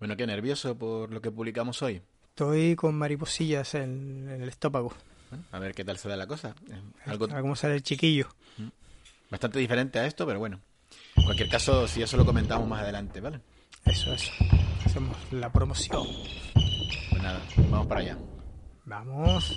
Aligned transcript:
Bueno, 0.00 0.16
qué 0.16 0.26
nervioso 0.26 0.76
por 0.76 1.12
lo 1.12 1.20
que 1.20 1.30
publicamos 1.30 1.82
hoy. 1.82 2.02
Estoy 2.30 2.74
con 2.74 2.94
mariposillas 2.96 3.74
en, 3.74 4.28
en 4.30 4.42
el 4.42 4.48
estómago. 4.48 4.92
A 5.52 5.58
ver 5.58 5.74
qué 5.74 5.84
tal 5.84 5.98
se 5.98 6.08
da 6.08 6.16
la 6.16 6.26
cosa. 6.26 6.54
Eh. 6.70 6.80
Algo 7.06 7.26
A 7.26 7.34
ver 7.34 7.42
cómo 7.42 7.54
sale 7.54 7.74
el 7.74 7.82
chiquillo. 7.82 8.26
bastante 9.30 9.58
diferente 9.58 9.98
a 9.98 10.06
esto, 10.06 10.26
pero 10.26 10.38
bueno. 10.38 10.60
En 11.16 11.24
cualquier 11.24 11.48
caso, 11.48 11.86
si 11.86 12.02
eso 12.02 12.16
lo 12.16 12.24
comentamos 12.24 12.66
más 12.66 12.80
adelante, 12.82 13.20
¿vale? 13.20 13.40
Eso, 13.84 14.12
eso. 14.12 14.32
Hacemos 14.84 15.16
la 15.30 15.52
promoción. 15.52 16.06
Pues 17.10 17.22
nada, 17.22 17.40
vamos 17.70 17.86
para 17.86 18.00
allá. 18.00 18.18
Vamos. 18.86 19.56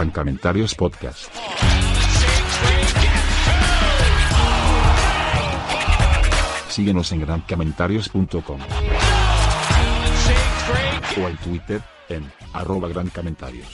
Gran 0.00 0.12
Comentarios 0.12 0.74
Podcast. 0.74 1.26
Síguenos 6.70 7.12
en 7.12 7.20
grancomentarios.com 7.20 8.60
o 11.18 11.28
en 11.28 11.36
Twitter 11.36 11.82
en 12.08 12.32
arroba 12.54 12.88
gran 12.88 13.10
comentarios. 13.10 13.68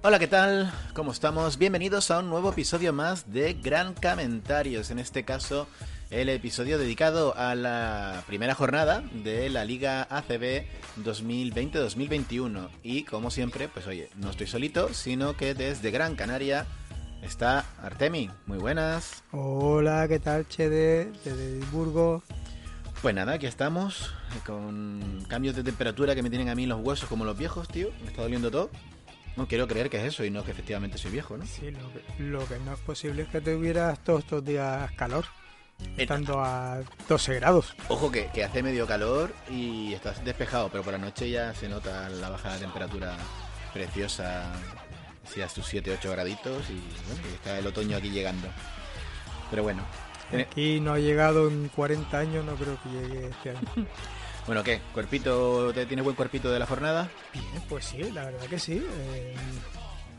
Hola, 0.00 0.18
¿qué 0.18 0.26
tal? 0.26 0.72
¿Cómo 0.94 1.12
estamos? 1.12 1.58
Bienvenidos 1.58 2.10
a 2.10 2.20
un 2.20 2.30
nuevo 2.30 2.48
episodio 2.48 2.94
más 2.94 3.30
de 3.30 3.52
Gran 3.52 3.92
Comentarios. 3.92 4.90
En 4.90 4.98
este 4.98 5.26
caso, 5.26 5.68
el 6.10 6.28
episodio 6.28 6.78
dedicado 6.78 7.36
a 7.36 7.54
la 7.54 8.22
primera 8.26 8.54
jornada 8.54 9.02
de 9.12 9.48
la 9.50 9.64
Liga 9.64 10.06
ACB 10.10 10.64
2020-2021. 11.04 12.68
Y 12.82 13.04
como 13.04 13.30
siempre, 13.30 13.68
pues 13.68 13.86
oye, 13.86 14.10
no 14.16 14.30
estoy 14.30 14.46
solito, 14.46 14.92
sino 14.92 15.36
que 15.36 15.54
desde 15.54 15.90
Gran 15.90 16.16
Canaria 16.16 16.66
está 17.22 17.64
Artemi. 17.82 18.30
Muy 18.46 18.58
buenas. 18.58 19.24
Hola, 19.32 20.06
¿qué 20.08 20.18
tal, 20.18 20.46
Chede? 20.48 21.10
Desde 21.24 21.44
Edimburgo. 21.44 22.22
Pues 23.02 23.14
nada, 23.14 23.34
aquí 23.34 23.46
estamos 23.46 24.14
con 24.46 25.24
cambios 25.28 25.56
de 25.56 25.62
temperatura 25.62 26.14
que 26.14 26.22
me 26.22 26.30
tienen 26.30 26.48
a 26.48 26.54
mí 26.54 26.66
los 26.66 26.80
huesos 26.80 27.08
como 27.08 27.24
los 27.24 27.36
viejos, 27.36 27.68
tío. 27.68 27.88
Me 28.02 28.08
está 28.08 28.22
doliendo 28.22 28.50
todo. 28.50 28.70
No 29.36 29.48
quiero 29.48 29.66
creer 29.66 29.90
que 29.90 29.98
es 29.98 30.04
eso 30.04 30.24
y 30.24 30.30
no 30.30 30.44
que 30.44 30.52
efectivamente 30.52 30.96
soy 30.96 31.10
viejo, 31.10 31.36
¿no? 31.36 31.44
Sí, 31.44 31.72
lo 31.72 31.92
que, 31.92 32.22
lo 32.22 32.46
que 32.46 32.58
no 32.60 32.72
es 32.72 32.80
posible 32.80 33.22
es 33.22 33.28
que 33.28 33.40
tuvieras 33.40 33.98
todos 34.04 34.20
estos 34.20 34.44
días 34.44 34.90
calor. 34.92 35.24
Estando 35.96 36.40
a 36.40 36.80
12 37.08 37.34
grados. 37.36 37.74
Ojo 37.88 38.10
que, 38.10 38.28
que 38.34 38.42
hace 38.44 38.62
medio 38.62 38.86
calor 38.86 39.32
y 39.50 39.92
estás 39.94 40.24
despejado, 40.24 40.68
pero 40.70 40.82
por 40.82 40.92
la 40.92 40.98
noche 40.98 41.30
ya 41.30 41.54
se 41.54 41.68
nota 41.68 42.08
la 42.08 42.30
bajada 42.30 42.54
de 42.54 42.60
temperatura 42.62 43.16
preciosa, 43.72 44.52
así 45.24 45.40
a 45.42 45.48
sus 45.48 45.72
7-8 45.72 46.10
graditos 46.10 46.68
y 46.70 46.74
bueno, 47.08 47.28
y 47.30 47.34
está 47.34 47.58
el 47.58 47.66
otoño 47.66 47.96
aquí 47.96 48.10
llegando. 48.10 48.48
Pero 49.50 49.62
bueno, 49.62 49.82
tiene- 50.30 50.44
Aquí 50.44 50.80
no 50.80 50.94
ha 50.94 50.98
llegado 50.98 51.48
en 51.48 51.68
40 51.68 52.18
años, 52.18 52.44
no 52.44 52.54
creo 52.56 52.76
que 52.82 52.88
llegue 52.90 53.26
este 53.28 53.50
año. 53.50 53.60
bueno, 54.46 54.64
¿qué? 54.64 54.80
¿Cuerpito? 54.92 55.72
¿te 55.72 55.86
¿Tienes 55.86 56.04
buen 56.04 56.16
cuerpito 56.16 56.50
de 56.50 56.58
la 56.58 56.66
jornada? 56.66 57.08
Bien, 57.32 57.46
pues 57.68 57.84
sí, 57.84 57.98
la 58.10 58.24
verdad 58.24 58.46
que 58.46 58.58
sí. 58.58 58.84
eh, 58.84 59.34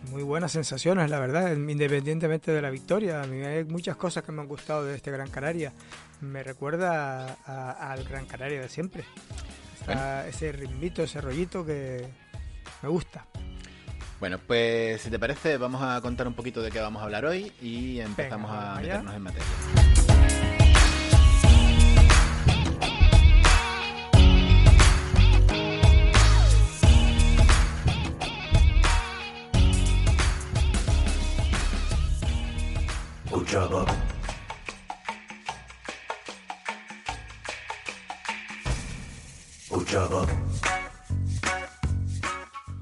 muy 0.10 0.24
buenas 0.24 0.52
sensaciones, 0.52 1.10
la 1.10 1.20
verdad, 1.20 1.52
independientemente 1.56 2.52
de 2.52 2.62
la 2.62 2.70
victoria. 2.70 3.22
A 3.22 3.28
mí 3.28 3.44
hay 3.44 3.64
muchas 3.64 3.96
cosas 3.96 4.24
que 4.24 4.32
me 4.32 4.42
han 4.42 4.48
gustado 4.48 4.86
de 4.86 4.96
este 4.96 5.12
Gran 5.12 5.30
Canaria. 5.30 5.74
Me 6.22 6.44
recuerda 6.44 7.34
al 7.46 8.04
Gran 8.06 8.26
Canaria 8.26 8.62
de 8.62 8.70
siempre. 8.70 9.04
Está 9.80 10.28
ese 10.28 10.52
ritmito, 10.52 11.04
ese 11.04 11.22
rollito 11.22 11.66
que 11.66 12.08
me 12.82 12.90
gusta. 12.90 13.26
Bueno, 14.20 14.40
pues 14.40 15.02
si 15.02 15.10
te 15.10 15.20
parece, 15.20 15.58
vamos 15.58 15.82
a 15.84 16.00
contar 16.02 16.28
un 16.28 16.34
poquito 16.34 16.62
de 16.62 16.72
qué 16.72 16.80
vamos 16.80 17.02
a 17.02 17.06
hablar 17.06 17.26
hoy 17.26 17.52
y 17.62 18.00
empezamos 18.00 18.50
Venga, 18.50 18.62
a 18.62 18.66
vamos 18.66 18.80
allá. 18.80 18.88
meternos 19.04 19.16
en 19.16 19.22
materia. 19.22 19.95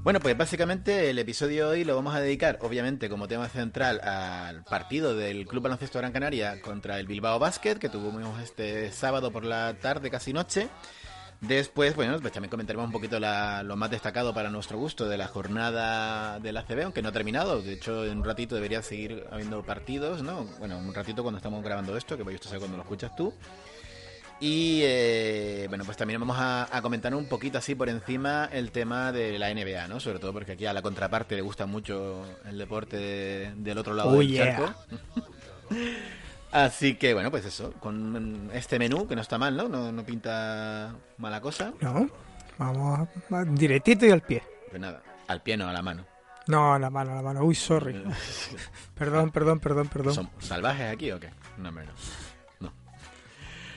Bueno, 0.03 0.19
pues 0.19 0.37
básicamente 0.37 1.09
el 1.09 1.19
episodio 1.19 1.69
de 1.69 1.71
hoy 1.71 1.83
lo 1.85 1.95
vamos 1.95 2.13
a 2.13 2.19
dedicar, 2.19 2.59
obviamente, 2.61 3.09
como 3.09 3.27
tema 3.27 3.47
central 3.49 4.01
al 4.01 4.63
partido 4.63 5.15
del 5.15 5.45
Club 5.45 5.63
Baloncesto 5.63 5.99
Gran 5.99 6.11
Canaria 6.11 6.61
contra 6.61 6.99
el 6.99 7.07
Bilbao 7.07 7.39
Basket, 7.39 7.75
que 7.75 7.89
tuvimos 7.89 8.41
este 8.41 8.91
sábado 8.91 9.31
por 9.31 9.45
la 9.45 9.75
tarde, 9.75 10.09
casi 10.09 10.33
noche. 10.33 10.69
Después, 11.47 11.93
bueno, 11.95 12.17
pues 12.21 12.31
también 12.31 12.49
comentaremos 12.49 12.85
un 12.85 12.91
poquito 12.93 13.19
la- 13.19 13.63
lo 13.63 13.75
más 13.75 13.91
destacado 13.91 14.33
para 14.33 14.49
nuestro 14.49 14.77
gusto 14.77 15.09
de 15.09 15.17
la 15.17 15.27
jornada 15.27 16.39
del 16.39 16.55
ACB, 16.55 16.83
aunque 16.83 17.01
no 17.01 17.09
ha 17.09 17.11
terminado. 17.11 17.61
De 17.61 17.73
hecho, 17.73 18.05
en 18.05 18.19
un 18.19 18.23
ratito 18.23 18.55
debería 18.55 18.81
seguir 18.81 19.25
habiendo 19.29 19.61
partidos, 19.63 20.23
¿no? 20.23 20.45
Bueno, 20.59 20.77
un 20.77 20.93
ratito 20.93 21.21
cuando 21.21 21.37
estamos 21.37 21.61
grabando 21.63 21.97
esto, 21.97 22.15
que 22.15 22.23
voy 22.23 22.35
a 22.35 22.37
saber 22.37 22.59
cuando 22.59 22.77
lo 22.77 22.83
escuchas 22.83 23.13
tú. 23.15 23.33
Y 24.39 24.81
eh, 24.83 25.65
bueno, 25.69 25.83
pues 25.85 25.95
también 25.97 26.19
vamos 26.19 26.37
a, 26.39 26.75
a 26.75 26.81
comentar 26.81 27.13
un 27.13 27.25
poquito 27.27 27.57
así 27.57 27.75
por 27.75 27.87
encima 27.89 28.49
el 28.51 28.71
tema 28.71 29.11
de 29.11 29.37
la 29.37 29.49
NBA, 29.53 29.87
¿no? 29.87 29.99
Sobre 29.99 30.19
todo 30.19 30.33
porque 30.33 30.53
aquí 30.53 30.65
a 30.65 30.73
la 30.73 30.81
contraparte 30.81 31.35
le 31.35 31.41
gusta 31.41 31.65
mucho 31.65 32.25
el 32.45 32.57
deporte 32.57 32.97
de- 32.97 33.53
del 33.57 33.77
otro 33.77 33.93
lado 33.93 34.09
Oh, 34.11 34.19
del 34.19 34.29
yeah. 34.29 34.57
charco. 34.57 34.73
Así 36.53 36.95
que 36.95 37.13
bueno, 37.15 37.31
pues 37.31 37.45
eso, 37.45 37.73
con 37.79 38.49
este 38.53 38.77
menú 38.77 39.07
que 39.07 39.15
no 39.15 39.21
está 39.21 39.37
mal, 39.39 39.57
¿no? 39.57 39.67
No, 39.67 39.91
no 39.91 40.05
pinta 40.05 40.95
mala 41.17 41.41
cosa. 41.41 41.73
¿No? 41.81 42.07
Vamos 42.59 43.07
a- 43.31 43.43
directito 43.45 44.05
y 44.05 44.11
al 44.11 44.21
pie. 44.21 44.43
Pues 44.69 44.79
nada, 44.79 45.01
al 45.27 45.41
pie 45.41 45.57
no, 45.57 45.67
a 45.67 45.73
la 45.73 45.81
mano. 45.81 46.05
No, 46.45 46.73
a 46.73 46.79
la 46.79 46.89
mano, 46.89 47.13
a 47.13 47.15
la 47.15 47.21
mano. 47.23 47.43
Uy, 47.43 47.55
sorry. 47.55 48.03
Perdón, 48.95 49.31
perdón, 49.31 49.59
perdón, 49.59 49.87
perdón. 49.87 50.13
¿Son 50.13 50.29
salvajes 50.39 50.93
aquí 50.93 51.11
o 51.11 51.19
qué? 51.19 51.31
No, 51.57 51.69
hombre, 51.69 51.85
no. 51.85 51.93
No. 52.67 52.73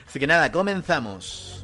Así 0.05 0.19
que 0.19 0.27
nada, 0.27 0.51
comenzamos. 0.51 1.63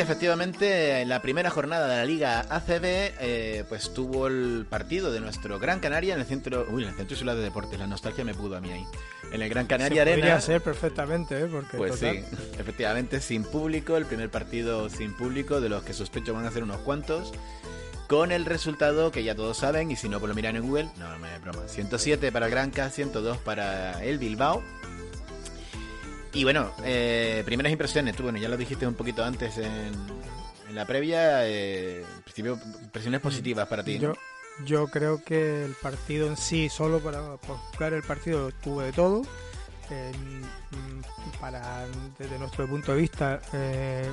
efectivamente, 0.00 1.00
en 1.00 1.08
la 1.08 1.22
primera 1.22 1.50
jornada 1.50 1.86
de 1.86 1.96
la 1.96 2.04
Liga 2.04 2.46
ACB, 2.48 2.82
eh, 2.84 3.64
pues 3.68 3.94
tuvo 3.94 4.26
el 4.26 4.66
partido 4.68 5.12
de 5.12 5.20
nuestro 5.20 5.58
Gran 5.58 5.80
Canaria 5.80 6.14
en 6.14 6.20
el 6.20 6.26
centro, 6.26 6.66
uy, 6.70 6.82
en 6.82 6.90
el 6.90 6.96
centro 6.96 7.14
insular 7.14 7.36
de 7.36 7.42
deportes. 7.42 7.78
La 7.78 7.86
nostalgia 7.86 8.24
me 8.24 8.34
pudo 8.34 8.56
a 8.56 8.60
mí 8.60 8.70
ahí. 8.70 8.84
En 9.32 9.42
el 9.42 9.48
Gran 9.48 9.66
Canaria 9.66 10.04
Se 10.04 10.12
Arena. 10.12 10.40
Ser 10.40 10.60
perfectamente, 10.60 11.40
¿eh? 11.40 11.46
porque 11.46 11.76
pues 11.76 11.98
sí, 11.98 12.24
efectivamente, 12.58 13.20
sin 13.20 13.44
público, 13.44 13.96
el 13.96 14.06
primer 14.06 14.30
partido 14.30 14.88
sin 14.88 15.16
público 15.16 15.60
de 15.60 15.68
los 15.68 15.84
que 15.84 15.92
sospecho 15.92 16.34
van 16.34 16.46
a 16.46 16.50
ser 16.50 16.62
unos 16.62 16.78
cuantos. 16.78 17.32
Con 18.08 18.32
el 18.32 18.44
resultado 18.44 19.12
que 19.12 19.22
ya 19.22 19.36
todos 19.36 19.58
saben, 19.58 19.92
y 19.92 19.96
si 19.96 20.08
no, 20.08 20.18
pues 20.18 20.28
lo 20.28 20.34
miran 20.34 20.56
en 20.56 20.62
Google. 20.62 20.88
No, 20.98 21.16
me 21.20 21.38
broma. 21.38 21.68
107 21.68 22.32
para 22.32 22.46
el 22.46 22.50
Granca, 22.50 22.90
102 22.90 23.38
para 23.38 24.02
el 24.02 24.18
Bilbao. 24.18 24.64
Y 26.32 26.44
bueno, 26.44 26.70
eh, 26.84 27.42
primeras 27.44 27.72
impresiones, 27.72 28.14
tú, 28.14 28.22
bueno, 28.22 28.38
ya 28.38 28.48
lo 28.48 28.56
dijiste 28.56 28.86
un 28.86 28.94
poquito 28.94 29.24
antes 29.24 29.58
en, 29.58 29.92
la 30.72 30.86
previa, 30.86 31.48
eh, 31.48 32.04
principio, 32.22 32.58
impresiones 32.82 33.20
positivas 33.20 33.66
para 33.66 33.82
ti. 33.82 34.00
Yo, 34.64 34.86
creo 34.86 35.24
que 35.24 35.64
el 35.64 35.74
partido 35.74 36.28
en 36.28 36.36
sí, 36.36 36.68
solo 36.68 37.00
para 37.00 37.36
jugar 37.74 37.94
el 37.94 38.02
partido, 38.02 38.52
tuve 38.62 38.86
de 38.86 38.92
todo. 38.92 39.22
Mm, 39.90 41.40
para, 41.40 41.84
desde 42.16 42.38
nuestro 42.38 42.68
punto 42.68 42.92
de 42.92 43.00
vista, 43.00 43.40
eh, 43.52 44.08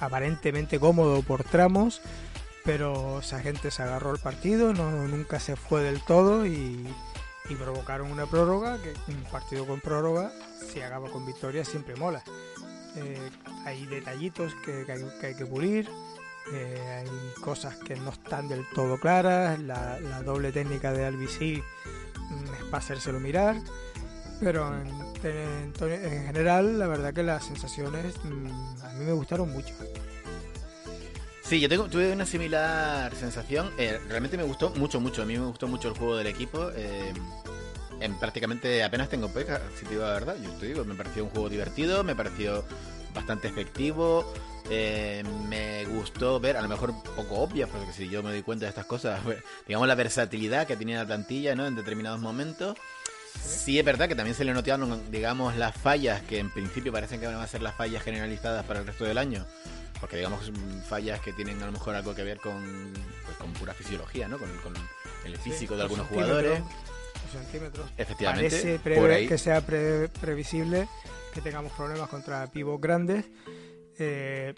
aparentemente 0.00 0.78
cómodo 0.78 1.22
por 1.22 1.44
tramos, 1.44 2.02
pero 2.64 3.20
esa 3.20 3.40
gente 3.40 3.70
se 3.70 3.82
agarró 3.82 4.12
el 4.12 4.20
partido, 4.20 4.74
no, 4.74 4.90
nunca 5.08 5.40
se 5.40 5.56
fue 5.56 5.82
del 5.82 6.02
todo 6.02 6.44
y, 6.46 6.86
y 7.52 7.56
provocaron 7.56 8.10
una 8.10 8.26
prórroga, 8.26 8.78
que 8.78 8.94
un 9.12 9.22
partido 9.30 9.66
con 9.66 9.80
prórroga, 9.80 10.32
si 10.72 10.80
acaba 10.80 11.10
con 11.10 11.26
victoria, 11.26 11.64
siempre 11.64 11.94
mola. 11.96 12.22
Eh, 12.96 13.30
hay 13.64 13.86
detallitos 13.86 14.54
que, 14.64 14.84
que 14.86 14.92
hay, 15.26 15.34
que 15.34 15.46
pulir, 15.46 15.88
eh, 16.52 17.04
hay 17.06 17.40
cosas 17.42 17.76
que 17.76 17.94
no 17.96 18.10
están 18.10 18.48
del 18.48 18.64
todo 18.74 18.98
claras, 18.98 19.58
la, 19.60 19.98
doble 20.22 20.52
técnica 20.52 20.92
de 20.92 21.04
Albici 21.06 21.62
mm, 22.30 22.54
es 22.54 22.64
para 22.64 22.78
hacérselo 22.78 23.20
mirar, 23.20 23.56
pero 24.40 24.74
en, 24.74 24.88
en- 25.24 25.72
en 26.04 26.26
general 26.26 26.78
la 26.78 26.86
verdad 26.86 27.14
que 27.14 27.22
las 27.22 27.44
sensaciones 27.46 28.14
mm, 28.24 28.84
a 28.84 28.92
mí 28.94 29.04
me 29.04 29.12
gustaron 29.12 29.50
mucho. 29.50 29.74
Sí, 31.44 31.60
yo 31.60 31.68
tengo, 31.68 31.84
tuve 31.86 32.12
una 32.12 32.24
similar 32.24 33.14
sensación. 33.14 33.70
Eh, 33.76 34.00
realmente 34.08 34.38
me 34.38 34.42
gustó 34.42 34.70
mucho, 34.70 35.00
mucho. 35.00 35.20
A 35.22 35.26
mí 35.26 35.36
me 35.36 35.44
gustó 35.44 35.68
mucho 35.68 35.88
el 35.88 35.94
juego 35.98 36.16
del 36.16 36.28
equipo. 36.28 36.70
En 38.02 38.18
prácticamente 38.18 38.82
apenas 38.82 39.08
tengo 39.08 39.28
peca, 39.28 39.60
si 39.78 39.84
te 39.84 39.92
digo 39.92 40.02
la 40.02 40.12
verdad. 40.12 40.36
Yo 40.42 40.50
te 40.52 40.66
digo, 40.66 40.84
me 40.84 40.94
pareció 40.94 41.24
un 41.24 41.30
juego 41.30 41.48
divertido, 41.48 42.04
me 42.04 42.14
pareció 42.14 42.64
bastante 43.14 43.48
efectivo. 43.48 44.32
eh, 44.70 45.22
me 45.48 45.84
gustó 45.86 46.40
ver, 46.40 46.56
a 46.56 46.62
lo 46.62 46.68
mejor 46.68 46.94
poco 47.16 47.40
obvia, 47.40 47.66
porque 47.66 47.92
si 47.92 48.08
yo 48.08 48.22
me 48.22 48.30
doy 48.30 48.42
cuenta 48.42 48.64
de 48.64 48.70
estas 48.70 48.86
cosas, 48.86 49.20
digamos 49.66 49.88
la 49.88 49.94
versatilidad 49.94 50.66
que 50.66 50.76
tenía 50.76 50.98
la 50.98 51.06
plantilla 51.06 51.54
¿no? 51.54 51.66
en 51.66 51.74
determinados 51.74 52.20
momentos. 52.20 52.76
Sí 53.42 53.78
es 53.78 53.84
verdad 53.84 54.08
que 54.08 54.14
también 54.14 54.36
se 54.36 54.44
le 54.44 54.52
notaron, 54.52 55.10
digamos, 55.10 55.56
las 55.56 55.74
fallas 55.74 56.20
que 56.22 56.38
en 56.38 56.50
principio 56.50 56.92
parecen 56.92 57.18
que 57.18 57.26
van 57.26 57.36
a 57.36 57.46
ser 57.46 57.62
las 57.62 57.74
fallas 57.74 58.02
generalizadas 58.02 58.64
para 58.66 58.80
el 58.80 58.86
resto 58.86 59.04
del 59.04 59.18
año. 59.18 59.46
Porque 60.00 60.16
digamos 60.16 60.50
mm, 60.50 60.82
fallas 60.82 61.20
que 61.20 61.32
tienen 61.32 61.62
a 61.62 61.66
lo 61.66 61.72
mejor 61.72 61.94
algo 61.94 62.14
que 62.14 62.24
ver 62.24 62.38
con, 62.38 62.92
pues, 63.24 63.36
con 63.38 63.52
pura 63.54 63.72
fisiología, 63.72 64.28
¿no? 64.28 64.38
Con, 64.38 64.50
con 64.58 64.74
el 65.24 65.38
físico 65.38 65.76
de 65.76 65.82
algunos 65.82 66.06
jugadores. 66.08 66.60
Centímetros. 67.32 67.90
Efectivamente, 67.96 68.48
Parece 68.50 68.72
por 68.74 68.82
prever 68.82 69.10
ahí. 69.10 69.28
que 69.28 69.38
sea 69.38 69.60
pre- 69.64 70.08
previsible 70.08 70.88
que 71.34 71.40
tengamos 71.40 71.72
problemas 71.72 72.08
contra 72.08 72.46
pivos 72.48 72.80
grandes. 72.80 73.24
Eh, 73.98 74.54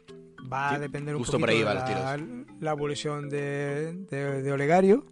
va 0.53 0.75
a 0.75 0.79
depender 0.79 1.15
un 1.17 1.23
justo 1.23 1.39
por 1.39 1.49
ahí 1.51 1.63
poquito 1.65 1.85
de 1.87 1.95
la, 1.95 2.19
la 2.61 2.71
evolución 2.73 3.29
de, 3.29 3.93
de- 4.11 4.43
de 4.43 4.53
Olegario, 4.53 5.07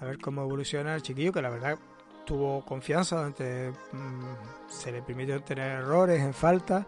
a 0.00 0.04
ver 0.04 0.18
cómo 0.18 0.42
evoluciona 0.42 0.94
el 0.94 1.02
chiquillo, 1.02 1.32
que 1.32 1.42
la 1.42 1.50
verdad 1.50 1.78
tuvo 2.24 2.64
confianza, 2.64 3.28
mm, 3.28 4.68
se 4.68 4.92
le 4.92 5.02
permitió 5.02 5.40
tener 5.42 5.78
errores 5.80 6.20
en 6.20 6.34
falta. 6.34 6.86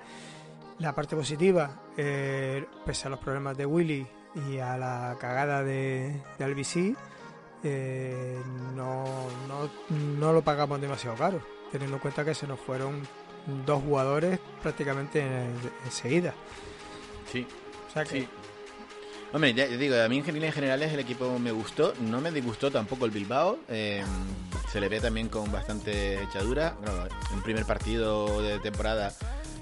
La 0.79 0.95
parte 0.95 1.17
positiva, 1.17 1.83
eh, 1.97 2.65
pese 2.87 3.09
a 3.09 3.11
los 3.11 3.19
problemas 3.19 3.57
de 3.57 3.67
Willy 3.67 4.07
y 4.49 4.59
a 4.59 4.77
la 4.77 5.17
cagada 5.21 5.63
de, 5.65 6.21
de 6.39 6.45
Albici, 6.45 6.95
eh, 7.65 8.39
no, 8.75 9.05
no, 9.49 9.71
no 10.19 10.33
lo 10.33 10.43
pagamos 10.43 10.81
demasiado 10.81 11.17
caro, 11.17 11.41
teniendo 11.73 11.97
en 11.97 12.01
cuenta 12.01 12.25
que 12.25 12.35
se 12.35 12.47
nos 12.47 12.59
fueron 12.61 13.07
dos 13.67 13.83
jugadores 13.83 14.39
prácticamente 14.63 15.21
en- 15.21 15.55
enseguida. 15.85 16.35
Sí, 17.33 17.47
O 17.89 17.93
sea 17.93 18.05
que 18.05 18.11
sí. 18.21 18.29
Hombre, 19.33 19.53
ya, 19.53 19.67
digo, 19.67 19.95
a 20.03 20.09
mí 20.09 20.23
en 20.27 20.35
líneas 20.35 20.55
generales 20.55 20.91
el 20.93 21.01
equipo 21.01 21.39
me 21.39 21.53
gustó, 21.53 21.93
no 22.01 22.21
me 22.23 22.31
disgustó 22.31 22.71
tampoco 22.71 23.05
el 23.05 23.11
Bilbao, 23.11 23.59
eh, 23.69 24.03
se 24.73 24.81
le 24.81 24.89
ve 24.89 25.01
también 25.01 25.29
con 25.29 25.53
bastante 25.53 26.23
echadura, 26.23 26.75
bueno, 26.83 27.07
un 27.35 27.43
primer 27.43 27.67
partido 27.67 28.41
de 28.41 28.59
temporada 28.61 29.13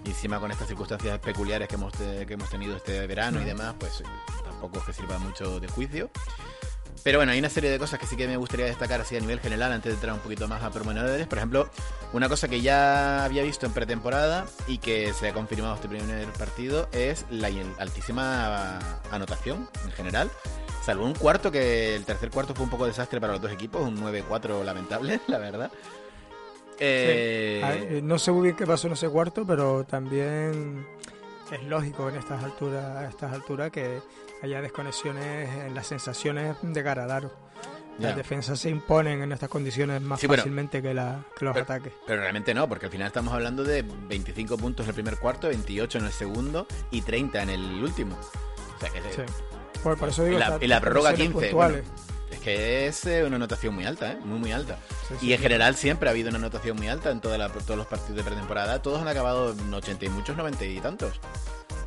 y 0.05 0.11
encima 0.11 0.39
con 0.39 0.53
estas 0.53 0.69
circunstancias 0.69 1.19
peculiares 1.19 1.67
que 1.67 1.75
hemos, 1.75 1.93
que 1.95 2.27
hemos 2.33 2.49
tenido 2.49 2.77
este 2.77 3.09
verano 3.09 3.41
y 3.43 3.45
demás, 3.45 3.75
pues 3.81 4.05
tampoco 4.45 4.79
es 4.79 4.85
que 4.85 4.93
sirva 4.93 5.19
mucho 5.19 5.59
de 5.59 5.67
juicio. 5.67 6.11
Pero 7.03 7.19
bueno, 7.19 7.33
hay 7.33 7.39
una 7.39 7.51
serie 7.51 7.71
de 7.71 7.79
cosas 7.79 7.99
que 7.99 8.07
sí 8.07 8.17
que 8.17 8.27
me 8.27 8.37
gustaría 8.37 8.67
destacar 8.67 9.01
así 9.01 9.17
a 9.17 9.21
nivel 9.21 9.41
general 9.41 9.73
antes 9.73 9.93
de 9.93 9.95
entrar 9.95 10.15
un 10.15 10.21
poquito 10.21 10.49
más 10.49 10.63
a 10.63 10.71
pormenores. 10.71 11.27
Por 11.27 11.39
ejemplo, 11.39 11.71
una 12.13 12.29
cosa 12.29 12.49
que 12.49 12.61
ya 12.61 13.25
había 13.25 13.43
visto 13.43 13.67
en 13.67 13.73
pretemporada 13.73 14.47
y 14.67 14.79
que 14.79 15.13
se 15.13 15.29
ha 15.29 15.33
confirmado 15.33 15.75
este 15.77 15.89
primer 15.89 16.27
partido 16.33 16.89
es 16.93 17.27
la 17.31 17.49
altísima 17.79 18.79
anotación 19.11 19.69
en 19.85 19.93
general. 19.93 20.31
Salvo 20.85 21.05
un 21.05 21.15
cuarto 21.15 21.51
que 21.51 21.97
el 21.97 22.05
tercer 22.05 22.31
cuarto 22.31 22.55
fue 22.55 22.65
un 22.65 22.71
poco 22.71 22.87
desastre 22.87 23.21
para 23.21 23.33
los 23.33 23.43
dos 23.43 23.51
equipos, 23.51 23.83
un 23.83 24.01
9-4 24.01 24.63
lamentable, 24.63 25.21
la 25.27 25.39
verdad. 25.39 25.71
Eh, 26.79 27.61
a 27.65 27.71
ver, 27.71 28.03
no 28.03 28.19
sé 28.19 28.31
muy 28.33 28.45
bien 28.45 28.57
qué 28.57 28.67
pasó 28.67 28.87
en 28.87 28.93
ese 28.93 29.09
cuarto, 29.09 29.45
pero 29.47 29.85
también 29.85 30.87
es 31.51 31.63
lógico 31.65 32.09
en 32.09 32.17
estas 32.17 32.43
alturas, 32.43 32.85
a 32.97 33.09
estas 33.09 33.33
alturas 33.33 33.71
que 33.71 34.01
haya 34.43 34.61
desconexiones 34.61 35.49
en 35.67 35.75
las 35.75 35.87
sensaciones 35.87 36.57
de 36.63 36.83
cara 36.85 37.05
al 37.05 37.11
aro. 37.11 37.33
Las 37.99 38.15
defensas 38.15 38.59
se 38.61 38.69
imponen 38.69 39.23
en 39.23 39.33
estas 39.33 39.49
condiciones 39.49 40.03
más 40.03 40.21
Sí, 40.21 40.27
bueno. 40.27 40.43
fácilmente 40.43 40.83
que, 40.83 40.93
la, 40.93 41.25
que 41.35 41.47
los 41.47 41.55
Pero- 41.55 41.65
ataques. 41.65 41.95
Pero 42.07 42.21
realmente 42.21 42.53
no, 42.53 42.69
porque 42.69 42.87
al 42.87 42.93
final 42.93 43.07
estamos 43.07 43.33
hablando 43.33 43.65
de 43.65 43.83
25 43.83 44.59
puntos 44.59 44.85
en 44.85 44.91
el 44.91 44.95
primer 44.95 45.17
cuarto, 45.17 45.49
28 45.49 45.99
en 45.99 46.05
el 46.05 46.13
segundo 46.13 46.67
y 46.91 47.01
30 47.01 47.43
en 47.43 47.49
el 47.51 47.83
último. 47.83 48.19
O 48.77 48.81
sea 48.81 48.91
que 48.91 49.01
Sí. 49.01 49.23
Por, 49.83 49.97
por 49.97 50.11
eso 50.11 50.25
digo 50.25 50.37
y 50.37 50.41
la, 50.41 50.59
y 50.61 50.67
la 50.67 50.81
prórroga 50.81 51.15
15. 51.15 51.23
desconexiones 51.25 51.55
bueno, 51.55 51.75
puntuales. 51.83 52.31
es 52.33 52.41
que 52.41 52.87
es 52.87 53.07
eh, 53.07 53.25
una 53.25 53.37
anotación 53.37 53.75
muy 53.75 53.87
alta, 53.87 54.13
¿eh? 54.13 54.19
muy 54.23 54.39
muy 54.41 54.53
alta. 54.53 54.79
Sí, 55.09 55.29
Y 55.29 55.33
en 55.33 55.41
general 55.41 55.75
siempre 55.77 56.11
ha 56.11 56.13
habido 56.13 56.29
una 56.29 56.39
anotación 56.39 56.77
muy 56.77 56.89
alta 56.89 57.11
en 57.11 57.21
toda 57.23 57.39
la- 57.39 57.49
todos 57.49 57.79
los 57.79 57.87
partidos 57.87 58.17
de 58.17 58.25
pretemporada. 58.25 58.83
Todos 58.83 59.01
han 59.01 59.09
acabado 59.09 59.53
en 59.53 59.73
80 59.73 60.05
y 60.05 60.09
muchos 60.11 60.37
90 60.37 60.65
y 60.67 60.81
tantos. 60.81 61.19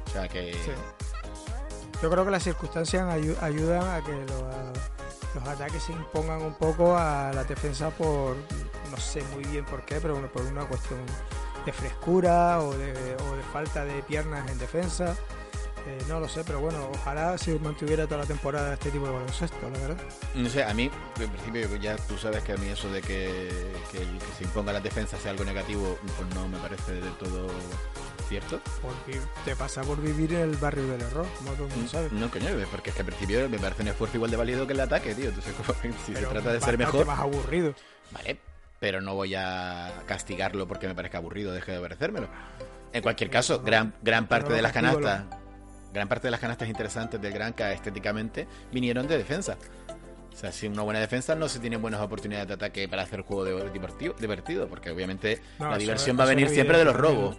O 0.08 0.12
sea 0.12 0.28
que... 0.28 0.56
Yo 2.02 2.10
creo 2.10 2.24
que 2.26 2.32
las 2.32 2.44
circunstancias 2.44 3.04
ayu- 3.08 3.38
ayudan 3.42 3.88
a 3.88 4.02
que 4.04 4.14
los, 4.14 5.48
ataques 5.48 5.84
se 5.84 5.92
impongan 5.92 6.42
un 6.42 6.54
poco 6.54 6.98
a 6.98 7.32
la 7.34 7.44
defensa 7.44 7.90
por, 7.90 8.36
no 8.90 8.98
sé 8.98 9.22
muy 9.34 9.44
bien 9.46 9.66
por 9.66 9.84
qué, 9.86 10.00
pero 10.02 10.16
por 10.32 10.42
una 10.44 10.66
cuestión 10.66 11.00
de 11.66 11.74
frescura 11.74 12.60
o 12.62 12.74
de, 12.74 13.16
falta 13.52 13.84
de 13.86 14.02
piernas 14.04 14.50
en 14.50 14.58
defensa. 14.58 15.16
Eh, 15.88 15.98
no 16.08 16.20
lo 16.20 16.28
sé, 16.28 16.44
pero 16.46 16.60
bueno, 16.60 16.90
ojalá 16.94 17.38
se 17.38 17.58
mantuviera 17.60 18.06
toda 18.06 18.20
la 18.22 18.26
temporada 18.26 18.74
este 18.74 18.92
tipo 18.92 19.06
de 19.06 19.14
baloncesto, 19.14 19.58
la 19.72 19.80
verdad. 19.80 19.98
No 20.36 20.50
sé, 20.50 20.64
a 20.64 20.74
mí, 20.74 20.92
en 21.20 21.30
principio, 21.30 21.76
ya 21.78 21.96
tú 21.96 22.18
sabes 22.18 22.44
que 22.44 22.52
a 22.54 22.58
mí 22.58 22.68
eso 22.68 22.90
de 22.92 23.02
que, 23.02 23.50
que 23.92 24.00
se 24.38 24.44
imponga 24.44 24.74
la 24.74 24.82
defensa 24.82 25.18
sea 25.18 25.32
algo 25.32 25.46
negativo, 25.46 25.98
pues 26.18 26.36
no 26.36 26.48
me 26.50 26.58
parece 26.60 26.94
del 26.94 27.14
todo 27.14 27.48
cierto. 28.30 28.62
Porque 28.82 29.20
te 29.44 29.56
pasa 29.56 29.82
por 29.82 30.02
vivir 30.02 30.34
en 30.34 30.42
el 30.42 30.56
barrio 30.58 30.88
del 30.88 31.02
error, 31.02 31.26
como 31.38 31.52
todo 31.54 31.66
el 31.68 31.74
mundo 31.74 31.90
sabe. 31.90 32.08
No, 32.12 32.30
coño, 32.32 32.48
porque 32.72 32.92
es 32.92 32.96
que 32.96 33.02
al 33.02 33.08
principio 33.08 33.50
me 33.50 33.60
parece 33.60 33.82
un 33.82 33.88
esfuerzo 33.90 34.16
igual 34.18 34.32
de 34.32 34.38
válido 34.38 34.66
que 34.68 34.74
el 34.74 34.80
ataque, 34.80 35.14
tío. 35.16 35.30
Entonces, 35.30 35.54
como- 35.58 35.74
si 35.82 35.92
se 35.92 36.14
Pero 36.14 36.30
trata 36.30 36.54
de 36.54 36.62
ser 36.62 36.78
mejor, 36.78 37.06
más 37.06 37.20
aburrido. 37.20 37.74
vale, 38.12 38.40
pero 38.80 39.02
no 39.02 39.16
voy 39.16 39.36
a 39.36 40.04
castigarlo 40.06 40.68
porque 40.68 40.88
me 40.88 40.96
parezca 40.96 41.18
aburrido, 41.18 41.52
deje 41.52 41.74
de 41.74 41.82
parecérmelo. 41.82 42.30
En 42.94 43.02
cualquier 43.04 43.30
caso, 43.30 43.58
no, 43.58 43.64
gran, 43.64 43.94
gran 44.02 44.28
parte 44.28 44.50
no 44.50 44.56
de 44.56 44.62
las 44.62 44.72
canastas, 44.72 45.24
gran 45.94 46.08
parte 46.08 46.28
de 46.28 46.32
las 46.32 46.40
canastas 46.40 46.70
interesantes 46.70 47.20
del 47.22 47.34
Granca 47.34 47.74
estéticamente 47.74 48.48
vinieron 48.72 49.08
de 49.08 49.18
defensa. 49.18 49.58
O 50.32 50.36
sea, 50.40 50.52
sin 50.54 50.72
una 50.72 50.84
buena 50.84 51.00
defensa 51.02 51.36
no 51.36 51.50
se 51.50 51.60
tienen 51.60 51.82
buenas 51.82 52.00
oportunidades 52.00 52.48
de 52.48 52.54
ataque 52.54 52.88
para 52.88 53.02
hacer 53.02 53.22
juego 53.22 53.44
de- 53.44 53.70
divertido, 53.72 54.14
divertido 54.20 54.68
porque 54.70 54.90
obviamente 54.92 55.42
No, 55.60 55.70
la 55.72 55.78
diversión 55.78 56.18
va 56.18 56.24
a 56.24 56.28
venir 56.28 56.50
siempre 56.50 56.78
de 56.78 56.86
los 56.86 56.96
robos. 56.96 57.38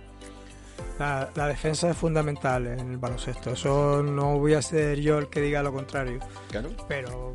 La, 0.99 1.31
la 1.35 1.47
defensa 1.47 1.91
es 1.91 1.97
fundamental 1.97 2.67
en 2.67 2.81
el 2.93 2.99
baloncesto. 2.99 3.51
Eso 3.53 4.03
no 4.03 4.39
voy 4.39 4.55
a 4.55 4.63
ser 4.63 5.01
yo 5.01 5.19
el 5.19 5.29
que 5.29 5.41
diga 5.41 5.63
lo 5.63 5.73
contrario. 5.73 6.19
Claro. 6.51 6.71
Pero 6.89 7.33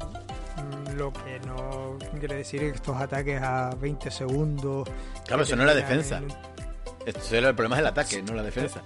mm, 0.57 0.95
lo 0.97 1.11
que 1.11 1.39
no 1.47 1.97
quiere 2.19 2.35
decir 2.35 2.63
es 2.63 2.71
que 2.73 2.75
estos 2.77 2.95
ataques 2.97 3.41
a 3.41 3.71
20 3.79 4.11
segundos. 4.11 4.87
Claro, 5.25 5.41
que 5.41 5.47
eso 5.47 5.55
no 5.55 5.63
es 5.63 5.67
la 5.67 5.75
defensa. 5.75 6.17
en- 6.17 6.27
Esto 7.07 7.19
es 7.19 7.31
el 7.33 7.55
problema 7.55 7.77
del 7.77 7.87
ataque, 7.87 8.21
no 8.21 8.33
la 8.33 8.43
defensa. 8.43 8.81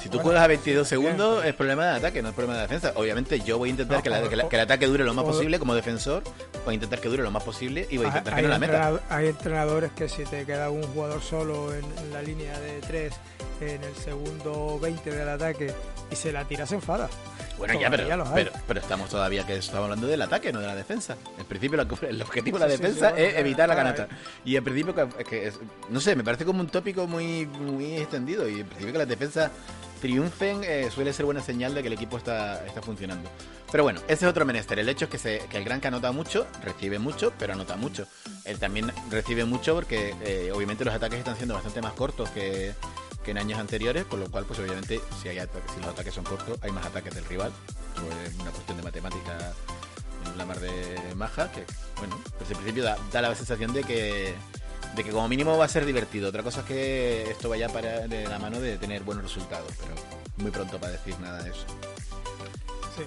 Si 0.00 0.08
tú 0.08 0.16
Bueno, 0.16 0.22
juegas 0.30 0.44
a 0.44 0.46
22 0.46 0.88
sí, 0.88 0.96
bien, 0.96 1.08
segundos, 1.12 1.44
es 1.44 1.54
problema 1.54 1.84
de 1.84 1.96
ataque, 1.98 2.22
no 2.22 2.30
es 2.30 2.34
problema 2.34 2.56
de 2.56 2.62
defensa. 2.62 2.92
Obviamente 2.96 3.38
yo 3.40 3.58
voy 3.58 3.68
a 3.68 3.70
intentar 3.72 3.98
No, 3.98 4.02
que, 4.02 4.08
la- 4.08 4.22
que 4.28 4.36
la- 4.36 4.48
que 4.48 4.56
el 4.56 4.62
ataque 4.62 4.86
dure 4.86 5.04
lo 5.04 5.12
más 5.12 5.26
posible 5.26 5.58
como 5.58 5.74
defensor, 5.74 6.22
voy 6.64 6.72
a 6.72 6.74
intentar 6.74 7.00
que 7.00 7.08
dure 7.10 7.22
lo 7.22 7.30
más 7.30 7.42
posible 7.42 7.86
y 7.90 7.98
voy 7.98 8.06
a 8.06 8.08
intentar 8.08 8.32
que 8.34 8.38
hay, 8.40 8.44
no 8.46 8.48
la 8.50 8.58
meta. 8.58 9.00
hay 9.10 9.26
entrenadores 9.26 9.90
que 9.92 10.08
si 10.08 10.24
te 10.24 10.46
queda 10.46 10.70
un 10.70 10.82
jugador 10.84 11.20
solo 11.20 11.74
en, 11.74 11.84
en 11.98 12.12
la 12.14 12.22
línea 12.22 12.58
de 12.60 12.80
3 12.80 13.12
en 13.60 13.84
el 13.84 13.94
segundo 13.94 14.78
20 14.80 15.10
del 15.10 15.28
ataque 15.28 15.72
y 16.10 16.16
se 16.16 16.32
la 16.32 16.44
tira 16.44 16.66
se 16.66 16.76
enfada. 16.76 17.08
Bueno, 17.58 17.78
ya, 17.78 17.90
pero, 17.90 18.24
pero, 18.34 18.52
pero 18.66 18.80
estamos 18.80 19.10
todavía 19.10 19.46
que 19.46 19.56
estamos 19.56 19.84
hablando 19.84 20.06
del 20.06 20.22
ataque, 20.22 20.50
no 20.50 20.60
de 20.60 20.66
la 20.66 20.74
defensa. 20.74 21.16
En 21.38 21.44
principio, 21.44 21.78
el 22.08 22.22
objetivo 22.22 22.58
de 22.58 22.64
la 22.64 22.70
Sí, 22.70 22.76
sí, 22.76 22.82
defensa 22.82 23.10
sí, 23.14 23.22
es 23.22 23.36
evitar 23.36 23.68
la 23.68 23.76
canasta. 23.76 24.08
Y 24.46 24.56
en 24.56 24.64
principio, 24.64 24.94
que, 24.94 25.52
no 25.90 26.00
sé, 26.00 26.16
me 26.16 26.24
parece 26.24 26.46
como 26.46 26.60
un 26.60 26.68
tópico 26.68 27.06
muy, 27.06 27.46
muy 27.46 27.96
extendido. 27.96 28.48
Y 28.48 28.60
en 28.60 28.66
principio, 28.66 28.92
que 28.92 28.98
las 28.98 29.08
defensas 29.08 29.50
triunfen 30.00 30.62
eh, 30.64 30.88
suele 30.90 31.12
ser 31.12 31.26
buena 31.26 31.42
señal 31.42 31.74
de 31.74 31.82
que 31.82 31.88
el 31.88 31.92
equipo 31.92 32.16
está, 32.16 32.64
está 32.64 32.80
funcionando. 32.80 33.28
Pero 33.70 33.84
bueno, 33.84 34.00
ese 34.08 34.24
es 34.24 34.30
otro 34.30 34.46
menester. 34.46 34.78
El 34.78 34.88
hecho 34.88 35.04
es 35.04 35.10
que, 35.10 35.18
se, 35.18 35.38
que 35.50 35.58
el 35.58 35.64
Gran 35.64 35.80
anota 35.84 36.12
mucho, 36.12 36.46
recibe 36.64 36.98
mucho, 36.98 37.32
pero 37.38 37.52
anota 37.52 37.76
mucho. 37.76 38.06
Él 38.44 38.58
también 38.58 38.90
recibe 39.10 39.44
mucho 39.44 39.74
porque, 39.74 40.14
eh, 40.22 40.50
obviamente, 40.52 40.84
los 40.84 40.94
ataques 40.94 41.18
están 41.18 41.36
siendo 41.36 41.54
bastante 41.54 41.82
más 41.82 41.92
cortos 41.92 42.30
que, 42.30 42.72
que 43.24 43.30
en 43.32 43.38
años 43.38 43.58
anteriores, 43.58 44.04
con 44.06 44.20
lo 44.20 44.30
cual, 44.30 44.44
pues 44.46 44.58
obviamente, 44.60 45.00
si, 45.22 45.28
hay 45.28 45.38
ata- 45.38 45.58
si 45.74 45.80
los 45.80 45.90
ataques 45.90 46.14
son 46.14 46.24
cortos, 46.24 46.58
hay 46.62 46.70
más 46.72 46.86
ataques 46.86 47.14
del 47.14 47.24
rival. 47.26 47.52
Eso 47.94 48.04
es 48.26 48.34
una 48.40 48.50
cuestión 48.50 48.76
de 48.78 48.82
matemática 48.82 49.52
en 50.26 50.38
la 50.38 50.44
mar 50.46 50.58
de 50.60 50.98
maja, 51.16 51.50
que, 51.52 51.64
bueno, 51.98 52.18
pues 52.38 52.50
en 52.50 52.56
principio 52.56 52.82
da, 52.84 52.96
da 53.12 53.22
la 53.22 53.34
sensación 53.34 53.72
de 53.72 53.84
que, 53.84 54.34
de 54.96 55.04
que 55.04 55.10
como 55.10 55.28
mínimo 55.28 55.56
va 55.58 55.64
a 55.66 55.68
ser 55.68 55.84
divertido. 55.84 56.28
Otra 56.30 56.42
cosa 56.42 56.60
es 56.60 56.66
que 56.66 57.30
esto 57.30 57.48
vaya 57.48 57.68
para 57.68 58.06
de 58.08 58.26
la 58.26 58.38
mano 58.38 58.60
de 58.60 58.78
tener 58.78 59.02
buenos 59.02 59.24
resultados, 59.24 59.70
pero 59.80 59.94
muy 60.38 60.50
pronto 60.50 60.78
para 60.78 60.92
decir 60.92 61.18
nada 61.20 61.42
de 61.42 61.50
eso. 61.50 61.66
Sí. 62.96 63.02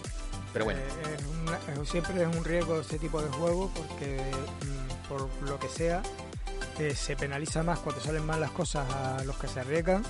Pero 0.53 0.65
bueno, 0.65 0.79
Eh, 0.81 1.17
es 1.17 1.25
una- 1.25 1.81
es- 1.83 1.89
siempre 1.89 2.21
es 2.21 2.27
un 2.35 2.43
riesgo 2.43 2.79
este 2.79 2.99
tipo 2.99 3.19
de 3.21 3.29
juego 3.29 3.71
porque 3.75 4.21
mm, 4.65 5.07
por 5.09 5.27
lo 5.41 5.59
que 5.59 5.67
sea 5.67 6.03
eh, 6.79 6.93
se 6.95 7.15
penaliza 7.15 7.63
más 7.63 7.79
cuando 7.79 8.01
salen 8.01 8.25
mal 8.25 8.39
las 8.39 8.51
cosas 8.51 8.89
a 8.93 9.23
los 9.23 9.37
que 9.37 9.47
se 9.47 9.59
arriesgan 9.59 10.03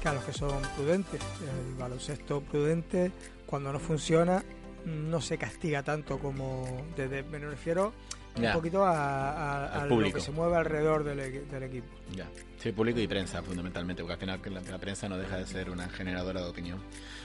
que 0.00 0.08
a 0.08 0.12
los 0.14 0.24
que 0.24 0.32
son 0.32 0.60
prudentes. 0.76 1.20
El 1.42 1.74
baloncesto 1.74 2.40
prudente 2.40 3.10
cuando 3.46 3.72
no 3.72 3.78
funciona 3.80 4.42
no 4.84 5.20
se 5.20 5.36
castiga 5.38 5.82
tanto 5.82 6.18
como 6.18 6.84
desde, 6.96 7.22
me 7.24 7.38
refiero 7.40 7.92
Ya. 8.36 8.50
un 8.50 8.54
poquito 8.54 8.84
a, 8.84 9.32
a- 9.66 9.82
a 9.82 9.86
lo 9.86 10.12
que 10.12 10.20
se 10.20 10.30
mueve 10.30 10.56
alrededor 10.56 11.02
del, 11.02 11.48
del 11.50 11.62
equipo. 11.64 11.88
Ya, 12.14 12.26
sí, 12.58 12.70
público 12.70 13.00
y 13.00 13.08
prensa 13.08 13.42
fundamentalmente, 13.42 14.02
porque 14.02 14.14
al 14.14 14.20
final 14.20 14.40
la, 14.54 14.60
la 14.70 14.78
prensa 14.78 15.08
no 15.08 15.18
deja 15.18 15.36
de 15.38 15.46
ser 15.46 15.68
una 15.70 15.88
generadora 15.88 16.40
de 16.42 16.48
opinión. 16.48 16.78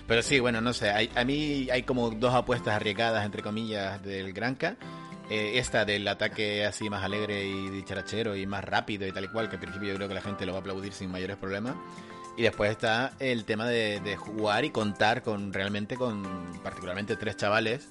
Pero 0.07 0.23
sí, 0.23 0.39
bueno, 0.39 0.59
no 0.59 0.73
sé, 0.73 0.89
hay, 0.89 1.11
a 1.15 1.23
mí 1.23 1.69
hay 1.71 1.83
como 1.83 2.09
dos 2.09 2.33
apuestas 2.33 2.73
arriesgadas, 2.75 3.23
entre 3.25 3.43
comillas, 3.43 4.01
del 4.03 4.33
Granca. 4.33 4.75
Eh, 5.33 5.57
esta 5.57 5.83
del 5.83 6.07
ataque 6.07 6.63
así 6.63 6.91
más 6.91 7.03
alegre 7.03 7.43
y 7.43 7.67
dicharachero 7.69 8.35
y 8.35 8.45
más 8.45 8.63
rápido 8.63 9.07
y 9.07 9.11
tal 9.11 9.23
y 9.23 9.27
cual, 9.29 9.49
que 9.49 9.55
al 9.55 9.61
principio 9.61 9.89
yo 9.89 9.95
creo 9.95 10.07
que 10.07 10.13
la 10.13 10.21
gente 10.21 10.45
lo 10.45 10.51
va 10.51 10.59
a 10.59 10.61
aplaudir 10.61 10.93
sin 10.93 11.09
mayores 11.09 11.37
problemas. 11.37 11.73
Y 12.37 12.43
después 12.43 12.69
está 12.69 13.13
el 13.17 13.43
tema 13.43 13.67
de, 13.67 13.99
de 13.99 14.15
jugar 14.15 14.63
y 14.63 14.69
contar 14.69 15.23
con 15.23 15.51
realmente 15.51 15.95
con 15.95 16.21
particularmente 16.61 17.15
tres 17.15 17.35
chavales. 17.35 17.89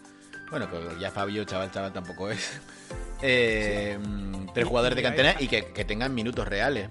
Bueno, 0.51 0.71
que 0.71 1.01
ya 1.01 1.11
Fabio, 1.11 1.43
chaval, 1.43 1.73
chaval 1.73 1.93
tampoco 1.93 2.31
es. 2.31 2.61
Eh, 3.25 3.97
Tres 4.53 4.67
jugadores 4.67 4.97
de 4.97 5.03
cantera 5.05 5.37
y 5.39 5.47
que, 5.47 5.67
que 5.67 5.85
tengan 5.85 6.13
minutos 6.13 6.47
reales. 6.49 6.89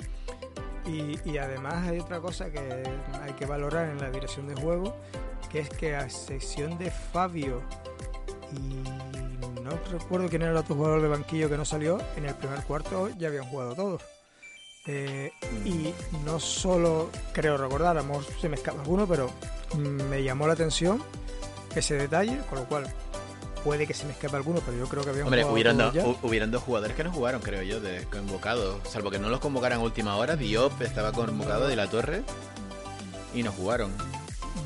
Y, 0.85 1.17
y 1.29 1.37
además 1.37 1.85
hay 1.85 1.99
otra 1.99 2.21
cosa 2.21 2.49
que 2.49 2.59
hay 2.59 3.33
que 3.33 3.45
valorar 3.45 3.89
en 3.89 3.97
la 3.97 4.09
dirección 4.09 4.47
de 4.47 4.55
juego, 4.55 4.95
que 5.51 5.59
es 5.59 5.69
que 5.69 5.93
a 5.93 6.03
excepción 6.03 6.77
de 6.77 6.89
Fabio 6.89 7.61
y 8.53 9.10
no 9.63 9.71
recuerdo 9.91 10.29
quién 10.29 10.41
era 10.43 10.51
el 10.51 10.57
otro 10.57 10.75
jugador 10.75 11.01
de 11.01 11.07
banquillo 11.07 11.49
que 11.49 11.57
no 11.57 11.65
salió, 11.65 11.99
en 12.15 12.25
el 12.25 12.35
primer 12.35 12.63
cuarto 12.63 13.09
ya 13.17 13.27
habían 13.29 13.45
jugado 13.45 13.75
todos. 13.75 14.01
Eh, 14.87 15.31
y 15.63 15.93
no 16.25 16.39
solo 16.39 17.09
creo 17.33 17.55
recordar, 17.57 17.97
a 17.97 18.01
lo 18.01 18.07
mejor 18.07 18.25
se 18.39 18.49
me 18.49 18.55
escapa 18.55 18.81
alguno, 18.81 19.05
pero 19.07 19.29
me 19.77 20.23
llamó 20.23 20.47
la 20.47 20.53
atención 20.53 21.03
ese 21.75 21.95
detalle, 21.95 22.39
con 22.49 22.59
lo 22.59 22.65
cual 22.65 22.91
puede 23.63 23.85
que 23.85 23.93
se 23.93 24.05
me 24.05 24.13
escape 24.13 24.35
alguno, 24.35 24.59
pero 24.65 24.75
yo 24.77 24.87
creo 24.87 25.03
que 25.03 25.11
habían 25.11 25.25
Hombre, 25.27 25.41
todos 25.41 25.53
dos- 25.85 25.93
ya. 25.93 26.03
dos 26.49 26.63
jugadores 26.63 26.95
que 26.95 27.03
no 27.03 27.11
jugaron, 27.11 27.41
creo 27.41 27.61
yo, 27.61 27.79
de 27.79 28.05
convocados. 28.05 28.79
Salvo 28.89 29.11
que 29.11 29.19
no 29.19 29.29
los 29.29 29.39
convocaran 29.39 29.79
a 29.79 29.83
última 29.83 30.15
hora. 30.15 30.35
Diop 30.35 30.81
estaba 30.81 31.11
convocado 31.11 31.67
de 31.67 31.75
la 31.75 31.87
Torre 31.87 32.23
y 33.35 33.43
no 33.43 33.51
jugaron. 33.51 33.91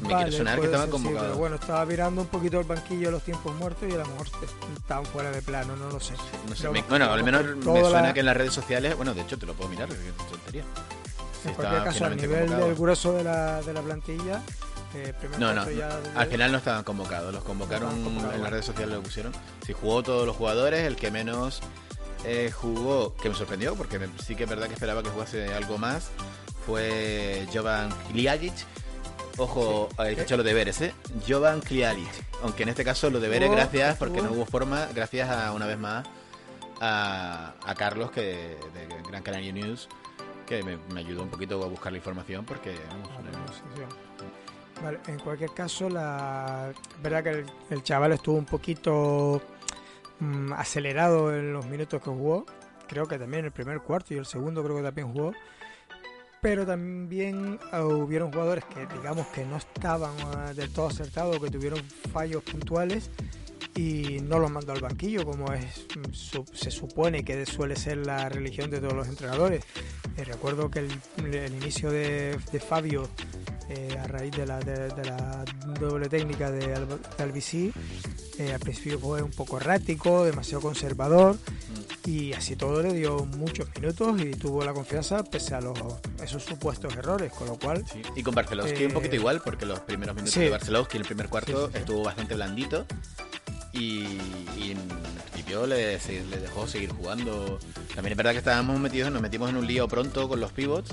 Me 0.02 0.14
Vale, 0.14 0.24
quiere 0.26 0.38
sonar 0.38 0.60
que 0.60 0.68
sí, 0.68 0.92
convocados. 0.92 1.22
pero 1.28 1.38
bueno, 1.38 1.56
estaba 1.56 1.86
mirando 1.86 2.22
un 2.22 2.28
poquito 2.28 2.60
el 2.60 2.66
banquillo 2.66 3.08
de 3.08 3.12
los 3.12 3.24
tiempos 3.24 3.56
muertos 3.56 3.88
y 3.90 3.94
a 3.94 3.98
lo 3.98 4.06
mejor 4.06 4.28
estaban 4.78 5.06
fuera 5.06 5.32
de 5.32 5.42
plano, 5.42 5.76
no 5.76 5.90
lo 5.90 6.00
sé. 6.00 6.14
No 6.48 6.56
sé, 6.56 6.62
Pero 6.62 6.74
me- 6.74 6.80
vamos, 6.82 6.90
bueno, 6.90 7.12
al 7.12 7.24
menos 7.24 7.44
me 7.58 7.64
suena 7.82 8.02
la- 8.02 8.14
que 8.14 8.20
en 8.20 8.26
las 8.26 8.38
redes 8.38 8.54
sociales, 8.54 8.96
bueno, 8.96 9.14
de 9.14 9.22
hecho 9.22 9.38
te 9.38 9.46
lo 9.46 9.54
puedo 9.54 9.70
mirar, 9.70 9.88
tontería. 10.30 10.64
En 11.46 11.54
cualquier 11.54 11.84
caso, 11.84 12.06
a 12.06 12.10
nivel 12.10 12.50
del 12.50 12.76
grueso 12.76 13.14
de 13.14 13.24
la, 13.24 13.62
de 13.62 13.74
la 13.74 13.82
plantilla, 13.82 14.42
eh, 14.96 15.14
No, 15.38 15.54
no, 15.54 15.70
ya 15.70 16.00
al 16.16 16.28
final 16.28 16.52
no 16.52 16.58
estaban 16.58 16.84
convocados, 16.84 17.34
los 17.34 17.44
convocaron 17.44 17.94
en 18.34 18.42
las 18.42 18.50
redes 18.52 18.66
sociales, 18.66 18.96
lo 18.96 19.04
pusieron. 19.04 19.34
Si 19.66 19.74
jugó 19.74 20.02
todos 20.04 20.26
los 20.26 20.36
jugadores, 20.36 20.86
el 20.86 20.96
que 20.96 21.12
menos 21.12 21.62
eh, 22.28 22.50
jugó, 22.52 23.16
que 23.18 23.30
me 23.30 23.36
sorprendió, 23.36 23.76
porque 23.76 24.00
me- 24.00 24.08
sí 24.26 24.36
que 24.36 24.46
es 24.46 24.50
verdad 24.50 24.68
que 24.68 24.74
esperaba 24.74 25.04
que 25.04 25.10
jugase 25.10 25.54
algo 25.54 25.78
más, 25.78 26.10
fue 26.66 27.46
Jovan 27.54 27.90
Kliagic. 28.12 28.54
Ojo, 29.38 29.90
he 30.00 30.12
hecho 30.22 30.38
los 30.38 30.46
deberes, 30.46 30.80
¿eh? 30.82 30.94
Jovan 31.28 31.60
Kliagic. 31.62 32.08
Aunque 32.42 32.64
en 32.64 32.70
este 32.70 32.86
caso 32.86 33.10
los 33.10 33.22
deberes, 33.22 33.50
Jugó- 33.50 33.58
gracias, 33.58 33.98
porque 33.98 34.22
no 34.22 34.32
hubo 34.32 34.46
forma, 34.46 34.88
gracias 34.94 35.30
a 35.30 35.52
una 35.52 35.66
vez 35.66 35.78
más 35.78 36.08
a, 36.82 37.54
a 37.66 37.76
Carlos, 37.76 38.12
que 38.12 38.22
de 38.74 38.88
Gran 39.10 39.24
Canaria 39.24 39.52
News, 39.52 39.90
que 40.46 40.64
me, 40.64 40.78
me 40.94 41.00
ayudó 41.02 41.24
un 41.24 41.30
poquito 41.30 41.62
a 41.64 41.68
buscar 41.68 41.92
la 41.92 41.98
información, 41.98 42.46
porque 42.46 42.76
vamos, 42.90 43.10
Ah, 43.12 43.22
bueno, 43.22 43.38
sí, 43.54 43.62
sí. 43.76 44.82
Vale, 44.84 45.00
en 45.08 45.20
cualquier 45.20 45.52
caso, 45.54 45.90
la 45.90 46.72
verdad 47.02 47.24
que 47.24 47.30
el, 47.32 47.46
el 47.70 47.84
chaval 47.84 48.12
estuvo 48.12 48.38
un 48.38 48.46
poquito 48.46 49.42
mm, 50.20 50.52
acelerado 50.54 51.34
en 51.34 51.54
los 51.54 51.66
minutos 51.66 52.02
que 52.02 52.10
jugó. 52.10 52.46
Creo 52.88 53.08
que 53.08 53.18
también 53.18 53.46
el 53.46 53.52
primer 53.52 53.80
cuarto 53.82 54.14
y 54.14 54.18
el 54.18 54.26
segundo 54.26 54.64
creo 54.64 54.76
que 54.78 54.84
también 54.84 55.12
jugó. 55.12 55.32
Pero 56.42 56.66
también 56.66 57.60
ah, 57.72 57.84
hubieron 57.84 58.32
jugadores 58.32 58.64
que 58.66 58.86
digamos 58.86 59.26
que 59.28 59.46
no 59.46 59.58
estaban 59.58 60.14
ah, 60.36 60.54
del 60.54 60.72
todo 60.72 60.88
acertados, 60.88 61.40
que 61.40 61.50
tuvieron 61.50 61.80
fallos 62.12 62.44
puntuales 62.44 63.10
y 63.76 64.20
no 64.22 64.40
los 64.40 64.50
mandó 64.52 64.72
al 64.72 64.80
banquillo, 64.82 65.26
como 65.26 65.52
es 65.54 65.86
mm, 65.98 66.14
su- 66.14 66.46
se 66.54 66.72
supone 66.72 67.24
que 67.26 67.46
suele 67.46 67.76
ser 67.76 67.98
la 67.98 68.30
religión 68.30 68.70
de 68.70 68.80
todos 68.80 68.94
los 68.94 69.08
entrenadores. 69.08 69.64
Eh, 70.18 70.24
recuerdo 70.24 70.70
que 70.72 70.80
el, 70.80 70.92
el 71.34 71.54
inicio 71.56 71.92
de, 71.92 72.38
de 72.52 72.60
Fabio, 72.60 73.10
eh, 73.70 73.98
a 74.00 74.08
raíz 74.08 74.32
de 74.32 74.46
la, 74.46 74.60
de, 74.60 74.88
de 74.90 75.06
la 75.06 75.44
doble 75.80 76.08
técnica 76.08 76.52
de, 76.52 76.74
Al- 76.74 76.88
de 76.88 77.24
Albicí, 77.24 77.74
eh, 78.40 78.54
al 78.54 78.60
principio 78.60 79.00
fue 79.00 79.22
un 79.22 79.32
poco 79.32 79.58
errático, 79.58 80.24
demasiado 80.24 80.62
conservador 80.62 81.38
y 82.06 82.32
así 82.34 82.56
todo 82.56 82.82
le 82.84 82.94
dio 82.94 83.26
muchos 83.26 83.68
minutos 83.80 84.22
y 84.22 84.32
tuvo 84.32 84.64
la 84.64 84.74
confianza 84.74 85.24
pese 85.24 85.56
a 85.56 85.62
los, 85.62 85.78
esos 86.24 86.44
supuestos 86.44 86.96
errores, 86.96 87.32
con 87.34 87.48
lo 87.48 87.58
cual 87.58 87.84
Sí, 87.92 88.02
Y 88.16 88.22
con 88.24 88.36
Barcelowski 88.36 88.86
un 88.86 88.94
poquito 88.94 89.16
igual, 89.16 89.42
porque 89.44 89.66
los 89.66 89.80
primeros 89.82 90.16
minutos 90.16 90.34
sí. 90.36 90.42
de 90.42 90.50
Barcelowski 90.50 90.98
en 90.98 91.02
el 91.02 91.08
primer 91.08 91.28
cuarto 91.30 91.70
sí. 91.72 91.78
estuvo 91.80 92.04
bastante 92.04 92.36
blandito. 92.36 92.86
Y, 93.76 94.18
y 94.58 94.72
en 94.72 94.88
principio 95.32 95.68
le, 95.68 95.98
dejó 95.98 96.68
seguir 96.68 96.92
jugando. 96.94 97.60
También 97.94 98.14
es 98.14 98.18
verdad 98.18 98.32
que 98.32 98.38
estábamos 98.40 98.80
metidos, 98.80 99.12
nos 99.12 99.22
metimos 99.22 99.50
en 99.50 99.58
un 99.58 99.68
lío 99.68 99.88
pronto 99.88 100.28
con 100.30 100.40
los 100.40 100.52
pivots, 100.52 100.92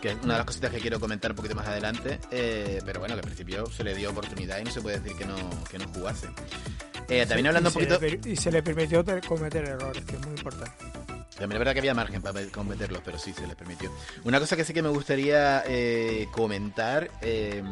que 0.00 0.10
es 0.10 0.14
una 0.22 0.34
de 0.34 0.38
las 0.38 0.46
cositas 0.46 0.70
que 0.70 0.78
quiero 0.78 0.98
comentar 1.00 1.30
un 1.32 1.36
poquito 1.36 1.54
más 1.54 1.66
adelante. 1.66 2.18
eh, 2.30 2.80
pero 2.84 3.00
bueno, 3.00 3.14
que 3.14 3.20
al 3.20 3.24
principio 3.26 3.66
se 3.66 3.84
le 3.84 3.94
dio 3.94 4.10
oportunidad 4.10 4.58
y 4.58 4.64
no 4.64 4.70
se 4.70 4.80
puede 4.80 5.00
decir 5.00 5.16
que 5.16 5.24
no, 5.26 5.36
que 5.70 5.78
no 5.78 5.86
jugase. 5.88 6.28
Eh, 7.08 7.24
también 7.26 7.46
hablando 7.48 7.70
un 7.70 7.74
poquito. 7.74 7.98
Le, 8.00 8.20
y 8.30 8.36
se 8.36 8.50
le 8.52 8.62
permitió 8.62 9.02
te- 9.04 9.20
cometer 9.22 9.64
errores, 9.64 10.04
que 10.04 10.16
es 10.16 10.26
muy 10.26 10.36
importante. 10.36 10.72
También 11.38 11.52
es 11.52 11.58
verdad 11.60 11.72
que 11.72 11.78
había 11.78 11.94
margen 11.94 12.20
para 12.20 12.44
cometerlos, 12.48 13.00
pero 13.04 13.16
sí 13.18 13.32
se 13.32 13.46
les 13.46 13.54
permitió. 13.54 13.90
Una 14.24 14.40
cosa 14.40 14.56
que 14.56 14.64
sí 14.64 14.74
que 14.74 14.82
me 14.82 14.88
gustaría 14.88 15.62
eh, 15.66 16.26
comentar, 16.32 17.10
eh, 17.22 17.62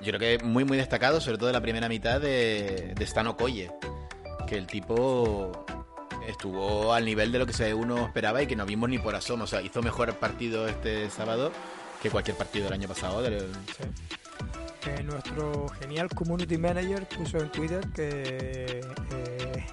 yo 0.00 0.12
creo 0.12 0.38
que 0.38 0.44
muy 0.44 0.64
muy 0.64 0.76
destacado, 0.76 1.20
sobre 1.20 1.38
todo 1.38 1.48
en 1.48 1.54
la 1.54 1.60
primera 1.60 1.88
mitad 1.88 2.20
de, 2.20 2.92
de 2.96 3.04
Stan 3.04 3.26
que 4.46 4.56
el 4.56 4.66
tipo 4.66 5.64
estuvo 6.28 6.92
al 6.92 7.04
nivel 7.04 7.32
de 7.32 7.38
lo 7.38 7.46
que 7.46 7.52
uno 7.74 8.04
esperaba 8.06 8.42
y 8.42 8.46
que 8.46 8.56
no 8.56 8.66
vimos 8.66 8.88
ni 8.90 8.98
por 8.98 9.14
asomo. 9.14 9.44
O 9.44 9.46
sea, 9.46 9.62
hizo 9.62 9.82
mejor 9.82 10.14
partido 10.16 10.66
este 10.68 11.08
sábado 11.10 11.52
que 12.02 12.10
cualquier 12.10 12.36
partido 12.36 12.64
del 12.66 12.74
año 12.74 12.88
pasado. 12.88 13.22
del- 13.22 13.50
Eh, 14.86 15.02
nuestro 15.02 15.66
genial 15.80 16.08
community 16.10 16.56
manager 16.58 17.08
puso 17.08 17.38
en 17.38 17.50
Twitter 17.50 17.80
que, 17.92 18.80
eh, 19.12 19.66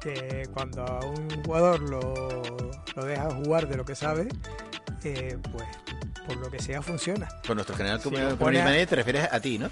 que 0.00 0.48
cuando 0.54 0.84
a 0.86 1.00
un 1.04 1.28
jugador 1.44 1.80
lo, 1.80 2.04
lo 2.96 3.04
deja 3.04 3.28
jugar 3.34 3.68
de 3.68 3.76
lo 3.76 3.84
que 3.84 3.94
sabe, 3.94 4.26
eh, 5.04 5.36
pues 5.52 5.64
por 6.28 6.36
lo 6.36 6.50
que 6.50 6.60
sea 6.60 6.82
funciona. 6.82 7.28
Con 7.46 7.56
nuestro 7.56 7.74
general 7.76 8.00
Si 8.00 8.08
pone 8.10 8.60
a- 8.60 8.64
manager 8.64 8.86
te 8.88 8.96
refieres 8.96 9.28
a 9.32 9.40
ti, 9.40 9.58
¿no? 9.58 9.70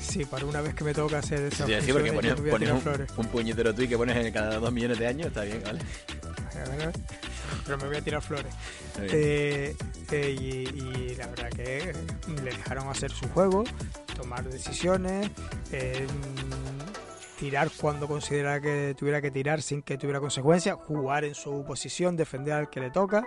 Sí, 0.00 0.24
para 0.24 0.44
una 0.46 0.60
vez 0.60 0.74
que 0.74 0.84
me 0.84 0.94
toca 0.94 1.18
hacer 1.18 1.42
esa 1.44 1.66
Sí, 1.66 1.72
sí, 1.82 1.92
porque 1.92 2.12
pones, 2.12 2.32
a 2.32 2.36
pones 2.36 2.70
un, 3.16 3.26
puñetero 3.26 3.74
tweet 3.74 3.88
que 3.88 3.96
pones 3.96 4.16
en 4.16 4.32
cada 4.32 4.58
dos 4.58 4.72
millones 4.72 4.98
de 4.98 5.06
años, 5.06 5.28
está 5.28 5.42
bien, 5.42 5.62
¿vale? 5.64 5.80
A 6.54 6.88
a. 6.88 6.92
Pero 7.64 7.78
me 7.78 7.86
voy 7.86 7.96
a 7.96 8.02
tirar 8.02 8.22
flores. 8.22 8.52
Eh, 9.00 9.76
eh, 10.10 10.36
y, 10.40 10.78
y 10.80 11.14
la 11.16 11.26
verdad 11.26 11.50
que 11.50 11.92
le 12.42 12.50
dejaron 12.50 12.88
hacer 12.88 13.10
su 13.10 13.28
juego, 13.28 13.64
tomar 14.16 14.44
decisiones, 14.44 15.30
eh, 15.72 16.06
tirar 17.38 17.70
cuando 17.78 18.08
considera 18.08 18.60
que 18.60 18.94
tuviera 18.98 19.20
que 19.20 19.30
tirar 19.30 19.62
sin 19.62 19.82
que 19.82 19.98
tuviera 19.98 20.20
consecuencias, 20.20 20.76
jugar 20.76 21.24
en 21.24 21.34
su 21.34 21.64
posición, 21.64 22.16
defender 22.16 22.54
al 22.54 22.70
que 22.70 22.80
le 22.80 22.90
toca. 22.90 23.24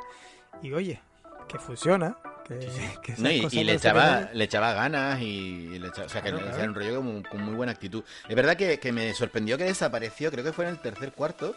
Y 0.63 0.73
oye, 0.73 0.99
que 1.47 1.59
funciona. 1.59 2.17
Que, 2.47 2.57
que 3.01 3.11
esas 3.13 3.19
No, 3.23 3.29
y, 3.31 3.63
le, 3.63 3.73
echaba, 3.73 4.29
le 4.33 4.43
echaba 4.43 4.73
ganas 4.73 5.21
y 5.21 5.67
le 5.79 5.87
echaba- 5.87 6.05
o 6.07 6.09
sea, 6.09 6.21
que 6.21 6.29
Claro, 6.29 6.37
le- 6.45 6.51
claro. 6.51 6.57
se 6.57 6.63
enrolló 6.65 6.95
con, 6.97 7.23
con 7.23 7.41
muy 7.43 7.53
buena 7.55 7.71
actitud. 7.71 8.03
Es 8.27 8.35
verdad 8.35 8.57
que, 8.57 8.79
que 8.79 8.91
me 8.91 9.13
sorprendió 9.13 9.57
que 9.57 9.63
desapareció, 9.65 10.31
creo 10.31 10.43
que 10.43 10.51
fue 10.53 10.65
en 10.65 10.71
el 10.71 10.79
tercer 10.79 11.11
cuarto, 11.13 11.55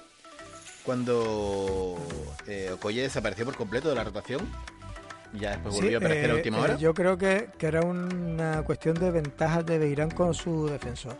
cuando 0.84 1.96
eh, 2.46 2.70
Okoye 2.72 3.02
desapareció 3.02 3.44
por 3.44 3.56
completo 3.56 3.88
de 3.88 3.94
la 3.94 4.04
rotación. 4.04 4.48
Y 5.32 5.40
ya 5.40 5.50
después 5.52 5.74
Sí, 5.74 5.80
volvió 5.80 5.96
a 5.96 6.00
aparecer 6.00 6.30
a 6.30 6.32
eh, 6.32 6.36
última 6.36 6.58
eh, 6.58 6.60
hora. 6.60 6.76
yo 6.76 6.94
creo 6.94 7.18
que, 7.18 7.48
que 7.58 7.66
era 7.66 7.80
una 7.80 8.62
cuestión 8.62 8.94
de 8.94 9.10
ventajas 9.10 9.66
de 9.66 9.78
Beirán 9.78 10.10
con 10.10 10.32
su 10.34 10.68
defensor. 10.68 11.16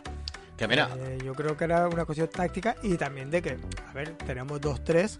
Que 0.57 0.67
mira, 0.67 0.89
Eh, 0.97 1.17
yo 1.23 1.33
creo 1.33 1.57
que 1.57 1.65
era 1.65 1.87
una 1.87 2.05
cuestión 2.05 2.29
táctica 2.29 2.75
y 2.81 2.95
también 2.95 3.29
de 3.29 3.41
que, 3.41 3.57
a 3.89 3.93
ver, 3.93 4.13
tenemos 4.25 4.59
dos, 4.61 4.83
tres. 4.83 5.17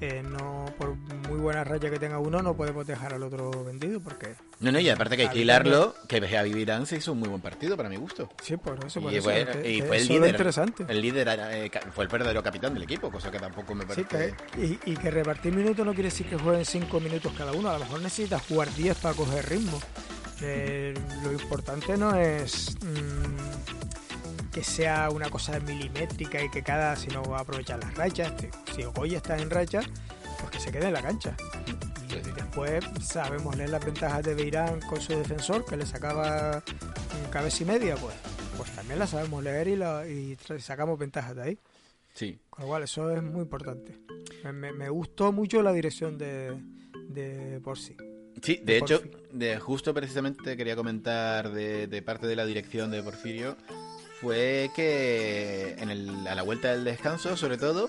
eh, 0.00 0.22
no 0.22 0.64
por 0.78 0.94
muy 0.94 1.40
buena 1.40 1.64
raya 1.64 1.90
que 1.90 1.98
tenga 1.98 2.20
uno, 2.20 2.40
no 2.40 2.56
podemos 2.56 2.86
dejar 2.86 3.14
al 3.14 3.22
otro 3.24 3.64
vendido 3.64 3.98
porque 4.00 4.36
no, 4.60 4.70
no, 4.70 4.78
y 4.78 4.88
aparte 4.88 5.16
que 5.16 5.22
hay 5.22 5.28
que 5.28 5.32
Javi 5.32 5.40
hilarlo, 5.42 5.92
que 6.06 6.20
Javi 6.28 6.52
Virán 6.54 6.86
se 6.86 6.98
hizo 6.98 7.10
un 7.14 7.18
muy 7.18 7.28
buen 7.28 7.40
partido 7.40 7.76
para 7.76 7.88
mi 7.88 7.96
gusto. 7.96 8.28
sí, 8.40 8.56
por 8.56 8.78
eso, 8.86 9.00
por 9.00 9.12
Y 9.12 9.16
eso. 9.16 9.24
fue, 9.24 9.44
que- 9.44 9.68
y 9.72 9.82
fue 9.82 9.96
el 9.96 10.06
líder. 10.06 10.30
interesante. 10.30 10.84
El 10.88 11.00
líder 11.02 11.28
eh, 11.50 11.70
fue 11.92 12.04
el 12.04 12.08
verdadero 12.10 12.40
capitán 12.44 12.74
del 12.74 12.84
equipo, 12.84 13.10
cosa 13.10 13.28
que 13.32 13.40
tampoco 13.40 13.74
me 13.74 13.84
Sí, 13.92 14.04
parece. 14.04 14.36
que, 14.52 14.64
y, 14.64 14.78
y 14.92 14.96
que 14.96 15.10
repartir 15.10 15.52
minutos 15.52 15.84
no 15.84 15.92
quiere 15.92 16.10
decir 16.10 16.28
que 16.28 16.36
jueguen 16.38 16.64
5 16.64 17.00
minutos 17.00 17.32
cada 17.36 17.50
uno. 17.50 17.68
A 17.68 17.72
lo 17.72 17.80
mejor 17.80 18.00
necesitas 18.00 18.40
jugar 18.46 18.72
10 18.74 18.96
para 18.98 19.16
coger 19.16 19.48
ritmo. 19.48 19.80
Eh, 20.42 20.94
lo 21.24 21.32
importante 21.32 21.96
no 21.96 22.14
es 22.14 22.76
mm, 22.84 24.07
que 24.58 24.64
sea 24.64 25.08
una 25.10 25.30
cosa 25.30 25.60
milimétrica 25.60 26.42
y 26.42 26.50
que 26.50 26.64
cada, 26.64 26.96
sino 26.96 27.22
aprovechar 27.36 27.78
las 27.78 27.94
rachas. 27.94 28.32
Si- 28.40 28.72
Si 28.74 28.82
Okoye 28.84 29.16
está 29.16 29.38
en 29.38 29.50
racha, 29.50 29.82
pues 30.40 30.50
que 30.50 30.58
se 30.58 30.72
quede 30.72 30.88
en 30.88 30.94
la 30.94 31.02
cancha. 31.02 31.36
Y 32.10 32.30
después 32.32 32.84
sabemos 33.00 33.56
leer 33.56 33.70
las 33.70 33.84
ventajas 33.84 34.24
de 34.24 34.34
Beirán 34.34 34.80
con 34.80 35.00
su 35.00 35.12
defensor, 35.12 35.64
que 35.64 35.76
le 35.76 35.86
sacaba 35.86 36.60
mm, 36.66 37.30
cabeza 37.30 37.62
y 37.62 37.66
media, 37.66 37.94
pues, 37.96 38.14
pues 38.56 38.70
también 38.74 38.98
las 38.98 39.10
sabemos 39.10 39.44
leer 39.44 39.68
y, 39.68 39.76
la- 39.76 40.08
y 40.08 40.36
tra- 40.36 40.58
sacamos 40.58 40.98
ventajas 40.98 41.36
de 41.36 41.42
ahí. 41.42 41.58
Sí. 42.14 42.40
Con 42.50 42.62
lo 42.64 42.68
cual, 42.70 42.82
eso 42.82 43.10
es 43.12 43.22
muy 43.22 43.42
importante. 43.42 43.96
Me, 44.52 44.88
gustó 44.88 45.30
mucho 45.30 45.62
la 45.62 45.72
dirección 45.72 46.18
de, 46.18 46.52
de 47.10 47.60
Porsi. 47.62 47.96
Sí, 48.42 48.56
de 48.56 48.64
de 48.64 48.78
hecho, 48.78 49.02
de 49.32 49.58
justo 49.60 49.94
precisamente 49.94 50.56
quería 50.56 50.74
comentar 50.74 51.52
de, 51.52 51.86
de 51.86 52.02
parte 52.02 52.26
de 52.26 52.34
la 52.36 52.44
dirección 52.46 52.90
de 52.90 53.02
Porfirio, 53.04 53.56
fue 54.20 54.70
que 54.74 55.76
a 56.28 56.34
la 56.34 56.42
vuelta 56.42 56.68
del 56.72 56.84
descanso, 56.84 57.36
sobre 57.36 57.56
todo, 57.58 57.88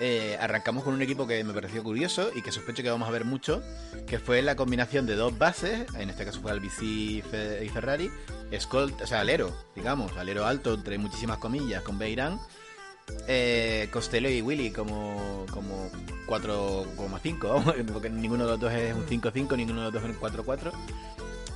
eh, 0.00 0.36
arrancamos 0.40 0.84
con 0.84 0.94
un 0.94 1.02
equipo 1.02 1.26
que 1.26 1.42
me 1.44 1.52
pareció 1.52 1.82
curioso 1.82 2.30
y 2.34 2.42
que 2.42 2.52
sospecho 2.52 2.82
que 2.82 2.90
vamos 2.90 3.08
a 3.08 3.10
ver 3.12 3.24
mucho, 3.24 3.62
que 4.06 4.18
fue 4.18 4.42
la 4.42 4.54
combinación 4.56 5.06
de 5.06 5.16
dos 5.16 5.36
bases, 5.38 5.86
en 5.94 6.08
este 6.10 6.24
caso 6.24 6.40
fue 6.40 6.52
Albici 6.52 7.18
y 7.18 7.22
Fe- 7.22 7.64
y 7.64 7.68
Ferrari, 7.68 8.10
Escolt, 8.50 9.00
o 9.02 9.06
sea, 9.06 9.20
alero, 9.20 9.52
digamos, 9.74 10.16
alero 10.16 10.46
alto, 10.46 10.74
entre 10.74 10.98
muchísimas 10.98 11.38
comillas, 11.38 11.82
con 11.82 11.98
Beirán, 11.98 12.38
eh, 13.26 13.88
Costello 13.92 14.28
y 14.30 14.40
Willy 14.40 14.70
como, 14.70 15.44
como 15.52 15.90
4,5, 16.28 17.38
vamos, 17.48 17.74
porque 17.92 18.08
ninguno 18.08 18.44
de 18.44 18.50
los 18.52 18.60
dos 18.60 18.72
es 18.72 18.94
un 18.94 19.04
5-5, 19.06 19.56
ninguno 19.56 19.80
de 19.80 19.90
los 19.90 19.94
dos 19.94 20.02
es 20.04 20.10
un 20.10 20.20
4-4. 20.20 20.72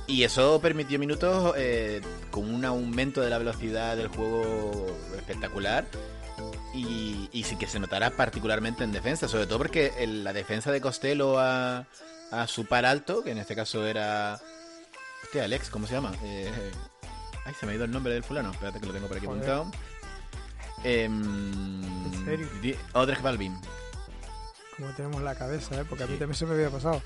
Y 0.07 0.23
eso 0.23 0.59
permitió 0.61 0.99
minutos 0.99 1.53
eh, 1.57 2.01
con 2.29 2.53
un 2.53 2.65
aumento 2.65 3.21
de 3.21 3.29
la 3.29 3.37
velocidad 3.37 3.95
del 3.95 4.09
juego 4.09 4.85
espectacular 5.15 5.85
y, 6.73 7.29
y 7.31 7.43
sí 7.43 7.55
que 7.55 7.67
se 7.67 7.79
notará 7.79 8.09
particularmente 8.11 8.83
en 8.83 8.91
defensa, 8.91 9.27
sobre 9.29 9.45
todo 9.47 9.59
porque 9.59 9.93
el- 9.99 10.23
la 10.25 10.33
defensa 10.33 10.71
de 10.71 10.81
Costello 10.81 11.39
a, 11.39 11.85
a 12.31 12.47
su 12.47 12.65
par 12.65 12.85
alto, 12.85 13.23
que 13.23 13.31
en 13.31 13.37
este 13.37 13.55
caso 13.55 13.85
era... 13.87 14.39
Hostia, 15.23 15.45
Alex, 15.45 15.69
¿cómo 15.69 15.87
se 15.87 15.93
llama? 15.93 16.11
Eh, 16.23 16.51
ay, 17.45 17.53
se 17.57 17.65
me 17.65 17.71
ha 17.71 17.75
ido 17.75 17.85
el 17.85 17.91
nombre 17.91 18.13
del 18.13 18.23
fulano, 18.23 18.51
espérate 18.51 18.81
que 18.81 18.87
lo 18.87 18.93
tengo 18.93 19.07
por 19.07 19.17
aquí 19.17 19.25
Joder. 19.25 19.49
apuntado. 19.49 19.71
Em, 20.83 21.83
¿En 22.13 22.25
serio? 22.25 22.47
Balvin. 23.21 23.57
Como 24.77 24.89
tenemos 24.95 25.21
la 25.21 25.35
cabeza, 25.35 25.79
¿eh? 25.79 25.85
porque 25.87 26.03
a 26.03 26.07
mí 26.07 26.17
también 26.17 26.35
se 26.35 26.45
me 26.45 26.53
había 26.55 26.69
pasado. 26.69 27.01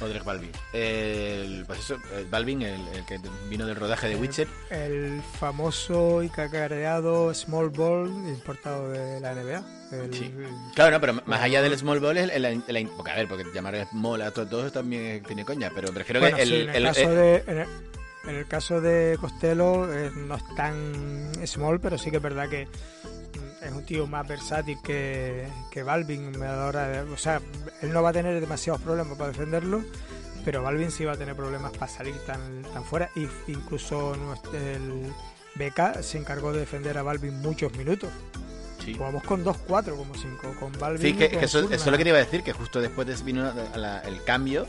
Odrek 0.00 0.24
Balvin. 0.24 0.50
El, 0.72 1.64
pues 1.66 1.78
eso, 1.78 1.96
el 2.16 2.26
Balvin, 2.26 2.62
el, 2.62 2.80
el 2.88 3.04
que 3.06 3.20
vino 3.48 3.64
del 3.66 3.76
rodaje 3.76 4.08
de 4.08 4.16
Witcher. 4.16 4.48
El 4.70 5.22
famoso 5.38 6.22
y 6.24 6.28
cacareado 6.28 7.32
Small 7.32 7.68
Ball 7.70 8.08
importado 8.28 8.90
de 8.90 9.20
la 9.20 9.34
NBA. 9.34 9.58
El- 9.92 10.12
Sí. 10.12 10.34
Claro, 10.74 10.90
no, 10.90 11.00
pero 11.00 11.12
más 11.26 11.40
allá 11.40 11.62
del 11.62 11.78
small 11.78 12.00
ball, 12.00 12.16
es 12.18 12.28
el, 12.32 12.90
porque 12.96 13.12
a 13.12 13.14
ver, 13.14 13.28
porque 13.28 13.44
llamar 13.54 13.86
small 13.90 14.22
a 14.22 14.32
todos 14.32 14.48
todo 14.50 14.72
también 14.72 15.22
tiene 15.22 15.44
coña, 15.44 15.70
pero 15.72 15.92
prefiero 15.92 16.18
bueno, 16.18 16.34
que 16.36 16.42
el, 16.42 16.48
sí, 16.48 16.54
en, 16.62 16.70
el 16.70 16.84
caso 16.84 17.10
de, 17.10 17.36
en, 17.46 17.58
el, 17.58 17.66
en 18.24 18.34
el 18.36 18.46
caso 18.48 18.80
de 18.80 19.16
Costello 19.20 19.92
eh, 19.94 20.10
no 20.16 20.34
es 20.34 20.42
tan 20.56 21.32
small, 21.46 21.78
pero 21.78 21.96
sí 21.96 22.10
que 22.10 22.16
es 22.16 22.22
verdad 22.24 22.48
que 22.48 22.66
es 23.64 23.72
un 23.72 23.84
tío 23.84 24.06
más 24.06 24.26
versátil 24.28 24.78
que, 24.82 25.46
que 25.70 25.82
Balvin. 25.82 26.34
a 26.42 26.56
la 26.56 26.66
hora 26.66 26.88
de- 26.88 27.00
o 27.12 27.16
sea, 27.16 27.40
él 27.82 27.92
no 27.92 28.02
va 28.02 28.10
a 28.10 28.12
tener 28.12 28.38
demasiados 28.40 28.80
problemas 28.82 29.16
para 29.18 29.30
defenderlo, 29.30 29.82
pero 30.44 30.62
Balvin 30.62 30.90
sí 30.90 31.04
va 31.04 31.12
a 31.12 31.16
tener 31.16 31.34
problemas 31.34 31.72
para 31.72 31.88
salir 31.90 32.14
tan, 32.26 32.62
tan 32.72 32.84
fuera. 32.84 33.10
Y 33.16 33.26
incluso 33.50 34.14
nuestro- 34.16 34.52
el 34.54 35.12
BK 35.56 36.02
se 36.02 36.18
encargó 36.18 36.52
de 36.52 36.60
defender 36.60 36.98
a 36.98 37.02
Balvin 37.02 37.40
muchos 37.40 37.72
minutos. 37.76 38.10
sí. 38.84 38.94
Jugamos 38.94 39.22
con 39.24 39.42
2-4 39.44 39.96
como 39.96 40.14
5, 40.14 40.54
con 40.60 40.70
Balvin. 40.78 41.00
Sí, 41.00 41.08
y 41.08 41.12
que, 41.14 41.30
con 41.30 41.38
que 41.38 41.44
eso, 41.46 41.60
eso 41.60 41.72
es 41.74 41.86
lo 41.86 41.96
que 41.96 42.02
te 42.04 42.10
iba 42.10 42.18
a 42.18 42.24
decir, 42.24 42.42
que 42.42 42.52
justo 42.52 42.80
después 42.82 43.06
de 43.06 43.14
vino 43.24 43.42
la- 43.54 43.76
la- 43.78 44.00
el 44.00 44.22
cambio 44.24 44.66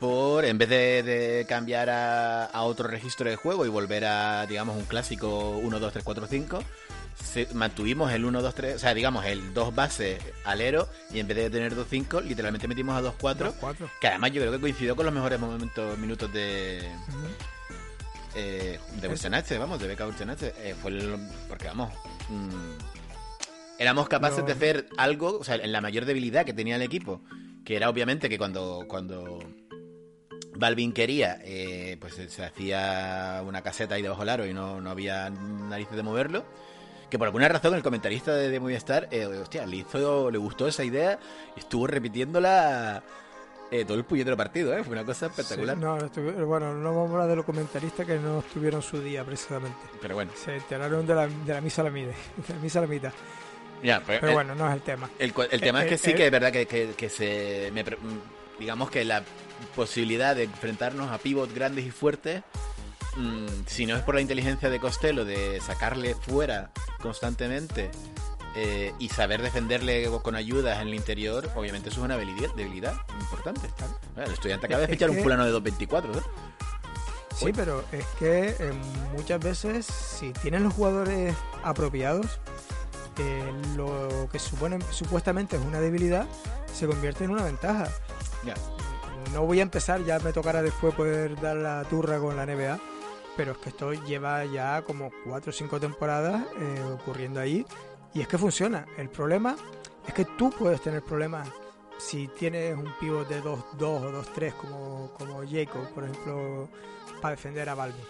por, 0.00 0.44
en 0.46 0.56
vez 0.58 0.68
de, 0.68 1.02
de 1.02 1.46
cambiar 1.48 1.90
a, 1.90 2.46
a 2.46 2.62
otro 2.62 2.88
registro 2.88 3.28
de 3.30 3.36
juego 3.36 3.66
y 3.66 3.68
volver 3.68 4.04
a, 4.06 4.46
digamos, 4.46 4.76
un 4.76 4.84
clásico 4.84 5.50
1, 5.50 5.78
2, 5.78 5.92
3, 5.92 6.04
4, 6.04 6.26
5, 6.26 6.58
se- 6.60 6.64
mantuvimos 7.54 8.10
el 8.12 8.24
1, 8.24 8.42
2, 8.42 8.54
3, 8.54 8.76
o 8.76 8.78
sea, 8.78 8.94
digamos, 8.94 9.24
el 9.24 9.52
2 9.54 9.74
base 9.74 10.18
alero 10.44 10.88
y 11.12 11.20
en 11.20 11.28
vez 11.28 11.36
de 11.36 11.50
tener 11.50 11.74
2, 11.74 11.86
5, 11.88 12.20
literalmente 12.22 12.66
metimos 12.66 12.96
a 12.96 13.00
2, 13.02 13.14
4, 13.20 13.54
2-4. 13.60 13.90
que 14.00 14.08
además 14.08 14.32
yo 14.32 14.40
creo 14.40 14.52
que 14.52 14.60
coincidió 14.60 14.96
con 14.96 15.04
los 15.04 15.14
mejores 15.14 15.38
momentos, 15.38 15.96
minutos 15.98 16.32
de, 16.32 16.88
Ujú. 17.08 17.18
eh, 18.36 18.78
de 19.00 19.08
vamos, 19.58 19.80
de 19.80 19.88
Beca 19.88 20.04
eh, 20.58 20.74
fue 20.80 20.90
el- 20.92 21.16
porque 21.48 21.66
vamos, 21.66 21.92
mm, 22.28 22.78
éramos 23.78 24.08
capaces 24.08 24.44
de 24.46 24.52
hacer 24.52 24.88
algo, 24.96 25.38
o 25.38 25.44
sea, 25.44 25.56
en 25.56 25.72
la 25.72 25.80
mayor 25.80 26.04
debilidad 26.06 26.44
que 26.44 26.52
tenía 26.52 26.76
el 26.76 26.82
equipo, 26.82 27.20
que 27.64 27.76
era 27.76 27.88
obviamente 27.88 28.28
que 28.28 28.38
cuando, 28.38 28.84
cuando 28.88 29.38
Balvin 30.56 30.92
quería, 30.92 31.38
eh, 31.44 31.96
pues 32.00 32.14
se- 32.14 32.28
se 32.28 32.44
hacía 32.44 33.42
una 33.46 33.62
caseta 33.62 33.94
ahí 33.94 34.02
debajo 34.02 34.20
del 34.22 34.28
aro 34.30 34.46
y 34.46 34.52
no, 34.52 34.80
no 34.80 34.90
había 34.90 35.30
narices 35.30 35.96
de 35.96 36.02
moverlo. 36.02 36.44
Que 37.10 37.18
por 37.18 37.26
alguna 37.26 37.48
razón 37.48 37.74
el 37.74 37.82
comentarista 37.82 38.32
de, 38.34 38.48
de 38.48 38.60
Movistar, 38.60 39.08
eh, 39.10 39.26
hostia, 39.26 39.66
le, 39.66 39.76
hizo, 39.78 40.30
le 40.30 40.38
gustó 40.38 40.68
esa 40.68 40.84
idea 40.84 41.18
y 41.56 41.60
estuvo 41.60 41.86
repitiéndola 41.88 43.02
eh, 43.72 43.84
todo 43.84 43.96
el 43.98 44.04
puñetero 44.04 44.36
partido, 44.36 44.72
¿eh? 44.76 44.84
Fue 44.84 44.92
una 44.92 45.04
cosa 45.04 45.26
espectacular. 45.26 45.76
Sí, 45.76 45.82
no, 46.20 46.46
bueno, 46.46 46.72
no 46.74 46.94
vamos 46.94 47.10
a 47.10 47.12
hablar 47.14 47.28
de 47.28 47.36
los 47.36 47.44
comentaristas 47.44 48.06
que 48.06 48.16
no 48.18 48.38
estuvieron 48.40 48.80
su 48.82 49.00
día 49.00 49.24
precisamente. 49.24 49.76
Pero 50.00 50.14
bueno, 50.14 50.30
Se 50.36 50.56
enteraron 50.56 51.04
de 51.06 51.14
la, 51.14 51.26
de 51.26 51.52
la 51.54 51.60
misa 51.60 51.82
a 51.82 51.84
la 51.86 51.90
mide, 51.90 52.14
de 52.48 52.54
la 52.54 52.60
misa 52.60 52.78
a 52.78 52.82
la 52.82 52.88
mitad. 52.88 53.12
ya, 53.82 54.00
pues, 54.00 54.20
Pero 54.20 54.30
eh, 54.32 54.34
bueno, 54.34 54.54
no 54.54 54.68
es 54.68 54.74
el 54.74 54.82
tema. 54.82 55.10
El, 55.18 55.34
el 55.50 55.60
tema 55.60 55.80
Eh, 55.80 55.82
es 55.84 55.88
que 55.88 55.94
eh, 55.94 55.98
sí 55.98 56.10
eh. 56.10 56.14
que 56.14 56.26
es 56.26 56.30
verdad 56.32 56.52
que, 56.52 56.66
que- 56.66 56.94
que 56.96 57.08
se 57.08 57.70
me 57.74 57.84
digamos 58.58 58.90
que 58.90 59.04
la 59.04 59.22
posibilidad 59.74 60.36
de 60.36 60.44
enfrentarnos 60.44 61.10
a 61.10 61.18
pivots 61.18 61.54
grandes 61.54 61.84
y 61.84 61.90
fuertes 61.90 62.42
mm, 63.16 63.66
si 63.66 63.86
no 63.86 63.96
es 63.96 64.02
por 64.02 64.14
la 64.14 64.20
inteligencia 64.20 64.70
de 64.70 64.80
Costello 64.80 65.24
de 65.24 65.60
sacarle 65.60 66.14
fuera 66.14 66.70
constantemente 67.00 67.90
eh, 68.56 68.92
y 68.98 69.08
saber 69.08 69.42
defenderle 69.42 70.08
con 70.22 70.34
ayudas 70.34 70.80
en 70.80 70.88
el 70.88 70.94
interior 70.94 71.50
obviamente 71.54 71.88
eso 71.88 72.00
es 72.00 72.04
una 72.04 72.16
debilidad, 72.16 72.52
debilidad 72.54 72.94
importante 73.20 73.68
Bueno, 74.14 74.26
el 74.28 74.34
estudiante 74.34 74.66
acaba 74.66 74.80
de 74.80 74.84
Es 74.86 74.90
fichar 74.90 75.10
un 75.10 75.18
fulano 75.18 75.44
de 75.44 75.52
2.24 75.52 76.16
¿eh? 76.16 76.22
Sí, 77.36 77.46
Uy. 77.46 77.52
pero 77.52 77.84
es 77.92 78.04
que 78.18 78.48
eh, 78.48 78.72
muchas 79.12 79.40
veces, 79.40 79.86
si 79.86 80.32
tienen 80.32 80.62
los 80.64 80.74
jugadores 80.74 81.34
apropiados, 81.62 82.38
eh, 83.18 83.52
lo 83.76 84.28
que 84.30 84.38
supone, 84.38 84.78
supuestamente 84.90 85.56
es 85.56 85.62
una 85.62 85.80
debilidad 85.80 86.26
se 86.72 86.86
convierte 86.86 87.24
en 87.24 87.30
una 87.30 87.44
ventaja. 87.44 87.88
No 89.32 89.44
voy 89.44 89.60
a 89.60 89.62
empezar, 89.62 90.04
ya 90.04 90.18
me 90.18 90.32
tocará 90.32 90.62
después 90.62 90.94
poder 90.94 91.40
dar 91.40 91.56
la 91.56 91.84
turra 91.84 92.18
con 92.18 92.36
la 92.36 92.46
NBA, 92.46 92.80
pero 93.40 93.52
es 93.52 93.58
que 93.58 93.70
esto 93.70 93.94
lleva 93.94 94.44
ya 94.44 94.82
como 94.82 95.10
cuatro 95.24 95.48
o 95.48 95.52
cinco 95.54 95.80
temporadas 95.80 96.44
eh, 96.58 96.82
ocurriendo 96.92 97.40
ahí 97.40 97.64
y 98.12 98.20
es 98.20 98.28
que 98.28 98.36
funciona. 98.36 98.84
El 98.98 99.08
problema 99.08 99.56
es 100.06 100.12
que 100.12 100.26
tú 100.26 100.50
puedes 100.50 100.82
tener 100.82 101.02
problemas 101.02 101.48
si 101.96 102.28
tienes 102.28 102.76
un 102.76 102.92
pivot 103.00 103.26
de 103.26 103.42
2-2 103.42 103.56
o 103.80 104.12
2-3 104.22 104.52
como, 104.56 105.10
como 105.16 105.40
Jacob, 105.50 105.88
por 105.94 106.04
ejemplo, 106.04 106.68
para 107.22 107.30
defender 107.30 107.66
a 107.70 107.74
Balvin. 107.74 108.04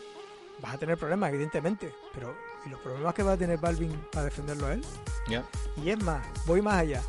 Vas 0.61 0.75
a 0.75 0.79
tener 0.79 0.99
problemas, 0.99 1.31
evidentemente, 1.31 1.95
pero 2.13 2.35
¿y 2.67 2.69
los 2.69 2.81
problemas 2.81 3.15
que 3.15 3.23
va 3.23 3.35
a 3.35 3.37
tener 3.37 3.57
Balvin 3.61 3.93
para 4.11 4.25
defenderlo 4.25 4.67
a 4.67 4.73
él? 4.73 4.85
Y 5.77 5.91
es 5.91 6.03
más, 6.03 6.27
voy 6.45 6.61
más 6.61 6.75
allá. 6.75 7.03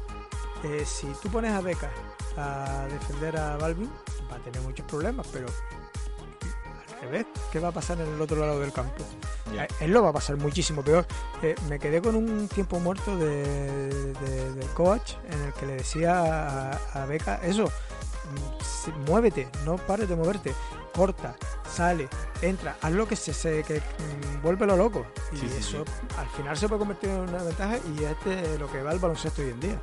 Eh, 0.64 0.84
si 0.86 1.08
tú 1.24 1.30
pones 1.32 1.54
a 1.54 1.62
Beca 1.62 1.90
a 2.38 2.86
defender 2.88 3.36
a 3.36 3.58
Balvin, 3.58 3.90
va 4.32 4.36
a 4.36 4.40
tener 4.44 4.62
muchos 4.62 4.86
problemas, 4.86 5.28
pero 5.34 5.48
revés, 7.02 7.26
¿qué 7.52 7.60
va 7.60 7.70
a 7.70 7.72
pasar 7.72 8.00
en 8.00 8.08
el 8.14 8.22
otro 8.22 8.38
lado 8.46 8.60
del 8.60 8.72
campo? 8.72 9.04
A 9.58 9.68
Él 9.84 9.92
lo 9.92 10.04
va 10.04 10.10
a 10.10 10.14
pasar 10.14 10.38
muchísimo 10.38 10.82
peor. 10.84 11.06
Eh, 11.42 11.56
me 11.70 11.80
quedé 11.80 12.02
con 12.02 12.16
un 12.16 12.48
tiempo 12.48 12.80
muerto 12.80 13.18
de, 13.18 13.90
de- 13.90 14.54
del 14.54 14.70
coach 14.70 15.14
en 15.30 15.42
el 15.42 15.54
que 15.54 15.66
le 15.66 15.76
decía 15.78 16.72
a, 16.72 17.04
a 17.04 17.06
Beca 17.06 17.40
eso, 17.44 17.66
mm, 17.66 19.10
muévete, 19.10 19.50
no 19.66 19.76
pares 19.78 20.08
de 20.10 20.16
moverte, 20.16 20.54
corta, 20.96 21.36
sale, 21.70 22.08
entra, 22.42 22.78
haz 22.82 22.92
lo 22.92 23.08
que 23.08 23.16
se, 23.16 23.34
se 23.34 23.64
que 23.64 23.80
mm, 23.80 24.42
vuélvelo 24.42 24.78
loco. 24.78 25.06
Y 25.32 25.38
Sí, 25.38 25.48
sí, 25.50 25.56
eso 25.60 25.86
al 26.18 26.28
final 26.30 26.56
se 26.58 26.68
puede 26.68 26.80
convertir 26.80 27.10
en 27.10 27.20
una 27.22 27.44
ventaja 27.44 27.78
y 27.78 28.04
este 28.04 28.54
es 28.54 28.60
lo 28.60 28.72
que 28.72 28.82
va 28.84 28.92
el 28.92 29.00
baloncesto 29.00 29.42
hoy 29.42 29.50
en 29.50 29.60
día. 29.60 29.82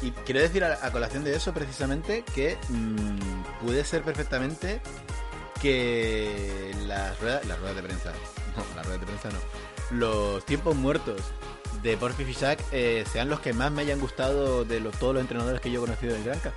Y 0.00 0.10
quiero 0.10 0.40
decir 0.40 0.64
a, 0.64 0.84
a 0.84 0.90
colación 0.90 1.22
de 1.22 1.34
eso 1.36 1.52
precisamente 1.52 2.24
que 2.34 2.56
mm, 2.70 3.64
puede 3.64 3.84
ser 3.84 4.02
perfectamente 4.02 4.80
que 5.62 6.74
las 6.86 7.18
ruedas, 7.20 7.46
las 7.46 7.58
ruedas 7.60 7.76
de 7.76 7.82
prensa, 7.82 8.12
no, 8.56 8.64
las 8.76 8.84
ruedas 8.84 9.00
de 9.00 9.06
prensa 9.06 9.28
no, 9.30 9.96
los 9.98 10.44
tiempos 10.44 10.74
muertos 10.76 11.20
de 11.82 11.96
Porfi 11.96 12.24
Fisac 12.24 12.60
eh, 12.72 13.04
sean 13.10 13.28
los 13.30 13.40
que 13.40 13.52
más 13.52 13.70
me 13.72 13.82
hayan 13.82 13.98
gustado 14.00 14.64
de 14.64 14.80
los- 14.80 14.96
todos 14.98 15.14
los 15.14 15.20
entrenadores 15.22 15.60
que 15.60 15.70
yo 15.70 15.78
he 15.82 15.86
conocido 15.86 16.14
del 16.14 16.24
Granca. 16.24 16.52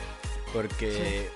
Porque, 0.53 1.29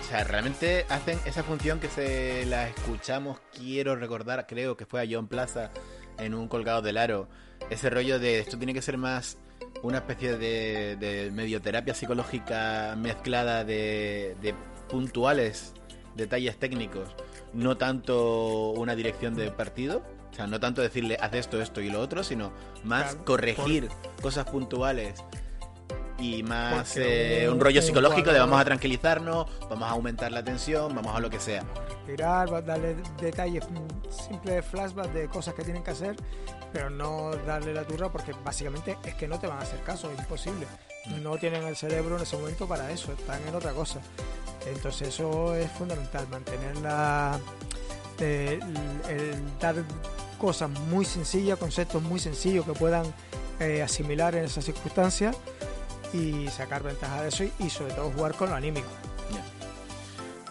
o 0.00 0.04
sea, 0.08 0.24
realmente 0.24 0.86
hacen 0.88 1.18
esa 1.26 1.42
función 1.42 1.80
que 1.80 1.88
se 1.88 2.46
la 2.46 2.68
escuchamos, 2.68 3.38
quiero 3.56 3.94
recordar, 3.96 4.46
creo 4.46 4.76
que 4.76 4.86
fue 4.86 5.02
a 5.02 5.06
John 5.10 5.26
Plaza 5.28 5.70
en 6.18 6.34
un 6.34 6.48
colgado 6.48 6.80
del 6.82 6.96
aro. 6.96 7.28
Ese 7.70 7.90
rollo 7.90 8.18
de 8.18 8.38
esto 8.38 8.56
tiene 8.56 8.72
que 8.74 8.82
ser 8.82 8.96
más 8.98 9.36
una 9.82 9.98
especie 9.98 10.36
de, 10.38 10.96
de 10.96 11.30
medioterapia 11.30 11.94
psicológica 11.94 12.94
mezclada 12.96 13.64
de, 13.64 14.36
de 14.40 14.54
puntuales 14.88 15.74
detalles 16.16 16.56
técnicos, 16.58 17.08
no 17.52 17.76
tanto 17.76 18.70
una 18.70 18.94
dirección 18.94 19.34
de 19.34 19.50
partido, 19.50 20.02
o 20.32 20.34
sea, 20.34 20.46
no 20.46 20.58
tanto 20.60 20.82
decirle 20.82 21.16
haz 21.20 21.34
esto, 21.34 21.60
esto 21.62 21.80
y 21.80 21.90
lo 21.90 22.00
otro, 22.00 22.24
sino 22.24 22.52
más 22.84 23.10
Claro, 23.12 23.24
corregir 23.24 23.88
cosas 24.20 24.44
puntuales 24.46 25.22
y 26.18 26.42
más 26.42 26.96
eh, 26.96 27.44
un 27.46 27.54
un- 27.54 27.60
rollo 27.60 27.80
un 27.80 27.86
psicológico 27.86 28.32
de 28.32 28.38
vamos 28.38 28.58
a 28.60 28.64
tranquilizarnos, 28.64 29.46
vamos 29.68 29.88
a 29.88 29.92
aumentar 29.92 30.32
la 30.32 30.42
tensión, 30.42 30.94
vamos 30.94 31.14
a 31.14 31.20
lo 31.20 31.28
que 31.28 31.38
sea. 31.40 31.62
A 32.24 32.46
darle 32.62 32.96
detalles, 33.20 33.68
mm, 33.68 34.10
simples 34.10 34.64
flashbacks 34.64 35.12
de 35.12 35.28
cosas 35.28 35.54
que 35.54 35.62
tienen 35.64 35.82
que 35.82 35.90
hacer, 35.90 36.16
pero 36.72 36.88
no 36.88 37.32
darle 37.46 37.74
la 37.74 37.84
turra 37.84 38.10
porque 38.10 38.32
básicamente 38.44 38.96
es 39.04 39.14
que 39.14 39.26
no 39.28 39.38
te 39.38 39.46
van 39.46 39.58
a 39.58 39.62
hacer 39.62 39.80
caso, 39.82 40.10
es 40.10 40.18
imposible. 40.18 40.66
No 41.22 41.36
tienen 41.36 41.64
el 41.64 41.76
cerebro 41.76 42.16
en 42.16 42.22
ese 42.22 42.36
momento 42.36 42.66
para 42.66 42.90
eso, 42.90 43.12
están 43.12 43.46
en 43.46 43.54
otra 43.54 43.72
cosa. 43.72 44.00
Entonces 44.66 45.08
eso 45.08 45.54
es 45.54 45.70
fundamental, 45.72 46.26
mantener 46.28 46.76
la, 46.78 47.38
eh, 48.18 48.58
el, 49.08 49.58
dar 49.60 49.76
cosas 50.38 50.70
muy 50.70 51.04
sencillas, 51.04 51.58
conceptos 51.58 52.02
muy 52.02 52.20
sencillos 52.20 52.64
que 52.66 52.72
puedan 52.72 53.06
eh, 53.60 53.82
asimilar 53.82 54.34
en 54.34 54.44
esas 54.44 54.64
circunstancias 54.64 55.36
y 56.12 56.48
sacar 56.48 56.82
ventaja 56.82 57.22
de 57.22 57.28
eso 57.28 57.44
y, 57.58 57.70
sobre 57.70 57.94
todo 57.94 58.10
jugar 58.10 58.34
con 58.34 58.50
lo 58.50 58.56
anímico. 58.56 58.88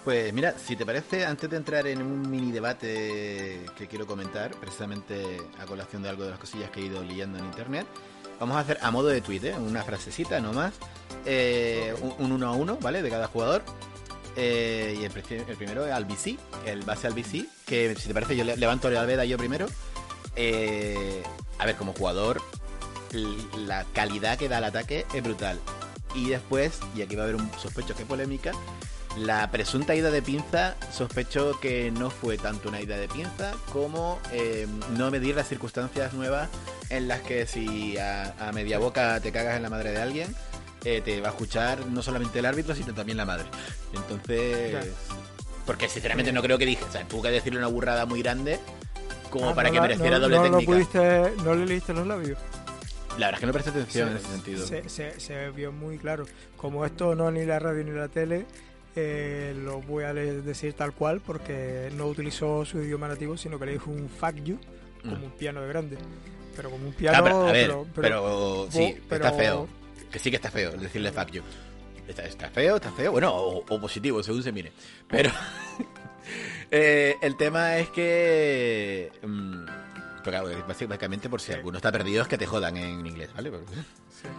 Pues 0.04 0.32
mira, 0.34 0.54
si 0.63 0.75
te 0.75 0.86
parece, 0.86 1.25
antes 1.25 1.49
de 1.49 1.58
entrar 1.58 1.88
en 1.88 1.99
un 1.99 2.30
mini 2.30 2.51
debate 2.51 3.62
que 3.75 3.88
quiero 3.88 4.06
comentar, 4.06 4.51
precisamente 4.51 5.41
a 5.60 5.65
colación 5.65 6.04
de 6.04 6.10
algo 6.10 6.23
de 6.25 6.30
las 6.30 6.39
cosillas 6.39 6.69
que 6.69 6.82
he 6.82 6.84
ido 6.84 7.04
leyendo 7.04 7.39
en 7.39 7.45
internet, 7.45 7.88
vamos 8.39 8.56
a 8.56 8.60
hacer 8.60 8.78
a 8.84 8.91
modo 8.91 9.08
de 9.08 9.21
tweet, 9.21 9.43
¿eh? 9.43 9.56
una 9.58 9.84
frasecita 9.84 10.39
nomás, 10.39 10.75
eh, 11.25 11.95
un, 12.01 12.25
un 12.25 12.32
uno 12.34 12.47
a 12.47 12.51
uno, 12.51 12.78
¿vale? 12.82 13.01
De 13.01 13.10
cada 13.10 13.28
jugador. 13.28 13.63
Eh, 14.36 14.98
y 15.00 15.04
el, 15.06 15.12
pri- 15.12 15.43
el 15.48 15.56
primero 15.58 15.86
es 15.86 15.93
Albici, 15.93 16.38
el 16.65 16.84
base 16.84 17.08
Albici, 17.08 17.50
que 17.65 17.95
si 17.95 18.08
te 18.08 18.13
parece 18.13 18.36
yo 18.36 18.43
le- 18.43 18.58
levanto 18.58 18.89
la 18.89 19.04
veda 19.06 19.24
yo 19.26 19.38
primero. 19.38 19.67
Eh, 20.36 21.24
a 21.60 21.65
ver, 21.65 21.76
como 21.76 21.93
jugador, 21.93 22.41
la 23.58 23.86
calidad 23.93 24.38
que 24.38 24.50
da 24.50 24.58
el 24.58 24.65
ataque 24.65 25.06
es 25.13 25.24
brutal. 25.24 25.60
Y 26.13 26.30
después, 26.30 26.80
y 26.95 27.02
aquí 27.02 27.15
va 27.15 27.24
a 27.24 27.26
haber 27.26 27.36
un 27.38 27.50
sospecho 27.62 27.95
que 27.95 28.06
polémica, 28.06 28.52
la 29.17 29.50
presunta 29.50 29.95
ida 29.95 30.12
de 30.12 30.21
pinza, 30.21 30.76
sospecho 30.91 31.58
que 31.62 31.89
no 31.91 32.10
fue 32.10 32.38
tanto 32.38 32.67
una 32.67 32.82
ida 32.82 32.98
de 32.98 33.08
pinza 33.08 33.54
como 33.71 34.19
eh, 34.34 34.67
no 34.91 35.10
medir 35.12 35.36
las 35.36 35.48
circunstancias 35.48 36.13
nuevas 36.13 36.50
en 36.89 37.08
las 37.08 37.21
que 37.21 37.48
si 37.48 37.98
a, 37.98 38.34
a 38.39 38.52
media 38.52 38.78
boca 38.78 39.19
te 39.21 39.32
cagas 39.32 39.56
en 39.56 39.63
la 39.63 39.69
madre 39.69 39.91
de 39.91 40.02
alguien, 40.02 40.36
eh, 40.86 41.02
te 41.04 41.19
va 41.19 41.28
a 41.28 41.32
escuchar 41.32 41.86
no 41.88 42.02
solamente 42.02 42.39
el 42.39 42.45
árbitro, 42.45 42.74
sino 42.76 42.93
también 42.93 43.17
la 43.17 43.26
madre. 43.26 43.45
Entonces, 43.93 44.93
porque 45.65 45.89
sinceramente 45.89 46.32
no 46.32 46.41
creo 46.41 46.58
que 46.58 46.65
dije, 46.65 46.84
o 46.84 46.91
sea, 46.91 47.08
tuvo 47.08 47.24
que 47.24 47.32
decirle 47.32 47.60
una 47.60 47.67
burrada 47.67 48.06
muy 48.06 48.21
grande 48.21 48.60
como 49.30 49.50
Ah, 49.50 49.56
para 49.56 49.69
no 49.69 49.74
que 49.74 49.76
la- 49.78 49.82
mereciera 49.82 50.17
no- 50.17 50.21
doble 50.21 50.36
no 50.38 50.43
técnica. 50.43 50.65
pudiste, 50.71 51.43
no 51.43 51.56
le 51.56 51.65
leíste 51.65 51.93
los 51.93 52.08
labios. 52.08 52.38
La 53.17 53.28
verdad 53.28 53.34
es 53.36 53.39
que 53.39 53.45
no 53.48 53.54
presté 53.54 53.69
atención 53.71 54.08
Se- 54.10 54.12
en 54.12 54.17
ese 54.17 54.28
sentido. 54.28 54.67
Se, 54.67 54.89
se- 54.89 55.19
se 55.19 55.50
vio 55.52 55.71
muy 55.71 55.98
claro. 55.98 56.26
Como 56.58 56.86
esto 56.86 57.15
no 57.15 57.30
es 57.30 57.34
ni 57.34 57.45
la 57.45 57.60
radio 57.60 57.84
ni 57.84 57.91
la 57.91 58.08
tele, 58.10 58.45
eh, 58.95 59.56
lo 59.58 59.82
voy 59.82 60.04
a 60.04 60.13
decir 60.13 60.74
tal 60.74 60.93
cual 60.93 61.21
porque 61.21 61.89
no 61.95 62.08
utilizó 62.08 62.63
su 62.65 62.82
idioma 62.82 63.08
nativo, 63.08 63.36
sino 63.38 63.58
que 63.58 63.65
le 63.65 63.71
dijo 63.74 63.89
un 63.89 64.10
fuck 64.10 64.36
you 64.43 64.58
como 65.02 65.15
Mm. 65.17 65.24
un 65.24 65.32
piano 65.32 65.62
de 65.62 65.67
grande. 65.67 65.98
Pero 66.56 66.69
como 66.69 66.86
un 66.88 66.93
Ah, 66.93 66.98
piano. 66.98 67.24
pero, 67.24 67.41
a 67.48 67.52
ver, 67.52 67.67
pero- 67.67 67.86
pero, 67.95 68.24
pero- 68.24 68.67
sí, 68.71 68.98
pero- 69.10 69.26
está 69.26 69.38
feo. 69.38 69.67
Que 70.15 70.19
sí 70.19 70.30
que 70.30 70.38
está 70.38 70.49
feo 70.49 70.71
decirle 70.71 71.12
fuck 71.12 71.30
you. 71.30 71.43
Está, 72.08 72.23
está 72.23 72.49
feo, 72.49 72.78
está 72.78 72.89
feo. 72.93 73.12
Bueno, 73.12 73.36
o, 73.36 73.65
o 73.67 73.82
positivo, 73.82 74.23
según 74.23 74.41
se 74.43 74.54
mire. 74.54 74.71
Pero 75.10 75.30
eh, 76.71 77.17
el 77.21 77.36
tema 77.36 77.75
es 77.78 77.89
que... 77.89 79.12
mm, 79.21 79.65
claro, 80.23 80.47
básicamente 80.65 81.28
por 81.28 81.41
si 81.41 81.51
alguno 81.51 81.78
está 81.80 81.91
perdido 81.91 82.21
es 82.21 82.30
que 82.30 82.38
te 82.38 82.45
jodan 82.45 82.78
en 82.78 83.06
inglés, 83.06 83.30
¿vale? 83.36 83.51
Sí. 84.21 84.28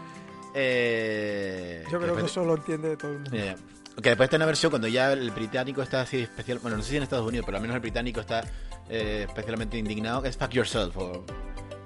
Eh, 0.58 1.82
Yo 1.84 1.98
creo 1.98 2.00
que 2.00 2.06
después- 2.22 2.32
eso 2.32 2.42
lo 2.46 2.54
entiende 2.56 2.96
todo 2.96 3.10
el 3.12 3.18
mundo. 3.18 3.36
Ya. 3.36 3.56
Que 4.02 4.08
después 4.08 4.26
está 4.28 4.36
una 4.36 4.46
versión 4.46 4.70
cuando 4.70 4.88
ya 4.88 5.12
el 5.12 5.30
británico 5.30 5.82
está 5.82 6.00
así 6.00 6.20
especial, 6.22 6.60
bueno, 6.60 6.78
no 6.78 6.82
sé 6.82 6.92
si 6.92 6.96
en 6.96 7.02
Estados 7.02 7.26
Unidos, 7.28 7.44
pero 7.44 7.58
al 7.58 7.62
menos 7.62 7.74
el 7.74 7.80
británico 7.82 8.20
está 8.20 8.42
eh, 8.88 9.26
especialmente 9.28 9.76
indignado, 9.76 10.22
que 10.22 10.28
es 10.30 10.36
fuck 10.38 10.48
yourself, 10.52 10.96
o 10.96 11.26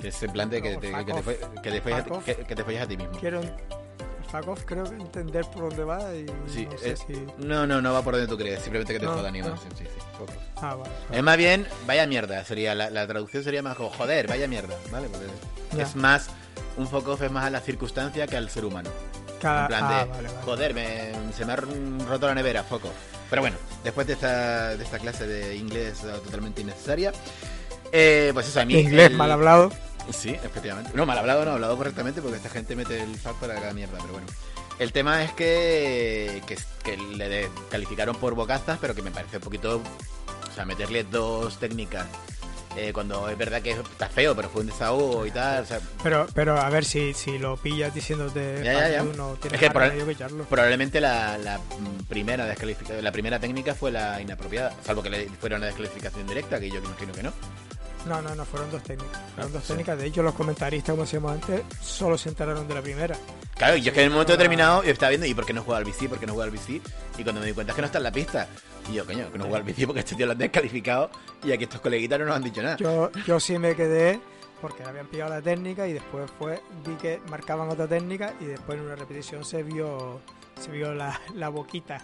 que 0.00 0.06
es 0.08 0.22
en 0.22 0.32
plan 0.32 0.48
de 0.50 0.62
que, 0.62 0.74
No, 0.74 0.78
te, 0.80 0.92
que, 0.92 1.12
te, 1.12 1.22
fue- 1.24 1.40
que 1.64 1.70
te 1.72 1.80
follas 1.80 2.04
que- 2.24 2.36
que 2.36 2.54
te 2.54 2.62
follas 2.64 2.82
a 2.84 2.86
ti 2.86 2.96
mismo. 2.96 3.18
Quiero. 3.18 3.40
Off 4.48 4.62
creo 4.64 4.84
que 4.84 4.94
entender 4.96 5.44
por 5.46 5.68
dónde 5.68 5.84
va 5.84 6.14
y 6.14 6.26
Sí, 6.52 6.66
no 6.70 6.78
sé 6.78 6.90
eh, 6.90 6.96
si. 6.96 7.26
no, 7.44 7.66
no, 7.66 7.80
no 7.82 7.92
va 7.92 8.02
por 8.02 8.14
donde 8.14 8.28
tú 8.28 8.36
crees, 8.38 8.60
simplemente 8.62 8.92
que 8.92 9.00
te 9.00 9.06
No, 9.06 9.14
jodan 9.14 9.38
no. 9.38 9.56
Sí, 9.56 9.68
sí. 9.78 9.84
Ah, 10.56 10.74
vale. 10.74 10.90
Es 11.12 11.22
más 11.22 11.36
bien, 11.36 11.66
vaya 11.86 12.06
mierda, 12.06 12.44
sería 12.44 12.74
la, 12.74 12.90
la 12.90 13.06
traducción 13.06 13.42
sería 13.42 13.62
más 13.62 13.76
como, 13.76 13.90
joder, 13.90 14.26
vaya 14.28 14.46
mierda, 14.46 14.74
¿vale? 14.90 15.08
Porque 15.08 15.82
es 15.82 15.96
más, 15.96 16.28
un 16.76 16.86
off 16.92 17.22
es 17.22 17.30
más 17.30 17.44
a 17.46 17.50
la 17.50 17.60
circunstancia 17.60 18.26
que 18.26 18.36
al 18.36 18.50
ser 18.50 18.64
humano. 18.64 18.90
Cada- 19.40 19.62
En 19.62 19.66
plan 19.68 19.84
ah, 19.84 19.88
de, 19.88 20.10
vale, 20.10 20.28
vale. 20.28 20.42
joder, 20.44 20.74
me- 20.74 21.32
se 21.36 21.44
me 21.44 21.52
ha 21.52 21.56
roto 21.56 22.26
la 22.26 22.34
nevera, 22.34 22.62
foco. 22.62 22.90
Pero 23.30 23.42
bueno, 23.42 23.56
después 23.84 24.06
de 24.06 24.12
esta, 24.14 24.76
de 24.76 24.84
esta 24.84 24.98
clase 24.98 25.26
de 25.26 25.56
inglés 25.56 26.00
totalmente 26.24 26.60
innecesaria, 26.60 27.12
eh, 27.92 28.30
pues 28.34 28.48
eso, 28.48 28.60
a 28.60 28.64
mí... 28.64 28.74
Inglés 28.78 29.10
el- 29.10 29.16
mal 29.16 29.30
hablado. 29.32 29.70
Sí, 30.12 30.30
efectivamente. 30.30 30.90
No, 30.94 31.06
mal 31.06 31.18
hablado 31.18 31.44
no, 31.44 31.52
hablado 31.52 31.76
correctamente 31.76 32.20
porque 32.20 32.36
esta 32.38 32.48
gente 32.50 32.74
mete 32.76 33.00
el 33.02 33.14
fuck 33.16 33.34
para 33.38 33.54
cada 33.54 33.72
mierda, 33.72 33.98
pero 34.00 34.12
bueno. 34.14 34.26
El 34.78 34.92
tema 34.92 35.22
es 35.22 35.32
que, 35.32 36.42
que, 36.46 36.56
que 36.82 36.96
le 36.96 37.50
calificaron 37.70 38.16
por 38.16 38.34
bocazas, 38.34 38.78
pero 38.80 38.94
que 38.94 39.02
me 39.02 39.10
parece 39.10 39.36
un 39.36 39.42
poquito... 39.42 39.82
O 40.50 40.52
sea, 40.54 40.64
meterle 40.64 41.04
dos 41.04 41.58
técnicas 41.58 42.06
eh, 42.76 42.92
cuando 42.92 43.28
es 43.28 43.36
verdad 43.38 43.62
que 43.62 43.70
está 43.72 44.08
feo, 44.08 44.34
pero 44.34 44.48
fue 44.48 44.62
un 44.62 44.68
desahogo 44.68 45.26
y 45.26 45.30
tal. 45.30 45.62
O 45.62 45.66
sea, 45.66 45.80
Pero, 46.02 46.26
pero 46.34 46.58
a 46.60 46.68
ver 46.70 46.84
si, 46.84 47.14
si 47.14 47.38
lo 47.38 47.56
pillas 47.56 47.94
diciéndote 47.94 48.62
Ya, 48.64 48.72
ya, 48.72 48.88
ya. 48.88 49.02
fuck 49.04 49.12
you, 49.12 49.16
no 49.16 49.32
tienes 49.34 49.62
Es 49.62 49.70
que 49.72 50.10
echarlo. 50.12 50.44
Probablemente 50.44 51.00
la, 51.00 51.36
la, 51.38 51.60
primera 52.08 52.46
descalifica- 52.46 53.00
la 53.00 53.12
primera 53.12 53.38
técnica 53.38 53.74
fue 53.74 53.90
la 53.92 54.20
inapropiada, 54.20 54.72
salvo 54.84 55.02
que 55.02 55.10
le 55.10 55.28
fuera 55.28 55.56
una 55.56 55.66
descalificación 55.66 56.26
directa, 56.26 56.58
que 56.58 56.70
yo 56.70 56.78
imagino 56.78 57.12
que 57.12 57.22
no. 57.22 57.32
No, 58.06 58.22
no, 58.22 58.34
no, 58.34 58.44
fueron 58.44 58.70
dos 58.70 58.82
técnicas. 58.82 59.18
Fueron 59.34 59.50
Ah, 59.50 59.54
dos 59.54 59.64
técnicas. 59.64 59.98
De 59.98 60.06
hecho, 60.06 60.22
los 60.22 60.34
comentaristas, 60.34 60.92
como 60.92 61.02
decíamos 61.04 61.32
antes, 61.32 61.62
solo 61.80 62.16
se 62.16 62.28
enteraron 62.30 62.66
de 62.66 62.74
la 62.74 62.82
primera. 62.82 63.16
Claro, 63.56 63.76
yo 63.76 63.88
es 63.90 63.94
que 63.94 64.00
en 64.00 64.06
el 64.06 64.10
momento 64.12 64.32
determinado 64.32 64.82
yo 64.82 64.90
estaba 64.90 65.10
viendo, 65.10 65.26
¿y 65.26 65.34
por 65.34 65.44
qué 65.44 65.52
no 65.52 65.62
juega 65.62 65.78
al 65.78 65.84
BC? 65.84 66.08
¿Por 66.08 66.18
qué 66.18 66.26
no 66.26 66.32
juega 66.32 66.50
al 66.50 66.56
BC? 66.56 66.80
Y 67.18 67.22
cuando 67.22 67.40
me 67.40 67.46
di 67.46 67.52
cuenta 67.52 67.72
es 67.72 67.76
que 67.76 67.82
no 67.82 67.86
está 67.86 67.98
en 67.98 68.04
la 68.04 68.12
pista. 68.12 68.48
Y 68.90 68.94
yo, 68.94 69.04
coño, 69.04 69.30
que 69.30 69.36
no 69.38 69.44
juega 69.44 69.58
al 69.58 69.64
BC 69.64 69.86
porque 69.86 70.00
este 70.00 70.14
tío 70.16 70.26
lo 70.26 70.32
han 70.32 70.38
descalificado 70.38 71.10
y 71.44 71.52
aquí 71.52 71.64
estos 71.64 71.80
coleguitas 71.80 72.18
no 72.18 72.24
nos 72.26 72.36
han 72.36 72.42
dicho 72.44 72.62
nada. 72.62 72.76
Yo, 72.78 73.10
yo 73.26 73.38
sí 73.38 73.58
me 73.58 73.74
quedé 73.76 74.18
porque 74.62 74.82
habían 74.82 75.06
pillado 75.06 75.30
la 75.34 75.42
técnica 75.42 75.86
y 75.86 75.92
después 75.92 76.30
fue 76.38 76.62
vi 76.86 76.94
que 76.96 77.20
marcaban 77.28 77.68
otra 77.68 77.86
técnica 77.86 78.34
y 78.40 78.44
después 78.46 78.78
en 78.78 78.84
una 78.86 78.94
repetición 78.96 79.44
se 79.44 79.62
vio 79.62 80.20
se 80.60 80.70
vio 80.70 80.92
la, 80.94 81.18
la 81.34 81.48
boquita 81.50 81.98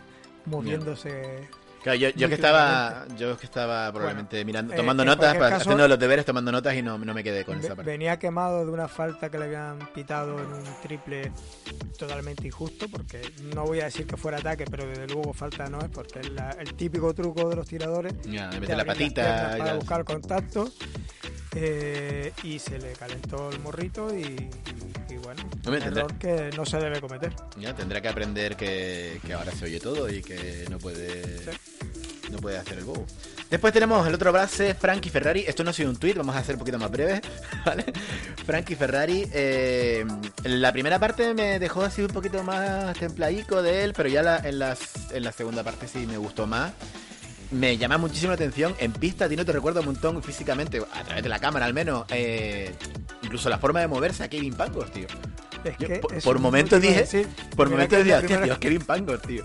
moviéndose. 0.47 1.49
Claro, 1.87 2.01
yo, 2.01 2.09
yo 2.17 2.27
que 2.29 2.35
estaba, 2.35 3.07
yo 3.17 3.39
que 3.39 3.47
estaba 3.47 3.93
probablemente 3.93 4.45
mirando, 4.45 4.73
eh, 4.73 4.77
tomando 4.77 5.05
notas, 5.05 5.37
para- 5.37 5.51
caso- 5.51 5.63
haciendo 5.63 5.87
los 5.87 5.99
deberes, 6.01 6.25
tomando 6.25 6.51
notas 6.51 6.75
y 6.75 6.83
no, 6.83 6.99
no 6.99 7.15
me 7.15 7.23
quedé 7.23 7.45
con 7.45 7.61
esa 7.61 7.77
parte. 7.77 7.89
venía 7.93 8.19
quemado 8.19 8.67
de 8.67 8.73
una 8.73 8.89
falta 8.89 9.31
que 9.31 9.39
le 9.39 9.45
habían 9.45 9.79
pitado 9.95 10.37
en 10.37 10.53
un 10.53 10.65
triple 10.83 11.31
totalmente 11.97 12.45
injusto, 12.45 12.89
porque 12.89 13.21
no 13.55 13.65
voy 13.67 13.83
a 13.83 13.85
decir 13.85 14.05
que 14.05 14.17
fuera 14.17 14.39
ataque, 14.39 14.65
pero 14.69 14.85
desde 14.85 15.07
luego 15.07 15.33
falta 15.33 15.69
no 15.69 15.79
es, 15.79 15.89
porque 15.89 16.19
es 16.19 16.31
la- 16.31 16.51
el 16.59 16.75
típico 16.75 17.15
truco 17.15 17.49
de 17.49 17.55
los 17.55 17.69
tiradores. 17.69 18.15
Ya, 18.25 18.49
de 18.49 18.59
mete 18.61 18.75
la 18.75 18.85
patita 18.85 19.55
para 19.57 19.75
buscar 19.75 20.03
contacto 20.05 20.69
eh, 21.59 22.33
y 22.43 22.59
se 22.59 22.79
le 22.79 22.93
calentó 22.93 23.51
el 23.51 23.59
morrito 23.61 24.15
y, 24.17 24.49
y 25.09 25.17
bueno, 25.17 25.43
un 25.67 25.75
error 25.75 26.15
que 26.19 26.51
no 26.57 26.65
se 26.67 26.77
debe 26.79 27.01
cometer. 27.01 27.33
Ya, 27.59 27.75
tendrá 27.75 28.01
que 28.01 28.09
aprender 28.09 28.57
que, 28.57 29.19
que 29.27 29.33
ahora 29.33 29.51
se 29.53 29.65
oye 29.65 29.81
todo 29.81 30.09
y 30.09 30.23
que 30.23 30.67
no 30.71 30.79
puede 30.79 31.43
no 32.31 32.39
puede 32.39 32.59
hacer 32.59 32.79
el 32.79 32.85
bobo. 32.85 33.07
Después 33.49 33.73
tenemos 33.73 34.05
el 34.09 34.13
otro 34.15 34.33
base, 34.33 34.75
Frankie 34.75 35.11
Ferrari. 35.11 35.45
Esto 35.47 35.63
no 35.63 35.71
ha 35.71 35.73
sido 35.73 35.89
un 35.89 35.97
tweet, 35.97 36.15
vamos 36.15 36.35
a 36.35 36.41
hacer 36.41 36.57
un 36.57 36.59
poquito 36.59 36.79
más 36.79 36.91
breve, 36.91 37.21
¿vale? 37.65 37.85
Frankie 38.45 38.75
Ferrari. 38.75 39.25
eh, 39.33 40.05
la 40.43 40.73
primera 40.73 40.99
parte 40.99 41.33
me 41.35 41.59
dejó 41.61 41.83
así 41.83 42.03
un 42.03 42.09
poquito 42.09 42.43
más 42.43 42.99
templadico 42.99 43.63
de 43.63 43.85
él, 43.85 43.93
pero 43.97 44.09
ya 44.09 44.23
la- 44.23 44.39
en, 44.39 44.59
las, 44.59 45.13
en 45.13 45.23
la 45.23 45.31
segunda 45.33 45.63
parte 45.63 45.87
sí 45.87 46.05
me 46.07 46.17
gustó 46.19 46.47
más. 46.49 46.73
Me 47.51 47.77
llama 47.79 47.97
muchísimo 47.99 48.31
la 48.31 48.35
atención. 48.35 48.75
En 48.79 48.93
pista, 48.93 49.27
a 49.27 49.29
ti 49.29 49.37
no 49.37 49.45
te 49.45 49.53
recuerda 49.53 49.81
un 49.81 49.87
montón 49.87 50.23
físicamente, 50.23 50.79
a 50.93 51.05
través 51.05 51.23
de 51.23 51.29
la 51.29 51.39
cámara 51.39 51.67
al 51.67 51.75
menos. 51.75 52.05
eh, 52.11 52.73
incluso 53.23 53.49
la 53.49 53.59
forma 53.59 53.81
de 53.81 53.89
moverse 53.89 54.25
a 54.25 54.29
Kevin 54.29 54.55
Pangos, 54.55 54.91
tío. 54.93 55.07
Es 55.65 55.77
Yo 55.79 55.89
que 55.89 55.97
por- 55.97 56.23
por 56.23 56.39
momentos 56.39 56.81
dije-. 56.81 57.27
Por 57.57 57.69
momentos 57.71 57.99
decía, 57.99 58.19
hostia, 58.19 58.59
Kevin 58.61 58.83
Pangos, 58.83 59.21
tío. 59.23 59.45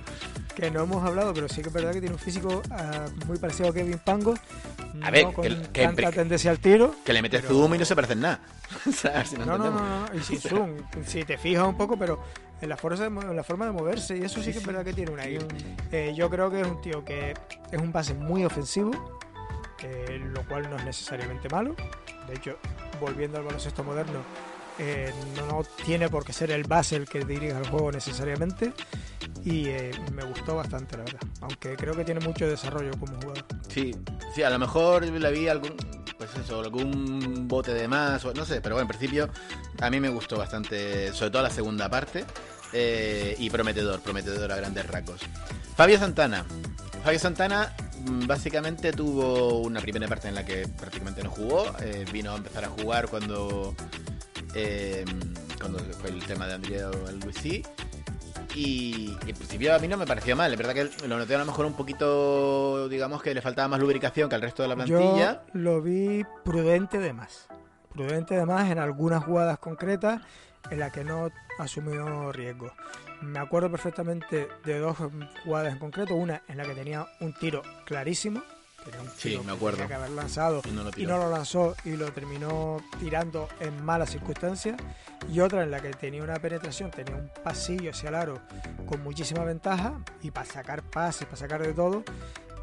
Que 0.55 0.69
no 0.71 0.83
hemos 0.83 1.03
hablado, 1.05 1.33
pero 1.33 1.47
sí 1.49 1.61
que 1.61 1.67
es 1.69 1.73
verdad 1.73 1.91
que 1.93 1.99
tiene 2.01 2.13
un 2.15 2.19
físico 2.19 2.61
ah, 2.71 3.05
muy 3.27 3.37
parecido 3.37 3.69
a 3.69 3.73
Kevin 3.73 3.99
Pango. 3.99 4.33
A 5.01 5.05
no 5.05 5.11
ver, 5.11 5.23
con 5.33 5.43
que- 5.45 5.61
que- 5.71 5.83
tanta 5.83 6.09
que- 6.09 6.15
tendencia 6.17 6.51
al 6.51 6.59
tiro. 6.59 6.95
Que 7.05 7.13
le 7.13 7.21
metes 7.21 7.41
pero- 7.41 7.53
zoom 7.53 7.75
y 7.75 7.77
no 7.77 7.85
se 7.85 7.95
parecen 7.95 8.21
nada. 8.21 8.39
O 8.87 8.91
sea, 8.91 9.25
si 9.25 9.35
no 9.37 9.45
No, 9.45 9.57
no, 9.57 9.71
no, 9.71 9.79
no, 10.09 10.15
y 10.15 10.21
sin 10.21 10.39
zoom, 10.39 10.69
si 11.05 11.23
te 11.23 11.37
fijas 11.37 11.67
un 11.67 11.75
poco, 11.77 11.97
pero 11.97 12.21
en 12.61 12.69
la, 12.69 12.77
fuerza 12.77 13.03
de, 13.03 13.07
en 13.09 13.35
la 13.35 13.43
forma 13.43 13.65
de 13.65 13.71
moverse, 13.71 14.17
y 14.17 14.23
eso 14.23 14.41
sí, 14.41 14.51
que 14.51 14.59
es 14.59 14.65
verdad 14.65 14.83
que 14.85 14.93
tiene 14.93 15.11
una. 15.11 15.23
un- 15.23 15.47
eh, 15.91 16.13
yo 16.15 16.29
creo 16.29 16.49
que 16.51 16.61
es 16.61 16.67
un 16.67 16.79
tío 16.81 17.03
que 17.03 17.33
es 17.71 17.81
un 17.81 17.91
base 17.91 18.13
muy 18.13 18.45
ofensivo, 18.45 18.91
eh, 19.83 20.21
lo 20.33 20.45
cual 20.47 20.69
no 20.69 20.75
es 20.77 20.85
necesariamente 20.85 21.49
malo. 21.49 21.75
De 22.27 22.35
hecho, 22.35 22.57
volviendo 22.99 23.37
al 23.39 23.43
baloncesto 23.45 23.83
moderno, 23.83 24.19
eh, 24.79 25.11
no, 25.35 25.47
no 25.47 25.63
tiene 25.85 26.07
por 26.09 26.23
qué 26.23 26.33
ser 26.33 26.51
el 26.51 26.63
base 26.63 26.95
el 26.95 27.07
que 27.09 27.25
dirija 27.25 27.57
el 27.57 27.67
juego 27.67 27.91
necesariamente. 27.91 28.71
Y 29.43 29.67
eh, 29.67 29.91
me 30.13 30.23
gustó 30.23 30.55
bastante, 30.55 30.97
la 30.97 31.03
verdad. 31.03 31.21
Aunque 31.41 31.75
creo 31.75 31.95
que 31.95 32.03
tiene 32.03 32.19
mucho 32.19 32.47
desarrollo 32.47 32.91
como 32.99 33.15
jugador. 33.15 33.43
Sí, 33.67 33.95
sí, 34.35 34.43
a 34.43 34.49
lo 34.49 34.59
mejor 34.59 35.05
le 35.05 35.31
vi 35.31 35.47
algún, 35.47 35.75
pues 36.17 36.29
eso, 36.35 36.59
algún 36.59 37.47
bote 37.47 37.73
de 37.73 37.87
más, 37.87 38.23
no 38.35 38.45
sé, 38.45 38.61
pero 38.61 38.75
bueno, 38.75 38.83
en 38.83 38.87
principio 38.97 39.29
a 39.79 39.89
mí 39.89 39.99
me 39.99 40.09
gustó 40.09 40.37
bastante, 40.37 41.11
sobre 41.13 41.31
todo 41.31 41.41
la 41.41 41.49
segunda 41.49 41.89
parte, 41.89 42.25
eh, 42.73 43.35
y 43.39 43.49
prometedor, 43.49 43.99
prometedor 44.01 44.51
a 44.51 44.55
grandes 44.55 44.85
rasgos. 44.87 45.21
Fabio 45.75 45.97
Santana. 45.97 46.45
Fabio 47.03 47.19
Santana 47.19 47.73
mm, 48.05 48.27
básicamente 48.27 48.93
tuvo 48.93 49.57
una 49.59 49.81
primera 49.81 50.07
parte 50.07 50.27
en 50.27 50.35
la 50.35 50.45
que 50.45 50.67
prácticamente 50.67 51.23
no 51.23 51.31
jugó, 51.31 51.65
eh, 51.79 52.05
vino 52.11 52.33
a 52.33 52.37
empezar 52.37 52.65
a 52.65 52.69
jugar 52.69 53.07
cuando, 53.07 53.75
cuando 55.59 55.79
fue 55.99 56.11
el 56.11 56.23
tema 56.25 56.45
de 56.45 56.53
Andrea 56.53 56.91
Luisí. 57.23 57.63
Y, 58.55 59.15
y 59.25 59.29
en 59.29 59.35
principio 59.35 59.73
a 59.73 59.79
mí 59.79 59.87
no 59.87 59.97
me 59.97 60.05
pareció 60.05 60.35
mal. 60.35 60.51
Es 60.51 60.57
verdad 60.57 60.73
que 60.73 61.07
lo 61.07 61.17
noté 61.17 61.35
a 61.35 61.39
lo 61.39 61.45
mejor 61.45 61.65
un 61.65 61.73
poquito, 61.73 62.89
digamos 62.89 63.21
que 63.23 63.33
le 63.33 63.41
faltaba 63.41 63.67
más 63.67 63.79
lubricación 63.79 64.29
que 64.29 64.35
al 64.35 64.41
resto 64.41 64.63
de 64.63 64.69
la 64.69 64.75
plantilla. 64.75 65.43
Yo 65.53 65.59
lo 65.59 65.81
vi 65.81 66.23
prudente 66.43 66.99
de 66.99 67.13
más. 67.13 67.47
Prudente 67.93 68.35
de 68.35 68.45
más 68.45 68.69
en 68.69 68.79
algunas 68.79 69.23
jugadas 69.23 69.59
concretas 69.59 70.21
en 70.69 70.79
las 70.79 70.91
que 70.91 71.03
no 71.03 71.29
asumió 71.59 72.31
riesgo. 72.31 72.71
Me 73.21 73.39
acuerdo 73.39 73.69
perfectamente 73.69 74.47
de 74.65 74.79
dos 74.79 74.97
jugadas 75.43 75.73
en 75.73 75.79
concreto. 75.79 76.15
Una 76.15 76.41
en 76.47 76.57
la 76.57 76.63
que 76.63 76.73
tenía 76.73 77.07
un 77.19 77.33
tiro 77.33 77.61
clarísimo. 77.85 78.41
Un 78.99 79.09
Sí, 79.17 79.37
me 79.37 79.45
que 79.45 79.51
acuerdo. 79.51 79.77
tenía 79.77 79.87
que 79.89 79.93
haber 79.93 80.09
lanzado 80.11 80.61
Y 80.65 80.71
no 80.71 80.83
lo 80.83 80.89
y 80.89 80.93
tiró. 80.93 81.09
no 81.17 81.23
lo 81.25 81.29
lanzó 81.31 81.75
y 81.85 81.91
lo 81.95 82.11
terminó 82.11 82.77
tirando 82.99 83.47
en 83.59 83.83
malas 83.83 84.09
circunstancias. 84.11 84.75
Y 85.31 85.39
otra 85.39 85.63
en 85.63 85.71
la 85.71 85.79
que 85.81 85.91
tenía 85.91 86.23
una 86.23 86.35
penetración, 86.35 86.89
tenía 86.91 87.15
un 87.15 87.29
pasillo 87.43 87.91
hacia 87.91 88.09
el 88.09 88.15
aro 88.15 88.41
con 88.87 89.01
muchísima 89.03 89.43
ventaja 89.43 89.99
y 90.21 90.31
para 90.31 90.45
sacar 90.47 90.81
pases, 90.83 91.25
para 91.25 91.37
sacar 91.37 91.61
de 91.61 91.73
todo. 91.73 92.03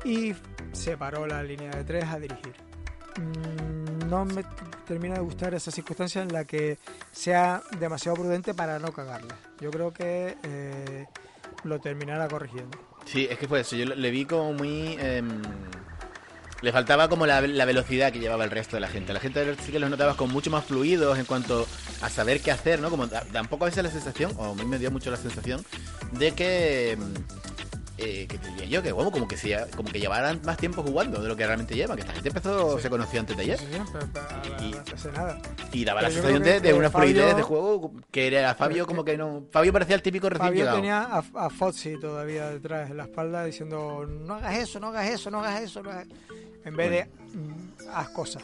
Y 0.04 0.34
se 0.72 0.96
paró 0.96 1.26
la 1.26 1.42
línea 1.42 1.70
de 1.70 1.84
tres 1.84 2.04
a 2.04 2.18
dirigir. 2.18 2.54
Mm, 3.16 4.08
No 4.08 4.24
me 4.24 4.42
termina 4.86 5.14
de 5.16 5.20
gustar 5.20 5.52
esa 5.54 5.70
circunstancia 5.70 6.22
en 6.22 6.32
la 6.32 6.44
que 6.44 6.78
sea 7.12 7.62
demasiado 7.78 8.16
prudente 8.16 8.54
para 8.54 8.78
no 8.78 8.90
cagarla. 8.92 9.36
Yo 9.60 9.70
creo 9.70 9.92
que 9.92 10.36
eh, 10.42 11.06
lo 11.64 11.78
terminará 11.78 12.26
corrigiendo. 12.28 12.78
Sí, 13.04 13.26
es 13.30 13.38
que 13.38 13.46
fue 13.46 13.60
eso. 13.60 13.76
Yo 13.76 13.84
le 13.84 14.10
vi 14.10 14.24
como 14.24 14.52
muy. 14.54 14.96
em, 14.98 15.42
le 16.60 16.72
faltaba 16.72 17.08
como 17.08 17.26
la, 17.26 17.40
la 17.40 17.64
velocidad 17.64 18.12
que 18.12 18.18
llevaba 18.18 18.44
el 18.44 18.50
resto 18.50 18.76
de 18.76 18.80
la 18.80 18.88
gente. 18.88 19.12
La 19.12 19.20
gente 19.20 19.54
sí 19.64 19.70
que 19.72 19.78
los 19.78 19.90
notabas 19.90 20.16
como 20.16 20.32
mucho 20.32 20.50
más 20.50 20.64
fluidos 20.64 21.18
en 21.18 21.24
cuanto 21.24 21.66
a 22.02 22.08
saber 22.10 22.40
qué 22.40 22.50
hacer, 22.50 22.80
¿no? 22.80 22.90
Como 22.90 23.08
tampoco 23.08 23.64
a 23.64 23.68
veces 23.68 23.84
la 23.84 23.90
sensación, 23.90 24.32
o 24.36 24.46
a 24.46 24.54
mí 24.54 24.64
me 24.64 24.78
dio 24.78 24.90
mucho 24.90 25.10
la 25.10 25.16
sensación, 25.16 25.64
de 26.12 26.32
que. 26.32 26.92
em, 26.92 27.14
eh, 28.00 28.28
que 28.28 28.38
te 28.38 28.46
diría 28.50 28.64
yo 28.66 28.80
que 28.80 28.92
bueno, 28.92 29.10
como 29.10 29.26
que 29.26 29.36
sea, 29.36 29.66
como 29.74 29.90
que 29.90 29.98
llevaran 29.98 30.40
más 30.44 30.56
tiempo 30.56 30.84
jugando 30.84 31.20
de 31.20 31.26
lo 31.26 31.34
que 31.34 31.44
realmente 31.44 31.74
lleva, 31.74 31.96
que 31.96 32.02
esta 32.02 32.12
gente 32.12 32.28
empezó, 32.28 32.76
Sí. 32.76 32.82
se 32.84 32.90
conoció 32.90 33.18
antes 33.18 33.36
de 33.36 33.42
ayer 33.42 33.58
Sí, 33.58 33.64
sí, 33.72 34.64
Y- 34.66 34.70
no 34.70 34.78
hace 34.94 35.10
nada. 35.10 35.38
y 35.72 35.84
daba 35.84 36.02
la 36.02 36.08
Pero 36.08 36.22
sensación 36.22 36.42
de, 36.44 36.60
de 36.60 36.74
una 36.74 36.90
Fabio- 36.90 37.10
fluidez 37.16 37.34
de 37.36 37.42
juego 37.42 37.92
que 38.12 38.28
era 38.28 38.54
Fabio 38.54 38.86
como 38.86 39.04
que- 39.04 39.16
no, 39.18 39.46
Fabio 39.50 39.72
parecía 39.72 39.96
el 39.96 40.02
típico 40.02 40.28
recién 40.28 40.46
Fabio 40.46 40.60
llegado. 40.60 40.76
tenía 40.76 41.02
a, 41.02 41.24
a 41.46 41.50
Fozzi 41.50 41.98
todavía 41.98 42.50
detrás 42.50 42.88
en 42.88 42.98
la 42.98 43.02
espalda 43.02 43.44
diciendo 43.44 44.06
no 44.08 44.34
hagas 44.34 44.56
eso, 44.58 44.78
no 44.78 44.86
hagas 44.90 45.08
eso, 45.10 45.30
no 45.32 45.40
hagas 45.40 45.60
eso, 45.62 45.82
no 45.82 45.90
hagas-". 45.90 46.06
En 46.68 46.76
vez 46.76 46.90
de 46.90 47.04
mm, 47.36 47.88
haz 47.94 48.08
cosas. 48.10 48.42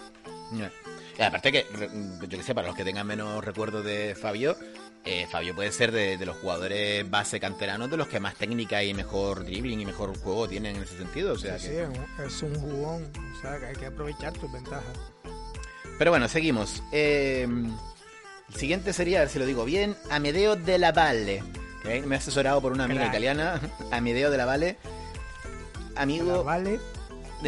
Y 1.18 1.22
aparte 1.22 1.52
que, 1.52 1.66
re- 1.72 1.90
yo 2.20 2.28
que 2.28 2.42
sé, 2.42 2.54
para 2.54 2.66
los 2.66 2.76
que 2.76 2.84
tengan 2.84 3.06
menos 3.06 3.44
recuerdos 3.44 3.84
de 3.84 4.14
Fabio, 4.20 4.56
eh, 5.04 5.26
Fabio 5.30 5.54
puede 5.54 5.70
ser 5.72 5.92
de, 5.92 6.16
de 6.16 6.26
los 6.26 6.37
jugadores 6.37 7.08
base 7.10 7.38
canteranos 7.40 7.90
de 7.90 7.96
los 7.96 8.08
que 8.08 8.20
más 8.20 8.34
técnica 8.37 8.82
y 8.82 8.94
mejor 8.94 9.44
dribbling 9.44 9.80
y 9.80 9.87
mejor 9.87 10.16
juego 10.18 10.48
tienen 10.48 10.76
en 10.76 10.82
ese 10.82 10.96
sentido. 10.98 11.34
O 11.34 11.38
sea 11.38 11.58
Sí, 11.58 11.68
que... 11.68 11.87
sí, 11.87 12.22
es 12.26 12.42
un- 12.42 12.54
jugón, 12.60 13.10
o 13.37 13.40
sea 13.40 13.58
que 13.58 13.66
hay 13.66 13.74
que 13.76 13.87
aprovechar 13.87 14.32
tus 14.32 14.50
ventajas. 14.52 14.96
Pero 15.98 16.10
bueno, 16.10 16.28
seguimos. 16.28 16.82
Eh, 16.92 17.42
el 17.44 18.54
siguiente 18.56 18.92
sería, 18.92 19.18
a 19.18 19.20
ver 19.22 19.28
si 19.30 19.38
lo 19.38 19.46
digo 19.46 19.64
bien, 19.64 19.96
Amedeo 20.10 20.56
de 20.56 20.78
la 20.78 20.90
Valle. 20.92 21.42
Me 21.84 22.14
he 22.14 22.18
asesorado 22.18 22.60
por 22.62 22.72
una 22.72 22.84
amiga 22.84 23.02
Crack. 23.02 23.12
italiana, 23.12 23.60
Amedeo 23.92 24.30
de 24.30 24.37
la 24.38 24.46
Valle. 24.46 24.76
Amigo, 25.96 26.38
de 26.38 26.44
la 26.44 26.68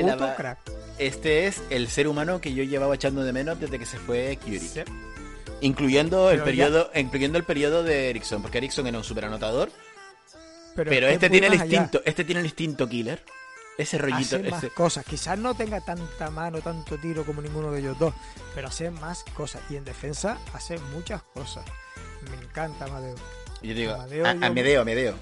puto 0.03 0.35
crack. 0.37 0.59
este 0.99 1.47
es 1.47 1.63
el 1.71 1.89
ser 1.89 2.09
humano 2.09 2.41
que 2.41 2.53
yo 2.55 2.63
llevaba 2.65 2.95
echando 2.95 3.23
de 3.25 3.33
menos 3.33 3.59
desde 3.61 3.79
que 3.79 3.87
se 3.87 3.99
fue 3.99 4.39
Curie. 4.43 4.61
Sí. 4.61 4.81
Incluyendo 5.61 6.31
el 6.31 6.43
periodo, 6.43 6.91
incluyendo 6.95 7.39
el 7.39 7.45
periodo 7.45 7.83
de 7.83 8.11
Ericsson, 8.11 8.43
porque 8.43 8.59
Ericsson 8.59 8.87
era 8.87 8.99
un 8.99 9.05
super 9.05 9.25
anotador, 9.25 9.71
Pero, 10.75 10.91
pero 10.91 11.09
este 11.09 11.31
tiene 11.31 11.47
el 11.47 11.55
allá. 11.55 11.65
instinto, 11.65 12.03
este 12.05 12.25
tiene 12.25 12.41
el 12.41 12.47
instinto 12.47 12.89
killer. 12.89 13.23
Ese 13.79 13.99
rollito, 13.99 14.37
hace 14.37 14.51
más 14.51 14.65
ese- 14.65 14.73
cosas. 14.75 15.05
Quizás 15.05 15.39
no 15.39 15.55
tenga 15.55 15.81
tanta 15.83 16.31
mano, 16.31 16.61
tanto 16.61 16.97
tiro 16.99 17.25
como 17.27 17.43
ninguno 17.43 17.71
de 17.71 17.81
ellos 17.81 17.99
dos, 17.99 18.15
pero 18.55 18.69
hace 18.69 18.91
más 18.91 19.23
cosas. 19.35 19.63
Y 19.71 19.77
en 19.77 19.85
defensa 19.85 20.39
hace 20.55 20.79
muchas 20.95 21.23
cosas. 21.23 21.65
Me 22.31 22.37
encanta 22.43 22.87
Amadeo. 22.87 23.17
yo 23.63 23.75
digo, 23.75 23.93
Amadeo, 23.95 24.27
a- 24.27 24.35
yo- 24.35 24.47
Amedeo, 24.47 24.81
Amedeo. 24.83 25.15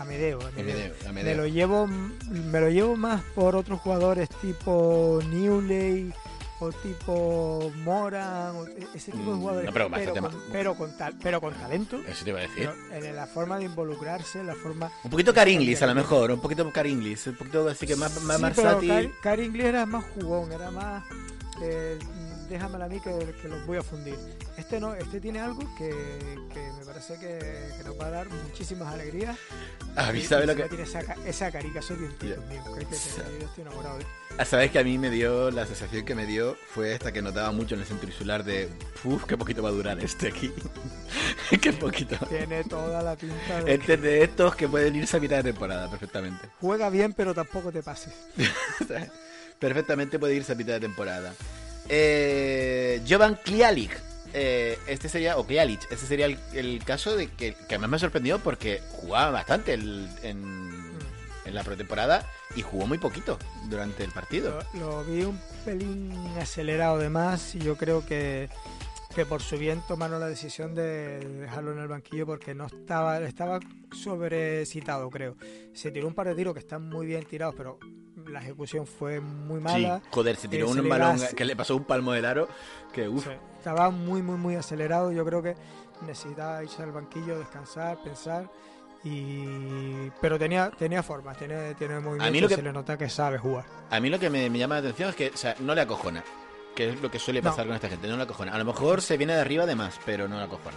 Amedeo, 0.00 0.38
Amedeo. 0.40 0.94
Amedeo, 1.08 1.22
Me 1.22 1.34
lo 1.34 1.46
llevo 1.46 1.86
me 1.86 2.60
lo 2.60 2.68
llevo 2.70 2.96
más 2.96 3.22
por 3.34 3.54
otros 3.56 3.80
jugadores 3.80 4.28
tipo 4.40 5.20
Newley 5.30 6.12
o 6.62 6.70
tipo 6.72 7.72
Moran 7.84 8.56
o 8.56 8.66
e- 8.66 8.86
ese 8.94 9.12
tipo 9.12 9.30
de 9.30 9.36
Mm, 9.36 9.40
jugadores 9.40 9.66
no, 9.66 9.72
pero 9.72 9.90
con, 10.14 10.42
pero 10.52 10.74
con 10.74 10.96
tal 10.98 11.14
pero 11.22 11.40
con 11.40 11.54
talento 11.54 12.00
Eso 12.06 12.24
te 12.24 12.30
iba 12.30 12.38
a 12.38 12.42
decir. 12.42 12.70
en 12.92 13.16
la 13.16 13.26
forma 13.26 13.58
de 13.58 13.64
involucrarse 13.64 14.42
la 14.44 14.54
forma 14.54 14.90
Un 15.04 15.10
poquito 15.10 15.32
Caringlis 15.32 15.80
a 15.82 15.86
lo 15.86 15.94
mejor, 15.94 16.30
un 16.30 16.40
poquito 16.40 16.70
Caringlis, 16.70 17.26
un 17.28 17.36
poquito 17.36 17.68
así 17.68 17.86
que 17.86 17.96
más, 17.96 18.20
más 18.22 18.36
Sí, 18.36 18.42
versátil. 18.42 18.88
pero 18.88 19.08
Car- 19.10 19.20
Cary 19.22 19.44
Inglis 19.46 19.64
era 19.64 19.86
más 19.86 20.04
jugón 20.14 20.52
era 20.52 20.70
más 20.70 21.02
eh, 21.62 21.98
déjamela 22.48 22.86
a 22.86 22.88
mí 22.88 23.00
que, 23.00 23.10
que 23.40 23.48
los 23.48 23.66
voy 23.66 23.76
a 23.78 23.82
fundir. 23.82 24.16
Este 24.60 24.78
no, 24.78 24.94
este 24.94 25.20
tiene 25.20 25.40
algo 25.40 25.60
que, 25.76 25.88
que 26.52 26.60
me 26.78 26.84
parece 26.84 27.14
que, 27.18 27.38
que 27.78 27.82
nos 27.84 27.98
va 27.98 28.06
a 28.06 28.10
dar 28.10 28.28
muchísimas 28.28 28.92
alegrías. 28.92 29.36
A 29.96 30.12
mí, 30.12 30.20
Y- 30.20 30.22
¿sabes 30.22 30.44
y 30.44 30.48
lo 30.48 30.54
que...? 30.56 30.64
Tiene 30.68 30.84
esa, 30.84 31.00
esa 31.26 31.50
carica, 31.50 31.80
soy 31.82 31.96
un 31.96 32.12
tío 32.18 32.36
mío. 32.42 32.62
que- 32.78 32.84
yo 32.84 33.46
estoy 33.46 33.62
enamorado 33.62 33.96
de 33.96 34.02
él. 34.02 34.08
Ah, 34.38 34.44
Sabes 34.44 34.70
que 34.70 34.78
a 34.78 34.84
mí 34.84 34.96
me 34.98 35.10
dio, 35.10 35.50
la 35.50 35.66
sensación 35.66 36.04
que 36.04 36.14
me 36.14 36.24
dio 36.26 36.56
fue 36.74 36.92
esta 36.94 37.10
que 37.12 37.20
notaba 37.22 37.50
mucho 37.52 37.74
en 37.74 37.80
el 37.80 37.86
centro 37.86 38.08
insular 38.08 38.44
de, 38.44 38.68
uff, 39.04 39.24
qué 39.24 39.36
poquito 39.36 39.62
va 39.62 39.70
a 39.70 39.72
durar 39.72 39.98
este 39.98 40.28
aquí. 40.28 40.52
qué 41.60 41.72
poquito. 41.72 42.16
Tiene 42.28 42.62
toda 42.64 43.02
la 43.02 43.16
pinta 43.16 43.62
de... 43.64 43.74
Este 43.74 43.94
es 43.94 44.02
de 44.02 44.22
estos 44.22 44.54
que 44.56 44.68
pueden 44.68 44.94
irse 44.94 45.16
a 45.16 45.20
mitad 45.20 45.36
de 45.38 45.44
temporada, 45.52 45.90
perfectamente. 45.90 46.48
Juega 46.60 46.88
bien, 46.90 47.12
pero 47.14 47.34
tampoco 47.34 47.72
te 47.72 47.82
pases. 47.82 48.12
perfectamente 49.58 50.18
puede 50.18 50.34
irse 50.34 50.52
a 50.52 50.54
mitad 50.54 50.74
de 50.74 50.80
temporada. 50.80 51.34
Eh, 51.88 53.02
Jovan 53.08 53.36
Klialik. 53.42 53.90
Eh, 54.32 54.78
este 54.86 55.08
sería, 55.08 55.36
o 55.38 55.46
este 55.48 55.96
sería 55.96 56.26
el, 56.26 56.38
el 56.52 56.82
caso 56.84 57.16
de 57.16 57.28
que, 57.28 57.54
que 57.54 57.74
además 57.74 57.90
me 57.90 57.98
sorprendió 57.98 58.38
porque 58.38 58.80
jugaba 58.90 59.30
bastante 59.30 59.74
el- 59.74 60.08
en, 60.22 60.70
en 61.44 61.54
la 61.54 61.64
pretemporada 61.64 62.30
y 62.54 62.62
jugó 62.62 62.86
muy 62.86 62.98
poquito 62.98 63.38
durante 63.68 64.04
el 64.04 64.12
partido. 64.12 64.62
Lo, 64.74 64.80
lo 65.02 65.04
vi 65.04 65.22
un 65.22 65.38
pelín 65.64 66.12
acelerado 66.40 66.98
de 66.98 67.08
más 67.08 67.54
y 67.54 67.58
yo 67.58 67.76
creo 67.76 68.06
que, 68.06 68.48
que 69.14 69.26
por 69.26 69.42
su 69.42 69.58
bien 69.58 69.82
tomaron 69.88 70.20
la 70.20 70.28
decisión 70.28 70.74
de 70.74 71.18
dejarlo 71.40 71.72
en 71.72 71.78
el 71.78 71.88
banquillo 71.88 72.26
porque 72.26 72.54
no 72.54 72.66
estaba 72.66 73.18
estaba 73.20 73.58
sobrecitado, 73.92 75.10
creo. 75.10 75.36
Se 75.74 75.90
tiró 75.90 76.06
un 76.06 76.14
par 76.14 76.28
de 76.28 76.34
tiros 76.34 76.54
que 76.54 76.60
están 76.60 76.88
muy 76.88 77.06
bien 77.06 77.24
tirados, 77.24 77.54
pero 77.56 77.78
la 78.30 78.40
ejecución 78.40 78.86
fue 78.86 79.20
muy 79.20 79.58
Sí, 79.58 79.64
mala. 79.64 80.02
joder, 80.10 80.36
se 80.36 80.48
tiró 80.48 80.66
Eh, 80.68 80.80
un 80.80 80.88
balón 80.88 81.18
que 81.36 81.44
le 81.44 81.56
pasó 81.56 81.76
un 81.76 81.84
palmo 81.84 82.12
del 82.12 82.24
aro 82.24 82.48
que 82.92 83.08
uff. 83.08 83.24
Sí, 83.26 83.30
estaba 83.58 83.90
muy, 83.90 84.22
muy, 84.22 84.36
muy 84.36 84.54
acelerado. 84.56 85.12
Yo 85.12 85.24
creo 85.24 85.42
que 85.42 85.54
necesitaba 86.06 86.62
irse 86.64 86.82
al 86.82 86.92
banquillo, 86.92 87.38
descansar, 87.38 87.98
pensar. 88.02 88.48
Y... 89.02 90.10
Pero 90.20 90.38
tenía, 90.38 90.70
tenía 90.70 91.02
formas, 91.02 91.36
tiene, 91.38 91.74
tiene 91.74 92.00
movimiento 92.00 92.40
lo 92.42 92.48
que- 92.48 92.54
se 92.56 92.62
le 92.62 92.72
nota 92.72 92.96
que 92.98 93.08
sabe 93.08 93.38
jugar. 93.38 93.64
A 93.90 93.98
mí 94.00 94.10
lo 94.10 94.18
que 94.18 94.28
me, 94.30 94.48
me 94.50 94.58
llama 94.58 94.74
la 94.76 94.80
atención 94.80 95.08
es 95.10 95.16
que 95.16 95.28
o 95.32 95.36
sea, 95.36 95.54
no 95.60 95.74
le 95.74 95.80
acojona. 95.80 96.22
Que 96.74 96.90
es 96.90 97.00
lo 97.02 97.10
que 97.10 97.18
suele 97.18 97.42
No. 97.42 97.50
pasar 97.50 97.66
con 97.66 97.74
esta 97.74 97.88
gente, 97.88 98.06
no 98.08 98.16
le 98.16 98.22
acojona. 98.22 98.52
A 98.54 98.58
lo 98.58 98.64
mejor 98.64 99.02
se 99.02 99.16
viene 99.16 99.34
de 99.34 99.40
arriba 99.40 99.66
de 99.66 99.74
más, 99.74 99.98
pero 100.06 100.28
no 100.28 100.36
le 100.38 100.44
acojona. 100.44 100.76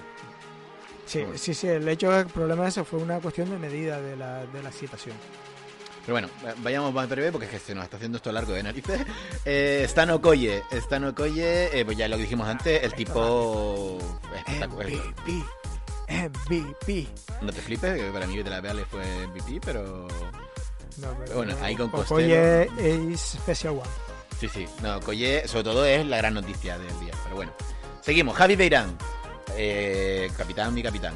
Sí, 1.05 1.23
sí, 1.35 1.53
sí, 1.53 1.67
el 1.67 1.87
hecho 1.87 2.09
del 2.11 2.27
problema 2.27 2.67
ese 2.67 2.83
fue 2.83 2.99
una 2.99 3.19
cuestión 3.19 3.49
de 3.49 3.57
medida 3.59 3.99
de 4.01 4.15
la, 4.15 4.45
de 4.45 4.63
la 4.63 4.69
excitación. 4.69 5.15
Pero 6.05 6.13
bueno, 6.15 6.27
vayamos 6.57 6.93
más 6.93 7.07
breve 7.07 7.31
porque 7.31 7.45
es 7.47 7.51
que 7.53 7.59
se 7.59 7.73
nos 7.75 7.85
está 7.85 7.95
haciendo 7.97 8.17
esto 8.17 8.31
largo 8.31 8.53
de 8.53 8.63
narices. 8.63 9.01
Eh, 9.45 9.83
Stan 9.85 10.09
Okoye, 10.11 10.63
Stan 10.71 11.03
Okoye, 11.05 11.79
eh, 11.79 11.85
pues 11.85 11.97
ya 11.97 12.07
lo 12.07 12.17
dijimos 12.17 12.47
antes, 12.47 12.81
el 12.83 12.93
tipo 12.93 13.97
espectacular. 14.35 14.87
MVP, 14.89 15.43
MVP. 16.09 17.07
No 17.41 17.51
te 17.51 17.61
flipes, 17.61 17.95
que 17.99 18.09
para 18.11 18.27
mí 18.27 18.41
de 18.41 18.49
la 18.49 18.61
le 18.73 18.85
fue 18.85 19.03
MVP, 19.27 19.59
pero 19.65 20.07
No, 20.97 21.07
pero 21.19 21.35
Bueno, 21.35 21.55
ahí 21.61 21.75
con 21.75 21.89
Okoye 21.93 22.69
es 22.77 23.19
Special 23.19 23.73
One. 23.73 23.89
sí, 24.39 24.47
sí. 24.49 24.65
No, 24.81 24.97
Okoye 24.97 25.47
sobre 25.47 25.63
todo 25.63 25.85
es 25.85 26.05
la 26.05 26.17
gran 26.17 26.33
noticia 26.35 26.77
del 26.77 26.99
día. 26.99 27.13
Pero 27.23 27.35
bueno, 27.35 27.51
seguimos. 28.01 28.35
Javi 28.37 28.55
Beirán, 28.55 28.97
eh, 29.57 30.29
capitán, 30.37 30.73
mi 30.73 30.83
capitán. 30.83 31.15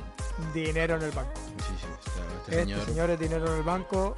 Dinero 0.54 0.96
en 0.98 1.04
el 1.04 1.12
banco. 1.12 1.32
Sí, 1.58 1.74
sí, 1.80 1.88
este, 2.06 2.10
este 2.20 2.52
Este 2.52 2.62
señor. 2.62 2.86
señor 2.86 3.10
es 3.12 3.20
dinero 3.20 3.48
en 3.48 3.58
el 3.58 3.64
banco, 3.64 4.16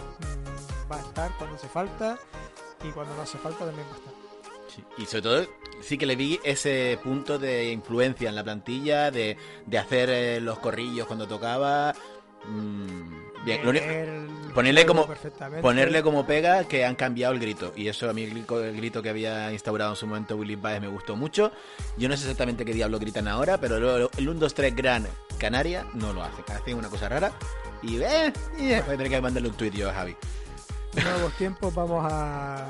va 0.91 0.97
a 0.97 1.01
estar 1.01 1.31
cuando 1.37 1.55
hace 1.55 1.67
falta 1.67 2.17
y 2.83 2.89
cuando 2.89 3.15
no 3.15 3.21
hace 3.21 3.37
falta 3.37 3.65
también 3.65 3.87
va 3.87 3.93
a 3.93 3.97
estar. 3.97 4.13
Sí, 4.73 4.83
Y 4.97 5.05
sobre 5.05 5.21
todo, 5.21 5.47
sí 5.81 5.97
que 5.97 6.05
le 6.05 6.15
vi 6.15 6.39
ese 6.43 6.99
punto 7.03 7.39
de 7.39 7.71
influencia 7.71 8.29
en 8.29 8.35
la 8.35 8.43
plantilla, 8.43 9.09
de, 9.11 9.35
de 9.65 9.77
hacer 9.77 10.09
eh, 10.11 10.39
los 10.41 10.59
corrillos 10.59 11.07
cuando 11.07 11.27
tocaba. 11.27 11.93
Mm, 12.45 13.43
bien, 13.45 13.63
lo 13.63 13.71
único- 13.71 13.85
ponerle 14.53 14.85
como- 14.85 15.07
ponerle 15.61 16.01
como 16.03 16.25
pega 16.25 16.63
que 16.65 16.85
han 16.85 16.95
cambiado 16.95 17.33
el 17.33 17.39
grito. 17.39 17.73
Y 17.75 17.87
eso 17.87 18.09
a 18.09 18.13
mí 18.13 18.23
el 18.23 18.29
grito, 18.29 18.63
el 18.63 18.75
grito 18.77 19.01
que 19.01 19.09
había 19.09 19.51
instaurado 19.51 19.91
en 19.91 19.95
su 19.97 20.07
momento 20.07 20.35
Willy 20.37 20.55
Baez 20.55 20.81
me 20.81 20.87
gustó 20.87 21.15
mucho. 21.15 21.51
Yo 21.97 22.07
no 22.07 22.15
sé 22.15 22.23
exactamente 22.23 22.63
qué 22.63 22.73
diablo 22.73 22.99
gritan 22.99 23.27
ahora, 23.27 23.57
pero 23.59 23.79
lo- 23.79 24.09
el 24.17 24.29
1, 24.29 24.39
2, 24.39 24.53
3 24.53 24.75
Gran 24.75 25.07
Canaria 25.39 25.85
no 25.95 26.13
lo 26.13 26.23
hace. 26.23 26.43
Hacen 26.53 26.77
una 26.77 26.89
cosa 26.89 27.09
rara. 27.09 27.31
Y 27.81 27.97
eh, 28.01 28.31
eh, 28.59 28.83
voy 28.85 28.93
a 28.93 28.97
tener 28.97 29.09
que 29.09 29.21
mandarle 29.21 29.49
un 29.49 29.55
tuit 29.55 29.73
yo 29.73 29.89
a 29.89 29.93
Javi. 29.93 30.15
Nuevos 30.95 31.33
tiempos, 31.33 31.73
vamos 31.73 32.05
a. 32.11 32.67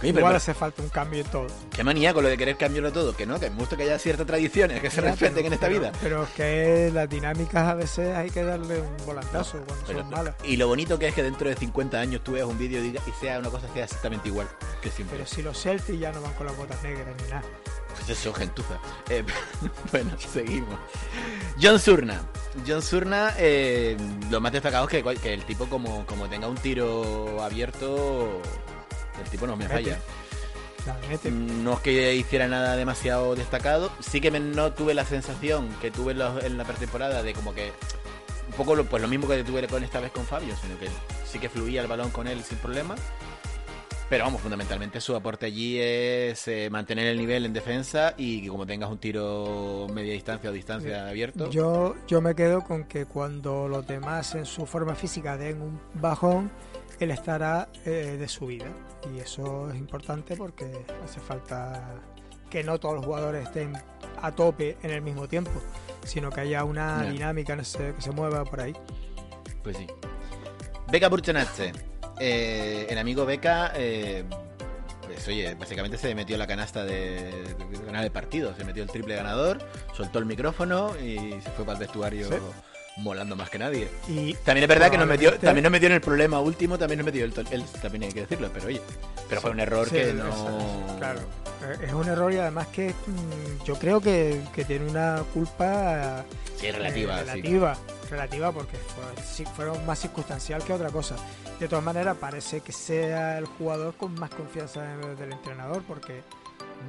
Oye, 0.00 0.08
Igual 0.08 0.24
pero- 0.24 0.36
hace 0.38 0.54
falta 0.54 0.80
un 0.82 0.88
cambio 0.88 1.20
en 1.20 1.30
todo. 1.30 1.46
Qué 1.70 1.84
manía 1.84 2.14
con 2.14 2.22
lo 2.22 2.30
de 2.30 2.38
querer 2.38 2.56
cambiarlo 2.56 2.90
todo. 2.90 3.14
Que 3.14 3.26
no, 3.26 3.38
que 3.38 3.50
me 3.50 3.56
gusta 3.56 3.76
que 3.76 3.82
haya 3.82 3.98
ciertas 3.98 4.26
tradiciones 4.26 4.80
que 4.80 4.88
se 4.90 4.96
Ya, 5.02 5.10
respeten 5.10 5.34
pero- 5.34 5.46
en 5.48 5.52
esta 5.52 5.66
pero- 5.68 5.78
vida. 5.80 5.92
Pero 6.00 6.22
es 6.22 6.30
que 6.30 6.90
las 6.92 7.08
dinámicas 7.08 7.68
a 7.68 7.74
veces 7.74 8.16
hay 8.16 8.30
que 8.30 8.42
darle 8.42 8.80
un 8.80 8.96
volantazo 9.06 9.58
cuando 9.66 9.86
son 9.86 10.10
malas. 10.10 10.34
y 10.44 10.56
lo 10.56 10.68
bonito 10.68 10.98
que 10.98 11.08
es 11.08 11.14
que 11.14 11.22
dentro 11.22 11.48
de 11.50 11.54
50 11.56 12.00
años 12.00 12.22
tú 12.24 12.32
veas 12.32 12.46
un 12.46 12.56
vídeo 12.58 12.82
y 12.82 12.96
sea 13.20 13.38
una 13.38 13.50
cosa 13.50 13.66
que 13.66 13.74
sea 13.74 13.84
exactamente 13.84 14.28
igual 14.28 14.48
que 14.80 14.90
siempre. 14.90 15.18
Pero 15.18 15.28
si 15.28 15.42
los 15.42 15.60
Celtics 15.62 15.98
ya 16.00 16.12
no 16.12 16.22
van 16.22 16.32
con 16.32 16.46
las 16.46 16.56
botas 16.56 16.82
negras 16.82 17.14
ni 17.22 17.28
nada. 17.30 17.42
Pues 18.10 18.18
eso, 18.18 18.34
gentuza. 18.34 18.76
Eh, 19.08 19.24
bueno, 19.92 20.10
seguimos. 20.18 20.76
John 21.62 21.78
Surna. 21.78 22.20
John 22.66 22.82
Surna, 22.82 23.34
eh, 23.38 23.96
lo 24.30 24.40
más 24.40 24.50
destacado 24.50 24.88
es 24.88 25.20
que, 25.20 25.32
el 25.32 25.44
tipo 25.44 25.66
como, 25.66 26.04
como 26.06 26.28
tenga 26.28 26.48
un 26.48 26.56
tiro 26.56 27.40
abierto, 27.40 28.42
el 29.22 29.30
tipo 29.30 29.46
no 29.46 29.54
me 29.56 29.68
falla. 29.68 30.00
La 30.86 30.96
mete. 31.08 31.30
No 31.30 31.74
es 31.74 31.80
que 31.80 32.16
hiciera 32.16 32.48
nada 32.48 32.74
demasiado 32.74 33.36
destacado. 33.36 33.92
Sí 34.00 34.20
que 34.20 34.32
me- 34.32 34.40
no 34.40 34.72
tuve 34.72 34.92
la 34.94 35.04
sensación 35.04 35.68
que 35.80 35.92
tuve 35.92 36.10
en 36.10 36.18
la, 36.18 36.34
en 36.42 36.58
la 36.58 36.64
pretemporada 36.64 37.22
de 37.22 37.32
como 37.32 37.54
que 37.54 37.72
un 38.48 38.54
poco 38.56 38.74
lo, 38.74 38.86
pues 38.86 39.00
lo 39.00 39.06
mismo 39.06 39.28
que 39.28 39.44
tuve 39.44 39.68
con 39.68 39.84
esta 39.84 40.00
vez 40.00 40.10
con 40.10 40.26
Fabio, 40.26 40.56
sino 40.60 40.76
que 40.80 40.88
sí 41.30 41.38
que 41.38 41.48
fluía 41.48 41.80
el 41.80 41.86
balón 41.86 42.10
con 42.10 42.26
él 42.26 42.42
sin 42.42 42.58
problema. 42.58 42.96
Pero 44.10 44.24
vamos, 44.24 44.40
fundamentalmente 44.40 45.00
su 45.00 45.14
aporte 45.14 45.46
allí 45.46 45.78
es 45.78 46.48
eh, 46.48 46.68
mantener 46.68 47.06
el 47.06 47.16
nivel 47.16 47.46
en 47.46 47.52
defensa 47.52 48.14
y 48.16 48.42
que 48.42 48.48
como 48.48 48.66
tengas 48.66 48.90
un 48.90 48.98
tiro 48.98 49.86
media 49.94 50.12
distancia 50.12 50.50
o 50.50 50.52
distancia 50.52 51.08
abierto. 51.08 51.48
Yo, 51.48 51.94
yo 52.08 52.20
me 52.20 52.34
quedo 52.34 52.62
con 52.62 52.84
que 52.84 53.06
cuando 53.06 53.68
los 53.68 53.86
demás 53.86 54.34
en 54.34 54.46
su 54.46 54.66
forma 54.66 54.96
física 54.96 55.36
den 55.36 55.62
un 55.62 55.80
bajón, 55.94 56.50
él 56.98 57.12
estará 57.12 57.68
eh, 57.84 58.16
de 58.18 58.26
subida. 58.26 58.66
Y 59.14 59.20
eso 59.20 59.70
es 59.70 59.76
importante 59.76 60.34
porque 60.34 60.84
hace 61.04 61.20
falta 61.20 61.94
que 62.50 62.64
no 62.64 62.80
todos 62.80 62.96
los 62.96 63.04
jugadores 63.04 63.44
estén 63.44 63.74
a 64.20 64.32
tope 64.32 64.76
en 64.82 64.90
el 64.90 65.02
mismo 65.02 65.28
tiempo, 65.28 65.52
sino 66.02 66.30
que 66.30 66.40
haya 66.40 66.64
una 66.64 67.04
dinámica 67.04 67.54
no 67.54 67.62
sé, 67.62 67.94
que 67.94 68.02
se 68.02 68.10
mueva 68.10 68.44
por 68.44 68.60
ahí. 68.60 68.74
Pues 69.62 69.76
sí. 69.76 69.86
Beca 70.90 71.08
Burchenache. 71.08 71.89
Eh, 72.20 72.86
el 72.90 72.98
amigo 72.98 73.24
Beca, 73.24 73.72
eh, 73.74 74.24
pues 75.06 75.26
oye, 75.26 75.54
básicamente 75.54 75.96
se 75.96 76.14
metió 76.14 76.36
la 76.36 76.46
canasta 76.46 76.84
de, 76.84 77.32
de 77.32 77.84
ganar 77.86 78.04
el 78.04 78.10
partido. 78.12 78.54
Se 78.56 78.64
metió 78.64 78.82
el 78.82 78.90
triple 78.90 79.16
ganador, 79.16 79.58
soltó 79.96 80.18
el 80.18 80.26
micrófono 80.26 80.92
y 81.00 81.40
se 81.42 81.50
fue 81.56 81.64
para 81.64 81.78
el 81.78 81.84
vestuario 81.84 82.28
Sí. 82.28 82.34
molando 82.98 83.34
más 83.36 83.48
que 83.50 83.58
nadie. 83.58 83.88
Y 84.06 84.34
También 84.34 84.64
es 84.64 84.68
verdad 84.68 84.90
que 84.90 84.98
nos 84.98 85.06
metió, 85.06 85.32
también 85.38 85.62
nos 85.62 85.72
metió 85.72 85.86
en 85.88 85.94
el 85.94 86.00
problema 86.00 86.40
último, 86.40 86.78
también 86.78 86.98
nos 86.98 87.06
metió 87.06 87.24
él, 87.24 87.32
él 87.50 87.64
también 87.80 88.04
hay 88.04 88.12
que 88.12 88.20
decirlo, 88.20 88.50
pero 88.52 88.66
oye, 88.66 88.80
pero 89.28 89.40
fue 89.40 89.50
un 89.50 89.60
error 89.60 89.88
Sí, 89.88 89.94
que 89.96 90.12
no. 90.12 90.96
Claro, 90.98 91.20
Eh, 91.62 91.86
es 91.86 91.92
un 91.92 92.06
error 92.08 92.32
y 92.32 92.36
además 92.36 92.66
que 92.68 92.90
mm, 92.90 93.64
yo 93.64 93.74
creo 93.78 94.00
que, 94.00 94.40
que 94.54 94.64
tiene 94.64 94.88
una 94.90 95.22
culpa 95.34 96.24
Sí, 96.56 96.66
es 96.66 96.74
relativa, 96.74 97.14
eh, 97.14 97.18
sí. 97.24 97.30
relativa, 97.30 97.76
relativa 98.10 98.52
porque 98.52 98.76
fue, 98.76 99.46
fueron 99.46 99.86
más 99.86 99.98
circunstancial 100.00 100.62
que 100.64 100.72
otra 100.72 100.90
cosa. 100.90 101.16
De 101.58 101.68
todas 101.68 101.84
maneras, 101.84 102.16
parece 102.18 102.60
que 102.60 102.72
sea 102.72 103.38
el 103.38 103.46
jugador 103.46 103.94
con 103.94 104.14
más 104.14 104.30
confianza 104.30 104.82
de- 104.82 105.14
del 105.16 105.32
entrenador 105.32 105.82
porque 105.86 106.22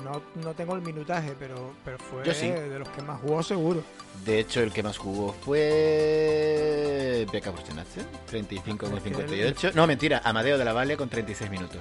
no, 0.04 0.22
no 0.42 0.54
tengo 0.54 0.76
el 0.76 0.82
minutaje, 0.82 1.34
pero, 1.38 1.74
pero 1.84 1.98
fue 2.00 2.34
sí. 2.34 2.48
de 2.50 2.80
los 2.80 2.88
que 2.90 3.02
más 3.02 3.20
jugó 3.22 3.44
seguro. 3.44 3.84
De 4.26 4.40
hecho, 4.40 4.62
el 4.62 4.72
que 4.72 4.82
más 4.84 4.98
jugó 4.98 5.34
fue 5.44 7.26
Beca 7.32 7.52
Burchenache, 7.52 8.02
35 8.28 8.86
con 8.88 8.98
Es 8.98 9.04
que 9.04 9.10
58. 9.10 9.72
No, 9.76 9.88
mentira, 9.88 10.22
Amadeo 10.24 10.58
de 10.58 10.66
la 10.66 10.74
Valle 10.74 10.96
con 10.98 11.10
36 11.10 11.50
minutos. 11.52 11.78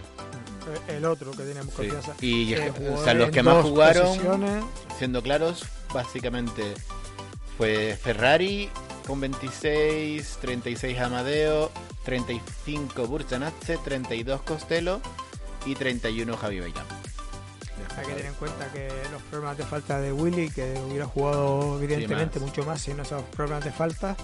Eh, 0.89 0.97
El 0.97 1.05
otro 1.05 1.31
que 1.33 1.43
tenemos 1.45 1.67
Sí. 1.75 1.77
confianza. 1.89 2.15
Y 2.21 2.55
que 2.55 2.71
o 2.95 3.05
sea, 3.05 3.15
los 3.15 3.31
que 3.31 3.43
más 3.43 3.63
jugaron, 3.65 4.07
posiciones. 4.07 4.65
siendo 4.99 5.23
claros, 5.23 5.65
básicamente 5.93 6.63
fue 7.57 7.97
Ferrari 8.01 8.69
con 9.11 9.19
26, 9.21 10.39
36 10.41 10.99
Amadeo, 11.01 11.73
35 12.05 13.09
Burchanache, 13.09 13.77
32 13.79 14.43
Costello 14.43 15.01
y 15.67 15.75
31 15.75 16.37
Javi 16.37 16.61
Beirán. 16.61 16.87
Hay 17.97 18.07
que 18.07 18.13
tener 18.13 18.27
en 18.27 18.35
cuenta 18.35 18.71
que 18.73 18.89
los 19.11 19.21
problemas 19.23 19.59
de 19.59 19.65
falta 19.65 20.01
de 20.01 20.13
Willy, 20.13 20.49
que 20.51 20.81
hubiera 20.87 21.07
jugado 21.07 21.77
evidentemente 21.83 22.39
más. 22.39 22.49
mucho 22.49 22.65
más 22.65 22.81
sin 22.83 23.01
esos 23.01 23.23
problemas 23.35 23.65
de 23.65 23.73
falta. 23.73 24.17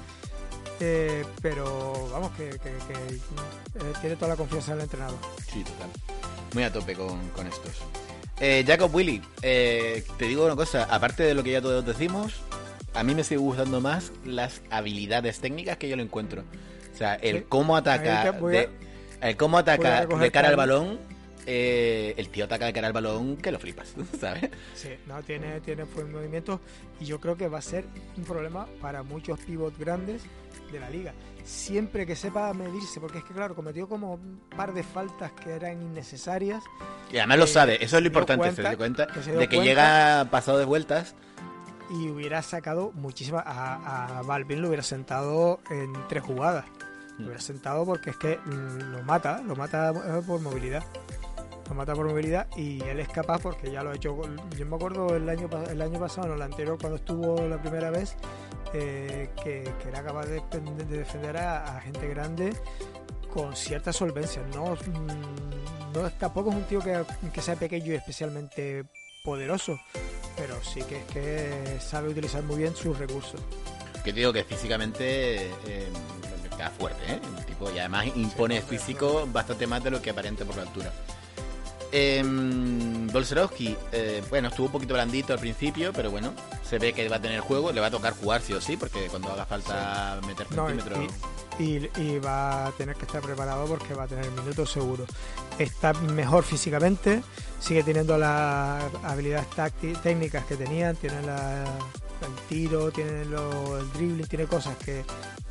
Eh, 0.78 1.24
pero 1.42 2.08
vamos, 2.12 2.30
que, 2.36 2.50
que- 2.50 2.58
que, 2.58 3.14
eh, 3.16 3.92
tiene 4.00 4.14
toda 4.14 4.28
la 4.28 4.36
confianza 4.36 4.72
del 4.74 4.82
entrenador. 4.84 5.18
Sí, 5.52 5.64
total. 5.64 5.88
Muy 6.54 6.62
a 6.62 6.72
tope 6.72 6.94
con, 6.94 7.28
con 7.30 7.46
estos. 7.48 7.72
Eh, 8.38 8.62
Jacob 8.66 8.94
Willy, 8.94 9.20
eh, 9.42 10.04
te 10.18 10.26
digo 10.26 10.44
una 10.44 10.54
cosa, 10.54 10.84
aparte 10.84 11.22
de 11.24 11.34
lo 11.34 11.42
que 11.42 11.52
ya 11.52 11.62
todos 11.62 11.84
decimos, 11.84 12.34
a 12.96 13.02
mí 13.02 13.14
me 13.14 13.22
sigue 13.24 13.38
gustando 13.38 13.80
más 13.80 14.12
las 14.24 14.62
habilidades 14.70 15.40
técnicas 15.40 15.76
que 15.76 15.88
yo 15.88 15.96
lo 15.96 16.02
encuentro. 16.02 16.44
O 16.92 16.96
sea, 16.96 17.14
el 17.16 17.38
Sí. 17.38 17.44
cómo 17.48 17.76
ataca, 17.76 18.22
a- 18.22 18.32
de, 18.32 18.68
el 19.20 19.36
cómo 19.36 19.58
ataca 19.58 20.06
de 20.06 20.30
cara 20.30 20.48
al 20.48 20.56
balón, 20.56 20.98
eh, 21.46 22.14
el 22.16 22.28
tío 22.30 22.46
ataca 22.46 22.64
de 22.66 22.72
cara 22.72 22.86
al 22.88 22.92
balón 22.92 23.36
que 23.36 23.52
lo 23.52 23.58
flipas, 23.58 23.94
¿sabes? 24.20 24.50
Sí, 24.74 24.88
no, 25.06 25.22
tiene, 25.22 25.60
tiene 25.60 25.84
buen 25.84 26.10
movimiento 26.10 26.60
y 26.98 27.04
yo 27.04 27.20
creo 27.20 27.36
que 27.36 27.48
va 27.48 27.58
a 27.58 27.62
ser 27.62 27.84
un 28.16 28.24
problema 28.24 28.66
para 28.80 29.02
muchos 29.02 29.38
pivots 29.40 29.78
grandes 29.78 30.22
de 30.72 30.80
la 30.80 30.90
liga. 30.90 31.12
Siempre 31.44 32.06
que 32.06 32.16
sepa 32.16 32.52
medirse, 32.54 32.98
porque 32.98 33.18
es 33.18 33.24
que 33.24 33.32
claro, 33.32 33.54
cometió 33.54 33.88
como 33.88 34.14
un 34.14 34.40
par 34.56 34.72
de 34.74 34.82
faltas 34.82 35.30
que 35.32 35.50
eran 35.52 35.80
innecesarias 35.80 36.64
Y 37.12 37.18
además 37.18 37.38
lo 37.38 37.44
Eh, 37.44 37.48
sabe, 37.48 37.84
eso 37.84 37.96
es 37.98 38.02
lo 38.02 38.08
importante, 38.08 38.42
cuenta- 38.46 38.62
se 38.62 38.68
dio 38.68 38.78
cuenta 38.78 39.06
que 39.06 39.22
se 39.22 39.30
dio 39.30 39.38
de 39.38 39.48
que 39.48 39.56
cuenta- 39.56 39.70
llega 39.70 40.30
pasado 40.30 40.58
de 40.58 40.64
vueltas. 40.64 41.14
Y 41.90 42.08
hubiera 42.08 42.42
sacado 42.42 42.92
muchísimas. 42.92 43.44
A, 43.46 44.18
a 44.18 44.22
Balvin 44.22 44.62
lo 44.62 44.68
hubiera 44.68 44.82
sentado 44.82 45.60
en 45.70 45.92
tres 46.08 46.22
jugadas. 46.24 46.64
Lo 47.18 47.26
hubiera 47.26 47.40
sentado 47.40 47.84
porque 47.86 48.10
es 48.10 48.16
que 48.16 48.38
mm, 48.38 48.92
lo 48.92 49.02
mata, 49.02 49.40
lo 49.42 49.56
mata 49.56 49.90
eh, 49.90 50.22
por 50.26 50.40
movilidad. 50.40 50.84
Lo 51.68 51.74
mata 51.74 51.94
por 51.94 52.06
movilidad 52.06 52.46
y 52.56 52.80
él 52.82 53.00
es 53.00 53.08
capaz 53.08 53.40
porque 53.40 53.70
ya 53.70 53.82
lo 53.82 53.90
ha 53.90 53.94
hecho. 53.94 54.16
Yo 54.56 54.66
me 54.66 54.76
acuerdo 54.76 55.16
el 55.16 55.28
año, 55.28 55.48
el 55.68 55.82
año 55.82 55.98
pasado, 55.98 56.28
no, 56.28 56.34
el 56.34 56.42
anterior, 56.42 56.78
cuando 56.78 56.96
estuvo 56.96 57.40
la 57.48 57.60
primera 57.60 57.90
vez, 57.90 58.16
eh, 58.72 59.30
que, 59.42 59.72
que 59.82 59.88
era 59.88 60.02
capaz 60.02 60.26
de, 60.26 60.42
de 60.60 60.98
defender 60.98 61.36
a, 61.38 61.76
a 61.76 61.80
gente 61.80 62.06
grande 62.08 62.52
con 63.32 63.56
cierta 63.56 63.92
solvencia. 63.92 64.42
No, 64.54 64.74
mm, 64.74 65.92
no 65.94 66.10
tampoco 66.10 66.50
es 66.50 66.56
un 66.56 66.64
tío 66.64 66.80
que, 66.80 67.04
que 67.32 67.40
sea 67.42 67.56
pequeño 67.56 67.92
y 67.92 67.96
especialmente 67.96 68.84
poderoso, 69.26 69.78
pero 70.36 70.56
sí 70.64 70.80
que 70.84 71.00
es 71.00 71.04
que 71.06 71.78
sabe 71.80 72.08
utilizar 72.08 72.42
muy 72.44 72.56
bien 72.56 72.74
sus 72.74 72.96
recursos. 72.98 73.40
Que 74.04 74.12
digo 74.12 74.32
que 74.32 74.44
físicamente 74.44 75.46
eh, 75.66 75.88
está 76.50 76.70
fuerte, 76.70 77.02
¿eh? 77.12 77.20
El 77.38 77.44
tipo, 77.44 77.70
y 77.70 77.78
además 77.80 78.06
impone 78.14 78.60
no, 78.60 78.66
físico 78.66 79.28
bastante 79.32 79.66
más 79.66 79.82
de 79.84 79.90
lo 79.90 80.00
que 80.00 80.10
aparente 80.10 80.44
por 80.44 80.56
la 80.56 80.62
altura. 80.62 80.92
Eh, 81.92 82.22
Bolserowski, 83.12 83.76
eh, 83.92 84.22
bueno, 84.28 84.48
estuvo 84.48 84.66
un 84.66 84.72
poquito 84.72 84.94
blandito 84.94 85.32
al 85.32 85.38
principio, 85.38 85.92
pero 85.92 86.10
bueno, 86.10 86.32
se 86.68 86.78
ve 86.78 86.92
que 86.92 87.08
va 87.08 87.16
a 87.16 87.20
tener 87.22 87.40
juego, 87.40 87.72
le 87.72 87.80
va 87.80 87.86
a 87.86 87.90
tocar 87.90 88.14
jugar 88.14 88.42
sí 88.42 88.52
o 88.52 88.60
sí, 88.60 88.76
porque 88.76 89.06
cuando 89.08 89.30
haga 89.32 89.46
falta 89.46 90.20
meter 90.26 90.46
y, 90.50 90.54
centímetros... 90.54 90.98
y- 91.58 91.88
y 92.00 92.18
va 92.18 92.66
a 92.66 92.72
tener 92.72 92.96
que 92.96 93.06
estar 93.06 93.22
preparado 93.22 93.66
porque 93.66 93.94
va 93.94 94.02
a 94.04 94.06
tener 94.08 94.30
minutos 94.32 94.70
seguro. 94.70 95.04
Está 95.58 95.92
mejor 95.94 96.44
físicamente, 96.44 97.22
sigue 97.66 97.82
teniendo 97.82 98.16
las 98.16 98.84
habilidades 99.02 99.48
técnicas 100.02 100.44
que 100.46 100.56
tenían, 100.56 100.94
tiene 100.96 101.20
la- 101.22 101.64
el 101.64 102.34
tiro, 102.48 102.90
tiene 102.92 103.24
lo- 103.24 103.78
el 103.78 103.92
dribbling, 103.92 104.26
tiene 104.26 104.46
cosas 104.46 104.76
que, 104.78 105.04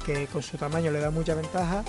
que 0.06 0.28
con 0.28 0.42
su 0.42 0.58
tamaño 0.58 0.92
le 0.92 1.00
da 1.00 1.10
mucha 1.12 1.36
ventaja. 1.36 1.84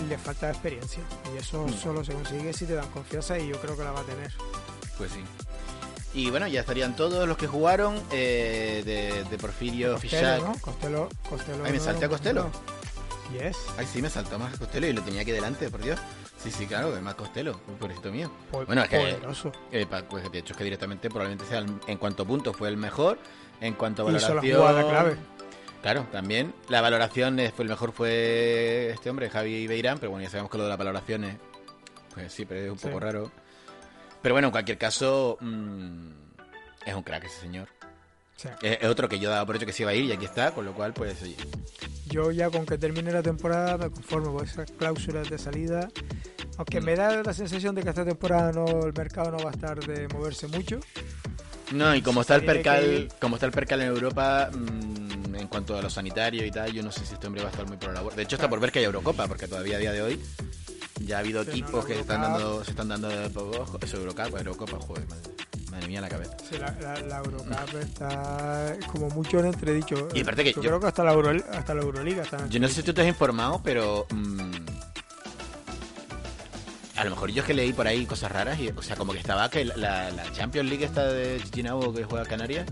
y 0.00 0.06
Le 0.06 0.16
falta 0.16 0.48
experiencia 0.48 1.02
y 1.34 1.38
eso 1.38 1.66
Mm. 1.66 1.72
solo 1.72 2.04
se 2.04 2.12
consigue 2.12 2.52
si 2.52 2.66
te 2.66 2.74
dan 2.74 2.88
confianza 2.90 3.36
y 3.36 3.48
yo 3.48 3.60
creo 3.60 3.76
que 3.76 3.82
la 3.82 3.90
va 3.90 3.98
a 4.00 4.04
tener. 4.04 4.32
Pues 4.96 5.10
sí. 5.10 5.24
Y 6.14 6.30
bueno, 6.30 6.46
ya 6.46 6.60
estarían 6.60 6.94
todos 6.94 7.26
los 7.26 7.36
que 7.36 7.48
jugaron 7.48 8.00
eh, 8.12 8.82
de, 8.86 9.24
de 9.28 9.38
Porfirio 9.38 9.94
Costello, 9.94 10.20
Fichac. 10.36 10.42
¿no? 10.44 10.60
Costello, 10.60 11.08
Costello 11.28 11.62
me 11.64 11.72
no- 11.72 11.80
salté 11.82 12.04
a 12.04 12.08
Costello. 12.08 12.44
no. 12.44 13.38
Yes. 13.40 13.56
Ay, 13.76 13.86
sí, 13.92 14.00
me 14.00 14.08
saltó 14.08 14.38
más 14.38 14.56
Costello 14.56 14.86
y 14.86 14.92
lo 14.92 15.02
tenía 15.02 15.22
aquí 15.22 15.32
delante, 15.32 15.68
por 15.68 15.82
Dios. 15.82 15.98
Sí, 16.38 16.50
sí, 16.52 16.66
claro, 16.66 16.94
es 16.96 17.02
más 17.02 17.14
Costello, 17.16 17.60
un 17.66 17.74
pobrecito 17.76 18.12
mío. 18.12 18.30
Bueno, 18.52 18.82
es 18.82 18.88
que-. 18.88 19.18
Eh, 19.72 19.86
pues 20.08 20.30
de 20.30 20.38
hecho 20.38 20.52
es 20.52 20.56
que 20.56 20.64
directamente 20.64 21.08
probablemente 21.10 21.44
sea 21.46 21.58
el- 21.58 21.80
en 21.86 21.98
cuanto 21.98 22.22
a 22.22 22.26
puntos 22.26 22.56
fue 22.56 22.68
el 22.68 22.76
mejor, 22.76 23.18
en 23.60 23.74
cuanto 23.74 24.06
a 24.06 24.12
Hizo 24.12 24.20
la 24.20 24.28
valoración. 24.34 24.56
jugada 24.60 24.88
clave. 24.88 25.16
Claro, 25.82 26.06
también 26.12 26.54
la 26.68 26.80
valoración 26.80 27.38
fue 27.54 27.64
el 27.64 27.68
mejor 27.70 27.92
fue 27.92 28.90
este 28.94 29.10
hombre, 29.10 29.30
Javi 29.30 29.66
Beirán, 29.66 29.98
pero 29.98 30.10
bueno, 30.10 30.24
ya 30.24 30.30
sabemos 30.30 30.50
que 30.50 30.58
lo 30.58 30.64
de 30.64 30.70
las 30.70 30.78
valoraciones, 30.78 31.36
pues 32.14 32.32
sí, 32.32 32.44
pero 32.44 32.60
es 32.60 32.70
un 32.70 32.78
Sí. 32.78 32.86
poco 32.86 33.00
raro. 33.00 33.30
Pero 34.22 34.34
bueno, 34.34 34.48
en 34.48 34.52
cualquier 34.52 34.78
caso, 34.78 35.38
mm, 35.40 36.08
es 36.86 36.94
un 36.94 37.02
crack 37.02 37.24
ese 37.24 37.40
señor. 37.40 37.68
Sí. 38.38 38.48
Es, 38.62 38.84
otro 38.88 39.08
que 39.08 39.18
yo 39.18 39.30
daba 39.30 39.44
por 39.44 39.56
hecho 39.56 39.66
que 39.66 39.72
se 39.72 39.82
iba 39.82 39.90
a 39.90 39.94
ir 39.94 40.04
y 40.04 40.12
aquí 40.12 40.24
está, 40.24 40.52
con 40.52 40.64
lo 40.64 40.72
cual, 40.72 40.94
pues, 40.94 41.20
oye, 41.22 41.34
Yo 42.06 42.30
ya 42.30 42.48
con 42.50 42.64
que 42.64 42.78
termine 42.78 43.10
la 43.10 43.22
temporada 43.22 43.76
me 43.76 43.90
conformo 43.90 44.32
con 44.32 44.46
esas 44.46 44.70
cláusulas 44.70 45.28
de 45.28 45.38
salida. 45.38 45.88
Aunque 46.56 46.80
me 46.80 46.94
da 46.94 47.22
la 47.22 47.32
sensación 47.34 47.74
de 47.74 47.82
que 47.82 47.88
esta 47.88 48.04
temporada 48.04 48.52
no 48.52 48.86
el 48.86 48.92
mercado 48.92 49.32
no 49.32 49.38
va 49.38 49.50
a 49.50 49.52
estar 49.52 49.78
de 49.84 50.06
moverse 50.08 50.46
mucho. 50.46 50.78
No, 51.72 51.94
y 51.94 52.00
como 52.00 52.20
está 52.20 52.36
el 52.36 52.42
que 52.42 52.46
percal, 52.46 53.08
como 53.20 53.36
está 53.36 53.46
el 53.46 53.52
percal 53.52 53.82
en 53.82 53.88
Europa, 53.88 54.50
mm, 54.52 55.34
en 55.34 55.48
cuanto 55.48 55.76
a 55.76 55.82
lo 55.82 55.90
sanitario 55.90 56.46
y 56.46 56.50
tal, 56.50 56.72
yo 56.72 56.82
no 56.82 56.92
sé 56.92 57.04
si 57.04 57.14
este 57.14 57.26
hombre 57.26 57.42
va 57.42 57.48
a 57.48 57.50
estar 57.50 57.66
muy 57.66 57.76
por 57.76 57.88
la 57.88 57.94
labor. 57.94 58.14
De 58.14 58.22
hecho, 58.22 58.36
está 58.36 58.48
por 58.48 58.60
ver 58.60 58.72
que 58.72 58.78
hay 58.78 58.84
Eurocopa, 58.84 59.26
porque 59.26 59.48
todavía 59.48 59.76
a 59.76 59.80
día 59.80 59.92
de 59.92 60.02
hoy 60.02 60.20
ya 61.04 61.16
ha 61.16 61.20
habido 61.20 61.42
equipos 61.42 61.82
no, 61.82 61.84
que 61.84 61.94
se 61.94 62.00
están 62.00 62.22
dando, 62.22 62.64
se 62.64 62.70
están 62.70 62.88
dando 62.88 63.08
de 63.08 63.30
ojo. 63.36 63.78
Eso 63.82 63.96
Eurocopa, 63.98 64.38
Eurocopa, 64.38 64.78
joder, 64.80 65.06
madre, 65.08 65.22
madre 65.78 65.88
mía 65.88 66.00
la 66.00 66.08
cabeza. 66.08 66.36
Sí, 66.50 66.58
la, 66.58 66.70
la, 66.80 67.00
la 67.00 67.18
Eurocup 67.18 67.74
está 67.80 68.76
como 68.92 69.08
mucho 69.10 69.38
en 69.40 69.46
entredicho. 69.46 70.08
Y 70.14 70.20
aparte 70.22 70.44
que 70.44 70.52
yo, 70.52 70.62
yo- 70.62 70.68
creo 70.68 70.80
que 70.80 70.86
hasta 70.88 71.04
la, 71.04 71.12
Euro, 71.12 71.30
hasta 71.52 71.74
la 71.74 71.82
Euroliga 71.82 72.22
está 72.22 72.38
en 72.38 72.50
Yo 72.50 72.60
no 72.60 72.68
sé 72.68 72.74
si 72.74 72.82
tú 72.82 72.92
te 72.92 73.02
has 73.02 73.08
informado, 73.08 73.60
pero 73.62 74.06
mm, 74.10 74.50
a 76.96 77.04
lo 77.04 77.10
mejor 77.10 77.30
yo 77.30 77.42
es 77.42 77.46
que 77.46 77.54
leí 77.54 77.72
por 77.72 77.86
ahí 77.86 78.06
cosas 78.06 78.32
raras 78.32 78.58
y, 78.58 78.68
o 78.70 78.82
sea, 78.82 78.96
como 78.96 79.12
que 79.12 79.18
estaba 79.20 79.48
que 79.50 79.64
la, 79.64 80.10
la 80.10 80.32
Champions 80.32 80.68
League 80.68 80.84
esta 80.84 81.06
de 81.06 81.40
Chichinabo 81.44 81.92
que 81.94 82.04
juega 82.04 82.24
Canarias, 82.24 82.66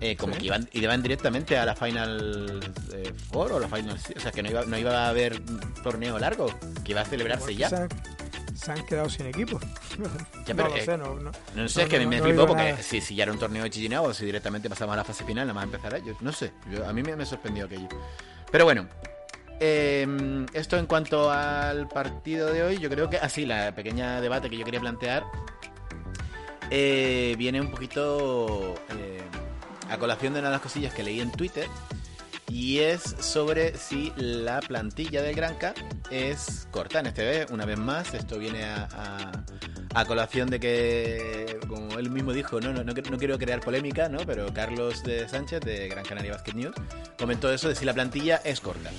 eh, 0.00 0.16
como 0.16 0.34
Sí. 0.34 0.40
que 0.40 0.46
iban, 0.46 0.68
iban 0.72 1.02
directamente 1.02 1.56
a 1.56 1.64
la 1.64 1.74
Final 1.74 2.60
eh, 2.92 3.12
Four 3.32 3.52
o 3.52 3.60
la 3.60 3.68
Final 3.68 3.96
o 4.16 4.20
sea, 4.20 4.32
que 4.32 4.42
no 4.42 4.50
iba, 4.50 4.64
no 4.66 4.76
iba 4.76 5.06
a 5.06 5.08
haber 5.08 5.40
torneo 5.82 6.18
largo, 6.18 6.46
que 6.84 6.92
iba 6.92 7.00
a 7.00 7.04
celebrarse 7.06 7.54
ya. 7.56 7.88
Se 8.54 8.72
han 8.72 8.84
quedado 8.86 9.08
sin 9.10 9.26
equipo. 9.26 9.58
Ya, 10.46 10.54
no 10.54 10.62
pero, 10.64 10.68
lo 10.70 10.76
eh, 10.76 10.84
sé, 10.84 10.96
no, 10.98 11.14
no, 11.16 11.30
No 11.54 11.68
sé, 11.68 11.80
No, 11.80 11.84
es 11.84 11.88
que 11.88 11.98
no, 12.00 12.08
me 12.10 12.18
no 12.18 12.24
flipó 12.24 12.46
porque 12.46 12.62
nada. 12.72 12.82
si, 12.82 13.00
si 13.00 13.14
ya 13.14 13.24
era 13.24 13.32
un 13.32 13.38
torneo 13.38 13.62
de 13.64 13.70
Chichinabo, 13.70 14.12
si 14.14 14.24
directamente 14.26 14.68
pasamos 14.68 14.92
a 14.94 14.96
la 14.96 15.04
fase 15.04 15.24
final, 15.24 15.46
nada 15.46 15.54
más 15.54 15.64
empezará, 15.64 15.98
yo 15.98 16.14
no 16.20 16.32
sé, 16.32 16.52
yo- 16.70 16.86
a 16.86 16.92
mí 16.92 17.02
me, 17.02 17.16
me 17.16 17.26
sorprendió 17.26 17.66
aquello. 17.66 17.88
Pero 18.50 18.64
bueno, 18.64 18.86
eh, 19.60 20.46
esto 20.52 20.76
en 20.78 20.86
cuanto 20.86 21.30
al 21.30 21.88
partido 21.88 22.52
de 22.52 22.62
hoy, 22.62 22.78
yo 22.78 22.88
creo 22.90 23.08
que 23.10 23.16
así, 23.18 23.44
la 23.46 23.74
pequeña 23.74 24.20
debate 24.20 24.48
que 24.50 24.56
yo 24.56 24.64
quería 24.64 24.80
plantear 24.80 25.24
eh, 26.70 27.34
viene 27.38 27.60
un 27.60 27.70
poquito 27.70 28.74
eh, 28.98 29.20
a 29.90 29.98
colación 29.98 30.32
de 30.32 30.40
una 30.40 30.48
de 30.48 30.52
las 30.54 30.62
cosillas 30.62 30.94
que 30.94 31.02
leí 31.02 31.20
en 31.20 31.30
Twitter 31.30 31.68
y 32.54 32.78
es 32.78 33.02
sobre 33.18 33.76
si 33.76 34.12
la 34.16 34.60
plantilla 34.60 35.22
del 35.22 35.34
Granca 35.34 35.74
es 36.08 36.68
corta 36.70 37.00
en 37.00 37.06
este 37.06 37.24
vez, 37.24 37.50
una 37.50 37.64
vez 37.64 37.76
más, 37.78 38.14
esto 38.14 38.38
viene 38.38 38.62
a, 38.64 38.88
a- 38.92 40.04
colación 40.04 40.48
de 40.50 40.60
que, 40.60 41.58
como 41.66 41.98
él 41.98 42.10
mismo 42.10 42.32
dijo, 42.32 42.60
no, 42.60 42.72
no, 42.72 42.84
no, 42.84 42.94
quiero 43.18 43.38
crear 43.38 43.60
polémica, 43.60 44.08
¿no? 44.08 44.18
pero 44.26 44.52
Carlos 44.54 45.02
de 45.02 45.28
Sánchez 45.28 45.62
de 45.62 45.88
Gran 45.88 46.04
Canaria 46.04 46.32
Basket 46.32 46.52
News 46.54 46.74
comentó 47.18 47.52
eso 47.52 47.68
de 47.68 47.74
si 47.74 47.84
la 47.84 47.92
plantilla 47.94 48.36
es 48.44 48.60
corta. 48.60 48.90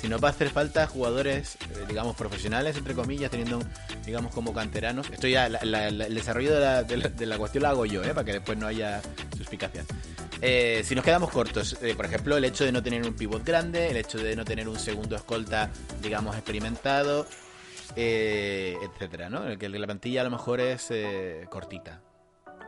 Si 0.00 0.08
nos 0.08 0.22
va 0.22 0.28
a 0.28 0.30
hacer 0.30 0.48
falta 0.50 0.86
jugadores, 0.86 1.56
eh, 1.62 1.84
digamos, 1.88 2.16
profesionales, 2.16 2.76
entre 2.76 2.94
comillas, 2.94 3.30
teniendo, 3.30 3.60
digamos, 4.06 4.32
como 4.32 4.54
canteranos. 4.54 5.10
Esto 5.10 5.26
ya, 5.28 5.48
la- 5.48 5.60
la- 5.62 5.90
la- 5.90 6.06
el 6.06 6.14
desarrollo 6.14 6.54
de 6.54 6.60
la, 6.60 6.82
de 6.84 6.96
la- 6.96 7.08
la 7.26 7.38
cuestión 7.38 7.62
lo 7.62 7.68
hago 7.68 7.86
yo, 7.86 8.02
¿eh? 8.02 8.14
para 8.14 8.24
que 8.24 8.32
después 8.34 8.56
no 8.56 8.66
haya 8.66 9.02
suspicacias. 9.36 9.84
Eh, 10.42 10.82
si 10.84 10.94
nos 10.94 11.04
quedamos 11.04 11.30
cortos, 11.30 11.76
eh, 11.82 11.94
por 11.94 12.06
ejemplo, 12.06 12.36
el 12.36 12.44
hecho 12.44 12.64
de 12.64 12.72
no 12.72 12.82
tener 12.82 13.06
un 13.06 13.14
pivot 13.14 13.44
grande, 13.44 13.90
el 13.90 13.96
hecho 13.98 14.18
de 14.18 14.34
no 14.34 14.44
tener 14.44 14.68
un 14.68 14.78
segundo 14.78 15.16
escolta, 15.16 15.70
digamos, 16.00 16.34
experimentado, 16.34 17.26
eh, 17.94 18.74
etcétera, 18.82 19.28
¿no? 19.28 19.46
El 19.46 19.58
que 19.58 19.68
la 19.68 19.86
plantilla 19.86 20.22
a 20.22 20.24
lo 20.24 20.30
mejor 20.30 20.60
es 20.60 20.90
cortita. 21.50 22.00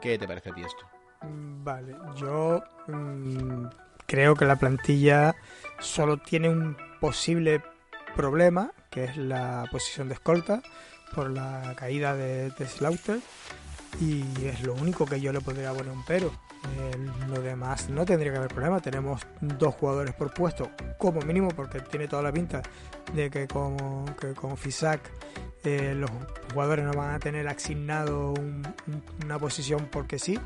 ¿Qué 0.02 0.18
te 0.18 0.26
parece 0.26 0.50
a 0.50 0.54
ti 0.54 0.60
esto? 0.60 0.86
Mm, 1.22 1.64
Vale, 1.64 1.96
yo 2.16 2.62
mm, 2.88 3.66
creo 4.06 4.34
que 4.34 4.44
la 4.44 4.56
plantilla 4.56 5.34
solo 5.80 6.18
tiene 6.18 6.50
un 6.50 6.76
posible 7.00 7.62
problema, 8.14 8.72
que 8.90 9.04
es 9.04 9.16
la 9.16 9.64
posición 9.70 10.08
de 10.08 10.14
escolta, 10.14 10.62
por 11.14 11.30
la 11.30 11.74
caída 11.76 12.14
de, 12.14 12.50
de 12.50 12.66
Slaughter, 12.66 13.20
y 14.00 14.24
es 14.44 14.62
lo 14.62 14.74
único 14.74 15.06
que 15.06 15.20
yo 15.20 15.32
le 15.32 15.40
podría 15.40 15.72
poner 15.72 15.92
un 15.92 16.04
pero. 16.04 16.32
Eh, 16.64 16.92
lo 17.28 17.40
demás 17.42 17.88
no 17.90 18.04
tendría 18.04 18.30
que 18.32 18.38
haber 18.38 18.50
problema, 18.52 18.80
tenemos 18.80 19.20
dos 19.40 19.74
jugadores 19.74 20.14
por 20.14 20.32
puesto, 20.32 20.70
como 20.96 21.20
mínimo, 21.22 21.48
porque 21.48 21.80
tiene 21.80 22.06
toda 22.06 22.22
la 22.22 22.32
pinta 22.32 22.62
de 23.12 23.30
que 23.30 23.48
como, 23.48 24.04
que 24.20 24.32
con 24.34 24.56
Fisac 24.56 25.00
eh, 25.64 25.94
los 25.96 26.10
jugadores 26.52 26.84
no 26.84 26.92
van 26.92 27.14
a 27.14 27.18
tener 27.18 27.48
asignado 27.48 28.30
un- 28.32 28.62
un- 28.86 29.02
una 29.24 29.38
posición 29.38 29.88
porque 29.90 30.18
sí. 30.18 30.38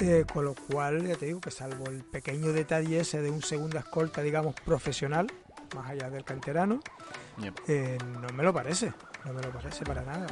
Eh, 0.00 0.24
con 0.32 0.46
lo 0.46 0.54
cual, 0.54 1.06
ya 1.06 1.14
te 1.16 1.26
digo 1.26 1.40
que 1.40 1.50
salvo 1.50 1.86
el 1.86 2.02
pequeño 2.04 2.52
detalle 2.52 3.00
ese 3.00 3.20
de 3.20 3.30
un 3.30 3.42
segunda 3.42 3.80
escolta, 3.80 4.22
digamos, 4.22 4.54
profesional, 4.64 5.26
más 5.76 5.90
allá 5.90 6.08
del 6.10 6.24
canterano, 6.24 6.80
Yep. 7.38 8.00
no 8.20 8.28
me 8.34 8.42
lo 8.42 8.52
parece, 8.52 8.92
no 9.26 9.32
me 9.34 9.42
lo 9.42 9.50
parece 9.50 9.84
para 9.84 10.02
nada. 10.02 10.26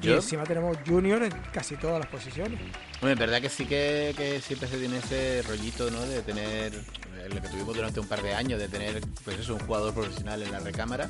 Y 0.00 0.04
Yo, 0.06 0.14
encima 0.16 0.44
tenemos 0.44 0.76
Junior 0.86 1.22
en 1.22 1.30
casi 1.52 1.76
todas 1.76 1.98
las 2.00 2.08
posiciones. 2.08 2.60
Hombre, 3.00 3.12
en 3.12 3.18
verdad 3.18 3.40
que 3.40 3.48
sí 3.48 3.66
que, 3.66 4.14
que 4.16 4.40
siempre 4.40 4.68
se 4.68 4.78
tiene 4.78 4.98
ese 4.98 5.42
rollito, 5.48 5.90
¿no? 5.90 6.00
De 6.06 6.22
tener, 6.22 6.74
eh, 6.74 7.28
lo 7.32 7.40
que 7.40 7.48
tuvimos 7.48 7.74
durante 7.74 8.00
un 8.00 8.08
par 8.08 8.22
de 8.22 8.34
años, 8.34 8.58
de 8.58 8.68
tener, 8.68 9.00
pues 9.24 9.38
eso, 9.38 9.54
un 9.54 9.60
jugador 9.60 9.94
profesional 9.94 10.42
en 10.42 10.50
la 10.52 10.60
recámara. 10.60 11.08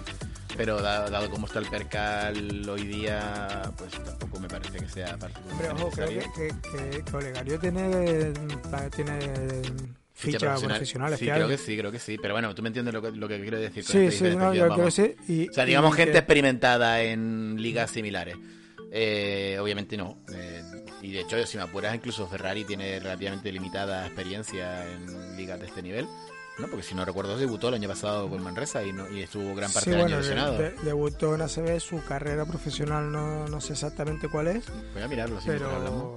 Pero 0.56 0.80
da- 0.80 1.10
dado 1.10 1.28
cómo 1.30 1.46
está 1.46 1.58
el 1.58 1.66
percal 1.66 2.66
hoy 2.68 2.86
día, 2.86 3.62
pues 3.76 3.90
tampoco 3.92 4.40
me 4.40 4.48
parece 4.48 4.78
que 4.78 4.88
sea 4.88 5.12
Hombre, 5.14 5.28
particularmente 5.28 5.82
ojo, 5.82 5.90
creo 5.90 6.08
que, 6.08 6.48
que, 6.70 7.04
que 7.04 7.16
Olegario 7.16 7.58
tiene, 7.58 8.32
tiene 8.94 9.18
ficha, 10.14 10.54
profesional, 10.56 11.12
este 11.12 11.24
Sí, 11.26 11.30
creo 11.30 11.48
que 11.48 11.58
sí, 11.58 11.76
creo 11.76 11.92
que 11.92 11.98
sí. 11.98 12.16
Pero 12.20 12.32
bueno, 12.34 12.54
tú 12.54 12.62
me 12.62 12.68
entiendes 12.68 12.94
lo 12.94 13.02
que, 13.02 13.10
lo 13.10 13.28
que 13.28 13.38
quiero 13.40 13.58
decir. 13.58 13.84
con 13.84 13.92
Sí, 13.92 14.10
sí, 14.10 14.24
no, 14.36 14.54
yo 14.54 14.68
creo 14.68 14.84
que 14.86 14.90
sí. 14.90 15.14
Y, 15.28 15.48
O 15.50 15.52
sea, 15.52 15.64
digamos 15.66 15.92
y 15.94 15.96
gente 15.98 16.12
que- 16.12 16.18
experimentada 16.18 17.02
en 17.02 17.56
ligas 17.60 17.90
similares. 17.90 18.36
Eh, 18.90 19.58
obviamente 19.60 19.96
no. 19.96 20.18
Eh, 20.32 20.62
y 21.02 21.12
de 21.12 21.20
hecho, 21.20 21.44
si 21.46 21.56
me 21.56 21.64
apuras, 21.64 21.94
incluso 21.94 22.26
Ferrari 22.26 22.64
tiene 22.64 22.98
relativamente 23.00 23.50
limitada 23.52 24.06
experiencia 24.06 24.90
en 24.90 25.36
ligas 25.36 25.60
de 25.60 25.66
este 25.66 25.82
nivel. 25.82 26.06
¿no? 26.58 26.68
Porque 26.68 26.82
si 26.84 26.94
no 26.94 27.04
recuerdo, 27.04 27.36
debutó 27.36 27.68
el 27.68 27.74
año 27.74 27.86
pasado 27.88 28.30
con 28.30 28.42
Manresa 28.42 28.82
y, 28.82 28.90
no, 28.90 29.06
y 29.10 29.20
estuvo 29.20 29.54
gran 29.54 29.70
parte 29.70 29.84
Sí, 29.84 29.90
del 29.90 30.00
bueno, 30.00 30.16
año 30.16 30.22
lesionado. 30.22 30.56
de- 30.56 30.70
debutó 30.82 31.34
en 31.34 31.42
ACB, 31.42 31.80
su 31.80 32.02
carrera 32.02 32.46
profesional 32.46 33.12
no, 33.12 33.46
no 33.46 33.60
sé 33.60 33.74
exactamente 33.74 34.28
cuál 34.30 34.46
es, 34.46 34.64
Voy 34.94 35.02
a 35.02 35.06
mirarlo, 35.08 35.38
si 35.38 35.48
pero, 35.48 36.16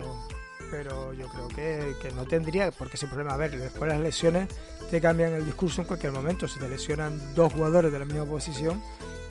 pero 0.71 1.11
yo 1.13 1.27
creo 1.27 1.47
que, 1.49 1.93
que 2.01 2.11
no 2.13 2.23
tendría, 2.25 2.71
porque 2.71 2.95
sin 2.95 3.09
problema, 3.09 3.33
a 3.33 3.37
ver, 3.37 3.51
después 3.59 3.91
las 3.91 3.99
lesiones 3.99 4.47
te 4.89 5.01
cambian 5.01 5.33
el 5.33 5.43
discurso 5.45 5.81
en 5.81 5.87
cualquier 5.87 6.13
momento, 6.13 6.47
si 6.47 6.57
te 6.57 6.69
lesionan 6.69 7.19
dos 7.35 7.51
jugadores 7.51 7.91
de 7.91 7.99
la 7.99 8.05
misma 8.05 8.23
posición 8.25 8.81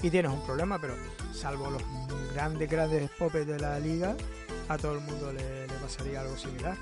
y 0.02 0.10
tienes 0.10 0.30
un 0.30 0.44
problema, 0.44 0.78
pero 0.78 0.94
salvo 1.32 1.70
los 1.70 1.82
grandes, 2.34 2.70
grandes 2.70 3.10
popes 3.18 3.46
de 3.46 3.58
la 3.58 3.78
liga, 3.78 4.14
a 4.68 4.76
todo 4.78 4.92
el 4.94 5.00
mundo 5.00 5.32
le, 5.32 5.66
le 5.66 5.72
pasaría 5.74 6.20
algo 6.20 6.36
similar. 6.36 6.76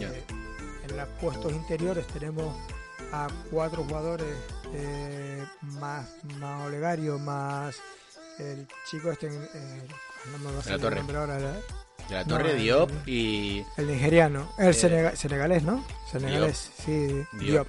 Eh. 0.00 0.24
En 0.88 0.96
los 0.96 1.08
puestos 1.20 1.52
interiores 1.52 2.06
tenemos 2.08 2.54
a 3.12 3.28
cuatro 3.50 3.84
jugadores 3.84 4.26
eh, 4.74 5.44
más, 5.80 6.06
más 6.38 6.66
Olegario, 6.66 7.18
más 7.18 7.76
el 8.38 8.66
chico 8.88 9.10
este, 9.10 9.26
eh, 9.26 9.82
no 10.32 10.38
me 10.38 10.52
va 10.52 10.60
a 10.60 10.62
salir 10.62 10.84
el 10.86 10.94
nombre 10.96 11.16
ahora. 11.16 11.36
De 11.38 12.14
la 12.14 12.22
no, 12.24 12.28
Torre, 12.36 12.52
el- 12.52 12.58
Diop 12.62 12.90
y. 13.06 13.64
el 13.76 13.86
nigeriano, 13.88 14.50
el 14.58 14.68
Eh, 14.68 14.72
senega- 14.74 15.14
senegalés, 15.16 15.62
¿no? 15.62 15.84
Senegalés, 16.10 16.70
sí, 16.84 17.06
Diop. 17.32 17.66
Diop. 17.66 17.68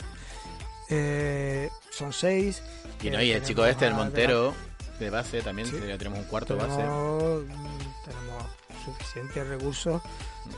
Eh, 0.89 1.69
son 1.91 2.13
seis. 2.13 2.61
Y, 3.01 3.09
no, 3.09 3.21
y 3.21 3.31
el 3.31 3.43
chico 3.43 3.65
este, 3.65 3.87
el 3.87 3.93
Montero, 3.95 4.53
de 4.99 5.09
base 5.09 5.41
también. 5.41 5.67
Sí. 5.67 5.77
tenemos 5.97 6.19
un 6.19 6.25
cuarto 6.25 6.55
base. 6.57 6.75
tenemos, 6.77 7.43
mm, 7.43 8.05
tenemos 8.05 8.43
suficientes 8.85 9.47
recursos 9.47 10.01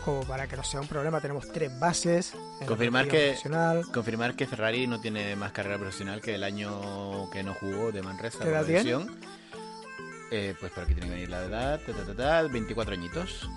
como 0.05 0.21
para 0.23 0.47
que 0.47 0.55
no 0.57 0.63
sea 0.63 0.81
un 0.81 0.87
problema. 0.87 1.19
Tenemos 1.21 1.51
tres 1.51 1.77
bases. 1.79 2.33
en 2.59 2.67
Confirmar 2.67 3.07
que- 3.07 3.27
profesional. 3.29 3.85
Confirmar 3.93 4.35
que 4.35 4.47
Ferrari 4.47 4.87
no 4.87 4.99
tiene 5.01 5.35
más 5.35 5.51
carrera 5.51 5.77
profesional 5.77 6.21
que 6.21 6.35
el 6.35 6.43
año 6.43 7.29
que 7.31 7.43
no 7.43 7.53
jugó 7.53 7.91
de 7.91 8.01
Manresa 8.01 8.39
¿Qué 8.39 8.49
edad. 8.49 8.65
Eh, 10.33 10.55
pues 10.59 10.71
por 10.71 10.83
aquí 10.85 10.93
tiene 10.93 11.09
que 11.09 11.13
venir 11.15 11.29
la 11.29 11.43
edad, 11.43 11.81
ta, 11.85 11.91
ta, 11.91 12.05
ta, 12.05 12.15
ta, 12.15 12.41
24 12.47 12.93
añitos. 12.93 13.49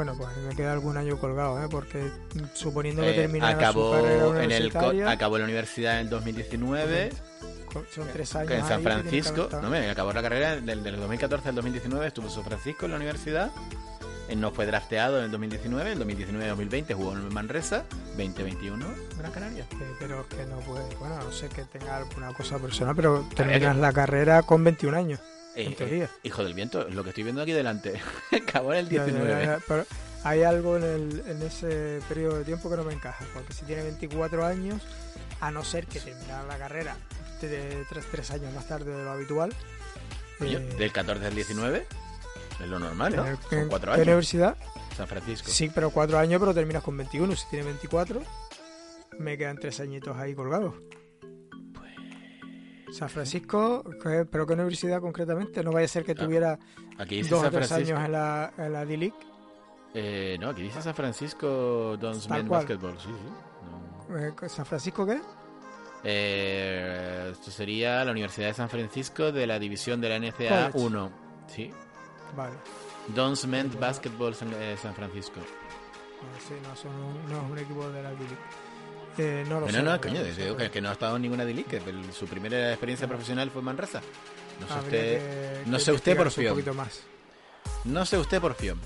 Bueno, 0.00 0.14
pues 0.16 0.34
me 0.48 0.56
queda 0.56 0.72
algún 0.72 0.96
año 0.96 1.18
colgado, 1.18 1.62
¿eh? 1.62 1.68
porque 1.70 2.10
suponiendo 2.54 3.02
que 3.02 3.10
Eh, 3.10 3.14
terminara 3.14 3.52
acabó, 3.54 3.94
su 3.96 4.02
carrera 4.02 4.44
en 4.44 4.50
el, 4.50 5.08
acabó 5.08 5.36
la 5.36 5.44
universidad 5.44 5.94
en 5.96 6.00
el 6.00 6.08
2019 6.08 7.10
con- 7.70 7.84
son 7.94 8.08
tres 8.10 8.34
años 8.34 8.52
en 8.52 8.64
San 8.66 8.82
Francisco. 8.82 9.48
No, 9.60 9.68
me 9.68 9.90
acabó 9.90 10.14
la 10.14 10.22
carrera 10.22 10.56
del, 10.56 10.82
del 10.82 10.96
2014 10.96 11.50
al 11.50 11.54
2019, 11.54 12.06
estuvo 12.06 12.26
en 12.28 12.32
San 12.32 12.44
Francisco 12.44 12.86
en 12.86 12.92
la 12.92 12.96
universidad. 12.96 13.50
Él 14.30 14.40
no 14.40 14.52
fue 14.52 14.64
drafteado 14.64 15.18
en 15.18 15.24
el 15.26 15.30
2019, 15.32 15.92
en 15.92 16.00
el 16.00 16.06
2019-2020 16.56 16.94
jugó 16.94 17.12
en 17.12 17.34
Manresa, 17.34 17.84
2021 18.16 18.86
Gran 19.18 19.32
Canaria. 19.32 19.64
Eh, 19.70 19.94
pero 19.98 20.20
es 20.22 20.26
que 20.28 20.46
no 20.46 20.56
puede, 20.60 20.94
bueno, 20.96 21.16
no 21.22 21.30
sé 21.30 21.48
que 21.50 21.64
tenga 21.64 21.98
alguna 21.98 22.32
cosa 22.32 22.58
personal, 22.58 22.96
pero 22.96 23.26
terminas 23.36 23.76
la 23.76 23.92
carrera 23.92 24.42
con 24.44 24.64
21 24.64 24.96
años, 24.96 25.20
en 25.56 25.72
Eh, 25.72 25.74
teoría. 25.76 26.04
eh, 26.04 26.08
hijo 26.22 26.44
del 26.44 26.54
viento, 26.54 26.88
lo 26.88 27.02
que 27.02 27.10
estoy 27.10 27.24
viendo 27.24 27.42
aquí 27.42 27.52
delante. 27.52 28.00
acabó 28.32 28.72
en 28.72 28.80
el 28.80 28.88
Ya, 28.88 28.98
ya, 28.98 29.04
19. 29.06 29.30
ya, 29.30 29.56
ya, 29.58 29.64
pero 29.66 29.86
hay 30.24 30.42
algo 30.42 30.76
en, 30.76 30.82
el- 30.84 31.22
en 31.26 31.42
ese 31.42 32.00
periodo 32.08 32.38
de 32.38 32.44
tiempo 32.44 32.68
que 32.70 32.76
no 32.76 32.84
me 32.84 32.92
encaja, 32.92 33.24
porque 33.34 33.52
si 33.52 33.64
tiene 33.64 33.82
24 33.82 34.44
años, 34.44 34.82
a 35.40 35.50
no 35.50 35.64
ser 35.64 35.86
que 35.86 36.00
terminara 36.00 36.42
la 36.44 36.58
carrera 36.58 36.96
de 37.40 37.84
tres, 37.88 38.04
tres 38.10 38.30
años 38.30 38.52
más 38.54 38.68
tarde 38.68 38.94
de 38.94 39.02
lo 39.04 39.10
habitual. 39.12 39.52
Eh, 40.40 40.74
del 40.78 40.92
14 40.92 41.26
al 41.26 41.34
19 41.34 41.86
es 42.60 42.66
lo 42.68 42.78
normal, 42.78 43.16
¿no? 43.16 43.26
en- 43.26 43.38
Son 43.48 43.58
en- 43.58 43.68
cuatro 43.68 43.90
¿qué 43.92 43.96
años. 43.96 44.06
universidad? 44.06 44.56
San 44.96 45.06
Francisco. 45.08 45.50
Sí, 45.50 45.70
pero 45.74 45.90
cuatro 45.90 46.18
años, 46.18 46.38
pero 46.40 46.52
terminas 46.52 46.82
con 46.82 46.96
21. 46.96 47.34
Si 47.36 47.46
tiene 47.48 47.64
24, 47.66 48.22
me 49.18 49.38
quedan 49.38 49.56
tres 49.58 49.80
añitos 49.80 50.16
ahí 50.18 50.34
colgados. 50.34 50.74
San 52.92 53.08
Francisco, 53.08 53.84
¿qué- 54.02 54.24
¿pero 54.30 54.46
qué 54.46 54.52
universidad 54.54 55.00
concretamente? 55.00 55.62
No 55.62 55.72
vaya 55.72 55.84
a 55.84 55.88
ser 55.88 56.04
que 56.04 56.12
Ah, 56.12 56.14
tuviera 56.16 56.58
Aquí 56.98 57.16
dice 57.16 57.30
dos 57.30 57.44
o 57.44 57.50
tres 57.50 57.70
años 57.72 57.98
en 58.04 58.12
la, 58.12 58.52
en 58.58 58.72
la 58.72 58.84
D-League. 58.84 59.14
Eh, 59.94 60.36
no, 60.40 60.50
aquí 60.50 60.62
dice 60.62 60.80
San 60.82 60.94
Francisco 60.94 61.96
Dons 61.98 62.28
Men. 62.28 62.48
Basketball. 62.48 62.98
Sí, 62.98 63.08
sí. 63.08 64.10
No. 64.10 64.18
Eh, 64.18 64.32
¿San 64.48 64.66
Francisco 64.66 65.06
qué? 65.06 65.20
Eh, 66.04 67.28
esto 67.32 67.50
sería 67.50 68.04
la 68.04 68.10
Universidad 68.12 68.48
de 68.48 68.54
San 68.54 68.68
Francisco 68.68 69.32
de 69.32 69.46
la 69.46 69.58
división 69.58 70.00
de 70.00 70.08
la 70.08 70.16
NCAA 70.18 70.70
College. 70.72 70.78
1. 70.86 71.10
Sí. 71.48 71.70
Vale. 72.36 72.54
Dons 73.14 73.46
Men 73.46 73.70
Basketball 73.78 74.34
San, 74.34 74.52
eh, 74.54 74.76
San 74.80 74.94
Francisco. 74.94 75.40
Sí, 76.46 76.54
no, 76.62 76.76
son 76.76 76.92
un- 76.94 77.28
no 77.30 77.44
es 77.44 77.50
un 77.50 77.58
equipo 77.58 77.88
de 77.90 78.02
la 78.02 78.10
D-League. 78.10 78.36
Eh, 79.18 79.44
no 79.48 79.60
lo 79.60 79.66
No, 79.66 79.72
sé. 79.72 79.82
no, 79.82 79.90
no, 79.92 80.00
coño, 80.00 80.22
digo 80.22 80.56
que, 80.56 80.70
que 80.70 80.80
no 80.80 80.88
ha 80.88 80.92
estado 80.92 81.16
en 81.16 81.22
ninguna 81.22 81.44
D-League, 81.44 81.68
que 81.68 81.76
el- 81.90 82.12
su 82.12 82.26
primera 82.26 82.70
experiencia 82.70 83.06
profesional 83.08 83.50
fue 83.50 83.60
en 83.60 83.64
Manresa. 83.66 84.00
No 84.60 84.66
sé 84.68 84.74
usted, 84.78 84.90
que- 85.18 85.62
no 85.70 85.76
que 85.78 85.84
sé 85.84 85.92
usted 85.92 86.16
por 86.16 86.26
eso 86.28 86.40
un 86.40 86.48
poquito 86.48 86.74
más. 86.74 87.00
no 87.84 88.04
sé 88.06 88.18
usted 88.18 88.40
por 88.40 88.54
fión. 88.54 88.80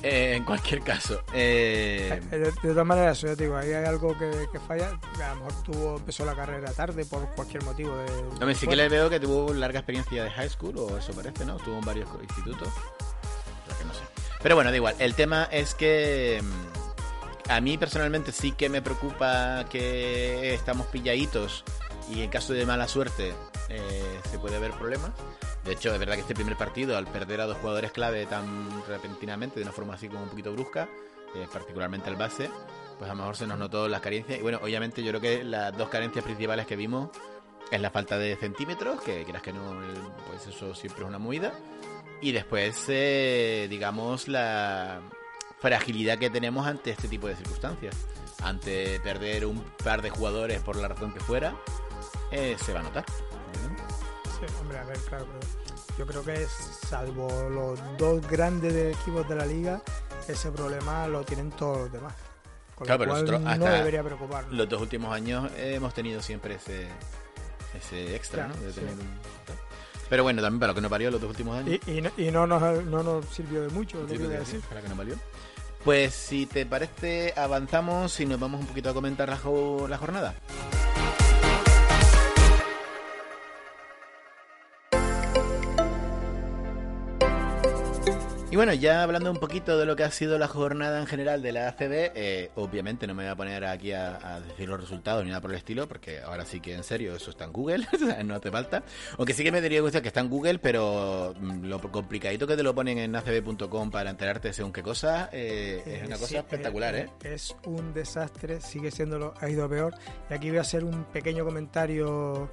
Eh, 0.00 0.34
en 0.36 0.44
cualquier 0.44 0.80
caso, 0.82 1.22
eh, 1.32 2.20
Eh, 2.30 2.36
De, 2.38 2.38
de 2.52 2.52
todas 2.52 2.86
maneras, 2.86 3.20
yo 3.20 3.36
te 3.36 3.42
digo, 3.44 3.56
ahí 3.56 3.72
hay 3.72 3.84
algo 3.84 4.16
que, 4.16 4.30
que 4.52 4.60
falla. 4.60 4.90
A 5.20 5.34
lo 5.34 5.44
mejor 5.44 5.62
tuvo, 5.64 5.96
empezó 5.96 6.24
la 6.24 6.36
carrera 6.36 6.72
tarde 6.72 7.04
por 7.04 7.28
cualquier 7.34 7.64
motivo. 7.64 7.96
De, 7.96 8.12
Hombre, 8.12 8.54
sí 8.54 8.68
que 8.68 8.76
le 8.76 8.88
veo 8.88 9.10
que 9.10 9.18
tuvo 9.18 9.52
larga 9.52 9.80
experiencia 9.80 10.22
de 10.22 10.30
high 10.30 10.48
school, 10.50 10.78
o 10.78 10.96
eso 10.98 11.12
parece, 11.12 11.44
¿no? 11.44 11.56
Estuvo 11.56 11.78
en 11.78 11.84
varios 11.84 12.08
institutos. 12.22 12.68
Pero 13.66 13.78
que 13.78 13.84
no 13.86 13.92
sé. 13.94 14.00
Pero 14.40 14.54
bueno, 14.54 14.70
da 14.70 14.76
igual. 14.76 14.94
El 15.00 15.14
tema 15.16 15.48
es 15.50 15.74
que 15.74 16.40
mm, 16.44 16.67
a 17.48 17.60
mí 17.60 17.78
personalmente 17.78 18.32
sí 18.32 18.52
que 18.52 18.68
me 18.68 18.82
preocupa 18.82 19.64
que 19.70 20.54
estamos 20.54 20.86
pilladitos 20.86 21.64
y 22.10 22.22
en 22.22 22.30
caso 22.30 22.52
de 22.52 22.66
mala 22.66 22.88
suerte 22.88 23.34
eh, 23.68 24.20
se 24.30 24.38
puede 24.38 24.56
haber 24.56 24.72
problemas. 24.72 25.10
De 25.64 25.72
hecho, 25.72 25.92
es 25.92 25.98
verdad 25.98 26.14
que 26.14 26.22
este 26.22 26.34
primer 26.34 26.56
partido, 26.56 26.96
al 26.96 27.06
perder 27.06 27.40
a 27.40 27.46
dos 27.46 27.58
jugadores 27.58 27.92
clave 27.92 28.24
tan 28.26 28.86
repentinamente, 28.86 29.56
de 29.56 29.64
una 29.64 29.72
forma 29.72 29.94
así 29.94 30.08
como 30.08 30.22
un 30.22 30.28
poquito 30.30 30.52
brusca, 30.52 30.88
eh, 31.34 31.46
particularmente 31.52 32.08
el 32.08 32.16
base, 32.16 32.50
pues 32.98 33.10
a 33.10 33.14
lo 33.14 33.20
mejor 33.20 33.36
se 33.36 33.46
nos 33.46 33.58
notó 33.58 33.88
las 33.88 34.00
carencias. 34.00 34.38
Y 34.38 34.42
bueno, 34.42 34.60
obviamente 34.62 35.02
yo 35.02 35.10
creo 35.10 35.20
que 35.20 35.44
las 35.44 35.76
dos 35.76 35.88
carencias 35.88 36.24
principales 36.24 36.66
que 36.66 36.76
vimos 36.76 37.10
es 37.70 37.80
la 37.80 37.90
falta 37.90 38.16
de 38.16 38.36
centímetros, 38.36 39.02
que 39.02 39.24
quieras 39.24 39.42
que 39.42 39.52
no, 39.52 39.78
pues 40.26 40.46
eso 40.46 40.74
siempre 40.74 41.02
es 41.02 41.08
una 41.08 41.18
movida. 41.18 41.52
Y 42.20 42.32
después, 42.32 42.84
eh, 42.88 43.66
digamos, 43.68 44.26
la 44.26 45.00
fragilidad 45.60 46.18
que 46.18 46.30
tenemos 46.30 46.66
ante 46.66 46.90
este 46.90 47.08
tipo 47.08 47.26
de 47.28 47.36
circunstancias. 47.36 47.94
Ante 48.42 49.00
perder 49.00 49.46
un 49.46 49.62
par 49.84 50.00
de 50.02 50.10
jugadores 50.10 50.60
por 50.60 50.76
la 50.76 50.88
razón 50.88 51.12
que 51.12 51.20
fuera, 51.20 51.54
eh, 52.30 52.56
se 52.64 52.72
va 52.72 52.80
a 52.80 52.82
notar. 52.84 53.04
Sí, 54.38 54.54
hombre, 54.60 54.78
a 54.78 54.84
ver, 54.84 54.98
claro, 55.08 55.26
pero 55.26 55.98
yo 55.98 56.06
creo 56.06 56.22
que 56.24 56.46
salvo 56.88 57.28
los 57.50 57.80
dos 57.98 58.26
grandes 58.28 58.72
de 58.72 58.92
equipos 58.92 59.28
de 59.28 59.34
la 59.34 59.44
liga, 59.46 59.82
ese 60.28 60.50
problema 60.52 61.08
lo 61.08 61.24
tienen 61.24 61.50
todos 61.50 61.78
los 61.78 61.92
demás. 61.92 62.14
Con 62.76 62.86
Claro, 62.86 63.04
lo 63.06 63.12
pero 63.14 63.26
nosotros 63.26 63.58
no 63.58 63.64
debería 63.66 64.04
preocuparnos. 64.04 64.52
Los 64.54 64.68
dos 64.68 64.80
últimos 64.80 65.12
años 65.12 65.50
hemos 65.56 65.92
tenido 65.94 66.22
siempre 66.22 66.54
ese, 66.54 66.86
ese 67.76 68.14
extra, 68.14 68.44
Claro, 68.46 68.60
¿no? 68.60 68.66
De 68.66 68.72
sí. 68.72 68.78
tener 68.80 68.94
un- 68.94 69.18
Pero 70.08 70.22
bueno, 70.22 70.40
también 70.40 70.60
para 70.60 70.70
lo 70.70 70.74
que 70.76 70.80
nos 70.82 70.90
valió 70.92 71.10
los 71.10 71.20
dos 71.20 71.30
últimos 71.30 71.58
años. 71.58 71.80
Y, 71.86 71.90
y 71.90 72.00
no, 72.00 72.10
y 72.16 72.30
no 72.30 72.46
nos, 72.46 72.84
no 72.84 73.02
nos 73.02 73.26
sirvió 73.26 73.62
de 73.62 73.68
mucho, 73.70 74.00
lo 74.00 74.06
que 74.06 74.16
decir. 74.18 74.60
para 74.68 74.80
que 74.80 74.88
nos 74.88 74.96
valió. 74.96 75.16
Pues 75.88 76.12
si 76.12 76.44
te 76.44 76.66
parece, 76.66 77.32
avanzamos 77.34 78.20
y 78.20 78.26
nos 78.26 78.38
vamos 78.38 78.60
un 78.60 78.66
poquito 78.66 78.90
a 78.90 78.92
comentar 78.92 79.26
la, 79.30 79.38
la 79.88 79.96
jornada. 79.96 80.34
Bueno, 88.58 88.74
ya 88.74 89.04
hablando 89.04 89.30
un 89.30 89.36
poquito 89.36 89.78
de 89.78 89.86
lo 89.86 89.94
que 89.94 90.02
ha 90.02 90.10
sido 90.10 90.36
la 90.36 90.48
jornada 90.48 90.98
en 90.98 91.06
general 91.06 91.42
de 91.42 91.52
la 91.52 91.68
ACB, 91.68 92.10
eh, 92.16 92.50
obviamente 92.56 93.06
no 93.06 93.14
me 93.14 93.22
voy 93.22 93.30
a 93.30 93.36
poner 93.36 93.64
aquí 93.64 93.92
a, 93.92 94.16
a 94.16 94.40
decir 94.40 94.68
los 94.68 94.80
resultados 94.80 95.22
ni 95.22 95.28
nada 95.30 95.40
por 95.40 95.52
el 95.52 95.58
estilo, 95.58 95.86
porque 95.86 96.20
ahora 96.20 96.44
sí 96.44 96.58
que 96.58 96.74
en 96.74 96.82
serio 96.82 97.14
eso 97.14 97.30
está 97.30 97.44
en 97.44 97.52
Google, 97.52 97.86
no 98.24 98.34
hace 98.34 98.50
falta. 98.50 98.82
Aunque 99.16 99.32
sí 99.32 99.44
que 99.44 99.52
me 99.52 99.60
diría 99.60 99.80
que 99.88 100.08
está 100.08 100.18
en 100.18 100.28
Google, 100.28 100.58
pero 100.58 101.34
mm, 101.38 101.66
lo 101.66 101.80
complicadito 101.80 102.48
que 102.48 102.56
te 102.56 102.64
lo 102.64 102.74
ponen 102.74 102.98
en 102.98 103.14
acb.com 103.14 103.92
para 103.92 104.10
enterarte 104.10 104.52
según 104.52 104.72
qué 104.72 104.82
cosa, 104.82 105.28
eh, 105.32 105.80
es 105.86 106.06
una 106.06 106.16
Eh, 106.16 106.18
cosa 106.18 106.26
sí, 106.26 106.36
espectacular, 106.36 106.96
eh, 106.96 107.10
¿eh? 107.22 107.34
Es 107.34 107.54
un 107.64 107.94
desastre, 107.94 108.60
sigue 108.60 108.90
siendo 108.90 109.20
lo 109.20 109.34
ha 109.40 109.48
ido 109.48 109.68
peor. 109.68 109.94
Y 110.30 110.34
aquí 110.34 110.48
voy 110.48 110.58
a 110.58 110.62
hacer 110.62 110.82
un 110.82 111.04
pequeño 111.04 111.44
comentario 111.44 112.50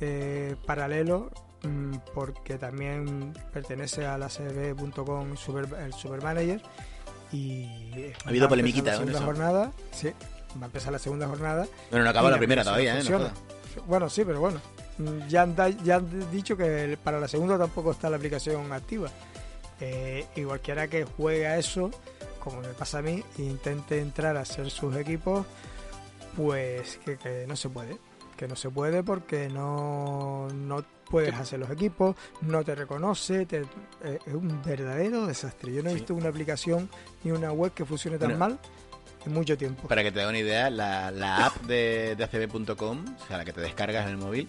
eh, 0.00 0.54
paralelo, 0.64 1.30
porque 2.14 2.58
también 2.58 3.32
pertenece 3.52 4.06
a 4.06 4.16
la 4.18 4.28
CB.com 4.28 5.36
super, 5.36 5.66
el 5.80 5.92
Supermanager. 5.92 6.62
Y 7.32 8.12
Ha 8.24 8.28
habido 8.28 8.48
polemiquita 8.48 8.92
la 8.92 8.96
segunda 8.98 9.20
jornada. 9.22 9.72
Sí, 9.92 10.08
va 10.56 10.62
a 10.62 10.66
empezar 10.66 10.92
la 10.92 10.98
segunda 10.98 11.26
jornada. 11.28 11.66
Bueno, 11.90 12.04
no 12.04 12.10
acaba 12.10 12.30
la 12.30 12.38
primera 12.38 12.62
todavía, 12.64 12.98
¿eh? 12.98 13.04
No. 13.10 13.30
Bueno, 13.86 14.08
sí, 14.08 14.24
pero 14.24 14.40
bueno. 14.40 14.60
Mm, 14.98 15.28
Ya 15.28 15.42
han, 15.42 15.54
da- 15.54 15.68
ya 15.68 15.96
han 15.96 16.30
dicho 16.30 16.56
que 16.56 16.98
para 17.04 17.20
la 17.20 17.28
segunda 17.28 17.58
tampoco 17.58 17.90
está 17.92 18.08
la 18.10 18.16
aplicación 18.16 18.72
activa. 18.72 19.10
Eh, 19.80 20.26
y 20.34 20.42
cualquiera 20.42 20.88
que 20.88 21.04
juegue 21.04 21.46
a 21.46 21.58
eso, 21.58 21.90
como 22.40 22.60
me 22.62 22.68
pasa 22.68 22.98
a 22.98 23.02
mí, 23.02 23.22
e 23.38 23.42
intente 23.42 24.00
entrar 24.00 24.36
a 24.36 24.40
hacer 24.40 24.70
sus 24.70 24.96
equipos, 24.96 25.46
pues 26.36 26.98
que, 27.04 27.16
que 27.16 27.44
no 27.46 27.56
se 27.56 27.68
puede. 27.68 27.98
Que 28.36 28.48
no 28.48 28.56
se 28.56 28.70
puede 28.70 29.02
porque 29.02 29.48
no, 29.48 30.48
no 30.52 30.84
puedes 31.08 31.34
hacer 31.34 31.58
los 31.58 31.70
equipos, 31.70 32.16
no 32.42 32.62
te 32.64 32.74
reconoce, 32.74 33.46
te- 33.46 33.62
eh, 34.04 34.18
es 34.26 34.34
un 34.34 34.62
verdadero 34.62 35.26
desastre. 35.26 35.72
Yo 35.72 35.82
no 35.82 35.88
he 35.90 35.92
Sí. 35.92 35.98
visto 36.00 36.14
una 36.14 36.28
aplicación 36.28 36.88
ni 37.24 37.30
una 37.32 37.52
web 37.52 37.72
que 37.72 37.84
funcione 37.84 38.18
tan 38.18 38.38
mal 38.38 38.58
en 39.26 39.32
mucho 39.32 39.56
tiempo. 39.56 39.88
Para 39.88 40.02
que 40.02 40.12
te 40.12 40.20
dé 40.20 40.26
una 40.28 40.38
idea, 40.38 40.70
la, 40.70 41.10
la 41.10 41.46
app 41.46 41.56
de, 41.62 42.14
de 42.16 42.24
acb.com, 42.24 43.04
o 43.22 43.26
sea, 43.26 43.38
la 43.38 43.44
que 43.44 43.52
te 43.52 43.60
descargas 43.60 44.04
en 44.06 44.12
el 44.12 44.16
móvil, 44.18 44.48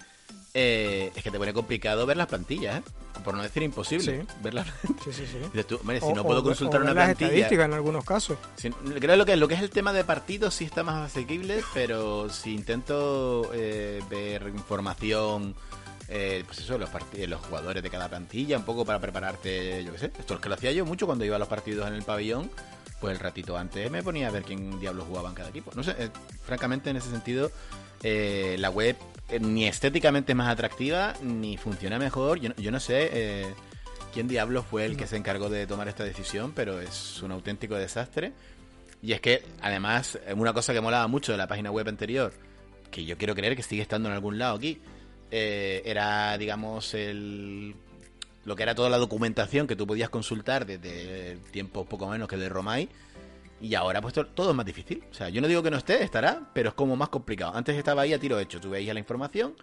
eh, 0.54 1.12
es 1.16 1.24
que 1.24 1.30
te 1.32 1.38
pone 1.38 1.54
complicado 1.54 2.06
ver 2.08 2.18
las 2.18 2.28
plantillas, 2.28 2.80
¿eh? 2.80 2.84
por 3.24 3.36
no 3.36 3.44
decir 3.44 3.62
imposible. 3.62 4.22
Sí. 4.22 4.28
Ver 4.42 4.54
las 4.56 4.68
Sí, 5.04 5.12
sí, 5.14 5.26
tú, 5.68 5.78
si 5.80 5.98
O- 6.06 6.16
no 6.16 6.24
puedo 6.24 6.44
consultar 6.44 6.80
o 6.80 6.84
una 6.84 6.94
las 6.94 7.06
plantilla. 7.06 7.28
estadísticas 7.28 7.66
en 7.66 7.74
algunos 7.74 8.04
casos. 8.06 8.38
si- 8.56 8.70
creo 8.72 9.16
lo 9.16 9.26
que 9.26 9.36
lo 9.36 9.48
que 9.48 9.54
es 9.56 9.62
el 9.62 9.70
tema 9.70 9.94
de 9.94 10.04
partidos 10.04 10.54
sí 10.56 10.66
está 10.66 10.84
más 10.84 11.12
asequible, 11.12 11.62
pero 11.74 12.30
si 12.30 12.56
intento 12.56 13.52
eh, 13.54 14.02
ver 14.10 14.44
información, 14.48 15.56
eh, 16.10 16.44
pues 16.46 16.60
eso, 16.60 16.78
los, 16.78 16.90
los 17.28 17.42
jugadores 17.42 17.84
de 17.84 17.90
cada 17.90 18.10
plantilla, 18.10 18.58
un 18.58 18.66
poco 18.66 18.84
para 18.84 19.00
prepararte, 19.00 19.84
yo 19.84 19.92
qué 19.92 20.00
sé. 20.00 20.12
Esto 20.18 20.34
es 20.34 20.40
que 20.40 20.50
lo 20.50 20.56
hacía 20.56 20.72
yo 20.72 20.86
mucho 20.86 21.06
cuando 21.06 21.24
iba 21.24 21.36
a 21.36 21.40
los 21.40 21.48
partidos 21.48 21.88
en 21.88 21.94
el 21.94 22.04
pabellón. 22.04 22.50
Pues 23.00 23.14
el 23.14 23.20
ratito 23.20 23.58
antes 23.58 23.90
me 23.90 24.04
ponía 24.04 24.28
a 24.28 24.32
ver 24.32 24.44
quién 24.44 24.80
diablos 24.80 25.06
jugaba 25.08 25.30
en 25.30 25.36
cada 25.36 25.50
equipo. 25.50 25.72
No 25.76 25.84
sé, 25.84 25.96
eh, 25.98 26.10
francamente 26.44 26.90
en 26.90 26.98
ese 26.98 27.10
sentido, 27.10 27.50
eh, 28.04 28.58
la 28.60 28.70
web 28.70 28.98
ni 29.40 29.68
estéticamente 29.68 30.34
es 30.34 30.36
más 30.36 30.50
atractiva, 30.50 31.14
ni 31.22 31.56
funciona 31.56 31.98
mejor. 31.98 32.40
Yo, 32.40 32.54
yo 32.58 32.72
no 32.72 32.80
sé 32.80 33.54
quién 34.14 34.28
diablos 34.28 34.66
fue 34.66 34.86
el 34.86 34.98
que 34.98 35.08
se 35.08 35.16
encargó 35.16 35.50
de 35.50 35.68
tomar 35.68 35.88
esta 35.88 36.04
decisión, 36.04 36.52
pero 36.54 36.82
es 36.82 37.22
un 37.22 37.32
auténtico 37.32 37.76
desastre. 37.76 38.34
Y 39.02 39.14
es 39.14 39.22
que, 39.22 39.44
además, 39.62 40.20
una 40.36 40.52
cosa 40.52 40.74
que 40.74 40.82
molaba 40.82 41.08
mucho 41.08 41.32
de 41.32 41.38
la 41.38 41.48
página 41.48 41.72
web 41.72 41.88
anterior, 41.88 42.34
que 42.92 43.06
yo 43.06 43.18
quiero 43.18 43.36
creer 43.36 43.56
que 43.56 43.64
sigue 43.64 43.82
estando 43.82 44.10
en 44.10 44.16
algún 44.16 44.38
lado 44.38 44.58
aquí, 44.58 44.82
eh, 45.32 45.82
era, 45.86 46.38
digamos, 46.38 46.94
el 46.94 47.76
lo 48.46 48.56
que 48.56 48.64
era 48.64 48.74
toda 48.74 48.90
la 48.90 48.98
documentación 48.98 49.68
que 49.68 49.76
tú 49.76 49.86
podías 49.86 50.10
consultar 50.10 50.66
desde 50.66 51.38
tiempos 51.52 51.86
poco 51.88 52.08
menos 52.08 52.28
que 52.28 52.38
de 52.38 52.50
Romay. 52.50 52.90
Y 53.62 53.76
ahora 53.76 54.02
pues 54.02 54.14
to- 54.14 54.26
todo 54.28 54.52
es 54.52 54.56
más 54.56 54.66
difícil. 54.66 55.04
O 55.12 55.14
sea, 55.14 55.30
yo 55.30 55.42
no 55.42 55.48
digo 55.48 55.62
que 55.62 55.70
no 55.70 55.78
esté, 55.78 56.02
estará, 56.04 56.50
pero 56.54 56.70
es 56.70 56.76
como 56.76 56.96
más 56.96 57.10
complicado. 57.10 57.54
Antes 57.56 57.76
estaba 57.78 58.04
ahí 58.04 58.14
a 58.14 58.20
tiro 58.20 58.40
hecho, 58.40 58.60
tú 58.62 58.70
veías 58.70 58.94
la 58.94 59.00
información 59.02 59.54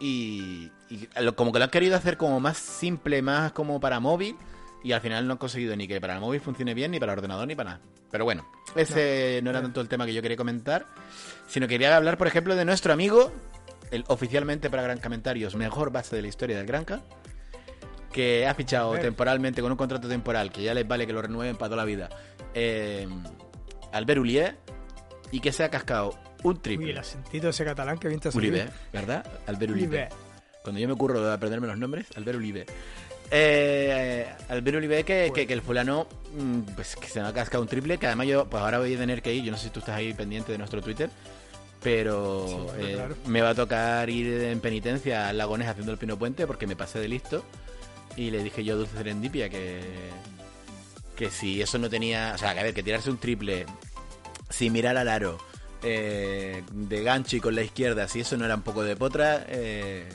y, 0.00 0.70
y 0.90 1.08
lo- 1.20 1.36
como 1.36 1.52
que 1.52 1.58
lo 1.58 1.64
han 1.66 1.70
querido 1.70 1.96
hacer 1.96 2.16
como 2.16 2.40
más 2.40 2.58
simple, 2.58 3.22
más 3.22 3.52
como 3.52 3.78
para 3.80 4.00
móvil. 4.00 4.36
Y 4.84 4.90
al 4.92 5.00
final 5.00 5.26
no 5.28 5.32
han 5.34 5.38
conseguido 5.38 5.76
ni 5.76 5.86
que 5.86 6.00
para 6.00 6.14
el 6.14 6.20
móvil 6.20 6.40
funcione 6.40 6.74
bien, 6.74 6.90
ni 6.90 6.98
para 6.98 7.12
el 7.12 7.18
ordenador, 7.18 7.46
ni 7.46 7.54
para 7.54 7.70
nada. 7.74 7.82
Pero 8.10 8.24
bueno, 8.24 8.44
ese 8.74 9.40
no, 9.44 9.50
era 9.50 9.62
tanto 9.62 9.80
el 9.80 9.88
tema 9.88 10.06
que 10.06 10.12
yo 10.12 10.20
quería 10.22 10.36
comentar, 10.36 10.86
sino 11.46 11.68
quería 11.68 11.96
hablar, 11.96 12.18
por 12.18 12.26
ejemplo, 12.26 12.56
de 12.56 12.64
nuestro 12.64 12.92
amigo, 12.92 13.32
el 13.92 14.04
oficialmente 14.08 14.68
para 14.70 14.82
Gran 14.82 14.98
Comentarios, 14.98 15.54
mejor 15.54 15.92
base 15.92 16.16
de 16.16 16.22
la 16.22 16.28
historia 16.28 16.56
del 16.56 16.66
Granca, 16.66 17.02
que 18.10 18.46
ha 18.46 18.54
fichado 18.54 18.92
temporalmente 18.98 19.62
con 19.62 19.70
un 19.70 19.78
contrato 19.78 20.08
temporal 20.08 20.50
que 20.50 20.62
ya 20.62 20.74
les 20.74 20.86
vale 20.86 21.06
que 21.06 21.12
lo 21.12 21.22
renueven 21.22 21.56
para 21.56 21.68
toda 21.68 21.76
la 21.82 21.84
vida, 21.84 22.08
eh, 22.54 23.06
Albert 23.92 24.20
Ulié, 24.20 24.54
y 25.30 25.40
que 25.40 25.52
se 25.52 25.62
ha 25.64 25.70
cascado 25.70 26.18
un 26.42 26.54
Uy, 26.54 26.60
triple. 26.60 26.90
el 26.90 26.98
acentito 26.98 27.48
ese 27.48 27.64
catalán 27.64 27.98
que 27.98 28.08
Ulibe, 28.08 28.30
salido. 28.30 28.64
¿verdad? 28.92 29.24
Albert 29.46 29.72
Ulibe. 29.72 29.88
Ulibe. 29.88 30.08
Cuando 30.62 30.80
yo 30.80 30.86
me 30.88 30.94
ocurro 30.94 31.22
de 31.22 31.32
aprenderme 31.32 31.66
los 31.66 31.78
nombres, 31.78 32.06
Albert 32.16 32.38
Ulibe. 32.38 32.66
Eh, 33.30 34.26
Albert 34.48 34.76
Ulibe 34.76 35.04
que, 35.04 35.32
que, 35.34 35.46
que 35.46 35.52
el 35.54 35.62
fulano 35.62 36.06
mm, 36.36 36.74
pues 36.74 36.96
que 36.96 37.06
se 37.06 37.20
me 37.22 37.28
ha 37.28 37.32
cascado 37.32 37.62
un 37.62 37.68
triple 37.68 37.96
que 37.96 38.06
además 38.06 38.26
yo 38.26 38.46
pues 38.46 38.62
ahora 38.62 38.78
voy 38.78 38.94
a 38.94 38.98
tener 38.98 39.22
que 39.22 39.32
ir 39.34 39.42
yo 39.42 39.50
no 39.50 39.56
sé 39.56 39.64
si 39.64 39.70
tú 39.70 39.80
estás 39.80 39.96
ahí 39.96 40.12
pendiente 40.12 40.52
de 40.52 40.58
nuestro 40.58 40.82
Twitter 40.82 41.08
pero 41.82 42.46
Sí, 42.76 42.84
eh, 42.84 42.92
claro. 42.94 43.16
me 43.26 43.40
va 43.42 43.50
a 43.50 43.54
tocar 43.54 44.08
ir 44.10 44.42
en 44.42 44.60
penitencia 44.60 45.28
al 45.28 45.38
Lagonés 45.38 45.68
haciendo 45.68 45.92
el 45.92 45.98
Pino 45.98 46.18
Puente 46.18 46.46
porque 46.46 46.66
me 46.66 46.76
pasé 46.76 46.98
de 47.00 47.08
listo 47.08 47.44
y 48.16 48.30
le 48.30 48.42
dije 48.42 48.62
yo 48.64 48.74
a 48.74 48.76
Dulce 48.76 48.96
Serendipia 48.96 49.48
que 49.48 49.80
que 51.16 51.30
si 51.30 51.60
eso 51.60 51.78
no 51.78 51.90
tenía 51.90 52.32
o 52.34 52.38
sea 52.38 52.54
que 52.54 52.60
a 52.60 52.62
ver 52.62 52.74
que 52.74 52.82
tirarse 52.82 53.10
un 53.10 53.18
triple 53.18 53.66
sin 54.50 54.72
mirar 54.72 54.96
al 54.96 55.08
aro 55.08 55.38
eh, 55.82 56.62
de 56.72 57.02
gancho 57.02 57.36
y 57.36 57.40
con 57.40 57.54
la 57.56 57.62
izquierda, 57.62 58.06
si 58.06 58.20
eso 58.20 58.36
no 58.36 58.44
era 58.44 58.54
un 58.54 58.62
poco 58.62 58.84
de 58.84 58.94
potra, 58.94 59.44
eh, 59.48 60.08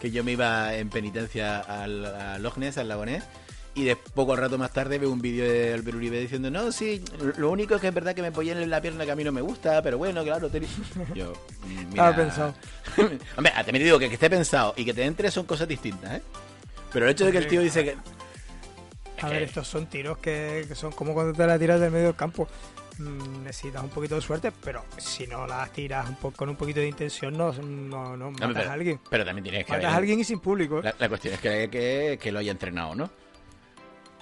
que 0.00 0.10
yo 0.10 0.24
me 0.24 0.32
iba 0.32 0.74
en 0.74 0.88
penitencia 0.88 1.58
al, 1.58 2.06
a 2.06 2.34
al 2.36 2.42
lagonés, 2.88 3.24
y 3.74 3.84
de 3.84 3.96
poco 3.96 4.34
rato 4.36 4.58
más 4.58 4.72
tarde 4.72 4.98
veo 4.98 5.10
un 5.10 5.20
vídeo 5.20 5.44
de 5.44 5.72
Albert 5.74 5.96
Uribe 5.96 6.20
diciendo, 6.20 6.50
no, 6.50 6.72
sí, 6.72 7.04
lo 7.36 7.50
único 7.50 7.74
es 7.76 7.80
que 7.80 7.88
es 7.88 7.94
verdad 7.94 8.14
que 8.14 8.22
me 8.22 8.28
apoyé 8.28 8.52
en 8.52 8.68
la 8.70 8.80
pierna 8.80 9.04
que 9.04 9.12
a 9.12 9.16
mí 9.16 9.22
no 9.24 9.32
me 9.32 9.40
gusta, 9.40 9.80
pero 9.82 9.96
bueno, 9.98 10.22
claro, 10.24 10.48
te... 10.50 10.60
yo... 11.14 11.32
mm, 11.66 11.88
Estaba 11.90 12.16
pensado. 12.16 12.54
Hombre, 13.36 13.52
te 13.64 13.72
me 13.72 13.78
digo 13.78 13.98
que, 13.98 14.08
que 14.08 14.14
esté 14.14 14.28
pensado 14.28 14.74
y 14.76 14.84
que 14.84 14.92
te 14.94 15.04
entre 15.04 15.30
son 15.30 15.46
cosas 15.46 15.68
distintas, 15.68 16.16
¿eh? 16.18 16.22
Pero 16.92 17.06
el 17.06 17.12
hecho 17.12 17.24
de 17.26 17.32
que 17.32 17.38
el 17.38 17.46
tío 17.46 17.60
dice 17.62 17.84
que... 17.84 17.96
A 19.22 19.28
ver, 19.28 19.42
estos 19.42 19.68
son 19.68 19.86
tiros 19.86 20.18
que, 20.18 20.64
que 20.66 20.74
son 20.74 20.92
como 20.92 21.12
cuando 21.12 21.32
te 21.34 21.46
la 21.46 21.58
tiras 21.58 21.78
del 21.78 21.90
medio 21.90 22.06
del 22.06 22.16
campo. 22.16 22.48
Mm, 22.98 23.44
necesitas 23.44 23.82
un 23.82 23.90
poquito 23.90 24.14
de 24.14 24.22
suerte, 24.22 24.50
pero 24.64 24.82
si 24.98 25.26
no 25.26 25.46
las 25.46 25.70
tiras 25.72 26.08
un 26.08 26.16
po- 26.16 26.30
con 26.32 26.48
un 26.48 26.56
poquito 26.56 26.80
de 26.80 26.88
intención, 26.88 27.36
no, 27.36 27.52
no, 27.52 28.16
no 28.16 28.30
matas 28.30 28.48
pero, 28.54 28.70
a 28.70 28.72
alguien. 28.72 29.00
pero 29.10 29.24
también 29.24 29.44
tienes 29.44 29.64
que... 29.66 29.72
Matas 29.72 29.84
haber- 29.84 29.94
a 29.94 29.98
alguien 29.98 30.20
y 30.20 30.24
sin 30.24 30.40
público. 30.40 30.78
¿eh? 30.80 30.82
la, 30.84 30.94
la 30.98 31.08
cuestión 31.08 31.34
es 31.34 31.40
que, 31.40 31.68
que, 31.70 32.18
que 32.20 32.32
lo 32.32 32.38
haya 32.40 32.50
entrenado, 32.50 32.94
¿no? 32.94 33.10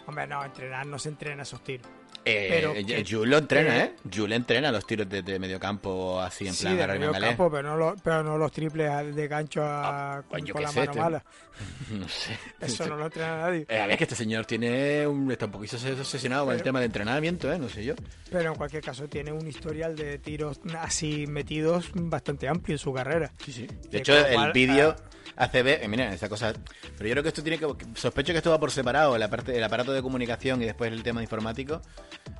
Hombre, 0.08 0.26
no, 0.26 0.42
entrenar 0.44 0.86
no 0.86 0.98
se 0.98 1.10
entrena 1.10 1.42
esos 1.42 1.62
tiros. 1.62 1.86
Eh, 2.24 2.48
Pero 2.50 2.72
que- 2.74 3.04
Jules 3.08 3.30
lo 3.30 3.38
entrena, 3.38 3.84
¿eh? 3.84 3.94
Jules 4.12 4.36
entrena 4.36 4.72
los 4.72 4.86
tiros 4.86 5.08
de, 5.08 5.22
de 5.22 5.38
medio 5.38 5.60
campo 5.60 6.20
así 6.20 6.46
en 6.46 6.52
sí, 6.52 6.62
plan 6.64 6.76
de 6.76 6.98
medio 6.98 7.12
campo, 7.12 7.50
pero 7.50 7.68
no, 7.70 7.76
los, 7.76 8.00
pero 8.02 8.22
no 8.22 8.36
los 8.36 8.50
triples 8.52 9.14
de 9.14 9.28
gancho 9.28 9.62
a- 9.62 10.16
Ah, 10.18 10.22
con, 10.28 10.44
yo 10.44 10.52
con 10.52 10.62
la 10.62 10.68
sé, 10.70 10.80
mano 10.80 10.94
mala. 10.94 11.24
No 11.90 12.08
sé. 12.08 12.36
Eso 12.60 12.86
no 12.86 12.96
lo 12.96 13.06
entrena 13.06 13.38
nadie. 13.38 13.66
Eh, 13.68 13.80
a 13.80 13.86
ver, 13.86 13.96
que 13.96 14.04
este 14.04 14.16
señor 14.16 14.46
tiene 14.46 15.06
un, 15.06 15.30
está 15.30 15.46
un 15.46 15.52
poquito 15.52 15.76
obsesionado 15.76 16.46
con 16.46 16.54
el 16.54 16.62
tema 16.62 16.80
de 16.80 16.86
entrenamiento, 16.86 17.50
¿eh? 17.52 17.58
No 17.58 17.68
sé 17.68 17.84
yo. 17.84 17.94
Pero 18.30 18.50
en 18.52 18.56
cualquier 18.56 18.82
caso 18.82 19.08
tiene 19.08 19.32
un 19.32 19.46
historial 19.46 19.94
de 19.96 20.18
tiros 20.18 20.60
así 20.80 21.26
metidos 21.26 21.90
bastante 21.94 22.48
amplio 22.48 22.74
en 22.74 22.78
su 22.78 22.92
carrera. 22.92 23.30
Sí, 23.44 23.52
sí. 23.52 23.66
De 23.90 23.98
hecho, 23.98 24.14
el 24.16 24.52
vídeo 24.52 24.96
ah, 24.98 25.02
ACB, 25.36 25.82
eh, 25.82 25.88
mira, 25.88 26.12
esa 26.12 26.28
cosa. 26.28 26.52
Pero 26.96 27.08
yo 27.08 27.14
creo 27.14 27.22
que 27.22 27.28
esto 27.28 27.42
tiene 27.42 27.58
que. 27.58 27.66
Sospecho 27.94 28.32
que 28.32 28.38
esto 28.38 28.50
va 28.50 28.60
por 28.60 28.70
separado, 28.70 29.16
la 29.18 29.28
parte, 29.28 29.56
el 29.56 29.64
aparato 29.64 29.92
de 29.92 30.02
comunicación 30.02 30.62
y 30.62 30.66
después 30.66 30.92
el 30.92 31.02
tema 31.02 31.22
informático. 31.22 31.82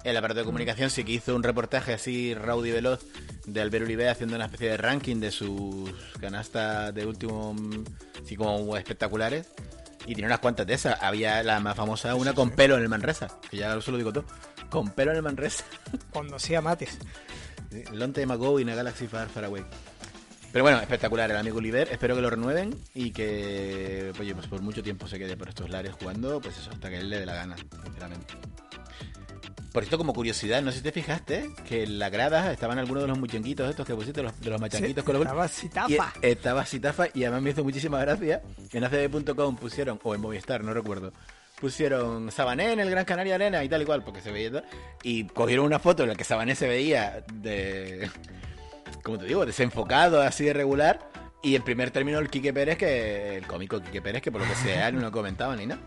El 0.05 0.16
aparato 0.16 0.41
de 0.41 0.47
comunicación 0.47 0.91
sí 0.91 1.05
que 1.05 1.12
hizo 1.12 1.34
un 1.34 1.43
reportaje 1.43 1.93
así 1.95 2.34
raudo 2.34 2.66
y 2.66 2.72
veloz 2.72 3.05
de 3.47 3.61
Albert 3.61 3.84
Uribe 3.84 4.09
haciendo 4.09 4.36
una 4.36 4.47
especie 4.47 4.70
de 4.70 4.76
ranking 4.76 5.16
de 5.16 5.30
sus 5.30 5.91
canastas 6.20 6.95
de 6.95 7.07
último, 7.07 7.55
mm, 7.55 7.84
así 8.22 8.36
como 8.36 8.76
espectaculares. 8.76 9.49
Y 10.07 10.14
tiene 10.14 10.26
unas 10.26 10.39
cuantas 10.39 10.66
de 10.66 10.74
esas. 10.74 11.03
Había 11.03 11.43
la 11.43 11.61
más 11.61 11.76
famosa, 11.76 12.14
una 12.14 12.32
con 12.32 12.51
pelo 12.51 12.76
en 12.76 12.82
el 12.82 12.89
Manresa, 12.89 13.28
que 13.51 13.59
ya 13.59 13.74
eso 13.76 13.91
lo 13.91 13.99
digo 13.99 14.12
todo. 14.12 14.24
Con 14.70 14.91
pelo 14.91 15.11
en 15.11 15.18
el 15.18 15.22
Manresa. 15.22 15.64
Cuando 16.12 16.36
hacía 16.36 16.61
mates. 16.61 16.99
Lonte 17.93 18.24
Mago 18.24 18.59
y 18.59 18.62
una 18.62 18.74
Galaxy 18.74 19.07
Far 19.07 19.28
Far 19.28 19.45
Away. 19.45 19.64
Pero 20.53 20.64
bueno, 20.64 20.80
espectacular 20.80 21.30
el 21.30 21.36
amigo 21.36 21.59
Oliver. 21.59 21.88
Espero 21.90 22.14
que 22.16 22.22
lo 22.22 22.30
renueven 22.30 22.74
y 22.94 23.11
que 23.11 24.12
oye, 24.18 24.34
pues 24.34 24.46
por 24.46 24.62
mucho 24.62 24.82
tiempo 24.82 25.07
se 25.07 25.18
quede 25.18 25.36
por 25.36 25.49
estos 25.49 25.68
lares 25.68 25.92
jugando, 25.92 26.40
pues 26.40 26.57
eso, 26.57 26.70
hasta 26.70 26.88
que 26.88 26.99
él 26.99 27.11
le 27.11 27.20
dé 27.20 27.26
la 27.26 27.34
gana, 27.34 27.57
sinceramente. 27.84 28.34
Por 29.72 29.82
esto, 29.82 29.99
como 29.99 30.14
curiosidad, 30.14 30.62
no 30.62 30.72
sé 30.72 30.78
si 30.78 30.82
te 30.82 30.92
fijaste 30.92 31.51
que 31.68 31.82
en 31.82 31.99
la 31.99 32.09
grada 32.09 32.51
estaban 32.53 32.78
algunos 32.78 33.03
de 33.03 33.09
los 33.09 33.18
muchonguitos 33.18 33.68
estos 33.68 33.86
que 33.86 33.94
pusiste, 33.94 34.22
los, 34.22 34.40
de 34.40 34.51
los 34.51 34.61
machanquitos 34.61 35.05
con 35.05 35.14
los 35.14 35.22
estaba 35.22 35.49
y 35.62 35.68
tapa. 35.68 36.12
estaba 36.22 36.66
Sitafa 36.66 37.07
y 37.12 37.24
además 37.24 37.42
me 37.42 37.51
hizo 37.51 37.62
muchísima 37.62 38.01
gracia. 38.01 38.42
En 38.72 38.84
acb.com 38.84 39.57
pusieron, 39.57 40.01
o 40.03 40.14
en 40.14 40.20
Movistar, 40.22 40.64
no 40.64 40.72
recuerdo, 40.72 41.12
pusieron 41.61 42.32
Sabané 42.32 42.72
en 42.72 42.80
el 42.80 42.90
Gran 42.90 43.05
Canaria 43.05 43.34
Arena 43.34 43.62
y 43.62 43.68
tal 43.68 43.82
y 43.82 43.84
cual, 43.84 44.03
porque 44.03 44.22
se 44.22 44.32
veía. 44.32 44.51
todo, 44.51 44.62
Y 45.03 45.24
cogieron 45.24 45.66
una 45.66 45.78
foto 45.78 46.03
en 46.03 46.09
la 46.09 46.14
que 46.14 46.24
Sabané 46.24 46.55
se 46.55 46.66
veía 46.66 47.22
de. 47.32 48.11
¿Cómo 49.09 49.18
te 49.18 49.24
digo? 49.24 49.46
Desenfocado, 49.46 50.20
así 50.20 50.44
de 50.44 50.52
regular. 50.52 50.98
Y 51.42 51.54
en 51.56 51.62
primer 51.62 51.90
término 51.90 52.18
el 52.18 52.28
Quique 52.28 52.52
Pérez, 52.52 52.76
que 52.76 53.38
el 53.38 53.46
cómico 53.46 53.80
Quique 53.80 54.02
Pérez, 54.02 54.20
que 54.20 54.30
por 54.30 54.42
lo 54.42 54.46
que 54.46 54.54
sea 54.54 54.92
no 54.92 55.00
lo 55.00 55.11
comentaba 55.11 55.56
ni 55.56 55.64
nada. 55.64 55.80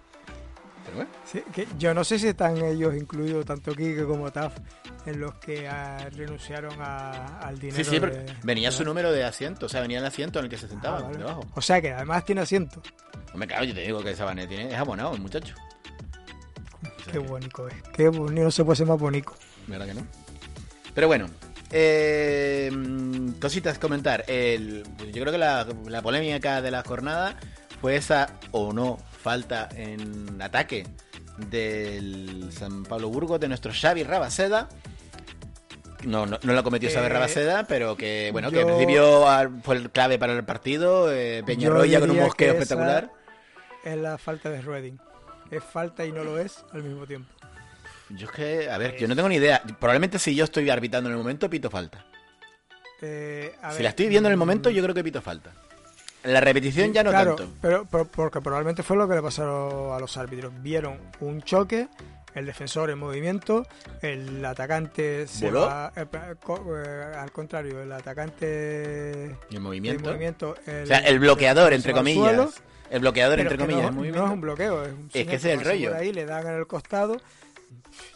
Pero 0.85 0.95
bueno. 0.95 1.11
Sí, 1.23 1.43
que 1.53 1.67
yo 1.77 1.93
no 1.93 2.03
sé 2.03 2.17
si 2.17 2.29
están 2.29 2.57
ellos 2.57 2.95
incluidos, 2.95 3.45
tanto 3.45 3.73
Kike 3.75 4.05
como 4.05 4.31
Taf, 4.31 4.57
en 5.05 5.19
los 5.19 5.35
que 5.35 5.67
ah, 5.67 6.09
renunciaron 6.15 6.73
a- 6.81 7.37
al 7.41 7.59
dinero. 7.59 7.77
Sí, 7.77 7.83
sí, 7.83 7.99
de- 7.99 8.25
venía 8.41 8.71
de- 8.71 8.75
su 8.75 8.83
número 8.83 9.11
de 9.11 9.23
asiento, 9.23 9.67
o 9.67 9.69
sea, 9.69 9.81
venía 9.81 9.99
el 9.99 10.05
asiento 10.05 10.39
en 10.39 10.45
el 10.45 10.49
que 10.49 10.57
se 10.57 10.65
Ah, 10.65 10.69
sentaban 10.69 11.03
vale. 11.03 11.17
debajo. 11.19 11.41
O 11.53 11.61
sea 11.61 11.79
que 11.79 11.91
además 11.93 12.25
tiene 12.25 12.41
asiento. 12.41 12.81
Hombre, 13.33 13.47
claro, 13.49 13.65
yo 13.65 13.75
te 13.75 13.81
digo 13.81 14.03
que 14.03 14.15
Sabané 14.15 14.47
tiene, 14.47 14.73
es 14.73 14.79
abonado, 14.79 15.13
el 15.13 15.21
muchacho. 15.21 15.53
O 16.81 16.85
sea 17.03 17.05
Qué 17.05 17.11
que- 17.11 17.19
bonito 17.19 17.67
es. 17.67 17.75
Qué 17.93 18.07
bonito, 18.09 18.43
no 18.45 18.49
se 18.49 18.65
puede 18.65 18.77
ser 18.77 18.87
más 18.87 18.97
bonito. 18.99 19.31
¿Verdad 19.67 19.85
que 19.85 19.93
no? 19.93 20.07
Pero 20.95 21.05
bueno, 21.05 21.27
eh, 21.71 22.71
cositas 23.39 23.77
comentar. 23.79 24.23
El, 24.27 24.83
yo 25.13 25.21
creo 25.21 25.31
que 25.31 25.37
la, 25.37 25.65
la 25.87 26.01
polémica 26.01 26.61
de 26.61 26.71
la 26.71 26.83
jornada 26.83 27.37
fue 27.79 27.95
esa 27.95 28.37
o 28.51 28.73
no 28.73 28.97
falta 29.21 29.69
en 29.75 30.41
ataque 30.41 30.85
del 31.49 32.49
San 32.51 32.83
Pablo 32.83 33.09
Burgos 33.09 33.39
de 33.39 33.47
nuestro 33.47 33.71
Xavi 33.73 34.03
Rabaseda. 34.03 34.69
No, 36.03 36.25
no, 36.25 36.39
no 36.41 36.53
lo 36.53 36.63
cometió 36.63 36.89
Xavi 36.89 37.05
Eh, 37.05 37.09
Rabaseda, 37.09 37.63
pero 37.67 37.95
que 37.95 38.29
bueno, 38.31 38.49
que 38.49 38.61
en 38.61 38.67
principio 38.67 39.27
ah, 39.27 39.49
fue 39.63 39.75
el 39.75 39.91
clave 39.91 40.17
para 40.17 40.33
el 40.33 40.43
partido. 40.43 41.11
Eh, 41.11 41.43
Peñarroya 41.45 41.99
con 41.99 42.11
un 42.11 42.19
mosqueo 42.19 42.53
espectacular. 42.53 43.11
Es 43.83 43.97
la 43.97 44.17
falta 44.17 44.49
de 44.49 44.61
Redding. 44.61 44.99
Es 45.51 45.63
falta 45.63 46.05
y 46.05 46.11
no 46.11 46.23
lo 46.23 46.39
es 46.39 46.63
al 46.71 46.83
mismo 46.83 47.05
tiempo. 47.05 47.29
Yo 48.15 48.25
es 48.27 48.31
que, 48.31 48.69
a 48.69 48.77
ver, 48.77 48.97
yo 48.97 49.07
no 49.07 49.15
tengo 49.15 49.29
ni 49.29 49.35
idea. 49.35 49.61
Probablemente 49.79 50.19
si 50.19 50.35
yo 50.35 50.43
estoy 50.45 50.69
arbitrando 50.69 51.09
en 51.09 51.13
el 51.15 51.17
momento, 51.19 51.49
pito 51.49 51.69
falta. 51.69 52.05
Eh, 53.01 53.55
a 53.61 53.69
Si 53.71 53.75
ver, 53.77 53.83
la 53.83 53.89
estoy 53.89 54.07
viendo 54.07 54.29
en 54.29 54.33
el 54.33 54.37
momento, 54.37 54.69
mm, 54.69 54.73
yo 54.73 54.83
creo 54.83 54.93
que 54.95 55.03
pito 55.03 55.21
falta. 55.21 55.51
En 56.23 56.33
la 56.33 56.39
repetición 56.41 56.87
Sí, 56.87 56.93
ya 56.93 57.03
no 57.03 57.09
claro, 57.09 57.35
tanto. 57.35 57.53
Pero, 57.61 57.87
pero- 57.89 58.05
porque 58.05 58.41
probablemente 58.41 58.83
fue 58.83 58.95
lo 58.95 59.07
que 59.07 59.15
le 59.15 59.21
pasaron 59.23 59.91
a 59.93 59.99
los 59.99 60.17
árbitros. 60.17 60.51
Vieron 60.61 60.99
un 61.19 61.41
choque, 61.41 61.87
el 62.35 62.45
defensor 62.45 62.91
en 62.91 62.99
movimiento, 62.99 63.65
el 64.03 64.43
atacante 64.45 65.25
se 65.27 65.49
va. 65.49 65.91
eh, 65.95 66.05
co- 66.43 66.63
eh, 66.77 67.13
al 67.17 67.31
contrario, 67.31 67.81
el 67.81 67.91
atacante 67.91 69.35
Y 69.49 69.53
el 69.53 69.57
en 69.57 69.61
movimiento. 69.63 70.03
movimiento. 70.09 70.51
o 70.83 70.85
sea, 70.85 70.99
el 70.99 71.17
bloqueador, 71.19 71.73
entre 71.73 71.91
comillas. 71.93 72.23
suelo, 72.35 72.51
el 72.91 72.99
bloqueador, 72.99 73.37
pero 73.37 73.49
entre 73.49 73.55
es 73.55 73.59
que 73.67 73.73
comillas, 73.73 73.95
no, 73.95 74.03
el 74.03 74.15
es 74.15 74.21
un 74.31 74.41
bloqueo, 74.41 74.83
es 74.85 74.91
un 74.93 75.07
que 75.09 75.19
señor 75.23 75.33
ese 75.35 75.53
es 75.53 75.59
el 75.59 75.65
rollo. 75.65 75.95
Ahí 75.95 76.13
le 76.13 76.25
dan 76.25 76.45
en 76.45 76.53
el 76.53 76.67
costado. 76.67 77.17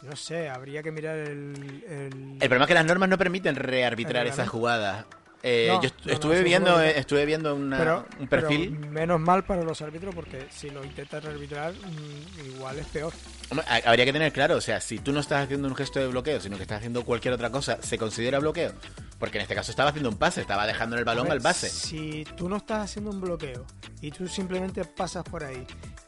No 0.04 0.16
sé, 0.16 0.50
habría 0.50 0.84
que 0.84 0.92
mirar 0.92 1.18
el. 1.18 1.84
el- 1.88 2.32
El 2.34 2.38
problema 2.40 2.64
es 2.66 2.68
que 2.68 2.74
las 2.74 2.86
normas 2.86 3.10
no 3.10 3.18
permiten 3.18 3.56
rearbitrar 3.56 4.28
esas 4.28 4.48
jugadas. 4.50 5.06
Eh, 5.48 5.68
No, 5.70 5.80
yo 5.82 5.88
est- 5.88 6.00
no, 6.00 6.06
no, 6.08 6.14
estuve 6.14 6.44
viendo, 6.44 6.82
eh, 6.82 6.98
estuve 6.98 7.24
viendo 7.26 7.54
una- 7.56 7.78
pero, 7.78 8.06
un 8.20 8.28
pero 8.28 8.48
perfil. 8.48 8.72
menos 8.80 9.20
mal 9.20 9.44
para 9.44 9.62
los 9.64 9.80
árbitros 9.80 10.16
porque 10.16 10.48
si 10.50 10.72
lo 10.72 10.84
intentan 10.84 11.24
arbitrar, 11.28 11.72
mm, 11.74 12.48
igual 12.48 12.80
es 12.80 12.88
peor. 12.88 13.14
Hombre, 13.52 13.64
habría 13.86 14.06
que 14.06 14.14
tener 14.14 14.34
claro, 14.34 14.56
o 14.56 14.62
sea, 14.62 14.82
si 14.82 14.98
tú 14.98 15.12
no 15.12 15.20
estás 15.20 15.44
haciendo 15.44 15.68
un 15.68 15.76
gesto 15.76 16.00
de 16.00 16.08
bloqueo, 16.08 16.40
sino 16.42 16.58
que 16.58 16.64
estás 16.64 16.78
haciendo 16.78 17.06
cualquier 17.06 17.36
otra 17.36 17.52
cosa, 17.52 17.78
¿se 17.84 17.98
considera 18.00 18.40
bloqueo? 18.40 18.74
Porque 19.20 19.38
en 19.38 19.44
este 19.44 19.54
caso 19.54 19.70
estaba 19.70 19.90
haciendo 19.90 20.10
un 20.10 20.18
pase, 20.18 20.42
estaba 20.42 20.66
dejando 20.66 20.98
el 20.98 21.06
balón 21.06 21.32
al 21.32 21.42
base. 21.42 21.70
Si 21.70 22.24
tú 22.36 22.50
no 22.50 22.58
estás 22.58 22.86
haciendo 22.86 23.12
un 23.12 23.22
bloqueo 23.22 23.66
y 24.02 24.10
tú 24.10 24.28
simplemente 24.28 24.84
pasas 24.84 25.24
por 25.26 25.44
ahí 25.44 25.64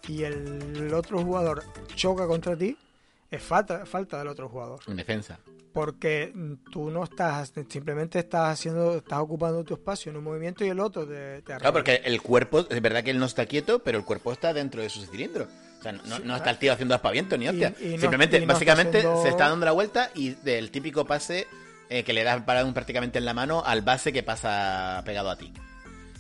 y 0.07 0.23
el 0.23 0.91
otro 0.95 1.19
jugador 1.21 1.63
choca 1.95 2.25
contra 2.25 2.57
ti, 2.57 2.75
es 3.29 3.41
falta, 3.41 3.85
falta 3.85 4.17
del 4.19 4.27
otro 4.27 4.49
jugador. 4.49 4.79
En 4.87 4.95
defensa. 4.97 5.39
Porque 5.73 6.33
tú 6.71 6.89
no 6.89 7.03
estás, 7.03 7.53
simplemente 7.69 8.17
estás 8.19 8.51
haciendo, 8.53 8.97
estás 8.97 9.19
ocupando 9.19 9.63
tu 9.63 9.75
espacio 9.75 10.09
en 10.09 10.17
un 10.17 10.23
movimiento 10.23 10.65
y 10.65 10.69
el 10.69 10.79
otro 10.79 11.05
te, 11.07 11.41
te 11.43 11.55
Claro, 11.57 11.71
porque 11.73 12.01
el 12.03 12.19
cuerpo, 12.21 12.65
es 12.69 12.81
verdad 12.81 13.03
que 13.03 13.11
él 13.11 13.19
no 13.19 13.25
está 13.27 13.45
quieto, 13.45 13.79
pero 13.79 13.99
el 13.99 14.03
cuerpo 14.05 14.31
está 14.31 14.53
dentro 14.53 14.81
de 14.81 14.89
su 14.89 15.05
cilindro. 15.05 15.47
O 15.79 15.83
sea, 15.83 15.91
no, 15.91 16.19
no 16.19 16.35
está 16.35 16.49
el 16.49 16.57
tío 16.57 16.73
haciendo 16.73 16.95
aspavientos 16.95 17.37
ni 17.37 17.47
hostia. 17.47 17.75
y 17.79 17.99
Simplemente, 17.99 18.37
está 18.37 18.53
básicamente, 18.53 18.97
haciendo- 18.99 19.21
se 19.21 19.29
está 19.29 19.49
dando 19.49 19.65
la 19.67 19.71
vuelta 19.73 20.09
y 20.15 20.31
del 20.31 20.71
típico 20.71 21.05
pase 21.05 21.45
eh, 21.89 22.03
que 22.03 22.13
le 22.13 22.23
das 22.23 22.41
parado 22.41 22.73
prácticamente 22.73 23.19
en 23.19 23.25
la 23.25 23.35
mano 23.35 23.61
al 23.63 23.81
base 23.83 24.11
que 24.11 24.23
pasa 24.23 25.03
pegado 25.05 25.29
a 25.29 25.35
ti. 25.37 25.53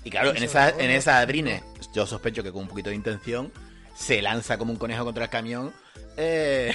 Y 0.03 0.11
claro, 0.11 0.33
Y 0.33 0.37
en 0.37 0.43
esa, 0.43 0.69
en 0.69 0.91
esa 0.91 1.17
adrine, 1.17 1.63
yo 1.93 2.05
sospecho 2.05 2.43
que 2.43 2.51
con 2.51 2.61
un 2.61 2.67
poquito 2.67 2.89
de 2.91 2.95
intención, 2.95 3.51
se 3.95 4.21
lanza 4.21 4.59
como 4.59 4.71
un 4.71 4.77
conejo 4.77 5.03
contra 5.03 5.23
el 5.23 5.29
camión 5.31 5.73
eh, 6.17 6.73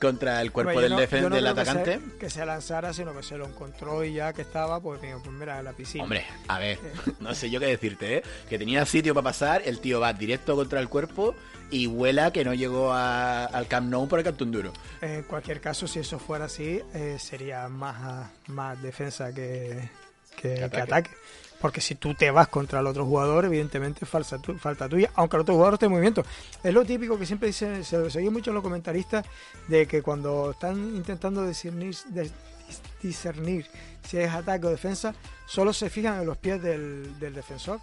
contra 0.00 0.40
el 0.42 0.52
cuerpo 0.52 0.70
Hombre, 0.70 0.84
del, 0.88 0.92
no- 0.92 1.00
defen- 1.00 1.20
yo 1.22 1.28
no 1.30 1.36
del 1.36 1.44
creo 1.44 1.54
que 1.54 1.64
se- 1.64 1.70
atacante. 1.70 2.00
Que 2.18 2.30
se, 2.30 2.44
lanzara, 2.46 2.92
sino 2.92 3.14
que 3.16 3.22
se 3.22 3.36
lo 3.38 3.46
encontró 3.46 4.04
y 4.04 4.12
ya 4.14 4.32
que 4.32 4.42
estaba, 4.42 4.80
pues, 4.80 5.00
digo, 5.02 5.20
pues 5.22 5.34
mira, 5.34 5.62
la 5.62 5.72
piscina. 5.72 6.04
Hombre, 6.04 6.24
a 6.48 6.58
ver, 6.58 6.78
no 7.20 7.34
sé 7.34 7.50
yo 7.50 7.60
qué 7.60 7.66
decirte, 7.66 8.18
¿eh? 8.18 8.22
Que 8.48 8.58
tenía 8.58 8.84
sitio 8.86 9.14
para 9.14 9.24
pasar, 9.24 9.62
el 9.64 9.80
tío 9.80 9.98
va 10.00 10.12
directo 10.12 10.54
contra 10.54 10.80
el 10.80 10.88
cuerpo 10.88 11.34
y 11.70 11.86
vuela 11.86 12.30
que 12.32 12.44
no 12.44 12.52
llegó 12.54 12.92
a- 12.92 13.46
al 13.46 13.66
Camp 13.68 13.88
Nou 13.90 14.06
por 14.06 14.18
el 14.20 14.24
cantón 14.24 14.52
duro. 14.52 14.72
En 15.00 15.22
cualquier 15.24 15.60
caso, 15.60 15.88
si 15.88 15.98
eso 16.00 16.18
fuera 16.18 16.44
así, 16.44 16.80
eh, 16.94 17.16
sería 17.18 17.66
más, 17.68 18.30
más 18.48 18.80
defensa 18.82 19.32
que, 19.32 19.88
que- 20.36 20.54
que 20.54 20.64
ataque. 20.64 20.82
ataque. 20.82 21.10
Porque 21.60 21.80
si 21.80 21.94
tú 21.94 22.14
te 22.14 22.30
vas 22.30 22.48
contra 22.48 22.80
el 22.80 22.86
otro 22.86 23.04
jugador, 23.06 23.46
evidentemente 23.46 24.04
falta, 24.06 24.38
tu- 24.38 24.58
falta 24.58 24.88
tuya, 24.88 25.10
aunque 25.14 25.36
el 25.36 25.42
otro 25.42 25.54
jugador 25.54 25.74
esté 25.74 25.86
en 25.86 25.92
movimiento. 25.92 26.22
Es 26.62 26.72
lo 26.74 26.84
típico 26.84 27.18
que 27.18 27.24
siempre 27.26 27.48
dicen, 27.48 27.82
se 27.84 27.96
lo 27.98 28.10
seguí 28.10 28.28
mucho 28.30 28.50
en 28.50 28.54
los 28.54 28.62
comentaristas, 28.62 29.24
de 29.68 29.86
que 29.86 30.02
cuando 30.02 30.50
están 30.50 30.76
intentando 30.96 31.46
discernir, 31.46 31.96
de- 32.08 32.30
discernir 33.02 33.66
si 34.06 34.18
es 34.18 34.30
ataque 34.32 34.66
o 34.66 34.70
defensa, 34.70 35.14
solo 35.46 35.72
se 35.72 35.90
fijan 35.90 36.20
en 36.20 36.26
los 36.26 36.36
pies 36.36 36.62
del, 36.62 37.18
del 37.18 37.34
defensor. 37.34 37.80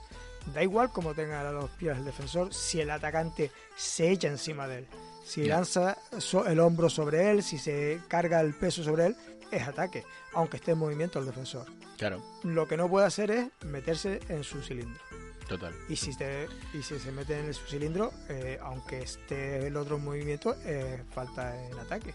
Da 0.53 0.61
igual 0.61 0.91
cómo 0.91 1.13
tenga 1.13 1.49
los 1.51 1.69
pies 1.71 1.97
el 1.97 2.03
defensor, 2.05 2.53
si 2.53 2.79
el 2.81 2.89
atacante 2.91 3.49
se 3.77 4.09
echa 4.11 4.27
encima 4.27 4.67
de 4.67 4.79
él. 4.79 4.87
Si 5.25 5.45
lanza 5.45 5.97
so- 6.19 6.45
el 6.45 6.59
hombro 6.59 6.89
sobre 6.89 7.31
él, 7.31 7.43
si 7.43 7.57
se 7.57 8.01
carga 8.09 8.41
el 8.41 8.53
peso 8.53 8.83
sobre 8.83 9.07
él, 9.07 9.15
es 9.51 9.65
ataque, 9.67 10.03
aunque 10.33 10.57
esté 10.57 10.71
en 10.71 10.79
movimiento 10.79 11.17
el 11.19 11.25
defensor. 11.25 11.65
Claro, 11.97 12.21
Lo 12.43 12.67
que 12.67 12.75
no 12.77 12.89
puede 12.89 13.05
hacer 13.05 13.31
es 13.31 13.47
meterse 13.65 14.19
en 14.29 14.43
su 14.43 14.61
cilindro. 14.61 15.01
total. 15.47 15.73
Y 15.89 15.95
si, 15.97 16.15
te- 16.15 16.47
y 16.73 16.81
si 16.81 16.97
se 16.99 17.11
mete 17.11 17.37
en 17.39 17.53
su 17.53 17.65
cilindro, 17.67 18.11
eh, 18.29 18.57
aunque 18.61 19.01
esté 19.01 19.67
el 19.67 19.75
otro 19.77 19.97
en 19.97 20.03
movimiento, 20.05 20.55
eh, 20.65 21.03
falta 21.13 21.53
en 21.67 21.77
ataque. 21.79 22.13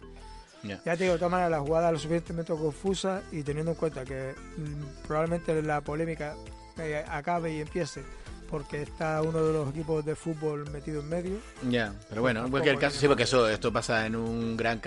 Ya. 0.65 0.83
Ya 0.85 0.97
te 0.97 1.05
digo, 1.05 1.13
de 1.13 1.19
todas 1.21 1.31
maneras, 1.31 1.51
la 1.53 1.61
jugada 1.61 1.93
lo 1.93 1.99
suficientemente 1.99 2.53
confusa 2.53 3.23
y 3.31 3.43
teniendo 3.45 3.73
en 3.73 3.77
cuenta 3.77 4.05
que 4.05 4.35
mm, 4.57 5.07
probablemente 5.07 5.63
la 5.63 5.81
polémica 5.83 6.35
eh, 6.79 7.05
acabe 7.09 7.53
y 7.55 7.61
empiece 7.61 8.03
porque 8.51 8.83
está 8.83 9.23
uno 9.23 9.43
de 9.45 9.53
los 9.53 9.69
equipos 9.71 10.05
de 10.05 10.15
fútbol 10.17 10.69
metido 10.71 11.01
en 11.01 11.09
medio. 11.09 11.37
Ya, 11.69 11.93
pero 12.09 12.23
bueno, 12.23 12.45
en 12.45 12.51
cualquier 12.51 12.79
caso, 12.79 12.99
sí, 12.99 13.07
porque 13.07 13.23
eso, 13.25 13.49
esto 13.49 13.73
pasa 13.73 14.07
en 14.07 14.17
un 14.17 14.57
gran 14.57 14.81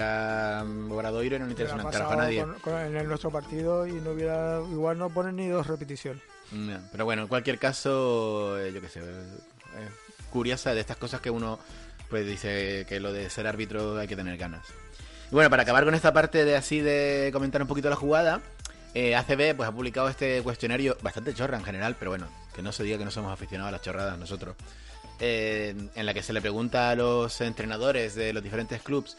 obradoiro 0.91 1.35
y 1.35 1.39
no 1.39 1.45
le 1.45 1.51
interesa 1.51 1.75
ha 1.75 1.85
un 1.85 1.91
carajo 1.91 2.11
a 2.13 2.15
nadie. 2.17 2.41
con- 2.41 2.59
con- 2.59 2.95
en 2.95 3.07
nuestro 3.07 3.29
partido 3.31 3.87
y 3.87 3.93
no 3.93 4.11
hubiera 4.11 4.59
igual 4.71 4.97
no 4.97 5.09
ponen 5.09 5.35
ni 5.35 5.47
dos 5.47 5.67
repeticiones. 5.67 6.21
Pero 6.91 7.05
bueno, 7.05 7.21
en 7.21 7.27
cualquier 7.29 7.57
caso, 7.59 8.59
eh, 8.59 8.73
yo 8.73 8.81
qué 8.81 8.89
sé, 8.89 8.99
eh, 8.99 9.03
eh, 9.03 9.89
curiosa 10.31 10.73
de 10.73 10.81
estas 10.81 10.97
cosas 10.97 11.21
que 11.21 11.29
uno 11.29 11.59
pues 12.09 12.25
dice 12.25 12.85
que 12.89 12.99
lo 12.99 13.13
de 13.13 13.29
ser 13.29 13.47
árbitro 13.47 13.97
hay 13.97 14.07
que 14.07 14.17
tener 14.17 14.37
ganas. 14.37 14.65
Y 15.31 15.33
bueno, 15.35 15.49
para 15.49 15.63
acabar 15.63 15.85
con 15.85 15.95
esta 15.95 16.11
parte 16.11 16.43
de 16.43 16.57
así 16.57 16.81
de 16.81 17.29
comentar 17.31 17.61
un 17.61 17.69
poquito 17.69 17.89
la 17.89 17.95
jugada, 17.95 18.41
eh, 18.93 19.15
ACB 19.15 19.55
pues 19.55 19.69
ha 19.69 19.71
publicado 19.71 20.09
este 20.09 20.41
cuestionario 20.43 20.97
bastante 21.01 21.33
chorra 21.33 21.57
en 21.57 21.63
general, 21.63 21.95
pero 21.97 22.11
bueno, 22.11 22.27
que 22.53 22.61
no 22.61 22.71
se 22.71 22.83
diga 22.83 22.97
que 22.97 23.05
no 23.05 23.11
somos 23.11 23.31
aficionados 23.31 23.69
a 23.69 23.71
las 23.73 23.81
chorradas 23.81 24.17
nosotros. 24.17 24.55
eh, 25.19 25.75
en 25.95 26.05
la 26.05 26.13
que 26.13 26.23
se 26.23 26.33
le 26.33 26.41
pregunta 26.41 26.89
a 26.89 26.95
los 26.95 27.39
entrenadores 27.41 28.15
de 28.15 28.33
los 28.33 28.41
diferentes 28.43 28.81
clubs 28.81 29.17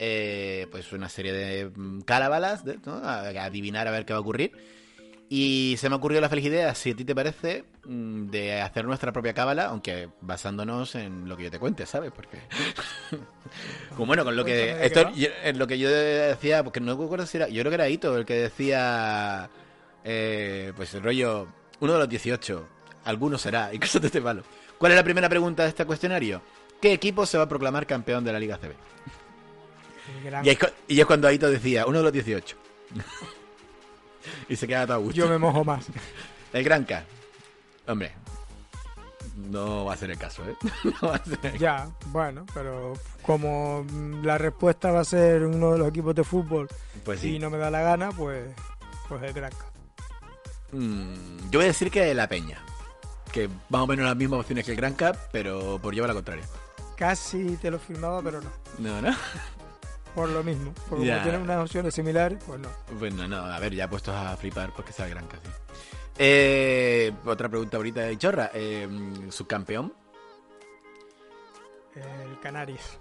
eh, 0.00 0.66
pues 0.72 0.92
una 0.92 1.08
serie 1.08 1.32
de 1.32 1.70
mm, 1.74 2.00
cábalas, 2.00 2.64
de- 2.64 2.78
¿no? 2.84 2.96
a, 2.96 3.20
a 3.28 3.44
adivinar 3.44 3.86
a 3.86 3.92
ver 3.92 4.04
qué 4.04 4.12
va 4.12 4.18
a 4.18 4.22
ocurrir. 4.22 4.50
Y 5.28 5.76
se 5.78 5.88
me 5.88 5.94
ha 5.94 5.98
ocurrido 5.98 6.20
la 6.20 6.28
feliz 6.28 6.44
idea, 6.44 6.74
si 6.74 6.90
a 6.90 6.96
ti 6.96 7.04
te 7.04 7.14
parece, 7.14 7.64
mm, 7.86 8.26
de 8.30 8.60
hacer 8.60 8.84
nuestra 8.84 9.10
propia 9.12 9.32
cábala, 9.34 9.66
aunque 9.66 10.08
basándonos 10.20 10.94
en 10.96 11.28
lo 11.28 11.36
que 11.36 11.44
yo 11.44 11.50
te 11.50 11.58
cuente, 11.60 11.86
¿sabes? 11.86 12.10
Porque. 12.14 12.38
Como 13.90 14.06
bueno, 14.06 14.24
con 14.24 14.36
lo 14.36 14.44
que. 14.44 14.84
Esto, 14.84 15.10
en 15.16 15.58
lo 15.58 15.66
que 15.66 15.78
yo 15.78 15.88
decía, 15.90 16.62
porque 16.64 16.80
no 16.80 16.96
me 16.96 17.04
acuerdo 17.04 17.26
si 17.26 17.36
era. 17.38 17.48
Yo 17.48 17.62
creo 17.62 17.70
que 17.70 17.74
era 17.76 17.88
Ito 17.88 18.16
el 18.18 18.24
que 18.26 18.34
decía. 18.34 19.48
eh, 20.04 20.72
pues 20.76 20.92
el 20.94 21.02
rollo. 21.02 21.48
Uno 21.80 21.92
de 21.94 21.98
los 22.00 22.08
18. 22.08 22.68
Alguno 23.04 23.38
será, 23.38 23.72
y 23.74 23.78
cosas 23.78 24.00
de 24.02 24.08
este 24.08 24.20
palo. 24.22 24.42
¿Cuál 24.78 24.92
es 24.92 24.96
la 24.96 25.04
primera 25.04 25.28
pregunta 25.28 25.62
de 25.62 25.68
este 25.70 25.84
cuestionario? 25.84 26.42
¿Qué 26.80 26.92
equipo 26.92 27.24
se 27.26 27.38
va 27.38 27.44
a 27.44 27.48
proclamar 27.48 27.86
campeón 27.86 28.24
de 28.24 28.32
la 28.32 28.38
Liga 28.38 28.58
CB? 28.58 28.74
Gran- 30.24 30.44
Y 30.44 30.50
es, 30.50 30.58
y 30.88 31.00
es 31.00 31.06
cuando 31.06 31.28
Aito 31.28 31.50
decía, 31.50 31.86
uno 31.86 31.98
de 31.98 32.04
los 32.04 32.12
18. 32.12 32.56
y 34.48 34.56
se 34.56 34.66
queda 34.66 34.86
todo 34.86 34.96
a 34.96 34.98
gusto. 34.98 35.14
Yo 35.14 35.28
me 35.28 35.38
mojo 35.38 35.64
más. 35.64 35.86
El 36.52 36.62
Gran 36.64 36.84
K. 36.84 37.04
Hombre. 37.86 38.12
no 39.36 39.84
va 39.86 39.94
a 39.94 39.96
ser 39.96 40.10
el 40.12 40.18
caso, 40.18 40.42
¿eh? 40.48 40.54
No 41.02 41.08
va 41.08 41.16
a 41.16 41.24
ser 41.24 41.38
el 41.42 41.58
Ya, 41.58 41.88
bueno, 42.06 42.46
pero 42.54 42.92
como 43.22 43.84
la 44.22 44.38
respuesta 44.38 44.90
va 44.92 45.00
a 45.00 45.04
ser 45.04 45.42
uno 45.44 45.72
de 45.72 45.78
los 45.78 45.88
equipos 45.88 46.14
de 46.14 46.22
fútbol 46.24 46.68
Pues 47.04 47.22
y 47.24 47.38
no 47.38 47.50
me 47.50 47.58
da 47.58 47.70
la 47.70 47.82
gana, 47.82 48.10
pues, 48.12 48.46
pues 49.08 49.22
el 49.24 49.32
Granca. 49.32 49.66
Mm, 50.72 51.50
yo 51.50 51.58
voy 51.58 51.64
a 51.64 51.68
decir 51.68 51.90
que 51.90 52.14
la 52.14 52.28
Peña. 52.28 52.62
Que 53.34 53.48
más 53.68 53.82
o 53.82 53.86
menos 53.88 54.06
las 54.06 54.16
mismas 54.16 54.40
opciones 54.40 54.64
que 54.64 54.70
el 54.70 54.76
Gran 54.76 54.94
Cup, 54.94 55.16
pero 55.32 55.78
por 55.82 55.92
llevar 55.92 56.08
la 56.10 56.14
contraria. 56.14 56.44
Casi 56.96 57.56
te 57.56 57.68
lo 57.70 57.78
firmaba, 57.80 58.22
pero 58.22 58.40
no. 58.40 58.50
No, 58.78 59.02
¿no? 59.02 59.14
Por 60.14 60.28
lo 60.28 60.44
mismo. 60.44 60.72
Porque 60.88 61.04
Ya. 61.06 61.14
como 61.14 61.22
tienen 61.24 61.42
unas 61.42 61.64
opciones 61.64 61.92
similares, 61.94 62.38
pues 62.46 62.60
no. 62.60 62.68
Bueno, 63.00 63.26
no, 63.26 63.38
a 63.44 63.58
ver, 63.58 63.74
ya 63.74 63.90
puestos 63.90 64.14
a 64.14 64.36
flipar, 64.36 64.72
pues 64.72 64.86
que 64.86 64.92
sea 64.92 65.06
el 65.06 65.10
Gran 65.10 65.26
Cup, 65.26 65.40
sí. 65.42 65.50
Eh, 66.16 67.12
otra 67.24 67.48
pregunta 67.48 67.76
ahorita 67.76 68.02
de 68.02 68.16
Chorra. 68.16 68.50
Eh, 68.54 68.88
¿Subcampeón? 69.30 69.92
El 71.96 72.38
Canarias. 72.40 72.98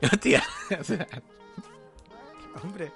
Hostia. 0.02 0.42
Hombre, 2.62 2.90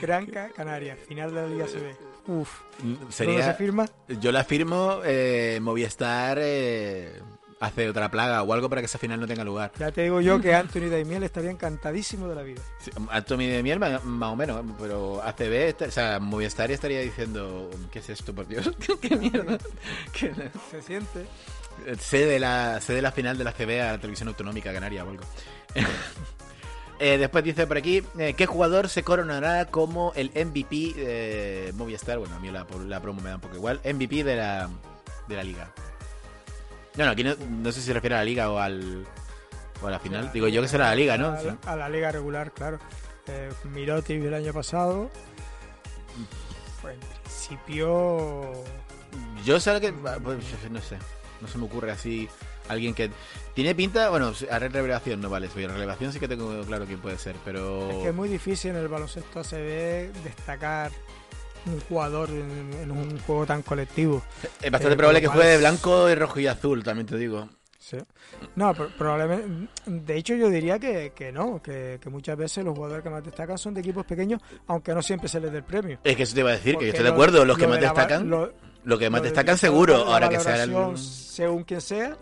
Granca, 0.00 0.48
Canarias, 0.56 0.98
final 1.06 1.34
de 1.34 1.42
la 1.42 1.46
Liga 1.48 1.66
CB. 1.66 1.94
Uf. 2.28 2.60
¿Dónde 2.80 3.06
se 3.10 3.12
sería... 3.12 3.54
firma? 3.54 3.86
Yo 4.20 4.30
la 4.30 4.44
firmo, 4.44 5.00
eh, 5.04 5.58
Movistar 5.60 6.38
eh, 6.40 7.20
hace 7.58 7.88
otra 7.88 8.08
plaga 8.10 8.42
o 8.44 8.52
algo 8.52 8.68
para 8.68 8.80
que 8.82 8.86
esa 8.86 8.98
final 8.98 9.18
no 9.18 9.26
tenga 9.26 9.42
lugar. 9.42 9.72
Ya 9.80 9.90
te 9.90 10.02
digo 10.04 10.20
yo 10.20 10.40
que 10.40 10.54
Anthony 10.54 10.88
Daimiel 10.90 11.22
estaría 11.24 11.50
encantadísimo 11.50 12.28
de 12.28 12.34
la 12.36 12.42
vida. 12.42 12.60
Sí, 12.80 12.90
Anthony 13.10 13.38
de 13.48 13.62
Miel 13.64 13.80
más, 13.80 14.04
más 14.04 14.30
o 14.32 14.36
menos, 14.36 14.62
pero 14.78 15.20
ACB, 15.22 15.52
está- 15.68 15.86
o 15.86 15.90
sea, 15.90 16.20
Movistar 16.20 16.70
estaría 16.70 17.00
diciendo, 17.00 17.68
¿qué 17.90 17.98
es 18.00 18.10
esto, 18.10 18.32
por 18.34 18.46
Dios? 18.46 18.70
¿Qué 19.00 19.16
mierda? 19.16 19.58
¿Qué- 20.12 20.32
Se 20.70 20.82
siente. 20.82 21.26
Sé 22.00 22.26
de 22.26 22.38
la, 22.40 22.80
sé 22.80 22.92
de 22.92 23.02
la 23.02 23.10
final 23.12 23.38
de 23.38 23.44
la 23.44 23.52
CB 23.52 23.80
a 23.80 23.92
la 23.92 23.98
televisión 23.98 24.28
autonómica 24.28 24.72
canaria 24.72 25.04
o 25.04 25.10
algo. 25.10 25.24
Eh, 27.00 27.16
después 27.16 27.44
dice 27.44 27.66
por 27.66 27.76
aquí, 27.76 28.02
eh, 28.18 28.34
¿qué 28.34 28.46
jugador 28.46 28.88
se 28.88 29.04
coronará 29.04 29.66
como 29.66 30.12
el 30.14 30.30
MVP 30.34 30.94
de 30.94 31.72
Movistar? 31.76 32.18
Bueno, 32.18 32.34
a 32.34 32.40
mí 32.40 32.50
la, 32.50 32.66
la 32.86 33.00
promo 33.00 33.20
me 33.20 33.28
da 33.30 33.36
un 33.36 33.40
poco 33.40 33.54
igual. 33.54 33.80
MVP 33.84 34.24
de 34.24 34.36
la, 34.36 34.68
de 35.28 35.36
la 35.36 35.44
liga. 35.44 35.72
No, 36.96 37.04
no, 37.04 37.12
aquí 37.12 37.22
no, 37.22 37.34
no 37.36 37.70
sé 37.70 37.80
si 37.80 37.86
se 37.86 37.92
refiere 37.92 38.16
a 38.16 38.18
la 38.18 38.24
liga 38.24 38.50
o 38.50 38.58
al 38.58 39.06
o 39.80 39.86
a 39.86 39.90
la 39.90 39.98
final. 40.00 40.32
Digo 40.32 40.48
yo 40.48 40.60
que 40.60 40.68
será 40.68 40.88
la 40.88 40.96
liga, 40.96 41.16
¿no? 41.16 41.28
A 41.28 41.42
la, 41.42 41.58
a 41.66 41.76
la 41.76 41.88
liga 41.88 42.10
regular, 42.10 42.50
claro. 42.52 42.78
Eh, 43.28 43.50
Mirotic 43.64 44.22
el 44.22 44.34
año 44.34 44.52
pasado. 44.52 45.10
Pues 46.82 46.94
en 46.94 47.00
principio. 47.22 48.52
Yo 49.44 49.60
sé 49.60 49.80
que. 49.80 49.92
pues, 49.92 50.38
no 50.70 50.80
sé. 50.80 50.98
No 51.40 51.46
se 51.46 51.58
me 51.58 51.64
ocurre 51.66 51.92
así. 51.92 52.28
Alguien 52.68 52.94
que. 52.94 53.10
Tiene 53.54 53.74
pinta. 53.74 54.10
Bueno, 54.10 54.32
a 54.50 54.58
revelación 54.58 55.20
no 55.20 55.28
vale. 55.30 55.48
Soy 55.48 55.66
revelación 55.66 56.12
sí 56.12 56.20
que 56.20 56.28
tengo 56.28 56.60
claro 56.64 56.84
quién 56.86 57.00
puede 57.00 57.18
ser. 57.18 57.36
Pero. 57.44 57.90
Es 57.90 57.96
que 57.96 58.08
es 58.08 58.14
muy 58.14 58.28
difícil 58.28 58.70
en 58.72 58.76
el 58.78 58.88
baloncesto 58.88 59.40
ACB 59.40 60.12
destacar 60.22 60.90
un 61.66 61.80
jugador 61.80 62.30
en, 62.30 62.70
en 62.82 62.90
un 62.90 63.18
juego 63.20 63.44
tan 63.46 63.62
colectivo. 63.62 64.22
Es 64.62 64.70
bastante 64.70 64.94
eh, 64.94 64.96
probable 64.96 65.20
que 65.20 65.26
juegue 65.26 65.48
de 65.48 65.58
blanco, 65.58 66.08
y 66.08 66.14
rojo 66.14 66.40
y 66.40 66.46
azul, 66.46 66.82
también 66.84 67.06
te 67.06 67.16
digo. 67.16 67.48
Sí. 67.78 67.96
No, 68.54 68.74
pro- 68.74 68.90
probablemente. 68.96 69.70
De 69.86 70.16
hecho, 70.16 70.34
yo 70.34 70.50
diría 70.50 70.78
que, 70.78 71.12
que 71.14 71.32
no, 71.32 71.60
que, 71.62 71.98
que 72.02 72.10
muchas 72.10 72.36
veces 72.36 72.64
los 72.64 72.74
jugadores 72.74 73.02
que 73.02 73.08
más 73.10 73.24
destacan 73.24 73.56
son 73.58 73.72
de 73.74 73.80
equipos 73.80 74.04
pequeños, 74.04 74.40
aunque 74.66 74.92
no 74.94 75.00
siempre 75.02 75.28
se 75.28 75.40
les 75.40 75.50
dé 75.50 75.58
el 75.58 75.64
premio. 75.64 75.98
Es 76.04 76.16
que 76.16 76.22
eso 76.24 76.34
te 76.34 76.40
iba 76.40 76.50
a 76.50 76.52
decir, 76.54 76.76
que 76.76 76.84
yo 76.86 76.90
estoy 76.90 77.04
de 77.04 77.10
acuerdo. 77.10 77.44
Los 77.44 77.56
que 77.56 77.66
más 77.66 77.76
de 77.80 77.86
destacan. 77.86 78.28
lo- 78.28 78.52
Lo 78.84 78.98
que 78.98 79.08
más 79.10 79.20
lo 79.20 79.24
destacan 79.24 79.56
seguro. 79.58 79.96
Ahora 80.06 80.28
que 80.28 80.38
sea 80.40 80.62
el. 80.62 80.96
Según 80.98 81.64
quien 81.64 81.80
sea, 81.80 82.16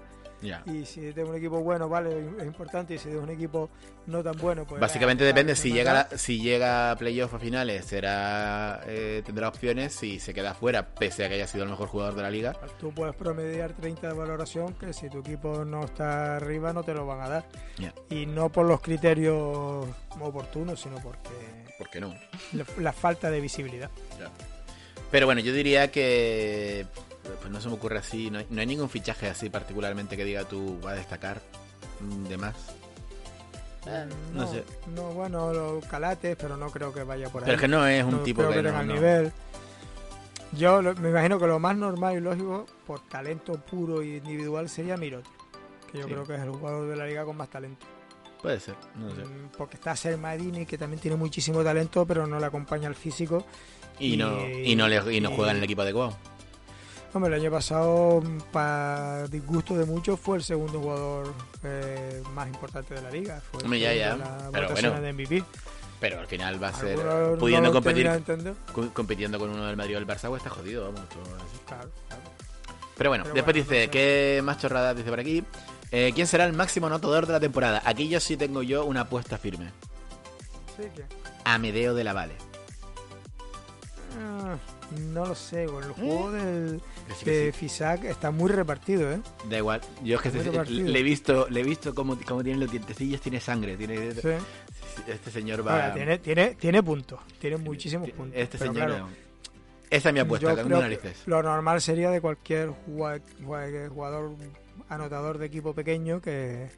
Y 0.67 0.85
si 0.85 1.07
es 1.07 1.15
de 1.15 1.25
un 1.25 1.35
equipo 1.35 1.61
bueno, 1.61 1.89
vale, 1.89 2.11
es 2.39 2.45
importante, 2.45 2.95
y 2.95 2.99
si 2.99 3.09
es 3.09 3.15
de 3.15 3.21
un 3.21 3.31
equipo 3.31 3.71
no 4.07 4.23
tan 4.23 4.37
bueno, 4.37 4.65
pues. 4.67 4.81
Básicamente 4.81 5.25
depende 5.25 5.57
si 5.57 5.73
llega 5.73 5.93
la- 5.93 6.19
si 6.19 6.41
llega 6.41 6.91
a 6.91 6.97
playoff 6.97 7.33
o 7.35 7.39
finales 7.39 7.85
será 7.87 8.81
eh, 8.87 9.23
tendrá 9.25 9.49
opciones 9.49 9.95
si 9.95 10.21
se 10.21 10.35
queda 10.35 10.55
fuera 10.55 10.87
pese 10.95 11.25
a 11.25 11.29
que 11.29 11.35
haya 11.37 11.47
sido 11.47 11.65
el 11.65 11.71
mejor 11.71 11.89
jugador 11.89 12.15
de 12.15 12.23
la 12.23 12.31
liga 12.31 12.55
Tú 12.79 12.93
puedes 12.93 13.15
promediar 13.17 13.73
30 13.73 14.09
de 14.09 14.15
valoración 14.15 14.75
que 14.75 14.93
si 14.93 15.09
tu 15.09 15.21
equipo 15.21 15.65
no 15.65 15.85
está 15.85 16.37
arriba 16.37 16.73
no 16.73 16.83
te 16.85 16.93
lo 16.95 17.07
van 17.07 17.21
a 17.23 17.29
dar. 17.29 17.45
Y 18.11 18.27
no 18.27 18.51
por 18.51 18.67
los 18.67 18.81
criterios 18.81 19.87
oportunos, 20.21 20.81
sino 20.81 20.97
porque 20.97 21.31
¿por 21.79 21.89
qué 21.91 22.01
no? 22.01 22.15
la, 22.53 22.65
la 22.79 22.93
falta 22.93 23.31
de 23.31 23.41
visibilidad. 23.41 23.91
pero 25.11 25.27
bueno 25.27 25.41
yo 25.41 25.53
diría 25.53 25.91
que 25.91 26.87
pues 27.41 27.51
no 27.51 27.61
se 27.61 27.69
me 27.69 27.75
ocurre 27.75 27.99
así 27.99 28.31
no 28.31 28.39
hay, 28.39 28.47
no 28.51 28.61
hay 28.61 28.67
ningún 28.67 28.89
fichaje 28.89 29.29
así 29.29 29.49
particularmente 29.51 30.17
que 30.17 30.25
diga 30.25 30.45
tú 30.45 30.79
va 30.85 30.93
a 30.93 30.95
destacar 30.95 31.41
de 32.29 32.37
más 32.37 32.55
Mm, 33.87 34.37
no 34.37 34.51
sé. 34.51 34.65
No, 34.97 35.03
bueno, 35.13 35.53
los 35.53 35.85
calates, 35.87 36.35
pero 36.37 36.57
no 36.57 36.71
creo 36.73 36.93
que 36.93 37.05
vaya 37.05 37.29
por 37.31 37.43
ahí. 37.43 37.45
pero 37.47 37.55
es 37.55 37.61
que 37.61 37.69
no 37.69 37.87
es 37.87 38.03
un 38.03 38.11
No 38.11 38.19
tipo 38.23 38.41
creo 38.43 38.51
que, 38.51 38.57
que 38.57 38.73
no, 38.73 38.83
nivel. 38.83 39.33
Yo 40.53 40.83
lo- 40.83 40.93
me 40.97 41.11
imagino 41.11 41.39
que 41.39 41.47
lo 41.47 41.61
más 41.61 41.77
normal 41.77 42.17
y 42.17 42.21
lógico, 42.21 42.67
por 42.85 43.01
talento 43.09 43.53
puro 43.55 44.03
y 44.03 44.17
individual, 44.17 44.69
sería 44.69 44.97
Mirot. 44.97 45.25
Que 45.93 45.99
yo 45.99 46.05
Sí. 46.07 46.11
creo 46.11 46.25
que 46.27 46.35
es 46.35 46.41
el 46.43 46.51
jugador 46.51 46.89
de 46.89 46.97
la 46.97 47.07
liga 47.07 47.25
con 47.25 47.37
más 47.37 47.49
talento. 47.49 47.87
puede 48.43 48.59
ser 48.61 48.75
no 48.97 49.09
sé 49.11 49.23
Mm, 49.25 49.49
Porque 49.57 49.77
está 49.77 49.95
Sermadini, 49.97 50.67
que 50.67 50.77
también 50.77 51.01
tiene 51.01 51.17
muchísimo 51.17 51.63
talento, 51.65 52.05
pero 52.07 52.27
no 52.27 52.39
le 52.41 52.47
acompaña 52.47 52.89
el 52.89 52.95
físico. 52.97 53.45
y, 54.01 54.17
no 54.17 54.47
y 54.49 54.75
no 54.77 54.89
le 54.89 55.15
y 55.15 55.21
no 55.21 55.31
juega 55.31 55.53
en 55.53 55.59
el 55.59 55.63
equipo 55.65 55.83
adecuado 55.83 56.17
Hombre, 57.15 57.35
el 57.35 57.41
año 57.41 57.51
pasado, 57.51 58.23
para 58.53 59.27
disgusto 59.29 59.75
de 59.77 59.87
muchos, 59.87 60.21
fue 60.21 60.37
el 60.37 60.43
segundo 60.43 60.81
jugador 60.81 61.33
eh, 61.63 62.23
más 62.35 62.47
importante 62.49 62.95
de 62.95 63.01
la 63.03 63.11
liga. 63.11 63.41
Fue 63.51 63.63
Hombre, 63.63 63.81
ya, 63.81 63.95
ya. 63.95 64.17
la 64.17 64.51
Pero 64.53 64.69
bueno, 64.71 65.01
de 65.01 65.13
MVP. 65.15 65.43
pero 65.99 66.21
al 66.21 66.27
final 66.27 66.63
va 66.63 66.69
a 66.69 66.73
ser 66.75 66.99
Algunos 67.01 67.39
pudiendo 67.39 67.69
no 67.69 67.73
competir 67.73 68.11
compitiendo 68.93 69.39
con 69.39 69.49
uno 69.51 69.65
del 69.67 69.77
Madrid 69.77 69.97
o 69.97 69.99
del 70.01 70.07
Barça 70.09 70.29
pues 70.29 70.41
está 70.43 70.51
jodido 70.51 70.85
vamos. 70.93 71.01
Claro, 71.67 71.91
claro. 72.09 72.23
Pero 72.99 73.11
bueno, 73.11 73.25
Pero 73.25 73.35
después 73.35 73.55
bueno, 73.57 73.65
dice, 73.71 73.79
no 73.81 73.85
sé. 73.85 73.91
¿qué 73.91 74.41
más 74.45 74.59
chorradas 74.59 74.97
dice 74.97 75.09
por 75.09 75.21
aquí? 75.21 75.43
Eh, 75.93 76.13
¿Quién 76.15 76.27
será 76.27 76.45
el 76.45 76.53
máximo 76.53 76.87
anotador 76.89 77.27
de 77.27 77.33
la 77.33 77.41
temporada? 77.41 77.81
Aquí 77.87 78.09
yo 78.09 78.21
sí 78.21 78.37
tengo 78.37 78.63
yo 78.63 78.85
una 78.85 79.03
apuesta 79.03 79.39
firme. 79.39 79.71
Sí, 80.77 80.83
que- 80.95 81.05
Amedeo 81.45 81.95
de 81.95 82.05
la 82.05 82.13
Vale. 82.13 82.35
Ah, 84.19 84.57
no 85.13 85.27
lo 85.27 85.35
sé, 85.35 85.67
con 85.67 85.83
el 85.85 85.91
juego 85.93 86.31
del, 86.33 86.81
Que 87.09 87.15
sí, 87.15 87.25
que 87.25 87.31
de 87.31 87.53
sí. 87.53 87.59
Fisac 87.59 88.05
está 88.05 88.31
muy 88.31 88.51
repartido, 88.51 89.11
¿eh? 89.13 89.21
Da 89.49 89.59
igual. 89.59 89.81
Yo 90.05 90.17
es 90.17 90.23
que 90.23 90.29
este- 90.29 90.71
le 90.71 90.99
he 90.99 91.03
visto, 91.03 91.49
le 91.51 91.61
he 91.61 91.65
visto 91.65 91.95
cómo, 91.95 92.19
cómo 92.27 92.43
tiene 92.45 92.59
los 92.61 92.71
dientecillos, 92.71 93.21
tiene 93.21 93.41
sangre, 93.41 93.77
tiene 93.77 94.13
Sí. 94.13 94.29
este 95.09 95.31
señor 95.31 95.67
va 95.67 95.73
Ahora, 95.75 95.95
tiene, 95.95 96.19
tiene, 96.19 96.55
tiene 96.55 96.83
puntos, 96.83 97.21
tiene 97.41 97.57
muchísimos 97.57 98.11
puntos. 98.11 98.39
Este 98.41 98.59
señor 98.59 98.75
claro, 98.75 99.09
Esa 99.91 100.09
es 100.09 100.13
mi 100.15 100.21
apuesta, 100.21 100.49
yo 100.51 100.57
con 100.57 100.65
creo 100.67 100.79
que 100.79 100.83
narices. 100.83 101.23
lo 101.27 101.43
normal 101.43 101.81
sería 101.81 102.11
de 102.11 102.21
cualquier 102.21 102.71
jugador 102.87 104.33
anotador 104.89 105.39
de 105.39 105.47
equipo 105.47 105.75
pequeño 105.75 106.21
que, 106.21 106.69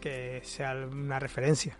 que 0.00 0.40
sea 0.44 0.74
una 0.90 1.18
referencia. 1.18 1.76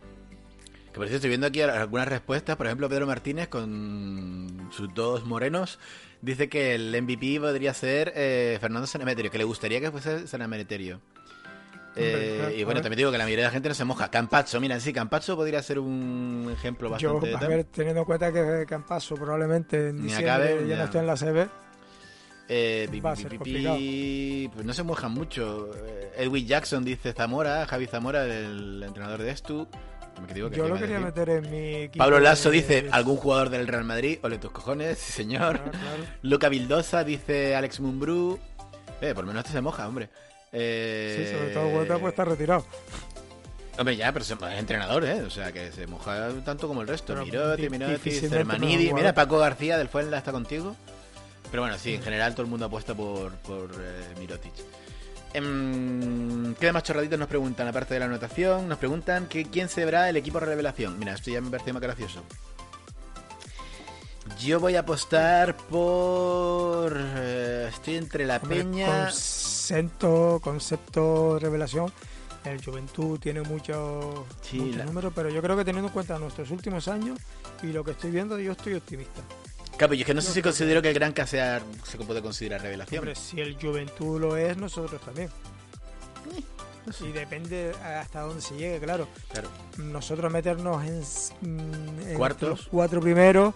Que 0.95 0.99
por 1.01 1.09
cierto, 1.09 1.17
estoy 1.17 1.31
viendo 1.31 1.49
aquí 1.49 1.61
algunas 1.61 2.07
respuestas. 2.07 2.55
Por 2.57 2.67
ejemplo, 2.67 2.89
Pedro 2.89 3.05
Martínez, 3.09 3.49
con 3.49 4.69
sus 4.71 4.95
dos 4.95 5.25
morenos, 5.27 5.81
dice 6.23 6.49
que 6.49 6.77
el 6.77 7.03
MVP 7.03 7.41
podría 7.41 7.75
ser 7.75 8.13
eh, 8.15 8.59
Fernando 8.61 8.87
Sanemeterio, 8.87 9.29
que 9.29 9.39
le 9.39 9.43
gustaría 9.45 9.81
que 9.81 9.91
fuese 9.91 10.29
Sanemeterio. 10.29 11.01
Eh, 11.97 12.55
y 12.59 12.63
a 12.63 12.65
bueno, 12.65 12.81
también 12.81 12.99
digo 12.99 13.11
que 13.11 13.19
la 13.19 13.25
mayoría 13.25 13.45
de 13.45 13.49
la 13.49 13.53
gente 13.53 13.69
no 13.69 13.75
se 13.75 13.85
moja. 13.85 14.09
Campacho, 14.09 14.61
mira, 14.61 14.79
sí, 14.79 14.93
Campacho 14.93 15.35
podría 15.35 15.61
ser 15.65 15.81
un 15.81 16.49
ejemplo 16.53 16.97
Yo, 16.99 17.15
bastante... 17.15 17.37
a 17.37 17.39
tal. 17.41 17.49
ver, 17.49 17.65
teniendo 17.65 18.01
en 18.01 18.05
cuenta 18.07 18.33
que 18.33 18.65
Campaso 18.67 19.17
probablemente 19.17 19.89
en 19.89 19.97
Ni 19.97 20.03
diciembre 20.05 20.31
acabe, 20.31 20.61
ya 20.63 20.67
ya. 20.69 20.77
no 20.79 20.85
esté 20.85 20.99
en 21.01 21.07
la 21.09 21.17
CB, 21.17 21.49
Eh, 22.49 22.89
pi, 22.91 23.01
a 23.05 23.15
pi, 23.15 23.39
pi, 23.39 24.51
pues 24.53 24.65
no 24.67 24.73
se 24.73 24.83
mojan 24.83 25.13
mucho. 25.13 25.71
Eh, 25.75 26.13
Edwin 26.19 26.47
Jackson 26.47 26.85
dice 26.85 27.13
Zamora, 27.13 27.67
Javi 27.67 27.87
Zamora, 27.87 28.25
el 28.27 28.83
entrenador 28.83 29.23
de 29.23 29.31
Estu. 29.31 29.67
Me 30.27 30.33
digo 30.33 30.49
que 30.51 30.57
yo 30.57 30.69
lo 30.69 30.77
quería 30.79 31.01
meter 31.01 31.29
en 31.29 31.51
mi 31.51 31.75
equipo. 31.85 32.03
Pablo 32.03 32.19
Lasso 32.21 32.51
de- 32.51 32.57
dice 32.57 32.89
algún 32.93 33.17
jugador 33.17 33.51
del 33.51 33.67
Real 33.67 33.85
Madrid, 33.85 34.19
ole 34.23 34.39
tus 34.39 34.51
cojones, 34.53 34.99
sí 34.99 35.13
señor. 35.13 35.57
Claro, 35.59 35.71
claro. 35.73 36.05
Luca 36.23 36.49
Vildosa 36.49 37.05
dice 37.05 37.55
Alex 37.57 37.81
Mumbrú. 37.81 38.39
Eh, 39.01 39.13
por 39.15 39.25
lo 39.25 39.29
menos 39.29 39.41
este 39.45 39.53
se 39.53 39.61
moja, 39.61 39.87
hombre. 39.87 40.09
Eh, 40.53 41.25
Sí, 41.27 41.37
sobre 41.37 41.51
todo 41.53 41.69
Huerta 41.69 41.99
pues 41.99 42.13
está 42.13 42.25
retirado. 42.25 42.65
Hombre, 43.77 43.97
ya, 43.97 44.13
pero 44.13 44.25
es 44.25 44.33
entrenador, 44.57 45.05
¿eh? 45.05 45.23
O 45.23 45.31
sea, 45.31 45.51
que 45.51 45.73
se 45.73 45.87
moja 45.89 46.29
tanto 46.45 46.69
como 46.69 46.83
el 46.83 46.89
resto. 46.89 47.15
Miroti, 47.25 47.69
Miroti, 47.69 48.11
Cermanidi. 48.13 48.93
Mira, 48.93 49.13
Paco 49.15 49.39
García 49.39 49.77
del 49.77 49.89
Fuenla 49.89 50.19
está 50.19 50.31
contigo. 50.31 50.77
Pero 51.51 51.63
bueno, 51.65 51.77
sí, 51.77 51.95
en 51.95 52.03
general 52.03 52.33
todo 52.35 52.43
el 52.43 52.49
mundo 52.49 52.67
apuesta 52.67 52.95
por, 52.95 53.33
por 53.39 53.71
eh, 53.81 54.15
Mirotic. 54.19 54.53
Em, 55.35 56.55
¿Qué 56.55 56.67
demás 56.67 56.85
chorraditos 56.85 57.19
nos 57.19 57.29
preguntan? 57.29 57.67
Aparte 57.69 57.95
de 57.95 58.01
la 58.01 58.07
anotación, 58.07 58.69
nos 58.69 58.79
preguntan 58.79 59.27
que 59.27 59.45
quién 59.47 59.69
será 59.69 60.09
el 60.09 60.17
equipo 60.17 60.39
revelación. 60.41 60.99
Mira, 60.99 61.15
esto 61.15 61.31
ya 61.31 61.41
me 61.41 61.51
parece 61.51 61.73
más 61.73 61.83
gracioso. 61.83 62.23
Yo 64.41 64.59
voy 64.61 64.77
a 64.77 64.81
apostar 64.81 65.57
por. 65.57 66.97
eh, 66.97 67.67
estoy 67.69 67.97
entre 67.97 68.25
la 68.27 68.37
Hombre, 68.37 68.59
Peña. 68.59 68.87
con 68.87 68.95
concepto, 69.05 70.41
concepto 70.43 71.39
revelación, 71.39 71.93
el 72.45 72.65
Juventud 72.65 73.19
tiene 73.19 73.43
muchos 73.43 74.25
Sí, 74.41 74.59
muchos 74.61 74.77
la- 74.77 74.85
números, 74.85 75.13
pero 75.15 75.29
yo 75.31 75.43
creo 75.43 75.57
que 75.57 75.65
teniendo 75.65 75.89
en 75.89 75.93
cuenta 75.93 76.19
nuestros 76.19 76.51
últimos 76.51 76.89
años 76.89 77.19
y 77.63 77.67
lo 77.69 77.85
que 77.85 77.91
estoy 77.93 78.11
viendo, 78.13 78.39
yo 78.39 78.53
estoy 78.53 78.75
optimista. 78.75 79.21
Claro, 79.77 79.95
yo 79.95 80.01
es 80.01 80.07
que 80.07 80.15
no 80.15 80.21
sé 80.21 80.33
si 80.33 80.41
considero 80.43 80.81
que 80.81 80.89
el 80.89 80.95
Granca 80.95 81.27
sea, 81.27 81.61
se 81.83 81.99
puede 81.99 82.23
considerar 82.23 82.63
revelación. 82.63 83.01
Hombre, 83.01 83.15
si 83.15 83.41
el 83.41 83.57
Juventud 83.61 84.21
lo 84.21 84.37
es, 84.37 84.57
nosotros 84.57 85.01
también. 85.03 85.31
Y 87.01 87.13
depende 87.13 87.73
hasta 87.83 88.21
dónde 88.21 88.43
se 88.43 88.57
llegue, 88.57 88.79
claro. 88.79 89.09
Claro. 89.33 89.49
Nosotros 89.79 90.31
meternos 90.31 90.85
en, 90.85 91.01
mm, 91.57 92.09
en 92.09 92.17
Cuartos. 92.17 92.49
los 92.49 92.67
cuatro 92.69 93.01
primeros 93.01 93.55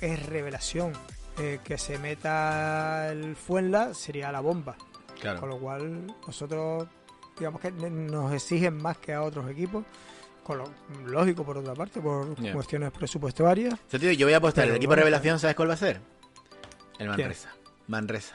es 0.00 0.24
revelación. 0.26 0.92
Eh, 1.38 1.60
que 1.62 1.78
se 1.78 1.98
meta 1.98 3.10
el 3.12 3.36
Fuenla 3.36 3.94
sería 3.94 4.32
la 4.32 4.40
bomba. 4.40 4.76
Con 5.38 5.48
lo 5.48 5.58
cual 5.58 6.06
nosotros, 6.26 6.86
digamos 7.38 7.60
que 7.60 7.70
nos 7.70 8.32
exigen 8.32 8.76
más 8.76 8.98
que 8.98 9.12
a 9.12 9.22
otros 9.22 9.48
equipos. 9.50 9.84
Con 10.48 10.56
lo 10.56 10.64
lógico, 11.04 11.44
por 11.44 11.58
otra 11.58 11.74
parte, 11.74 12.00
por 12.00 12.34
cuestiones 12.54 12.90
presupuestarias. 12.90 13.74
Sentido, 13.86 14.12
yo 14.12 14.24
voy 14.24 14.32
a 14.32 14.38
apostar. 14.38 14.64
Pero 14.64 14.72
el 14.72 14.76
equipo 14.78 14.92
bueno, 14.92 15.00
revelación, 15.00 15.38
¿sabes 15.38 15.54
cuál 15.54 15.68
va 15.68 15.74
a 15.74 15.76
ser? 15.76 16.00
El 16.98 17.08
Manresa. 17.08 17.54
Manresa. 17.86 18.34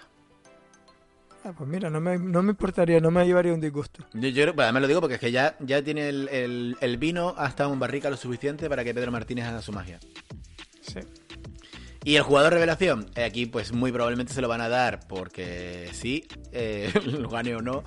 Ah, 1.44 1.54
pues 1.58 1.68
mira, 1.68 1.90
no 1.90 2.00
me, 2.00 2.20
no 2.20 2.44
me 2.44 2.52
importaría, 2.52 3.00
no 3.00 3.10
me 3.10 3.26
llevaría 3.26 3.52
un 3.52 3.60
disgusto. 3.60 4.06
Yo, 4.14 4.30
yo 4.30 4.54
pues 4.54 4.64
además 4.64 4.84
lo 4.84 4.88
digo 4.90 5.02
porque 5.02 5.16
es 5.16 5.20
que 5.20 5.32
ya, 5.32 5.58
ya 5.60 5.84
tiene 5.84 6.08
el, 6.08 6.30
el, 6.30 6.78
el 6.82 6.98
vino 6.98 7.34
hasta 7.36 7.68
un 7.68 7.80
barrica 7.80 8.12
lo 8.12 8.16
suficiente 8.16 8.70
para 8.70 8.84
que 8.84 8.94
Pedro 8.94 9.12
Martínez 9.12 9.48
haga 9.48 9.64
su 9.64 9.72
magia. 9.72 10.00
Sí. 10.82 11.00
Y 12.04 12.16
el 12.18 12.22
jugador 12.22 12.54
revelación, 12.54 13.10
eh, 13.16 13.24
aquí 13.24 13.48
pues 13.48 13.72
muy 13.72 13.92
probablemente 13.92 14.34
se 14.34 14.42
lo 14.42 14.48
van 14.48 14.62
a 14.62 14.70
dar 14.70 15.08
porque 15.08 15.90
sí, 15.94 16.28
eh, 16.52 16.94
lo 17.08 17.28
gane 17.28 17.56
o 17.56 17.62
no, 17.64 17.84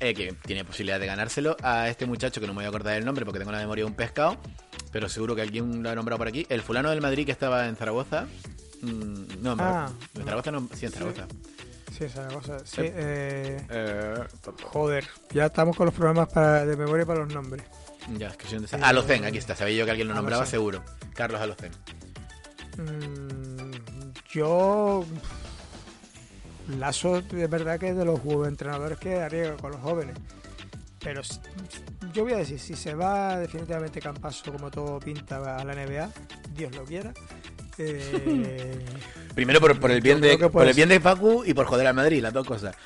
eh, 0.00 0.14
que 0.14 0.32
tiene 0.46 0.64
posibilidad 0.64 0.98
de 1.00 1.06
ganárselo 1.06 1.56
a 1.62 1.88
este 1.88 2.06
muchacho 2.06 2.40
que 2.40 2.46
no 2.46 2.52
me 2.52 2.58
voy 2.58 2.64
a 2.66 2.68
acordar 2.68 2.96
el 2.96 3.04
nombre 3.04 3.24
porque 3.24 3.38
tengo 3.38 3.52
la 3.52 3.58
memoria 3.58 3.84
de 3.84 3.90
un 3.90 3.96
pescado, 3.96 4.36
pero 4.92 5.08
seguro 5.08 5.34
que 5.36 5.42
alguien 5.42 5.82
lo 5.82 5.90
ha 5.90 5.94
nombrado 5.94 6.18
por 6.18 6.28
aquí. 6.28 6.46
El 6.48 6.62
fulano 6.62 6.90
del 6.90 7.00
Madrid 7.00 7.26
que 7.26 7.32
estaba 7.32 7.66
en 7.66 7.76
Zaragoza. 7.76 8.26
mm, 8.82 9.42
no, 9.42 9.52
en 9.52 9.60
Ah, 9.60 9.90
en 10.14 10.24
Zaragoza 10.24 10.50
no, 10.52 10.68
sí, 10.74 10.86
en 10.86 10.92
Zaragoza. 10.92 11.26
Sí. 11.28 12.06
Sí, 12.64 12.80
Eh. 12.82 12.92
eh, 12.94 13.60
Eh, 13.68 14.24
joder, 14.62 15.06
ya 15.34 15.46
estamos 15.46 15.76
con 15.76 15.84
los 15.86 15.94
programas 15.94 16.28
para, 16.32 16.64
de 16.64 16.76
memoria 16.76 17.04
para 17.04 17.20
los 17.20 17.34
nombres. 17.34 17.62
ya, 18.16 18.28
es 18.28 18.36
que 18.38 18.46
soy 18.46 18.58
un 18.58 18.64
Eh, 18.64 18.68
Alocen, 18.80 19.24
aquí 19.26 19.36
está, 19.38 19.54
sabía 19.54 19.76
yo 19.76 19.84
que 19.84 19.90
alguien 19.90 20.08
lo 20.08 20.14
nombraba 20.14 20.42
Alocen. 20.44 20.58
seguro. 20.58 20.82
Carlos 21.14 21.40
Alocen. 21.42 21.72
Mm, 22.78 24.12
yo. 24.32 25.04
Lazo, 26.78 27.18
es 27.18 27.50
verdad 27.50 27.78
que 27.80 27.88
es 27.90 27.96
de 27.96 28.04
los 28.04 28.20
entrenadores 28.46 28.98
que 28.98 29.18
arriesga 29.20 29.56
con 29.56 29.72
los 29.72 29.80
jóvenes. 29.80 30.16
Pero 31.02 31.22
yo 32.12 32.24
voy 32.24 32.34
a 32.34 32.36
decir, 32.38 32.58
si 32.60 32.74
se 32.74 32.94
va 32.94 33.38
definitivamente 33.38 34.00
Campaso 34.00 34.52
como 34.52 34.70
todo 34.70 35.00
pinta 35.00 35.56
a 35.56 35.64
la 35.64 35.74
NBA, 35.74 36.10
Dios 36.54 36.74
lo 36.76 36.84
quiera. 36.84 37.12
eh, 37.78 38.84
Primero 39.34 39.60
por, 39.60 39.78
por 39.80 39.90
el 39.90 40.00
bien 40.02 40.20
de 40.20 40.36
por 40.50 40.66
el 40.66 40.74
bien 40.74 40.88
de 40.90 41.00
Facu 41.00 41.42
y 41.44 41.54
por 41.54 41.66
joder 41.66 41.86
al 41.86 41.94
Madrid, 41.94 42.20
las 42.22 42.32
dos 42.34 42.46
cosas. 42.46 42.76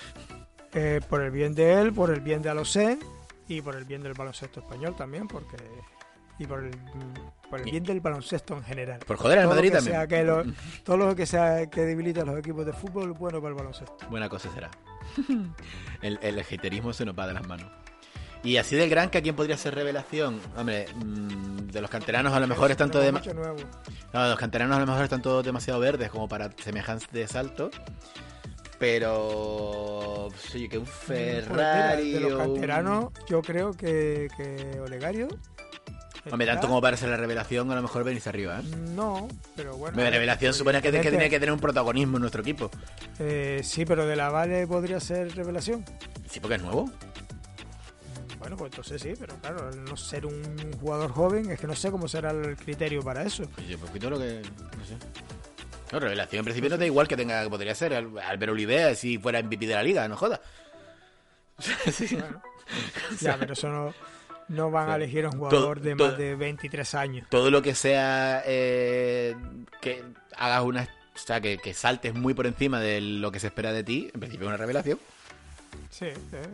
eh, 0.73 1.01
por 1.09 1.23
el 1.23 1.31
bien 1.33 1.55
de 1.55 1.81
él, 1.81 1.93
por 1.93 2.11
el 2.11 2.21
bien 2.21 2.41
de 2.43 2.51
Alocen 2.51 3.01
y 3.49 3.61
por 3.61 3.75
el 3.77 3.85
bien 3.85 4.03
del 4.03 4.15
baloncesto 4.15 4.61
español 4.61 4.95
también, 4.97 5.27
porque 5.27 5.57
y 6.39 6.47
por 6.47 6.65
el, 6.65 6.71
por 7.51 7.61
el 7.61 7.65
bien 7.71 7.85
del 7.85 8.01
baloncesto 8.01 8.55
en 8.57 8.65
general. 8.65 8.99
Por 9.07 9.17
joder 9.17 9.39
al 9.41 9.49
Madrid 9.49 9.71
que 9.71 9.77
también. 9.77 9.97
sea 9.97 10.07
que 10.07 10.23
lo- 10.25 10.45
todo 10.85 10.97
lo 10.97 11.15
que 11.17 11.27
sea 11.27 11.69
que 11.71 11.83
debilite 11.83 12.21
a 12.21 12.25
los 12.25 12.39
equipos 12.39 12.67
de 12.67 12.73
fútbol, 12.73 13.13
bueno 13.13 13.39
para 13.41 13.51
el 13.51 13.55
baloncesto. 13.55 13.97
Buena 14.11 14.29
cosa 14.29 14.51
será. 14.53 14.71
el, 16.03 16.19
el 16.23 16.39
haterismo 16.41 16.93
se 16.93 17.05
nos 17.05 17.17
va 17.19 17.27
de 17.27 17.35
las 17.35 17.47
manos. 17.47 17.71
Y 18.43 18.59
así 18.59 18.77
del 18.77 18.91
Granca, 18.91 19.23
¿quién 19.23 19.35
podría 19.35 19.57
ser 19.57 19.75
revelación? 19.75 20.39
Hombre, 20.57 20.85
mm, 20.95 21.69
de 21.71 21.81
los 21.81 21.89
canteranos 21.89 22.33
a 22.35 22.41
lo 22.41 22.47
mejor 22.47 22.71
están 22.71 22.91
todos 22.91 23.07
Tenemos 23.07 23.23
dema- 23.27 23.35
mucho 23.35 23.55
nuevo. 23.55 23.71
no, 24.13 24.29
los 24.29 24.39
canteranos 24.39 24.77
a 24.77 24.81
lo 24.81 24.87
mejor 24.87 25.05
están 25.05 25.23
todos 25.23 25.43
demasiado 25.45 25.81
verdes 25.81 26.11
como 26.11 26.29
para 26.29 26.51
semejante 26.63 27.27
salto. 27.27 27.71
Pero 28.79 30.29
pues, 30.31 30.55
oye, 30.55 30.69
que 30.69 30.79
un 30.79 30.85
Pues 30.85 31.45
Ferrari 31.47 32.13
de 32.13 32.21
los 32.21 32.39
canteranos, 32.39 33.13
yo 33.29 33.41
creo 33.41 33.73
que, 33.73 34.29
que 34.37 34.81
Olegario. 34.81 35.29
Hombre, 36.31 36.47
tanto 36.47 36.67
como 36.69 36.81
para 36.81 36.97
ser 36.97 37.11
la 37.11 37.17
revelación, 37.17 37.71
a 37.71 37.75
lo 37.75 37.83
mejor 37.83 38.03
venís 38.05 38.27
arriba, 38.27 38.61
¿eh? 38.61 38.63
No, 38.95 39.29
pero 39.57 39.77
bueno. 39.77 39.97
Revelación 39.97 40.55
supone 40.55 40.81
que, 40.81 40.91
que 40.91 41.11
tenía 41.11 41.29
que 41.29 41.39
tener 41.39 41.53
un 41.53 41.61
protagonismo 41.61 42.17
en 42.17 42.23
nuestro 42.23 42.41
equipo. 42.41 42.71
eh, 43.19 43.61
sí, 43.63 43.85
pero 43.85 44.07
de 44.07 44.17
la 44.17 44.31
Vale 44.31 44.67
podría 44.67 45.01
ser 45.01 45.35
revelación. 45.37 45.85
Sí, 46.31 46.41
porque 46.41 46.57
es 46.57 46.63
nuevo. 46.63 46.91
Bueno, 48.39 48.57
pues 48.57 48.73
entonces 48.73 49.01
sí, 49.01 49.15
pero 49.19 49.35
claro, 49.37 49.69
al 49.69 49.85
no 49.85 49.97
ser 49.97 50.27
un 50.27 50.73
jugador 50.81 51.11
joven, 51.13 51.51
es 51.51 51.59
que 51.61 51.67
no 51.67 51.75
sé 51.75 51.91
cómo 51.91 52.09
será 52.09 52.31
el 52.31 52.57
criterio 52.57 53.03
para 53.03 53.23
eso. 53.23 53.45
Oye, 53.59 53.79
poquito 53.79 54.11
lo 54.11 54.19
que. 54.19 54.43
No 54.79 54.85
sé. 54.85 54.97
No, 55.93 56.01
revelación 56.01 56.41
en 56.41 56.45
principio 56.45 56.71
no 56.71 56.77
da 56.77 56.85
igual 56.87 57.07
que 57.09 57.17
tenga, 57.17 57.49
podría 57.49 57.75
ser 57.75 57.95
Al- 57.95 58.19
Álvaro 58.19 58.53
Olivea 58.53 58.95
si 58.95 59.17
fuera 59.19 59.43
MVP 59.43 59.67
de 59.67 59.75
la 59.75 59.83
liga, 59.83 60.09
no 60.09 60.17
joda. 60.17 60.41
Sí. 61.93 62.09
Bueno, 62.17 62.43
ya, 63.21 63.37
pero 63.39 63.53
eso 63.53 63.69
no, 63.69 63.95
no 64.49 64.71
van 64.71 64.91
a 64.91 64.97
elegir 64.97 65.25
a 65.25 65.29
un 65.31 65.39
Todo- 65.39 65.49
jugador 65.51 65.81
de 65.81 65.97
todo- 65.97 66.09
más 66.09 66.19
de 66.19 66.35
23 66.35 66.95
años. 66.95 67.27
Todo 67.31 67.51
lo 67.51 67.63
que 67.63 67.75
sea 67.75 68.43
eh, 68.47 69.35
que 69.81 70.03
hagas 70.37 70.63
una. 70.63 70.83
O 70.83 71.19
sea, 71.19 71.41
que, 71.41 71.59
que 71.59 71.75
saltes 71.75 72.13
muy 72.15 72.35
por 72.35 72.47
encima 72.47 72.81
de 72.81 73.01
lo 73.01 73.31
que 73.31 73.39
se 73.41 73.47
espera 73.47 73.73
de 73.73 73.85
ti, 73.85 74.11
en 74.13 74.21
principio 74.21 74.47
es 74.47 74.49
una 74.49 74.57
revelación. 74.57 74.99
Sí, 75.91 76.07
eh, 76.07 76.15
eh, 76.33 76.47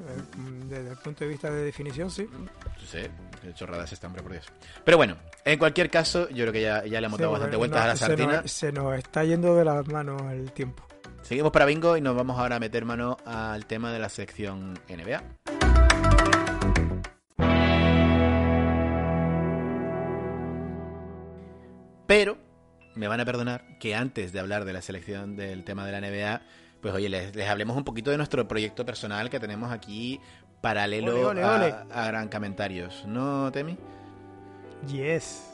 desde 0.68 0.91
el 0.91 0.97
punto 0.99 1.24
de 1.24 1.30
vista 1.30 1.51
de 1.51 1.62
definición, 1.64 2.11
sí. 2.11 2.26
No 2.32 2.86
sé, 2.86 3.11
qué 3.41 3.55
chorrada 3.55 3.84
es 3.84 3.93
esta, 3.93 4.07
hombre, 4.07 4.22
por 4.22 4.32
Dios. 4.32 4.47
Pero 4.84 4.97
bueno, 4.99 5.16
en 5.47 5.59
cualquier 5.59 5.88
caso, 5.91 6.28
yo 6.28 6.45
creo 6.45 6.53
que 6.53 6.61
ya, 6.62 6.84
ya 6.84 7.01
le 7.01 7.07
hemos 7.07 7.16
Sí, 7.16 7.22
dado 7.22 7.32
bastante 7.32 7.57
vueltas 7.57 7.80
a 7.82 7.86
la 7.86 7.97
se 7.97 8.07
sardina. 8.07 8.43
nos- 8.43 8.51
se 8.53 8.72
nos 8.72 8.99
está 8.99 9.24
yendo 9.24 9.57
de 9.57 9.64
las 9.64 9.86
manos 9.88 10.20
el 10.30 10.53
tiempo. 10.53 10.86
Seguimos 11.22 11.53
para 11.53 11.64
Bingo 11.64 11.97
y 11.97 12.01
nos 12.03 12.14
vamos 12.16 12.38
ahora 12.38 12.57
a 12.57 12.61
meter 12.61 12.84
mano 12.84 13.16
al 13.24 13.64
tema 13.66 13.93
de 13.93 13.99
la 13.99 14.09
sección 14.11 14.78
NBA. 14.88 15.22
Pero 22.11 22.37
me 22.97 23.07
van 23.07 23.21
a 23.21 23.25
perdonar 23.25 23.79
que 23.79 23.95
antes 23.95 24.33
de 24.33 24.41
hablar 24.41 24.65
de 24.65 24.73
la 24.73 24.83
selección 24.83 25.37
del 25.37 25.63
tema 25.63 25.87
de 25.87 25.93
la 25.93 26.01
NBA, 26.01 26.41
pues 26.81 26.93
oye, 26.93 27.09
les, 27.09 27.37
les 27.37 27.49
hablemos 27.49 27.77
un 27.77 27.85
poquito 27.85 28.11
de 28.11 28.17
nuestro 28.17 28.49
proyecto 28.49 28.85
personal 28.85 29.31
que 29.31 29.39
tenemos 29.39 29.71
aquí 29.71 30.19
paralelo 30.61 31.13
Ole, 31.13 31.25
ole, 31.25 31.43
a- 31.45 31.55
ole. 31.55 31.75
A, 31.93 32.07
Gran 32.09 32.29
Comentarios. 32.29 33.05
¿No, 33.07 33.53
Temi? 33.53 33.77
Yes. 34.89 35.53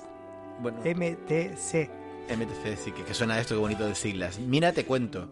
Bueno, 0.60 0.78
MTC. 0.78 1.90
MTC, 2.34 2.76
sí, 2.82 2.92
que, 2.92 3.04
que 3.04 3.12
suena 3.12 3.38
esto, 3.38 3.54
qué 3.54 3.60
bonito 3.60 3.86
de 3.86 3.94
siglas. 3.94 4.38
Mira, 4.38 4.72
te 4.72 4.86
cuento. 4.86 5.28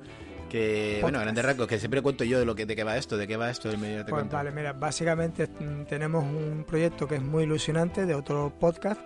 Que, 0.50 0.98
bueno, 1.00 1.18
grandes 1.20 1.42
rasgos, 1.42 1.66
que 1.66 1.78
siempre 1.78 2.02
cuento 2.02 2.22
yo 2.24 2.38
de 2.38 2.44
lo 2.44 2.54
que 2.54 2.66
de 2.66 2.76
qué 2.76 2.84
va 2.84 2.98
esto, 2.98 3.16
de 3.16 3.26
qué 3.26 3.38
va 3.38 3.48
esto, 3.50 3.70
del 3.70 3.78
medio 3.78 4.04
te 4.04 4.10
Pues 4.10 4.20
cuento. 4.20 4.36
vale, 4.36 4.50
mira, 4.52 4.74
básicamente 4.74 5.46
mm, 5.48 5.84
tenemos 5.86 6.22
un 6.22 6.64
proyecto 6.68 7.08
que 7.08 7.14
es 7.16 7.22
muy 7.22 7.44
ilusionante 7.44 8.04
de 8.04 8.14
otro 8.14 8.52
podcast. 8.60 9.00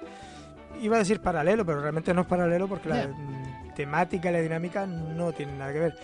Iba 0.80 0.96
a 0.96 0.98
decir 1.00 1.20
paralelo, 1.20 1.64
pero 1.66 1.80
realmente 1.80 2.12
no 2.14 2.22
es 2.22 2.26
paralelo 2.26 2.68
porque 2.68 2.88
la 2.88 3.08
temática 3.74 4.30
y 4.30 4.32
la 4.32 4.40
dinámica 4.40 4.86
no 4.86 5.32
tienen 5.32 5.58
nada 5.58 5.72
que 5.72 5.78
ver. 5.80 5.96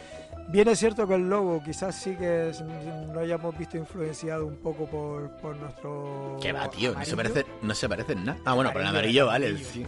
Bien 0.49 0.69
es 0.69 0.79
cierto 0.79 1.09
que 1.09 1.15
el 1.15 1.29
logo 1.29 1.63
quizás 1.65 1.95
sí 1.95 2.15
que 2.17 2.51
es- 2.51 2.61
lo 2.61 3.19
hayamos 3.21 3.57
visto 3.57 3.77
influenciado 3.79 4.47
un 4.47 4.57
poco 4.57 4.87
por, 4.87 5.31
por 5.39 5.57
nuestro... 5.57 6.37
¿Qué 6.43 6.53
va, 6.53 6.69
tío? 6.71 6.93
No 6.95 7.05
se, 7.05 7.17
parece, 7.17 7.47
no 7.63 7.75
se 7.75 7.89
parece 7.89 8.13
en 8.13 8.25
nada. 8.27 8.39
Ah, 8.45 8.53
bueno, 8.55 8.71
pero 8.73 8.83
el 8.83 8.89
Amarillo, 8.89 9.27
vale. 9.27 9.57
sí. 9.59 9.87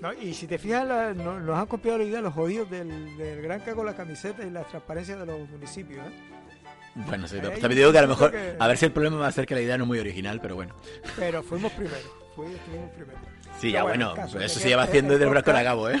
No, 0.00 0.12
y 0.12 0.34
si 0.34 0.46
te 0.46 0.58
fijas, 0.58 0.86
la- 0.86 1.14
no- 1.14 1.40
nos 1.40 1.56
han 1.58 1.66
copiado 1.66 1.96
la 1.98 2.04
idea 2.04 2.20
los 2.20 2.34
jodidos 2.34 2.68
del, 2.70 3.16
del 3.16 3.40
Granca 3.40 3.74
con 3.74 3.86
la 3.86 3.94
camiseta 3.94 4.44
y 4.44 4.50
la 4.50 4.62
transparencia 4.64 5.16
de 5.16 5.24
los 5.24 5.48
municipios. 5.48 6.04
¿eh? 6.06 6.10
Bueno, 7.06 7.26
sí, 7.26 7.36
también 7.38 7.74
digo 7.76 7.92
que 7.92 7.98
a 7.98 8.02
lo 8.02 8.08
mejor, 8.08 8.30
que- 8.32 8.56
a 8.58 8.66
ver 8.66 8.76
si 8.76 8.84
el 8.84 8.92
problema 8.92 9.16
va 9.16 9.28
a 9.28 9.32
ser 9.32 9.46
que 9.46 9.54
la 9.54 9.60
idea 9.62 9.78
no 9.78 9.84
es 9.84 9.88
muy 9.88 9.98
original, 10.00 10.38
pero 10.42 10.54
bueno. 10.56 10.74
Pero 11.16 11.42
fuimos 11.42 11.72
primero. 11.72 11.96
Fui- 12.36 12.52
estuvimos 12.52 12.90
primero. 12.90 13.18
Sí, 13.58 13.72
ya 13.72 13.82
bueno, 13.82 14.14
caso 14.14 14.38
eso 14.40 14.54
que 14.54 14.60
se 14.62 14.68
lleva 14.68 14.84
haciendo 14.84 15.12
desde 15.12 15.24
el 15.24 15.30
brazo 15.30 15.50
a 15.56 15.62
cabo, 15.62 15.88
¿eh? 15.88 16.00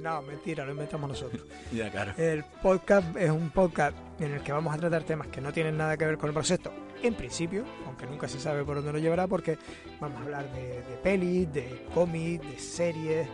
No, 0.00 0.22
mentira, 0.22 0.64
lo 0.64 0.72
inventamos 0.72 1.08
nosotros. 1.08 1.42
Ya, 1.72 1.90
claro. 1.90 2.12
El 2.16 2.44
podcast 2.62 3.16
es 3.16 3.30
un 3.30 3.50
podcast 3.50 3.96
en 4.20 4.34
el 4.34 4.40
que 4.40 4.52
vamos 4.52 4.72
a 4.72 4.78
tratar 4.78 5.02
temas 5.02 5.26
que 5.28 5.40
no 5.40 5.52
tienen 5.52 5.76
nada 5.76 5.96
que 5.96 6.06
ver 6.06 6.16
con 6.16 6.28
el 6.28 6.34
baloncesto, 6.34 6.72
en 7.02 7.14
principio, 7.14 7.64
aunque 7.86 8.06
nunca 8.06 8.28
se 8.28 8.38
sabe 8.38 8.64
por 8.64 8.76
dónde 8.76 8.92
nos 8.92 9.02
llevará, 9.02 9.26
porque 9.26 9.58
vamos 10.00 10.20
a 10.20 10.24
hablar 10.24 10.52
de, 10.52 10.82
de 10.82 10.96
pelis, 11.02 11.52
de 11.52 11.86
cómics, 11.92 12.48
de 12.48 12.58
series, 12.58 13.28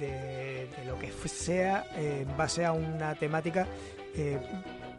de, 0.00 0.68
de 0.76 0.84
lo 0.86 0.98
que 0.98 1.10
sea, 1.28 1.84
eh, 1.96 2.24
en 2.26 2.36
base 2.36 2.64
a 2.64 2.72
una 2.72 3.14
temática 3.14 3.66
eh, 4.14 4.38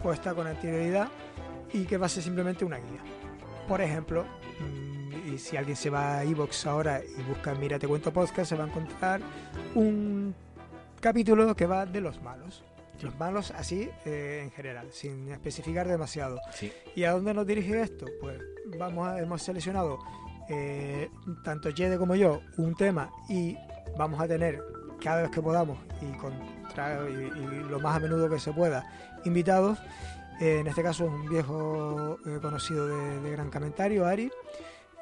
puesta 0.01 0.34
con 0.36 0.45
anterioridad 0.45 1.10
y 1.74 1.86
que 1.86 1.97
va 1.97 2.05
a 2.05 2.10
ser 2.10 2.24
simplemente 2.24 2.64
una 2.64 2.78
guía. 2.78 3.01
Por 3.68 3.82
ejemplo, 3.82 4.24
mm, 4.60 4.97
y 5.28 5.38
si 5.38 5.57
alguien 5.57 5.75
se 5.75 5.89
va 5.89 6.17
a 6.19 6.23
Evox 6.23 6.65
ahora 6.65 7.01
y 7.03 7.21
busca 7.23 7.53
Mira 7.55 7.78
Te 7.80 7.88
Cuento 7.88 8.11
Podcast, 8.13 8.49
se 8.49 8.55
va 8.55 8.63
a 8.63 8.67
encontrar 8.67 9.21
un 9.75 10.34
capítulo 10.99 11.55
que 11.55 11.65
va 11.65 11.86
de 11.86 12.01
los 12.01 12.21
malos. 12.21 12.63
Los 13.01 13.15
malos 13.19 13.51
así 13.51 13.89
eh, 14.05 14.41
en 14.43 14.51
general, 14.51 14.88
sin 14.91 15.30
especificar 15.32 15.88
demasiado. 15.88 16.39
Sí. 16.51 16.71
¿Y 16.95 17.03
a 17.03 17.11
dónde 17.11 17.34
nos 17.34 17.45
dirige 17.45 17.80
esto? 17.80 18.05
Pues 18.19 18.39
vamos 18.78 19.07
a- 19.07 19.19
hemos 19.19 19.41
seleccionado 19.43 19.99
eh, 20.49 21.09
tanto 21.43 21.69
Jede 21.75 21.97
como 21.97 22.15
yo 22.15 22.41
un 22.57 22.73
tema 22.75 23.11
y 23.30 23.55
vamos 23.97 24.19
a 24.19 24.28
tener 24.28 24.63
cada 25.03 25.21
vez 25.23 25.32
que 25.32 25.41
podamos 25.41 25.78
y, 26.01 26.17
contra- 26.17 27.01
y- 27.09 27.13
y 27.39 27.69
lo 27.69 27.80
más 27.80 27.97
a 27.97 27.99
menudo 27.99 28.30
que 28.30 28.39
se 28.39 28.51
pueda 28.51 28.84
invitados. 29.25 29.78
Eh, 30.39 30.59
en 30.61 30.67
este 30.67 30.82
caso 30.84 31.05
un 31.05 31.28
viejo 31.30 32.17
conocido 32.41 32.88
de, 32.88 33.19
de 33.21 33.32
Gran 33.32 33.49
Comentario, 33.51 34.05
Ari, 34.05 34.32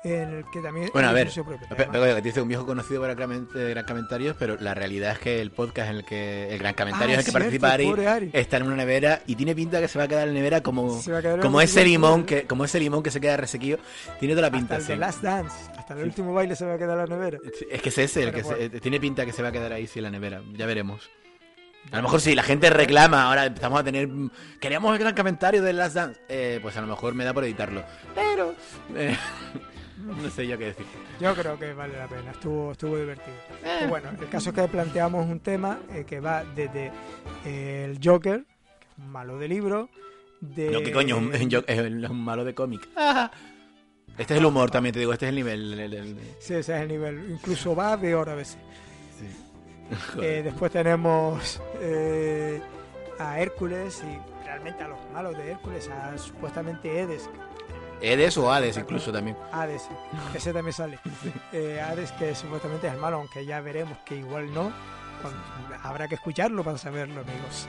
el 0.05 0.45
que 0.51 0.59
también 0.61 0.89
Bueno, 0.93 1.09
a 1.09 1.13
ver, 1.13 1.29
propio 1.29 2.15
que 2.15 2.21
dice 2.21 2.41
un 2.41 2.47
viejo 2.47 2.65
conocido 2.65 3.01
para 3.01 3.15
Gran 3.15 3.47
de 3.53 3.69
Gran 3.71 3.85
Comentarios, 3.85 4.35
pero 4.37 4.55
la 4.59 4.73
realidad 4.73 5.13
es 5.13 5.19
que 5.19 5.41
el 5.41 5.51
podcast 5.51 5.89
en 5.89 5.95
el 5.97 6.05
que 6.05 6.49
el 6.53 6.59
Gran 6.59 6.73
Comentario 6.75 7.07
Ah, 7.09 7.13
en 7.13 7.19
el 7.19 7.25
que 7.25 7.31
cierto, 7.31 7.59
participa 7.59 7.73
Ari, 8.13 8.29
está 8.33 8.57
en 8.57 8.63
una 8.63 8.75
nevera 8.75 9.21
y 9.25 9.35
tiene 9.35 9.55
pinta 9.55 9.79
que 9.79 9.87
se 9.87 9.97
va 9.97 10.05
a 10.05 10.07
quedar 10.07 10.27
en 10.27 10.33
la 10.33 10.39
nevera 10.39 10.61
como, 10.61 11.01
como 11.41 11.59
en 11.61 11.65
ese 11.65 11.83
limón 11.83 12.25
que 12.25 12.45
como 12.47 12.65
ese 12.65 12.79
limón 12.79 13.01
que 13.03 13.11
se 13.11 13.19
queda 13.19 13.37
resequillo. 13.37 13.77
Tiene 14.19 14.33
toda 14.35 14.43
la 14.43 14.47
hasta 14.47 14.57
pinta, 14.59 14.75
el 14.77 14.81
sí. 14.83 14.87
de 14.89 14.95
Last 14.97 15.21
Dance, 15.21 15.55
hasta 15.77 15.93
el 15.93 15.99
Sí. 16.01 16.05
último 16.05 16.33
baile 16.33 16.55
se 16.55 16.65
va 16.65 16.73
a 16.75 16.77
quedar 16.77 16.99
en 16.99 17.09
la 17.09 17.15
nevera. 17.17 17.37
Es 17.71 17.81
que 17.81 17.89
es 17.89 17.97
ese 17.97 18.23
el 18.23 18.31
que 18.33 18.43
se- 18.43 18.65
eh, 18.65 18.69
tiene 18.81 18.99
pinta 18.99 19.25
que 19.25 19.33
se 19.33 19.41
va 19.41 19.49
a 19.49 19.51
quedar 19.51 19.73
ahí 19.73 19.87
sí 19.87 19.99
en 19.99 20.03
la 20.03 20.11
nevera. 20.11 20.41
Ya 20.53 20.65
veremos. 20.65 21.09
A 21.91 21.97
lo 21.97 22.01
mejor 22.03 22.19
si 22.19 22.33
la 22.33 22.41
gente 22.41 22.71
reclama, 22.71 23.25
ahora 23.25 23.45
empezamos 23.45 23.79
a 23.79 23.83
tener... 23.83 24.09
Queríamos 24.59 24.91
el 24.93 24.97
gran 24.99 25.13
comentario 25.13 25.61
de 25.61 25.71
Last 25.71 25.93
Dance. 25.95 26.19
Eh, 26.29 26.57
pues 26.61 26.75
a 26.77 26.81
lo 26.81 26.87
mejor 26.87 27.13
me 27.13 27.23
da 27.23 27.31
por 27.31 27.43
editarlo. 27.43 27.83
Pero... 28.15 28.55
eh, 28.95 29.15
no 30.23 30.29
sé 30.29 30.47
yo 30.47 30.57
qué 30.57 30.65
decir. 30.65 30.85
Yo 31.19 31.33
creo 31.35 31.57
que 31.57 31.73
vale 31.73 31.97
la 31.97 32.07
pena, 32.07 32.31
estuvo, 32.31 32.71
estuvo 32.71 32.97
divertido. 32.97 33.35
Eh. 33.63 33.85
Bueno, 33.89 34.09
el 34.19 34.29
caso 34.29 34.49
es 34.49 34.55
que 34.55 34.67
planteamos 34.67 35.25
un 35.25 35.39
tema 35.39 35.79
eh, 35.91 36.03
que 36.05 36.19
va 36.19 36.43
desde 36.43 36.91
eh, 37.45 37.85
el 37.89 37.99
Joker, 38.03 38.43
que 38.79 38.85
es 38.87 39.05
un 39.05 39.11
malo 39.11 39.37
de 39.37 39.47
libro, 39.47 39.89
de... 40.41 40.69
No, 40.71 40.81
que 40.81 40.91
coño, 40.91 41.17
un, 41.17 41.33
es 41.33 42.09
un 42.09 42.23
malo 42.23 42.43
de 42.43 42.53
cómic. 42.53 42.87
Este 44.17 44.33
es 44.35 44.39
el 44.39 44.45
humor 44.45 44.71
también, 44.71 44.93
te 44.93 44.99
digo, 44.99 45.11
este 45.11 45.25
es 45.25 45.29
el 45.31 45.35
nivel. 45.35 45.73
el- 45.73 45.79
el- 45.79 45.93
el- 45.93 46.17
Sí, 46.39 46.53
ese 46.53 46.59
es 46.59 46.81
el 46.81 46.87
nivel, 46.87 47.31
incluso 47.31 47.75
va 47.75 47.99
peor 47.99 48.29
a 48.29 48.35
veces. 48.35 48.57
sí. 49.19 49.25
Eh, 50.21 50.41
después 50.41 50.71
tenemos 50.71 51.61
eh, 51.81 52.61
a 53.19 53.37
Hércules 53.41 54.01
y 54.03 54.45
realmente 54.45 54.83
a 54.83 54.87
los 54.87 54.97
malos 55.13 55.37
de 55.37 55.51
Hércules, 55.51 55.89
a 55.89 56.17
supuestamente 56.17 56.97
Edes, 57.01 57.29
Edes 58.01 58.37
o 58.37 58.51
Hades 58.51 58.77
incluso 58.77 59.11
también. 59.11 59.37
Hades, 59.51 59.87
ese 60.33 60.53
también 60.53 60.73
sale. 60.73 60.99
Eh, 61.51 61.79
Hades 61.81 62.11
que 62.13 62.35
supuestamente 62.35 62.87
es 62.87 62.93
el 62.93 62.99
malo, 62.99 63.17
aunque 63.17 63.45
ya 63.45 63.61
veremos 63.61 63.97
que 64.05 64.15
igual 64.17 64.53
no. 64.53 64.71
Cuando- 65.21 65.39
habrá 65.83 66.07
que 66.07 66.15
escucharlo 66.15 66.63
para 66.63 66.77
saberlo, 66.77 67.21
amigos. 67.21 67.67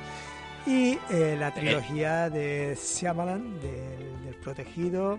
Y 0.67 0.99
eh, 1.11 1.37
la 1.39 1.55
trilogía 1.55 2.29
de 2.29 2.77
Shyamalan, 2.77 3.61
del, 3.61 4.25
del 4.25 4.35
Protegido, 4.43 5.19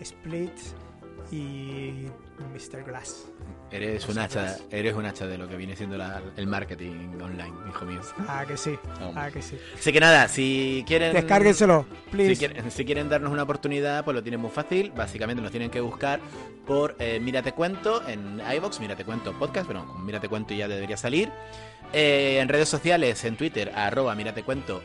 Split 0.00 0.52
y 1.30 2.06
Mr. 2.52 2.82
Glass. 2.84 3.26
Eres 3.70 4.08
un 4.08 4.18
hacha, 4.18 4.56
eres 4.70 4.94
un 4.94 5.04
hacha 5.06 5.26
de 5.26 5.36
lo 5.38 5.48
que 5.48 5.56
viene 5.56 5.74
siendo 5.74 5.96
la- 5.98 6.22
el 6.36 6.46
marketing 6.46 7.18
online, 7.20 7.52
hijo 7.68 7.84
mío. 7.84 8.00
Ah, 8.28 8.44
que 8.46 8.56
sí, 8.56 8.78
ah, 9.16 9.28
que 9.32 9.42
sí. 9.42 9.58
Así 9.76 9.92
que 9.92 9.98
nada, 10.00 10.28
si 10.28 10.84
quieren... 10.86 11.12
Descárguenselo, 11.12 11.84
please. 12.12 12.36
Si 12.36 12.38
quieren, 12.38 12.70
si 12.70 12.84
quieren 12.84 13.08
darnos 13.08 13.32
una 13.32 13.42
oportunidad, 13.42 14.04
pues 14.04 14.14
lo 14.14 14.22
tienen 14.22 14.40
muy 14.40 14.50
fácil. 14.50 14.92
Básicamente 14.94 15.42
nos 15.42 15.50
tienen 15.50 15.70
que 15.70 15.80
buscar 15.80 16.20
por 16.64 16.94
eh, 17.00 17.18
Mírate 17.20 17.52
Cuento 17.52 18.06
en 18.08 18.40
iVoox, 18.56 18.78
Mírate 18.80 19.04
Cuento 19.04 19.32
Podcast, 19.36 19.66
pero 19.66 19.84
con 19.84 20.06
Mírate 20.06 20.28
Cuento 20.28 20.54
ya 20.54 20.68
debería 20.68 20.96
salir. 20.96 21.30
Eh, 21.92 22.38
en 22.40 22.48
redes 22.48 22.68
sociales, 22.68 23.24
en 23.24 23.36
Twitter, 23.36 23.72
arroba 23.74 24.14
Mírate 24.14 24.42
Cuento 24.44 24.80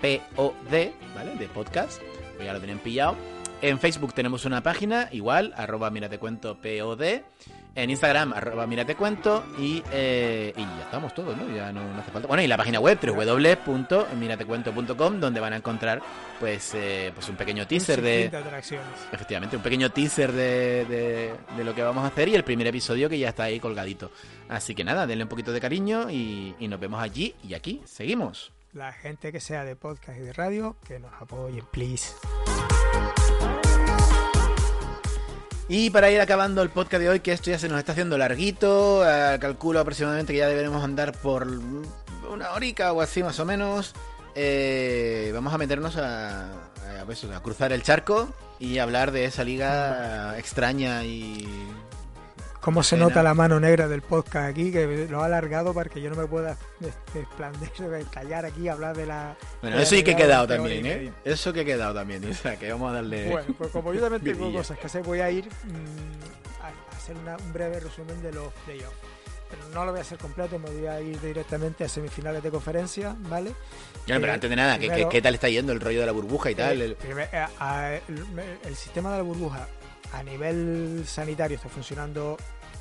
POD, 0.00 0.90
¿vale? 1.14 1.34
De 1.38 1.48
podcast, 1.48 2.00
pues 2.36 2.46
ya 2.46 2.52
lo 2.52 2.58
tienen 2.58 2.78
pillado. 2.78 3.16
En 3.60 3.78
Facebook 3.80 4.14
tenemos 4.14 4.44
una 4.44 4.62
página, 4.62 5.08
igual, 5.10 5.52
arroba 5.56 5.90
Mírate 5.90 6.18
Cuento 6.18 6.56
POD. 6.58 7.22
En 7.74 7.90
Instagram, 7.90 8.32
arroba 8.32 8.66
Cuento. 8.96 9.44
Y, 9.58 9.82
eh, 9.92 10.52
y 10.56 10.60
ya 10.60 10.82
estamos 10.82 11.14
todos, 11.14 11.36
¿no? 11.36 11.48
Ya 11.54 11.70
no, 11.72 11.82
no 11.94 12.00
hace 12.00 12.10
falta. 12.10 12.26
Bueno, 12.26 12.42
y 12.42 12.46
la 12.48 12.56
página 12.56 12.80
web, 12.80 12.98
www.miratecuento.com, 13.00 15.20
donde 15.20 15.40
van 15.40 15.52
a 15.52 15.56
encontrar, 15.56 16.02
pues, 16.40 16.72
eh, 16.74 17.12
pues 17.14 17.28
un 17.28 17.36
pequeño 17.36 17.66
teaser 17.66 18.02
de, 18.02 18.26
atracciones. 18.26 18.86
Efectivamente, 19.12 19.56
un 19.56 19.62
pequeño 19.62 19.90
teaser 19.90 20.32
de, 20.32 20.84
de- 20.86 21.34
de 21.56 21.64
lo 21.64 21.74
que 21.74 21.82
vamos 21.82 22.04
a 22.04 22.08
hacer 22.08 22.28
y 22.28 22.34
el 22.34 22.44
primer 22.44 22.66
episodio 22.66 23.08
que 23.08 23.18
ya 23.18 23.28
está 23.28 23.44
ahí 23.44 23.60
colgadito. 23.60 24.10
Así 24.48 24.74
que 24.74 24.84
nada, 24.84 25.06
denle 25.06 25.24
un 25.24 25.30
poquito 25.30 25.52
de 25.52 25.60
cariño 25.60 26.10
y, 26.10 26.54
y 26.58 26.68
nos 26.68 26.80
vemos 26.80 27.00
allí 27.02 27.34
y 27.44 27.54
aquí. 27.54 27.82
Seguimos. 27.84 28.52
La 28.72 28.92
gente 28.92 29.32
que 29.32 29.40
sea 29.40 29.64
de 29.64 29.76
podcast 29.76 30.18
y 30.18 30.22
de 30.22 30.32
radio, 30.32 30.76
que 30.86 30.98
nos 30.98 31.12
apoyen, 31.20 31.64
please. 31.70 32.12
Y 35.68 35.90
para 35.90 36.10
ir 36.10 36.20
acabando 36.20 36.62
el 36.62 36.70
podcast 36.70 37.02
de 37.02 37.10
hoy, 37.10 37.20
que 37.20 37.32
esto 37.32 37.50
ya 37.50 37.58
se 37.58 37.68
nos 37.68 37.78
está 37.78 37.92
haciendo 37.92 38.16
larguito, 38.16 39.02
eh, 39.06 39.38
calculo 39.38 39.80
aproximadamente 39.80 40.32
que 40.32 40.38
ya 40.38 40.48
deberemos 40.48 40.82
andar 40.82 41.12
por 41.12 41.46
una 41.46 42.52
horica 42.52 42.92
o 42.92 43.00
así 43.02 43.22
más 43.22 43.38
o 43.38 43.44
menos. 43.44 43.94
eh, 44.34 45.30
vamos 45.34 45.52
a 45.52 45.58
meternos 45.58 45.96
a, 45.96 46.48
pues, 47.06 47.24
a 47.24 47.40
cruzar 47.42 47.72
el 47.72 47.82
charco 47.82 48.28
y 48.60 48.78
hablar 48.78 49.10
de 49.10 49.24
esa 49.24 49.42
liga 49.44 50.38
extraña 50.38 51.04
y 51.04 51.46
Cómo 52.60 52.82
se 52.82 52.96
nota 52.96 53.22
la 53.22 53.34
mano 53.34 53.60
negra 53.60 53.86
del 53.88 54.02
podcast 54.02 54.50
aquí, 54.50 54.72
que 54.72 55.06
lo 55.08 55.22
ha 55.22 55.26
alargado 55.26 55.72
para 55.72 55.88
que 55.88 56.00
yo 56.02 56.10
no 56.10 56.16
me 56.16 56.26
pueda 56.26 56.56
este, 56.80 57.20
explandecer, 57.20 58.04
callar 58.12 58.44
aquí 58.44 58.68
hablar 58.68 58.96
de 58.96 59.06
la... 59.06 59.36
Bueno, 59.62 59.76
de 59.76 59.82
eso 59.84 59.94
y 59.94 60.02
que 60.02 60.10
he 60.12 60.16
quedado 60.16 60.46
también, 60.46 60.84
¿eh? 60.86 61.12
Eso 61.24 61.52
que 61.52 61.60
he 61.60 61.64
quedado 61.64 61.94
también, 61.94 62.24
o 62.28 62.34
sea, 62.34 62.56
que 62.56 62.70
vamos 62.70 62.90
a 62.90 62.94
darle... 62.94 63.30
Bueno, 63.30 63.54
pues 63.56 63.70
como 63.70 63.94
yo 63.94 64.00
también 64.00 64.22
tengo 64.36 64.52
cosas 64.52 64.78
que 64.78 64.86
hacer, 64.86 65.02
voy 65.02 65.20
a 65.20 65.30
ir 65.30 65.46
mm, 65.46 66.62
a, 66.62 66.96
hacer 66.96 67.16
una- 67.16 67.36
un 67.36 67.52
breve 67.52 67.80
resumen 67.80 68.20
de 68.22 68.32
los 68.32 68.52
playoffs. 68.66 68.96
Pero 69.50 69.62
no 69.72 69.86
lo 69.86 69.92
voy 69.92 70.00
a 70.00 70.02
hacer 70.02 70.18
completo, 70.18 70.58
me 70.58 70.68
voy 70.68 70.86
a 70.88 71.00
ir 71.00 71.18
directamente 71.22 71.82
a 71.82 71.88
semifinales 71.88 72.42
de 72.42 72.50
conferencia, 72.50 73.16
¿vale? 73.30 73.54
Ya, 74.06 74.16
pero 74.16 74.26
Eh, 74.26 74.34
antes 74.34 74.50
de 74.50 74.56
nada, 74.56 74.78
¿qué, 74.78 74.88
primero- 74.88 75.08
qué, 75.08 75.16
qué 75.16 75.22
tal 75.22 75.34
está 75.34 75.48
yendo 75.48 75.72
el 75.72 75.80
rollo 75.80 76.00
de 76.00 76.06
la 76.06 76.12
burbuja 76.12 76.50
y 76.50 76.54
tal? 76.54 76.82
Eh, 76.82 76.84
El- 76.84 76.96
primer- 76.96 77.30
eh, 77.32 78.00
el 78.64 78.76
sistema 78.76 79.12
de 79.12 79.16
la 79.18 79.22
burbuja 79.22 79.66
a 80.12 80.22
nivel 80.22 81.02
sanitario 81.06 81.56
está 81.56 81.68
funcionando 81.68 82.36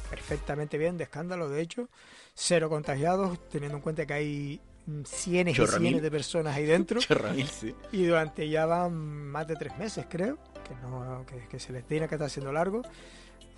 perfectamente 0.09 0.77
bien, 0.77 0.97
de 0.97 1.03
escándalo, 1.05 1.49
de 1.49 1.61
hecho. 1.61 1.89
Cero 2.33 2.69
contagiados, 2.69 3.39
teniendo 3.49 3.77
en 3.77 3.81
cuenta 3.81 4.05
que 4.05 4.13
hay 4.13 4.61
cientos 5.05 5.53
y 5.75 5.79
cientos 5.79 6.01
de 6.01 6.11
personas 6.11 6.55
ahí 6.55 6.65
dentro. 6.65 6.99
Chorramil, 7.01 7.47
sí. 7.47 7.75
Y 7.91 8.05
durante 8.05 8.47
ya 8.47 8.65
van 8.65 8.93
más 8.95 9.47
de 9.47 9.55
tres 9.55 9.77
meses, 9.77 10.05
creo, 10.09 10.37
que, 10.67 10.75
no, 10.81 11.25
que, 11.25 11.47
que 11.47 11.59
se 11.59 11.73
les 11.73 11.85
tiene 11.85 12.07
que 12.07 12.15
estar 12.15 12.27
haciendo 12.27 12.51
largo. 12.51 12.81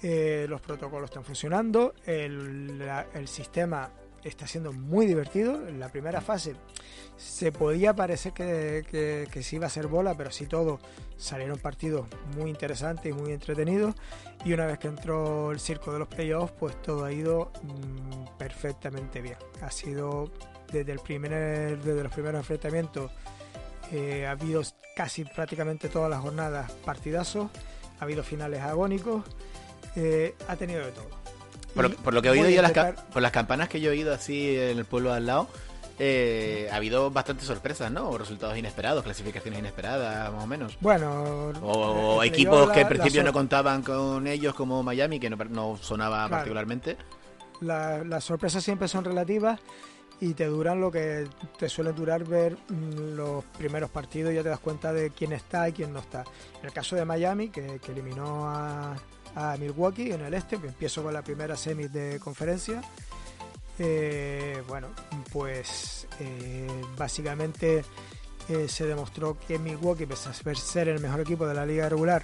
Eh, 0.01 0.45
los 0.49 0.61
protocolos 0.61 1.09
están 1.09 1.25
funcionando, 1.25 1.93
el, 2.05 2.79
la- 2.79 3.07
el 3.13 3.27
sistema 3.27 3.91
está 4.23 4.47
siendo 4.47 4.71
muy 4.73 5.05
divertido. 5.05 5.67
En 5.67 5.79
la 5.79 5.89
primera 5.89 6.21
fase 6.21 6.55
se 7.17 7.51
podía 7.51 7.93
parecer 7.95 8.33
que, 8.33 8.85
que, 8.89 9.27
que 9.31 9.43
se 9.43 9.57
iba 9.57 9.65
a 9.65 9.67
hacer 9.67 9.87
bola, 9.87 10.15
pero 10.15 10.31
sí 10.31 10.45
todo 10.45 10.79
salieron 11.17 11.59
partidos 11.59 12.07
muy 12.37 12.49
interesantes 12.49 13.11
y 13.11 13.13
muy 13.13 13.31
entretenidos. 13.31 13.95
Y 14.45 14.53
una 14.53 14.65
vez 14.65 14.79
que 14.79 14.87
entró 14.87 15.51
el 15.51 15.59
circo 15.59 15.91
de 15.91 15.99
los 15.99 16.07
playoffs, 16.07 16.53
pues 16.59 16.81
todo 16.81 17.05
ha 17.05 17.11
ido 17.11 17.51
mm, 17.63 18.37
perfectamente 18.37 19.21
bien. 19.21 19.37
Ha 19.61 19.71
sido 19.71 20.31
desde, 20.71 20.91
el 20.91 20.99
primer, 20.99 21.81
desde 21.81 22.03
los 22.03 22.11
primeros 22.11 22.39
enfrentamientos 22.39 23.11
eh, 23.91 24.27
ha 24.27 24.31
habido 24.31 24.61
casi 24.95 25.25
prácticamente 25.25 25.89
todas 25.89 26.09
las 26.09 26.21
jornadas 26.21 26.71
partidazos, 26.85 27.49
ha 27.99 28.03
habido 28.03 28.23
finales 28.23 28.61
agónicos, 28.61 29.23
eh, 29.95 30.35
ha 30.47 30.55
tenido 30.55 30.85
de 30.85 30.91
todo. 30.91 31.18
Por, 31.75 31.83
lo, 31.85 31.89
Y 31.89 31.93
por 31.95 32.13
lo 32.13 32.21
que 32.21 32.27
he 32.29 32.31
oído 32.31 32.49
yo, 32.49 32.61
las, 32.61 32.71
por 33.13 33.21
las 33.21 33.31
campanas 33.31 33.69
que 33.69 33.79
yo 33.81 33.89
he 33.91 33.93
oído 33.93 34.13
así 34.13 34.57
en 34.57 34.77
el 34.79 34.85
pueblo 34.85 35.11
de 35.11 35.17
al 35.17 35.25
lado, 35.25 35.47
eh, 36.01 36.69
ha 36.71 36.77
habido 36.77 37.11
bastantes 37.11 37.45
sorpresas, 37.45 37.91
¿no? 37.91 38.09
O 38.09 38.17
resultados 38.17 38.57
inesperados, 38.57 39.03
clasificaciones 39.03 39.59
inesperadas, 39.59 40.31
más 40.31 40.43
o 40.43 40.47
menos. 40.47 40.77
Bueno, 40.79 41.51
O, 41.61 42.23
equipos 42.23 42.71
que 42.71 42.81
en 42.81 42.87
principio 42.87 43.23
no 43.23 43.33
contaban 43.33 43.81
con 43.83 44.25
ellos, 44.27 44.53
como 44.55 44.81
Miami, 44.81 45.19
que 45.19 45.29
no, 45.29 45.35
no 45.49 45.77
sonaba 45.81 46.17
Claro. 46.19 46.29
particularmente. 46.31 46.97
la- 47.61 48.03
las 48.05 48.23
sorpresas 48.23 48.63
siempre 48.63 48.87
son 48.87 49.03
relativas 49.03 49.59
y 50.21 50.33
te 50.33 50.45
duran 50.45 50.79
lo 50.79 50.89
que 50.91 51.27
te 51.57 51.67
suele 51.67 51.91
durar 51.91 52.23
ver 52.23 52.53
mm, 52.69 53.15
los 53.17 53.43
primeros 53.57 53.89
partidos 53.89 54.31
y 54.31 54.35
ya 54.35 54.43
te 54.43 54.49
das 54.49 54.59
cuenta 54.59 54.93
de 54.93 55.09
quién 55.11 55.33
está 55.33 55.67
y 55.67 55.73
quién 55.73 55.91
no 55.91 55.99
está. 55.99 56.23
En 56.61 56.65
el 56.67 56.71
caso 56.73 56.95
de 56.95 57.03
Miami, 57.03 57.49
que, 57.49 57.79
que 57.83 57.91
eliminó 57.91 58.49
a, 58.49 58.95
a 59.35 59.57
Milwaukee 59.57 60.11
en 60.11 60.21
el 60.21 60.33
este, 60.33 60.55
empiezo 60.55 61.03
con 61.03 61.13
la 61.13 61.21
primera 61.21 61.55
semi 61.55 61.87
de 61.87 62.19
conferencia. 62.19 62.81
eh, 63.77 64.61
bueno, 64.67 64.89
pues 65.31 66.07
eh, 66.19 66.67
básicamente 66.97 67.83
eh, 68.49 68.67
se 68.67 68.85
demostró 68.85 69.37
que 69.47 69.59
Milwaukee, 69.59 70.05
pese 70.05 70.29
a 70.29 70.55
ser 70.55 70.89
el 70.89 70.99
mejor 70.99 71.21
equipo 71.21 71.47
de 71.47 71.53
la 71.53 71.65
liga 71.65 71.87
regular, 71.87 72.23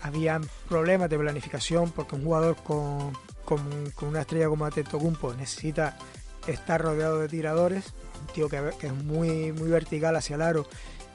había 0.00 0.40
problemas 0.68 1.10
de 1.10 1.18
planificación 1.18 1.90
porque 1.90 2.14
un 2.14 2.24
jugador 2.24 2.56
con, 2.56 3.12
con, 3.44 3.60
una 4.02 4.20
estrella 4.20 4.48
como 4.48 4.64
Atentocumpo 4.64 5.34
necesita 5.34 5.98
está 6.46 6.78
rodeado 6.78 7.18
de 7.20 7.28
tiradores, 7.28 7.92
un 8.20 8.32
tío 8.32 8.48
que, 8.48 8.70
que 8.78 8.86
es 8.86 8.94
muy, 8.94 9.52
muy 9.52 9.68
vertical 9.68 10.14
hacia 10.14 10.36
el 10.36 10.42
aro 10.42 10.66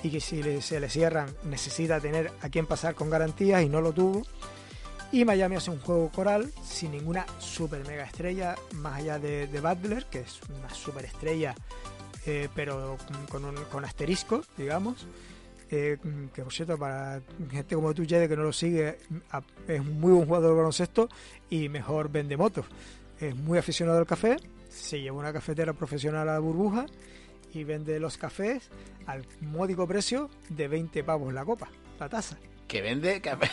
y 0.03 0.09
que 0.09 0.19
si 0.19 0.61
se 0.61 0.79
le 0.79 0.89
cierran 0.89 1.33
necesita 1.43 1.99
tener 1.99 2.31
a 2.41 2.49
quien 2.49 2.65
pasar 2.65 2.95
con 2.95 3.09
garantías 3.09 3.63
y 3.63 3.69
no 3.69 3.81
lo 3.81 3.93
tuvo. 3.93 4.23
Y 5.13 5.25
Miami 5.25 5.57
hace 5.57 5.71
un 5.71 5.79
juego 5.79 6.09
coral 6.09 6.51
sin 6.63 6.91
ninguna 6.91 7.25
super 7.39 7.85
mega 7.85 8.03
estrella, 8.05 8.55
más 8.75 8.99
allá 8.99 9.19
de, 9.19 9.47
de 9.47 9.59
Butler, 9.59 10.05
que 10.05 10.19
es 10.21 10.39
una 10.57 10.69
super 10.73 11.03
estrella, 11.03 11.53
eh, 12.25 12.47
pero 12.55 12.97
con, 13.29 13.43
un- 13.43 13.85
asterisco, 13.85 14.41
digamos. 14.57 15.05
Eh, 15.69 15.97
que 16.33 16.43
por 16.43 16.53
cierto, 16.53 16.77
para 16.77 17.21
gente 17.49 17.75
como 17.75 17.93
tú, 17.93 18.05
Jede, 18.05 18.27
que 18.29 18.37
no 18.37 18.43
lo 18.43 18.53
sigue, 18.53 18.97
es 19.67 19.79
un 19.79 19.99
muy 19.99 20.11
buen 20.13 20.25
jugador 20.27 20.51
de 20.51 20.57
baloncesto 20.57 21.09
y 21.49 21.67
mejor 21.69 22.09
vende 22.09 22.37
motos. 22.37 22.65
Es 23.19 23.35
muy 23.35 23.57
aficionado 23.57 23.99
al 23.99 24.05
café, 24.05 24.37
se 24.69 25.01
lleva 25.01 25.17
una 25.17 25.31
cafetera 25.33 25.73
profesional 25.73 26.27
a 26.29 26.33
la 26.33 26.39
burbuja 26.39 26.85
y 27.53 27.63
vende 27.65 27.99
los 27.99 28.17
cafés 28.17 28.69
al 29.07 29.25
módico 29.41 29.85
precio 29.87 30.29
de 30.49 30.67
20 30.69 31.03
pavos 31.03 31.33
la 31.33 31.43
copa, 31.45 31.69
la 31.99 32.07
taza. 32.07 32.37
Que 32.67 32.81
vende 32.81 33.19
café. 33.21 33.49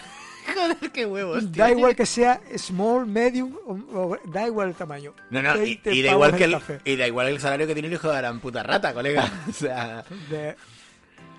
Joder, 0.78 0.92
qué 0.92 1.06
huevos. 1.06 1.52
Da 1.52 1.66
tío. 1.66 1.78
igual 1.78 1.94
que 1.96 2.06
sea 2.06 2.40
small, 2.56 3.06
medium, 3.06 3.54
o, 3.66 3.72
o- 4.00 4.18
da 4.26 4.46
igual 4.46 4.68
el 4.70 4.74
tamaño. 4.74 5.14
No, 5.30 5.40
no, 5.42 5.56
y, 5.56 5.76
20 5.76 5.94
y 5.94 6.02
da 6.02 6.12
igual 6.12 6.30
el 6.32 6.36
que 6.36 6.44
el, 6.44 6.52
café. 6.52 6.80
y 6.84 6.96
da 6.96 7.06
igual 7.06 7.28
el 7.28 7.40
salario 7.40 7.66
que 7.66 7.72
tiene 7.74 7.88
el 7.88 7.94
hijo 7.94 8.10
de 8.10 8.22
la 8.22 8.32
puta 8.34 8.62
rata, 8.62 8.92
colega. 8.94 9.30
O 9.48 9.52
sea, 9.52 10.04
De- 10.30 10.56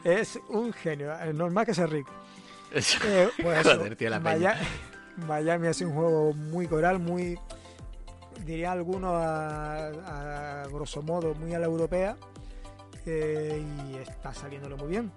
es 0.03 0.39
un 0.49 0.71
genio, 0.73 1.13
es 1.19 1.33
normal 1.35 1.65
que 1.65 1.73
sea 1.73 1.85
rico. 1.87 2.11
Eh, 2.73 3.29
pues 3.41 3.59
eso, 3.65 3.75
joder, 3.77 3.95
tío, 3.95 4.09
la. 4.09 4.19
Maya- 4.19 4.57
Miami 5.27 5.67
hace 5.67 5.85
un 5.85 5.93
juego 5.93 6.33
muy 6.33 6.65
coral, 6.67 6.99
muy, 6.99 7.37
diría 8.45 8.71
algunos 8.71 9.11
a, 9.13 9.87
a 9.87 10.67
grosso 10.67 11.01
modo, 11.01 11.33
muy 11.35 11.53
a 11.53 11.59
la 11.59 11.65
europea. 11.65 12.15
eh, 13.05 13.61
y 13.91 13.95
está 13.97 14.33
saliéndolo 14.33 14.77
muy 14.77 14.87
bien. 14.87 15.11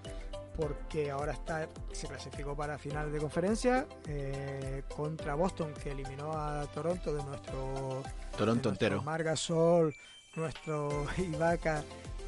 Porque 0.56 1.10
ahora 1.10 1.32
está 1.32 1.68
se 1.92 2.06
clasificó 2.06 2.54
para 2.54 2.78
final 2.78 3.10
de 3.10 3.18
conferencia 3.18 3.86
eh, 4.06 4.82
contra 4.94 5.34
Boston, 5.34 5.72
que 5.82 5.92
eliminó 5.92 6.32
a 6.32 6.66
Toronto 6.66 7.14
de 7.14 7.22
nuestro 7.24 8.02
Toronto 8.36 8.38
de 8.38 8.46
nuestro 8.46 8.70
entero. 8.70 9.02
Margasol, 9.02 9.94
nuestro 10.36 11.06
Ibaka 11.18 11.82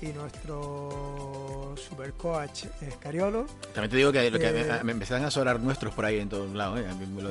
y 0.05 0.13
nuestro 0.13 1.75
supercoach 1.77 2.65
Escariolo. 2.83 3.47
También 3.75 3.91
te 3.91 3.97
digo 3.97 4.13
que, 4.13 4.31
lo 4.31 4.39
que 4.39 4.49
Eh, 4.49 4.81
me, 4.85 4.93
empiezan 4.93 5.25
a 5.25 5.31
sobrar 5.31 5.59
nuestros 5.61 5.95
por 5.95 6.05
ahí 6.05 6.19
en 6.21 6.29
todos 6.29 6.53
lados. 6.55 6.79
¿eh? 6.81 6.87
A 6.89 6.95
mí 6.95 7.07
me 7.07 7.23
lo 7.23 7.31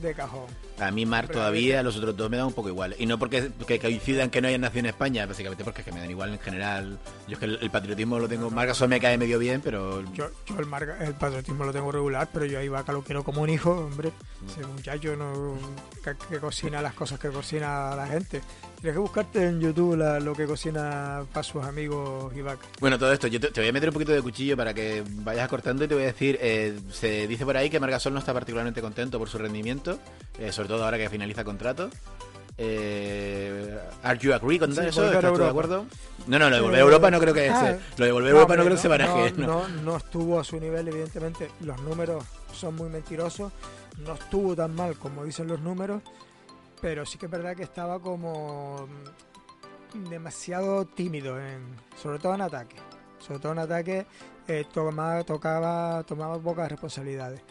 de 0.00 0.14
cajón. 0.14 0.46
a 0.78 0.90
mí 0.90 1.06
Mar 1.06 1.26
Pero 1.26 1.38
todavía, 1.40 1.82
los 1.82 1.96
otros 1.96 2.16
dos 2.16 2.30
me 2.30 2.36
dan 2.36 2.46
un 2.46 2.52
poco 2.52 2.68
igual. 2.68 2.94
Y 2.98 3.06
no 3.06 3.18
porque 3.18 3.50
que 3.66 3.78
coincidan 3.78 4.30
que 4.30 4.40
no 4.40 4.48
hayan 4.48 4.60
nacido 4.60 4.80
en 4.80 4.86
España, 4.86 5.26
básicamente 5.26 5.64
porque 5.64 5.80
es 5.80 5.84
que 5.86 5.92
me 5.92 6.00
dan 6.00 6.10
igual 6.10 6.32
en 6.32 6.38
general. 6.40 6.98
Yo 7.26 7.34
es 7.34 7.38
que 7.38 7.44
el, 7.46 7.58
el 7.62 7.70
patriotismo 7.70 8.18
lo 8.18 8.28
tengo. 8.28 8.50
Margasol 8.50 8.88
me 8.88 9.00
cae 9.00 9.16
medio 9.18 9.38
bien, 9.38 9.60
pero. 9.62 10.02
Yo, 10.12 10.28
yo 10.46 10.58
el, 10.58 10.66
marca- 10.66 10.98
el 11.04 11.14
patriotismo 11.14 11.64
lo 11.64 11.72
tengo 11.72 11.90
regular, 11.92 12.28
pero 12.32 12.44
yo 12.46 12.58
a 12.58 12.62
Ibaka 12.64 12.92
lo 12.92 13.02
quiero 13.02 13.24
como 13.24 13.42
un 13.42 13.50
hijo, 13.50 13.70
hombre. 13.72 14.12
Ese 14.48 14.66
muchacho 14.66 15.16
no, 15.16 15.54
que, 16.02 16.14
que 16.28 16.38
cocina 16.40 16.82
las 16.82 16.94
cosas 16.94 17.18
que 17.18 17.28
cocina 17.30 17.94
la 17.94 18.06
gente. 18.06 18.40
Tienes 18.80 18.94
que 18.94 18.98
buscarte 19.00 19.44
en 19.46 19.60
YouTube 19.60 19.96
la- 19.96 20.18
lo 20.18 20.34
que 20.34 20.46
cocina 20.46 21.22
para 21.32 21.44
sus 21.52 21.64
amigos 21.64 22.34
Ibaka. 22.34 22.66
Bueno, 22.80 22.98
todo 22.98 23.12
esto, 23.12 23.26
yo 23.26 23.38
te, 23.38 23.50
te 23.50 23.60
voy 23.60 23.68
a 23.68 23.72
meter 23.72 23.90
un 23.90 23.92
poquito 23.92 24.12
de 24.12 24.22
cuchillo 24.22 24.56
para 24.56 24.72
que 24.72 25.04
vayas 25.06 25.48
cortando 25.48 25.84
y 25.84 25.88
te 25.88 25.94
voy 25.94 26.04
a 26.04 26.06
decir, 26.06 26.38
eh, 26.40 26.78
se 26.90 27.26
dice 27.26 27.44
por 27.44 27.56
ahí 27.56 27.68
que 27.68 27.78
Margasol 27.78 28.12
no 28.14 28.18
está 28.18 28.32
particularmente 28.32 28.80
contento 28.80 29.18
por 29.18 29.28
su 29.28 29.38
rendimiento, 29.38 29.98
eh, 30.38 30.50
sobre 30.50 30.68
todo 30.68 30.84
ahora 30.84 30.96
que 30.96 31.10
finaliza 31.10 31.44
contrato. 31.44 31.90
Eh, 32.58 33.78
¿Are 34.02 34.18
you 34.18 34.32
agree 34.32 34.58
con 34.58 34.72
Sí, 34.72 34.80
eso? 34.80 35.04
¿Estás 35.06 35.38
de 35.38 35.46
acuerdo? 35.46 35.86
No, 36.26 36.38
no, 36.38 36.50
lo 36.50 36.56
de 36.56 36.62
volver 36.62 36.80
a 36.80 36.82
Europa 36.82 37.10
no 37.10 37.18
creo 37.18 37.34
que 37.34 37.48
ah, 37.48 37.60
se, 37.60 37.98
lo 37.98 38.06
de 38.06 38.12
volver 38.12 38.28
a 38.28 38.36
Europa 38.36 38.56
no 38.56 38.62
creo 38.64 38.76
que 38.76 38.82
se 38.82 38.88
baraje. 38.88 39.32
no, 39.36 39.46
no. 39.46 39.68
no, 39.68 39.82
no 39.82 39.96
estuvo 39.96 40.38
a 40.38 40.44
su 40.44 40.60
nivel, 40.60 40.86
evidentemente. 40.88 41.50
Los 41.60 41.80
números 41.82 42.24
son 42.52 42.76
muy 42.76 42.88
mentirosos. 42.88 43.52
No 43.98 44.14
estuvo 44.14 44.54
tan 44.54 44.74
mal 44.74 44.96
como 44.96 45.24
dicen 45.24 45.48
los 45.48 45.60
números, 45.60 46.02
pero 46.80 47.04
sí 47.04 47.18
que 47.18 47.26
es 47.26 47.32
verdad 47.32 47.56
que 47.56 47.62
estaba 47.62 48.00
como 48.00 48.88
demasiado 49.94 50.84
tímido, 50.86 51.40
en, 51.40 51.76
sobre 51.96 52.18
todo 52.18 52.34
en 52.34 52.42
ataque. 52.42 52.76
Sobre 53.18 53.38
todo 53.38 53.52
en 53.52 53.58
ataque, 53.60 54.06
eh, 54.48 54.64
toma- 54.72 55.22
tocaba, 55.24 56.02
tomaba 56.04 56.38
pocas 56.40 56.68
responsabilidades. 56.70 57.42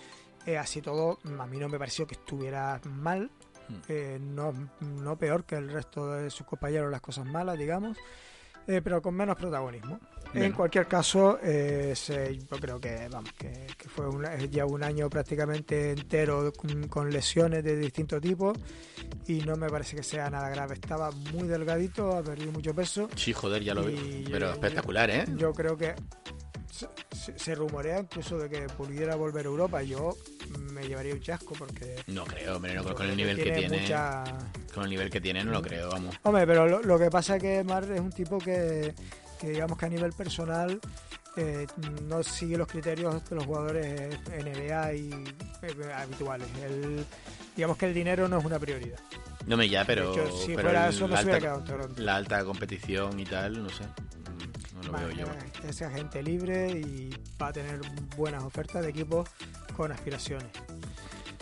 Eh, 0.46 0.58
así 0.58 0.82
todo, 0.82 1.20
a 1.40 1.46
mí 1.46 1.58
no 1.58 1.70
me 1.70 1.78
pareció 1.80 2.06
que 2.08 2.16
estuviera 2.16 2.80
mal, 2.86 3.30
Hmm. 3.70 3.76
eh, 3.88 4.18
no, 4.20 4.54
no 4.82 5.16
peor 5.18 5.44
que 5.46 5.56
el 5.56 5.70
resto 5.72 6.12
de 6.14 6.30
sus 6.30 6.46
compañeros 6.46 6.92
las 6.92 7.00
cosas 7.02 7.26
malas, 7.26 7.58
digamos, 7.58 7.96
eh, 8.68 8.82
pero 8.84 9.02
con 9.02 9.14
menos 9.16 9.38
protagonismo. 9.38 10.00
En 10.34 10.52
cualquier 10.54 10.88
caso, 10.88 11.40
eh, 11.44 11.94
se- 11.96 12.38
yo 12.38 12.58
creo 12.60 12.80
que, 12.80 13.08
vamos, 13.12 13.32
que, 13.34 13.68
que 13.78 13.90
fue 13.90 14.08
un- 14.08 14.26
eh, 14.26 14.48
ya 14.50 14.66
un 14.66 14.84
año 14.84 15.10
prácticamente 15.10 15.92
entero 15.92 16.52
con, 16.54 16.88
con 16.88 17.10
lesiones 17.12 17.64
de 17.64 17.76
distinto 17.76 18.20
tipo 18.22 18.54
y 19.28 19.42
no 19.42 19.56
me 19.58 19.70
parece 19.70 19.96
que 19.98 20.04
sea 20.04 20.30
nada 20.30 20.50
grave. 20.50 20.76
Estaba 20.76 21.12
muy 21.12 21.48
delgadito, 21.48 22.16
ha 22.16 22.24
perdido 22.24 22.52
mucho 22.54 22.74
peso. 22.74 23.10
Sí, 23.16 23.34
joder, 23.34 23.62
ya 23.64 23.74
lo 23.74 23.84
vi. 23.84 24.26
Pero 24.32 24.52
espectacular, 24.52 25.10
¿eh? 25.10 25.26
Yo 25.36 25.52
creo 25.54 25.76
que 25.76 25.96
se, 27.36 27.54
rumorea 27.54 28.00
incluso 28.00 28.38
de 28.38 28.50
que 28.50 28.62
pudiera 28.78 29.16
volver 29.16 29.46
a 29.46 29.50
Europa. 29.50 29.84
Yo 29.84 30.16
me 30.74 30.82
llevaría 30.88 31.14
un 31.14 31.20
chasco 31.20 31.54
porque 31.58 31.98
No 32.08 32.24
creo, 32.26 32.56
hombre, 32.56 32.74
no 32.74 32.84
creo 32.84 32.96
con 32.96 33.08
el 33.10 33.16
nivel 33.18 33.36
que 33.38 33.52
tiene. 33.52 33.80
mucha- 33.82 34.24
Con 34.74 34.86
el 34.86 34.90
nivel 34.90 35.10
que 35.10 35.22
tiene 35.22 35.44
no 35.44 35.52
lo 35.52 35.62
creo, 35.62 35.90
vamos. 35.90 36.16
Hombre, 36.24 36.48
pero 36.48 36.66
lo, 36.68 36.82
lo 36.82 36.98
que 36.98 37.10
pasa 37.12 37.36
es 37.36 37.42
que 37.44 37.64
Mar 37.64 37.84
es 37.92 38.00
un 38.00 38.12
tipo 38.12 38.38
que, 38.40 38.94
que 39.42 39.50
digamos 39.50 39.78
que 39.78 39.86
a 39.88 39.90
nivel 39.90 40.14
personal 40.14 40.80
eh, 41.36 41.66
no 42.04 42.22
sigue 42.24 42.58
los 42.58 42.68
criterios 42.68 43.28
de 43.28 43.36
los 43.36 43.46
jugadores 43.46 44.20
NBA 44.30 44.94
y 44.94 45.10
eh, 45.64 45.94
habituales. 45.94 46.48
El- 46.64 47.06
digamos 47.56 47.78
que 47.78 47.88
el 47.88 47.94
dinero 47.94 48.28
no 48.30 48.38
es 48.38 48.46
una 48.46 48.60
prioridad. 48.60 49.00
No 49.48 49.58
me 49.58 49.68
ya, 49.68 49.84
pero, 49.86 50.12
hecho, 50.14 50.32
si 50.38 50.48
pero 50.56 50.62
fuera 50.70 50.88
el- 50.88 50.94
eso, 50.94 51.08
no 51.08 51.14
la, 51.14 51.20
alta, 51.20 51.40
quedado 51.40 51.60
en 51.60 51.66
Toronto. 51.66 52.02
la 52.02 52.16
alta 52.16 52.46
competición 52.46 53.20
y 53.20 53.26
tal, 53.26 53.64
no 53.64 53.70
sé. 53.70 53.84
Mm, 53.86 54.76
No 54.76 54.84
lo 54.84 54.92
veo 55.08 55.12
yo. 55.12 55.26
eh, 55.26 55.52
Es 55.70 55.82
agente 55.82 56.22
libre 56.22 56.70
y 56.72 57.10
va 57.42 57.48
a 57.48 57.54
tener 57.54 57.80
buenas 58.16 58.44
ofertas 58.44 58.84
de 58.84 58.90
equipos 58.90 59.28
con 59.76 59.92
aspiraciones. 59.92 60.48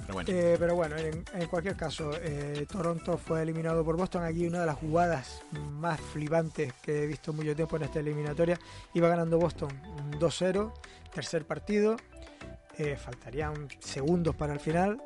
Pero 0.10 0.16
bueno. 0.16 0.30
Eh, 0.34 0.56
pero 0.58 0.76
bueno, 0.76 0.96
en, 0.98 1.48
cualquier 1.48 1.76
caso, 1.76 2.12
eh, 2.20 2.66
Toronto 2.68 3.16
fue 3.16 3.44
eliminado 3.44 3.86
por 3.86 3.96
Boston. 3.96 4.24
Aquí 4.24 4.48
una 4.48 4.62
de 4.62 4.66
las 4.66 4.78
jugadas 4.78 5.44
más 5.52 6.02
flipantes 6.02 6.74
que 6.82 7.04
he 7.04 7.06
visto 7.06 7.32
mucho 7.32 7.56
tiempo 7.56 7.76
en 7.78 7.84
esta 7.84 8.00
eliminatoria. 8.00 8.60
Iba 8.96 9.08
ganando 9.08 9.38
Boston 9.38 9.70
2-0, 10.20 10.74
tercer 11.14 11.46
partido. 11.46 11.96
Eh, 12.80 12.96
faltarían 12.96 13.68
segundos 13.78 14.36
para 14.36 14.54
el 14.54 14.60
final. 14.60 15.00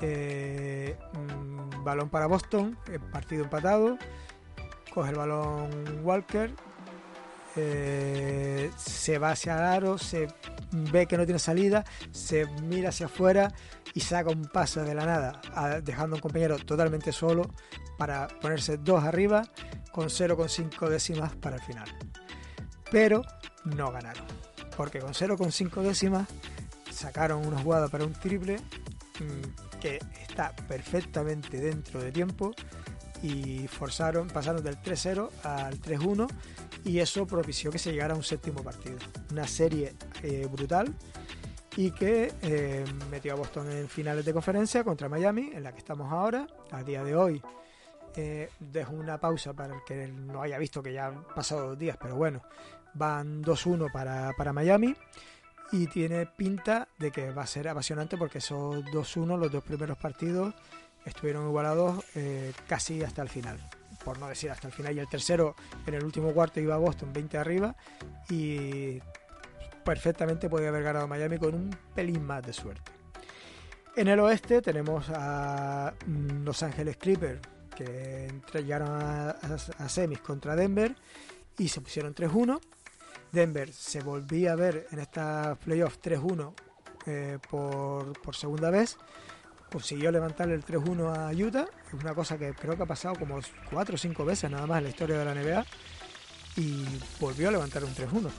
Eh, 0.00 0.96
mm, 1.12 1.84
balón 1.84 2.08
para 2.08 2.26
Boston, 2.26 2.78
partido 3.12 3.44
empatado. 3.44 3.98
Coge 4.94 5.10
el 5.10 5.16
balón 5.16 6.00
Walker. 6.02 6.50
Eh, 7.56 8.70
se 8.76 9.18
va 9.18 9.32
hacia 9.32 9.54
el 9.54 9.62
aro, 9.62 9.98
se 9.98 10.28
ve 10.70 11.06
que 11.06 11.16
no 11.16 11.24
tiene 11.24 11.38
salida, 11.38 11.84
se 12.12 12.46
mira 12.62 12.90
hacia 12.90 13.06
afuera 13.06 13.52
y 13.94 14.00
saca 14.00 14.30
un 14.30 14.46
pase 14.46 14.82
de 14.82 14.94
la 14.94 15.04
nada, 15.04 15.80
dejando 15.82 16.14
a 16.14 16.18
un 16.18 16.20
compañero 16.20 16.58
totalmente 16.58 17.12
solo 17.12 17.50
para 17.98 18.28
ponerse 18.28 18.76
dos 18.76 19.02
arriba 19.02 19.50
con 19.92 20.06
0,5 20.08 20.88
décimas 20.88 21.34
para 21.36 21.56
el 21.56 21.62
final. 21.62 21.88
Pero 22.90 23.22
no 23.64 23.90
ganaron, 23.90 24.24
porque 24.76 25.00
con 25.00 25.12
0,5 25.12 25.82
décimas 25.82 26.28
sacaron 26.90 27.46
una 27.46 27.58
jugada 27.58 27.88
para 27.88 28.04
un 28.04 28.12
triple 28.12 28.56
mm, 28.56 29.78
que 29.80 29.98
está 30.22 30.54
perfectamente 30.68 31.58
dentro 31.58 32.00
de 32.00 32.12
tiempo 32.12 32.52
y 33.22 33.66
forzaron, 33.68 34.28
pasaron 34.28 34.62
del 34.62 34.80
3-0 34.80 35.30
al 35.44 35.80
3-1 35.80 36.28
y 36.84 36.98
eso 36.98 37.26
propició 37.26 37.70
que 37.70 37.78
se 37.78 37.92
llegara 37.92 38.14
a 38.14 38.16
un 38.16 38.22
séptimo 38.22 38.62
partido. 38.62 38.96
Una 39.30 39.46
serie 39.46 39.94
eh, 40.22 40.46
brutal 40.50 40.94
y 41.76 41.90
que 41.92 42.32
eh, 42.42 42.84
metió 43.10 43.32
a 43.32 43.36
Boston 43.36 43.70
en 43.70 43.88
finales 43.88 44.24
de 44.24 44.32
conferencia 44.32 44.82
contra 44.84 45.08
Miami, 45.08 45.50
en 45.54 45.62
la 45.62 45.72
que 45.72 45.78
estamos 45.78 46.10
ahora. 46.12 46.46
A 46.70 46.82
día 46.82 47.04
de 47.04 47.14
hoy 47.14 47.42
eh, 48.16 48.50
dejo 48.58 48.94
una 48.94 49.18
pausa 49.18 49.52
para 49.52 49.74
el 49.74 49.80
que 49.84 50.08
no 50.08 50.42
haya 50.42 50.58
visto 50.58 50.82
que 50.82 50.92
ya 50.92 51.06
han 51.06 51.24
pasado 51.24 51.68
dos 51.68 51.78
días, 51.78 51.96
pero 52.00 52.16
bueno, 52.16 52.42
van 52.94 53.42
2-1 53.42 53.92
para, 53.92 54.32
para 54.36 54.52
Miami 54.52 54.96
y 55.72 55.86
tiene 55.86 56.26
pinta 56.26 56.88
de 56.98 57.12
que 57.12 57.30
va 57.30 57.42
a 57.42 57.46
ser 57.46 57.68
apasionante 57.68 58.16
porque 58.16 58.38
esos 58.38 58.84
2-1, 58.86 59.38
los 59.38 59.52
dos 59.52 59.62
primeros 59.62 59.96
partidos, 59.96 60.54
estuvieron 61.04 61.46
igualados 61.46 62.04
casi 62.66 63.02
hasta 63.02 63.22
el 63.22 63.28
final. 63.28 63.79
Por 64.04 64.18
no 64.18 64.28
decir 64.28 64.50
hasta 64.50 64.66
el 64.68 64.72
final. 64.72 64.94
Y 64.96 65.00
el 65.00 65.08
tercero, 65.08 65.54
en 65.86 65.94
el 65.94 66.04
último 66.04 66.32
cuarto, 66.32 66.60
iba 66.60 66.74
a 66.74 66.78
Boston 66.78 67.12
20 67.12 67.38
arriba 67.38 67.74
y 68.28 69.00
perfectamente 69.84 70.48
podía 70.48 70.68
haber 70.68 70.82
ganado 70.82 71.06
Miami 71.08 71.38
con 71.38 71.54
un 71.54 71.70
pelín 71.94 72.24
más 72.24 72.42
de 72.42 72.52
suerte. 72.52 72.90
En 73.96 74.08
el 74.08 74.20
oeste 74.20 74.62
tenemos 74.62 75.06
a 75.12 75.92
mm, 76.06 76.44
Los 76.44 76.62
Ángeles 76.62 76.96
Clippers, 76.96 77.40
que 77.74 78.30
llegaron 78.54 78.90
a, 78.90 79.30
a- 79.30 79.88
semis 79.88 80.20
contra 80.20 80.54
Denver 80.54 80.94
y 81.58 81.68
se 81.68 81.80
pusieron 81.80 82.14
3-1. 82.14 82.60
Denver 83.32 83.72
se 83.72 84.00
volvía 84.00 84.52
a 84.52 84.56
ver 84.56 84.86
en 84.92 84.98
esta 84.98 85.56
playoff 85.62 85.98
3-1 86.02 86.52
eh, 87.06 87.38
por, 87.50 88.12
por 88.22 88.34
segunda 88.36 88.70
vez. 88.70 88.96
Consiguió 89.72 90.10
levantarle 90.10 90.54
el 90.54 90.64
3-1 90.64 91.16
a 91.16 91.30
Utah. 91.46 91.66
Es 91.92 92.02
una 92.02 92.14
cosa 92.14 92.38
que 92.38 92.52
creo 92.54 92.76
que 92.76 92.82
ha 92.82 92.86
pasado 92.86 93.16
como 93.16 93.38
4 93.70 93.94
o 93.94 93.98
5 93.98 94.24
veces 94.24 94.50
nada 94.50 94.66
más 94.66 94.78
en 94.78 94.84
la 94.84 94.90
historia 94.90 95.18
de 95.18 95.24
la 95.24 95.34
NBA. 95.34 95.66
Y 96.56 96.84
volvió 97.20 97.48
a 97.48 97.52
levantar 97.52 97.84
un 97.84 97.94
3-1. 97.94 98.30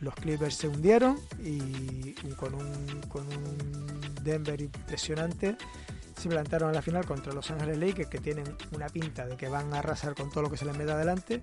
Los 0.00 0.14
Clippers 0.14 0.54
se 0.54 0.68
hundieron 0.68 1.18
y 1.42 2.12
con 2.36 2.54
un, 2.54 3.00
con 3.08 3.26
un 3.26 4.14
Denver 4.22 4.60
impresionante 4.60 5.56
se 6.22 6.28
plantaron 6.28 6.70
a 6.70 6.72
la 6.72 6.82
final 6.82 7.04
contra 7.04 7.32
Los 7.32 7.50
Ángeles 7.50 7.78
Lakers 7.78 8.08
que 8.08 8.18
tienen 8.18 8.44
una 8.72 8.88
pinta 8.88 9.26
de 9.26 9.36
que 9.36 9.48
van 9.48 9.72
a 9.74 9.78
arrasar 9.78 10.14
con 10.14 10.30
todo 10.30 10.42
lo 10.42 10.50
que 10.50 10.56
se 10.56 10.64
les 10.64 10.76
meta 10.76 10.92
adelante 10.92 11.40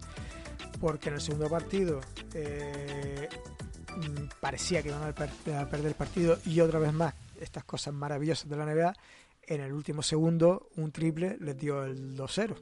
porque 0.80 1.10
en 1.10 1.16
el 1.16 1.22
segundo 1.22 1.50
partido 1.50 2.00
eh, 2.34 3.28
mm, 3.98 4.40
parecía 4.40 4.82
que 4.82 4.90
iban 4.90 5.04
a 5.04 5.14
perder 5.14 5.88
el 5.88 5.96
partido 5.96 6.38
y 6.46 6.62
otra 6.62 6.80
vez 6.80 6.94
más 6.94 7.14
estas 7.42 7.64
cosas 7.66 7.94
maravillosas 7.94 8.50
de 8.50 8.56
la 8.56 8.66
NBA 8.66 8.94
en 9.50 9.62
el 9.62 9.74
último 9.74 10.02
segundo 10.02 10.70
un 10.78 10.92
triple 10.92 11.38
les 11.42 11.58
dio 11.58 11.84
el 11.84 12.16
2-0 12.16 12.56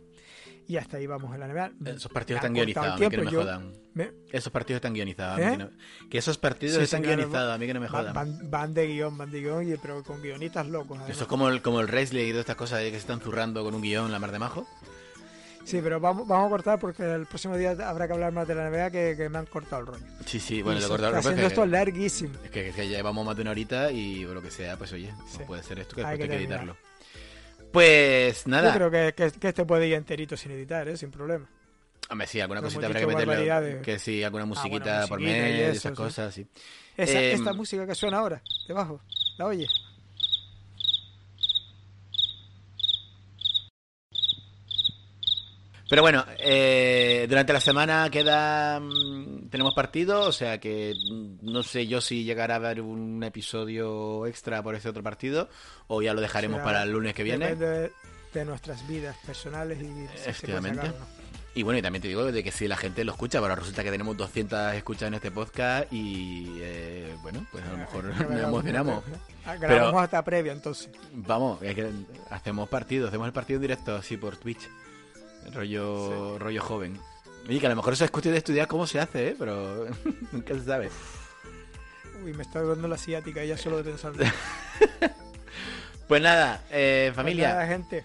y 0.68 0.76
hasta 0.78 0.98
ahí 0.98 1.08
vamos 1.08 1.34
en 1.34 1.40
la 1.40 1.48
NBA 1.48 1.72
Esos 1.92 2.12
partidos 2.12 2.40
están 2.40 2.54
guionizados, 2.54 2.94
a 2.94 2.98
mí 2.98 3.10
que 3.10 3.18
no 3.18 3.24
me 3.24 3.32
jodan. 3.32 3.74
Esos 4.32 4.52
partidos 4.52 4.78
están 4.78 4.94
guionizados. 4.94 5.40
¿Eh? 5.40 5.52
que, 5.52 5.58
no- 5.58 5.70
que 6.10 6.18
esos 6.18 6.38
partidos 6.38 6.78
Sí, 6.78 6.84
están 6.84 7.04
guionizados, 7.04 7.54
a 7.56 7.58
mí 7.58 7.66
que 7.68 7.74
no 7.74 7.80
me 7.80 7.88
jodan. 7.88 8.14
van- 8.14 8.52
van 8.52 8.74
de 8.74 8.88
guion 8.88 9.18
van 9.18 9.32
de 9.32 9.40
guion 9.42 9.80
pero 9.82 10.04
con 10.04 10.22
guionistas 10.22 10.68
locos 10.68 10.98
además. 10.98 11.10
Eso 11.10 11.24
es 11.24 11.28
como 11.30 11.48
el, 11.50 11.62
como 11.62 11.80
el 11.80 11.88
wrestling 11.88 12.26
y 12.26 12.30
todas 12.32 12.42
estas 12.42 12.56
cosas 12.58 12.82
que 12.82 12.92
se 12.92 12.98
están 12.98 13.22
zurrando 13.22 13.64
con 13.64 13.74
un 13.76 13.82
guion 13.82 14.12
la 14.12 14.20
mar 14.20 14.32
de 14.32 14.40
majo. 14.40 14.68
Sí, 15.68 15.80
pero 15.84 16.00
vamos, 16.00 16.26
vamos 16.28 16.48
a 16.48 16.50
cortar 16.50 16.80
porque 16.80 17.04
el 17.04 17.26
próximo 17.26 17.58
día 17.58 17.72
habrá 17.72 18.08
que 18.08 18.14
hablar 18.14 18.32
más 18.32 18.48
de 18.48 18.56
la 18.56 18.70
NBA 18.70 18.90
que, 18.90 19.16
que 19.18 19.28
me 19.28 19.38
han 19.38 19.46
cortado 19.48 19.82
el 19.82 19.88
rollo. 19.88 20.06
Sí, 20.26 20.40
sí, 20.40 20.62
bueno, 20.62 20.80
lo 20.80 20.88
cortado 20.88 21.10
está 21.10 21.20
es 21.20 21.26
haciendo 21.26 21.42
que, 21.42 21.48
esto 21.48 21.66
larguísimo. 21.66 22.34
es 22.44 22.50
que, 22.52 22.70
es 22.70 22.76
que 22.76 22.88
ya 22.90 22.98
llevamos 22.98 23.26
más 23.26 23.36
de 23.36 23.42
una 23.42 23.52
horita 23.52 23.92
y 23.92 24.24
o 24.24 24.34
lo 24.34 24.42
que 24.42 24.50
sea, 24.50 24.78
pues 24.78 24.94
oye, 24.94 25.12
Sí. 25.30 25.40
no 25.40 25.46
puede 25.46 25.64
ser 25.64 25.80
esto 25.80 25.96
que 25.96 26.04
Hay 26.06 26.18
después 26.18 26.30
hay 26.32 26.38
que 26.38 26.44
editarlo. 26.44 26.78
Pues 27.72 28.48
nada, 28.48 28.70
Yo 28.74 28.90
creo 28.90 29.14
que, 29.14 29.48
este 29.48 29.66
puede 29.66 29.88
ir 29.88 29.96
enterito 29.96 30.38
sin 30.38 30.52
editar, 30.52 30.88
¿eh? 30.88 30.96
sin 30.96 31.12
problema. 31.12 31.50
hombre, 32.10 32.28
sí, 32.28 32.40
alguna 32.40 32.62
cosita 32.62 32.86
habrá 32.86 33.00
que 33.02 33.08
meterle. 33.08 33.82
Que 33.82 34.00
sí, 34.00 34.24
alguna 34.24 34.46
musiquita 34.46 35.04
Ah, 35.04 35.06
bueno, 35.06 35.08
por 35.10 35.20
musiquita 35.20 35.38
y 35.38 35.52
medio, 35.52 35.66
eso, 35.66 35.72
esas 35.74 35.92
sí. 35.92 35.96
cosas, 35.98 36.34
sí. 36.34 36.48
Esa, 36.96 37.20
Eh, 37.22 37.34
esta 37.34 37.52
música 37.54 37.86
que 37.86 37.94
suena 37.94 38.20
ahora, 38.20 38.42
debajo, 38.68 39.02
¿la 39.38 39.46
oye? 39.48 39.68
Pero 45.90 46.02
bueno, 46.02 46.26
eh, 46.38 47.26
durante 47.30 47.54
la 47.54 47.62
semana 47.62 48.10
queda 48.10 48.80
mm, 48.80 49.48
tenemos 49.50 49.74
partido, 49.74 50.22
o 50.22 50.32
sea 50.32 50.60
que 50.60 50.94
mm, 50.96 51.38
no 51.52 51.64
sé 51.64 51.88
yo 51.88 52.02
si 52.02 52.24
llegará 52.24 52.56
a 52.56 52.58
haber 52.58 52.82
un 52.82 53.24
episodio 53.24 54.26
extra 54.26 54.62
por 54.62 54.76
ese 54.76 54.90
otro 54.90 55.02
partido 55.04 55.50
o 55.88 56.02
ya 56.02 56.14
lo 56.14 56.22
dejaremos 56.22 56.62
para 56.62 56.84
el 56.84 56.92
lunes 56.92 57.14
que 57.14 57.24
viene. 57.24 57.46
Depende 57.48 57.68
de, 57.80 57.92
de 58.34 58.46
nuestras 58.46 58.86
vidas 58.88 59.16
personales 59.26 59.80
y 59.82 60.06
Efectivamente. 60.30 60.92
Y 61.56 61.64
bueno, 61.64 61.80
y 61.80 61.82
también 61.82 62.04
te 62.04 62.08
digo 62.08 62.24
de 62.32 62.44
que 62.44 62.52
si 62.52 62.68
la 62.68 62.78
gente 62.78 63.04
lo 63.04 63.14
escucha, 63.14 63.42
pero 63.42 63.56
resulta 63.56 63.84
que 63.84 63.90
tenemos 63.90 64.16
200 64.16 64.74
escuchas 64.76 65.08
en 65.08 65.16
este 65.16 65.32
podcast 65.32 65.92
y 65.92 66.60
eh, 66.62 67.16
bueno, 67.24 67.48
pues 67.52 67.64
a 67.64 67.72
lo 67.72 67.78
mejor 67.78 68.14
Que 68.14 68.24
nos 68.34 68.44
emocionamos. 68.44 69.04
Pero- 69.44 69.60
Grabamos 69.60 70.04
hasta 70.04 70.24
previa 70.24 70.52
entonces. 70.52 70.90
Vamos, 71.14 71.60
es 71.64 71.74
que 71.74 71.90
hacemos 72.30 72.68
partido, 72.70 73.08
hacemos 73.08 73.26
el 73.26 73.34
partido 73.34 73.58
en 73.58 73.62
directo 73.62 73.96
así 73.96 74.18
por 74.18 74.36
Twitch. 74.38 74.70
Rollo, 75.54 76.38
rollo 76.40 76.62
joven. 76.62 77.00
Oye, 77.48 77.60
que 77.60 77.66
a 77.68 77.70
lo 77.70 77.76
mejor 77.76 77.94
eso 77.94 78.04
es 78.06 78.12
cuestión 78.12 78.34
de 78.34 78.40
estudiar 78.40 78.68
cómo 78.68 78.86
se 78.88 79.00
hace, 79.00 79.30
¿eh? 79.30 79.36
Pero 79.38 79.88
nunca 80.32 80.54
se 80.54 80.64
sabe. 80.66 80.90
Uy, 82.24 82.34
me 82.34 82.44
está 82.44 82.62
dando 82.62 82.88
la 82.88 82.96
asiática 82.96 83.44
ya 83.46 83.58
solo 83.58 83.78
de 83.78 83.84
pensar. 83.84 84.14
Pues 86.08 86.22
nada, 86.22 86.64
eh, 86.72 87.12
familia, 87.14 87.48
Pues 87.50 87.56
nada, 87.56 87.68
gente. 87.68 88.04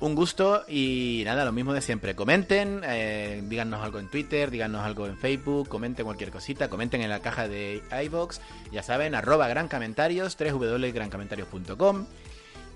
un 0.00 0.16
gusto 0.16 0.64
y 0.66 1.22
nada, 1.24 1.44
lo 1.44 1.52
mismo 1.52 1.72
de 1.72 1.80
siempre. 1.80 2.16
Comenten, 2.16 2.80
eh, 2.84 3.40
díganos 3.44 3.80
algo 3.84 4.00
en 4.00 4.08
Twitter, 4.08 4.50
díganos 4.50 4.84
algo 4.84 5.06
en 5.06 5.16
Facebook, 5.16 5.68
comenten 5.68 6.04
cualquier 6.04 6.32
cosita, 6.32 6.68
comenten 6.68 7.00
en 7.00 7.10
la 7.10 7.20
caja 7.20 7.46
de 7.46 7.80
iVoox, 8.06 8.40
ya 8.72 8.82
saben, 8.82 9.14
arroba 9.14 9.46
gran 9.46 9.68
comentarios, 9.68 10.36
www.grancomentarios.com 10.36 12.06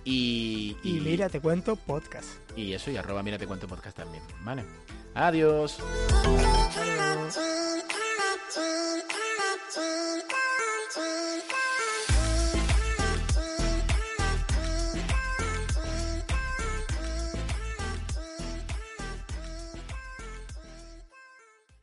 y, 0.04 0.76
y, 0.82 0.98
y 0.98 1.00
mira, 1.00 1.28
te 1.28 1.40
cuento 1.40 1.76
podcast. 1.76 2.28
Y 2.56 2.72
eso, 2.72 2.90
y 2.90 2.96
arroba 2.96 3.22
mira, 3.22 3.38
te 3.38 3.46
cuento 3.46 3.68
podcast 3.68 3.96
también. 3.96 4.22
Vale. 4.42 4.64
Adiós. 5.14 5.78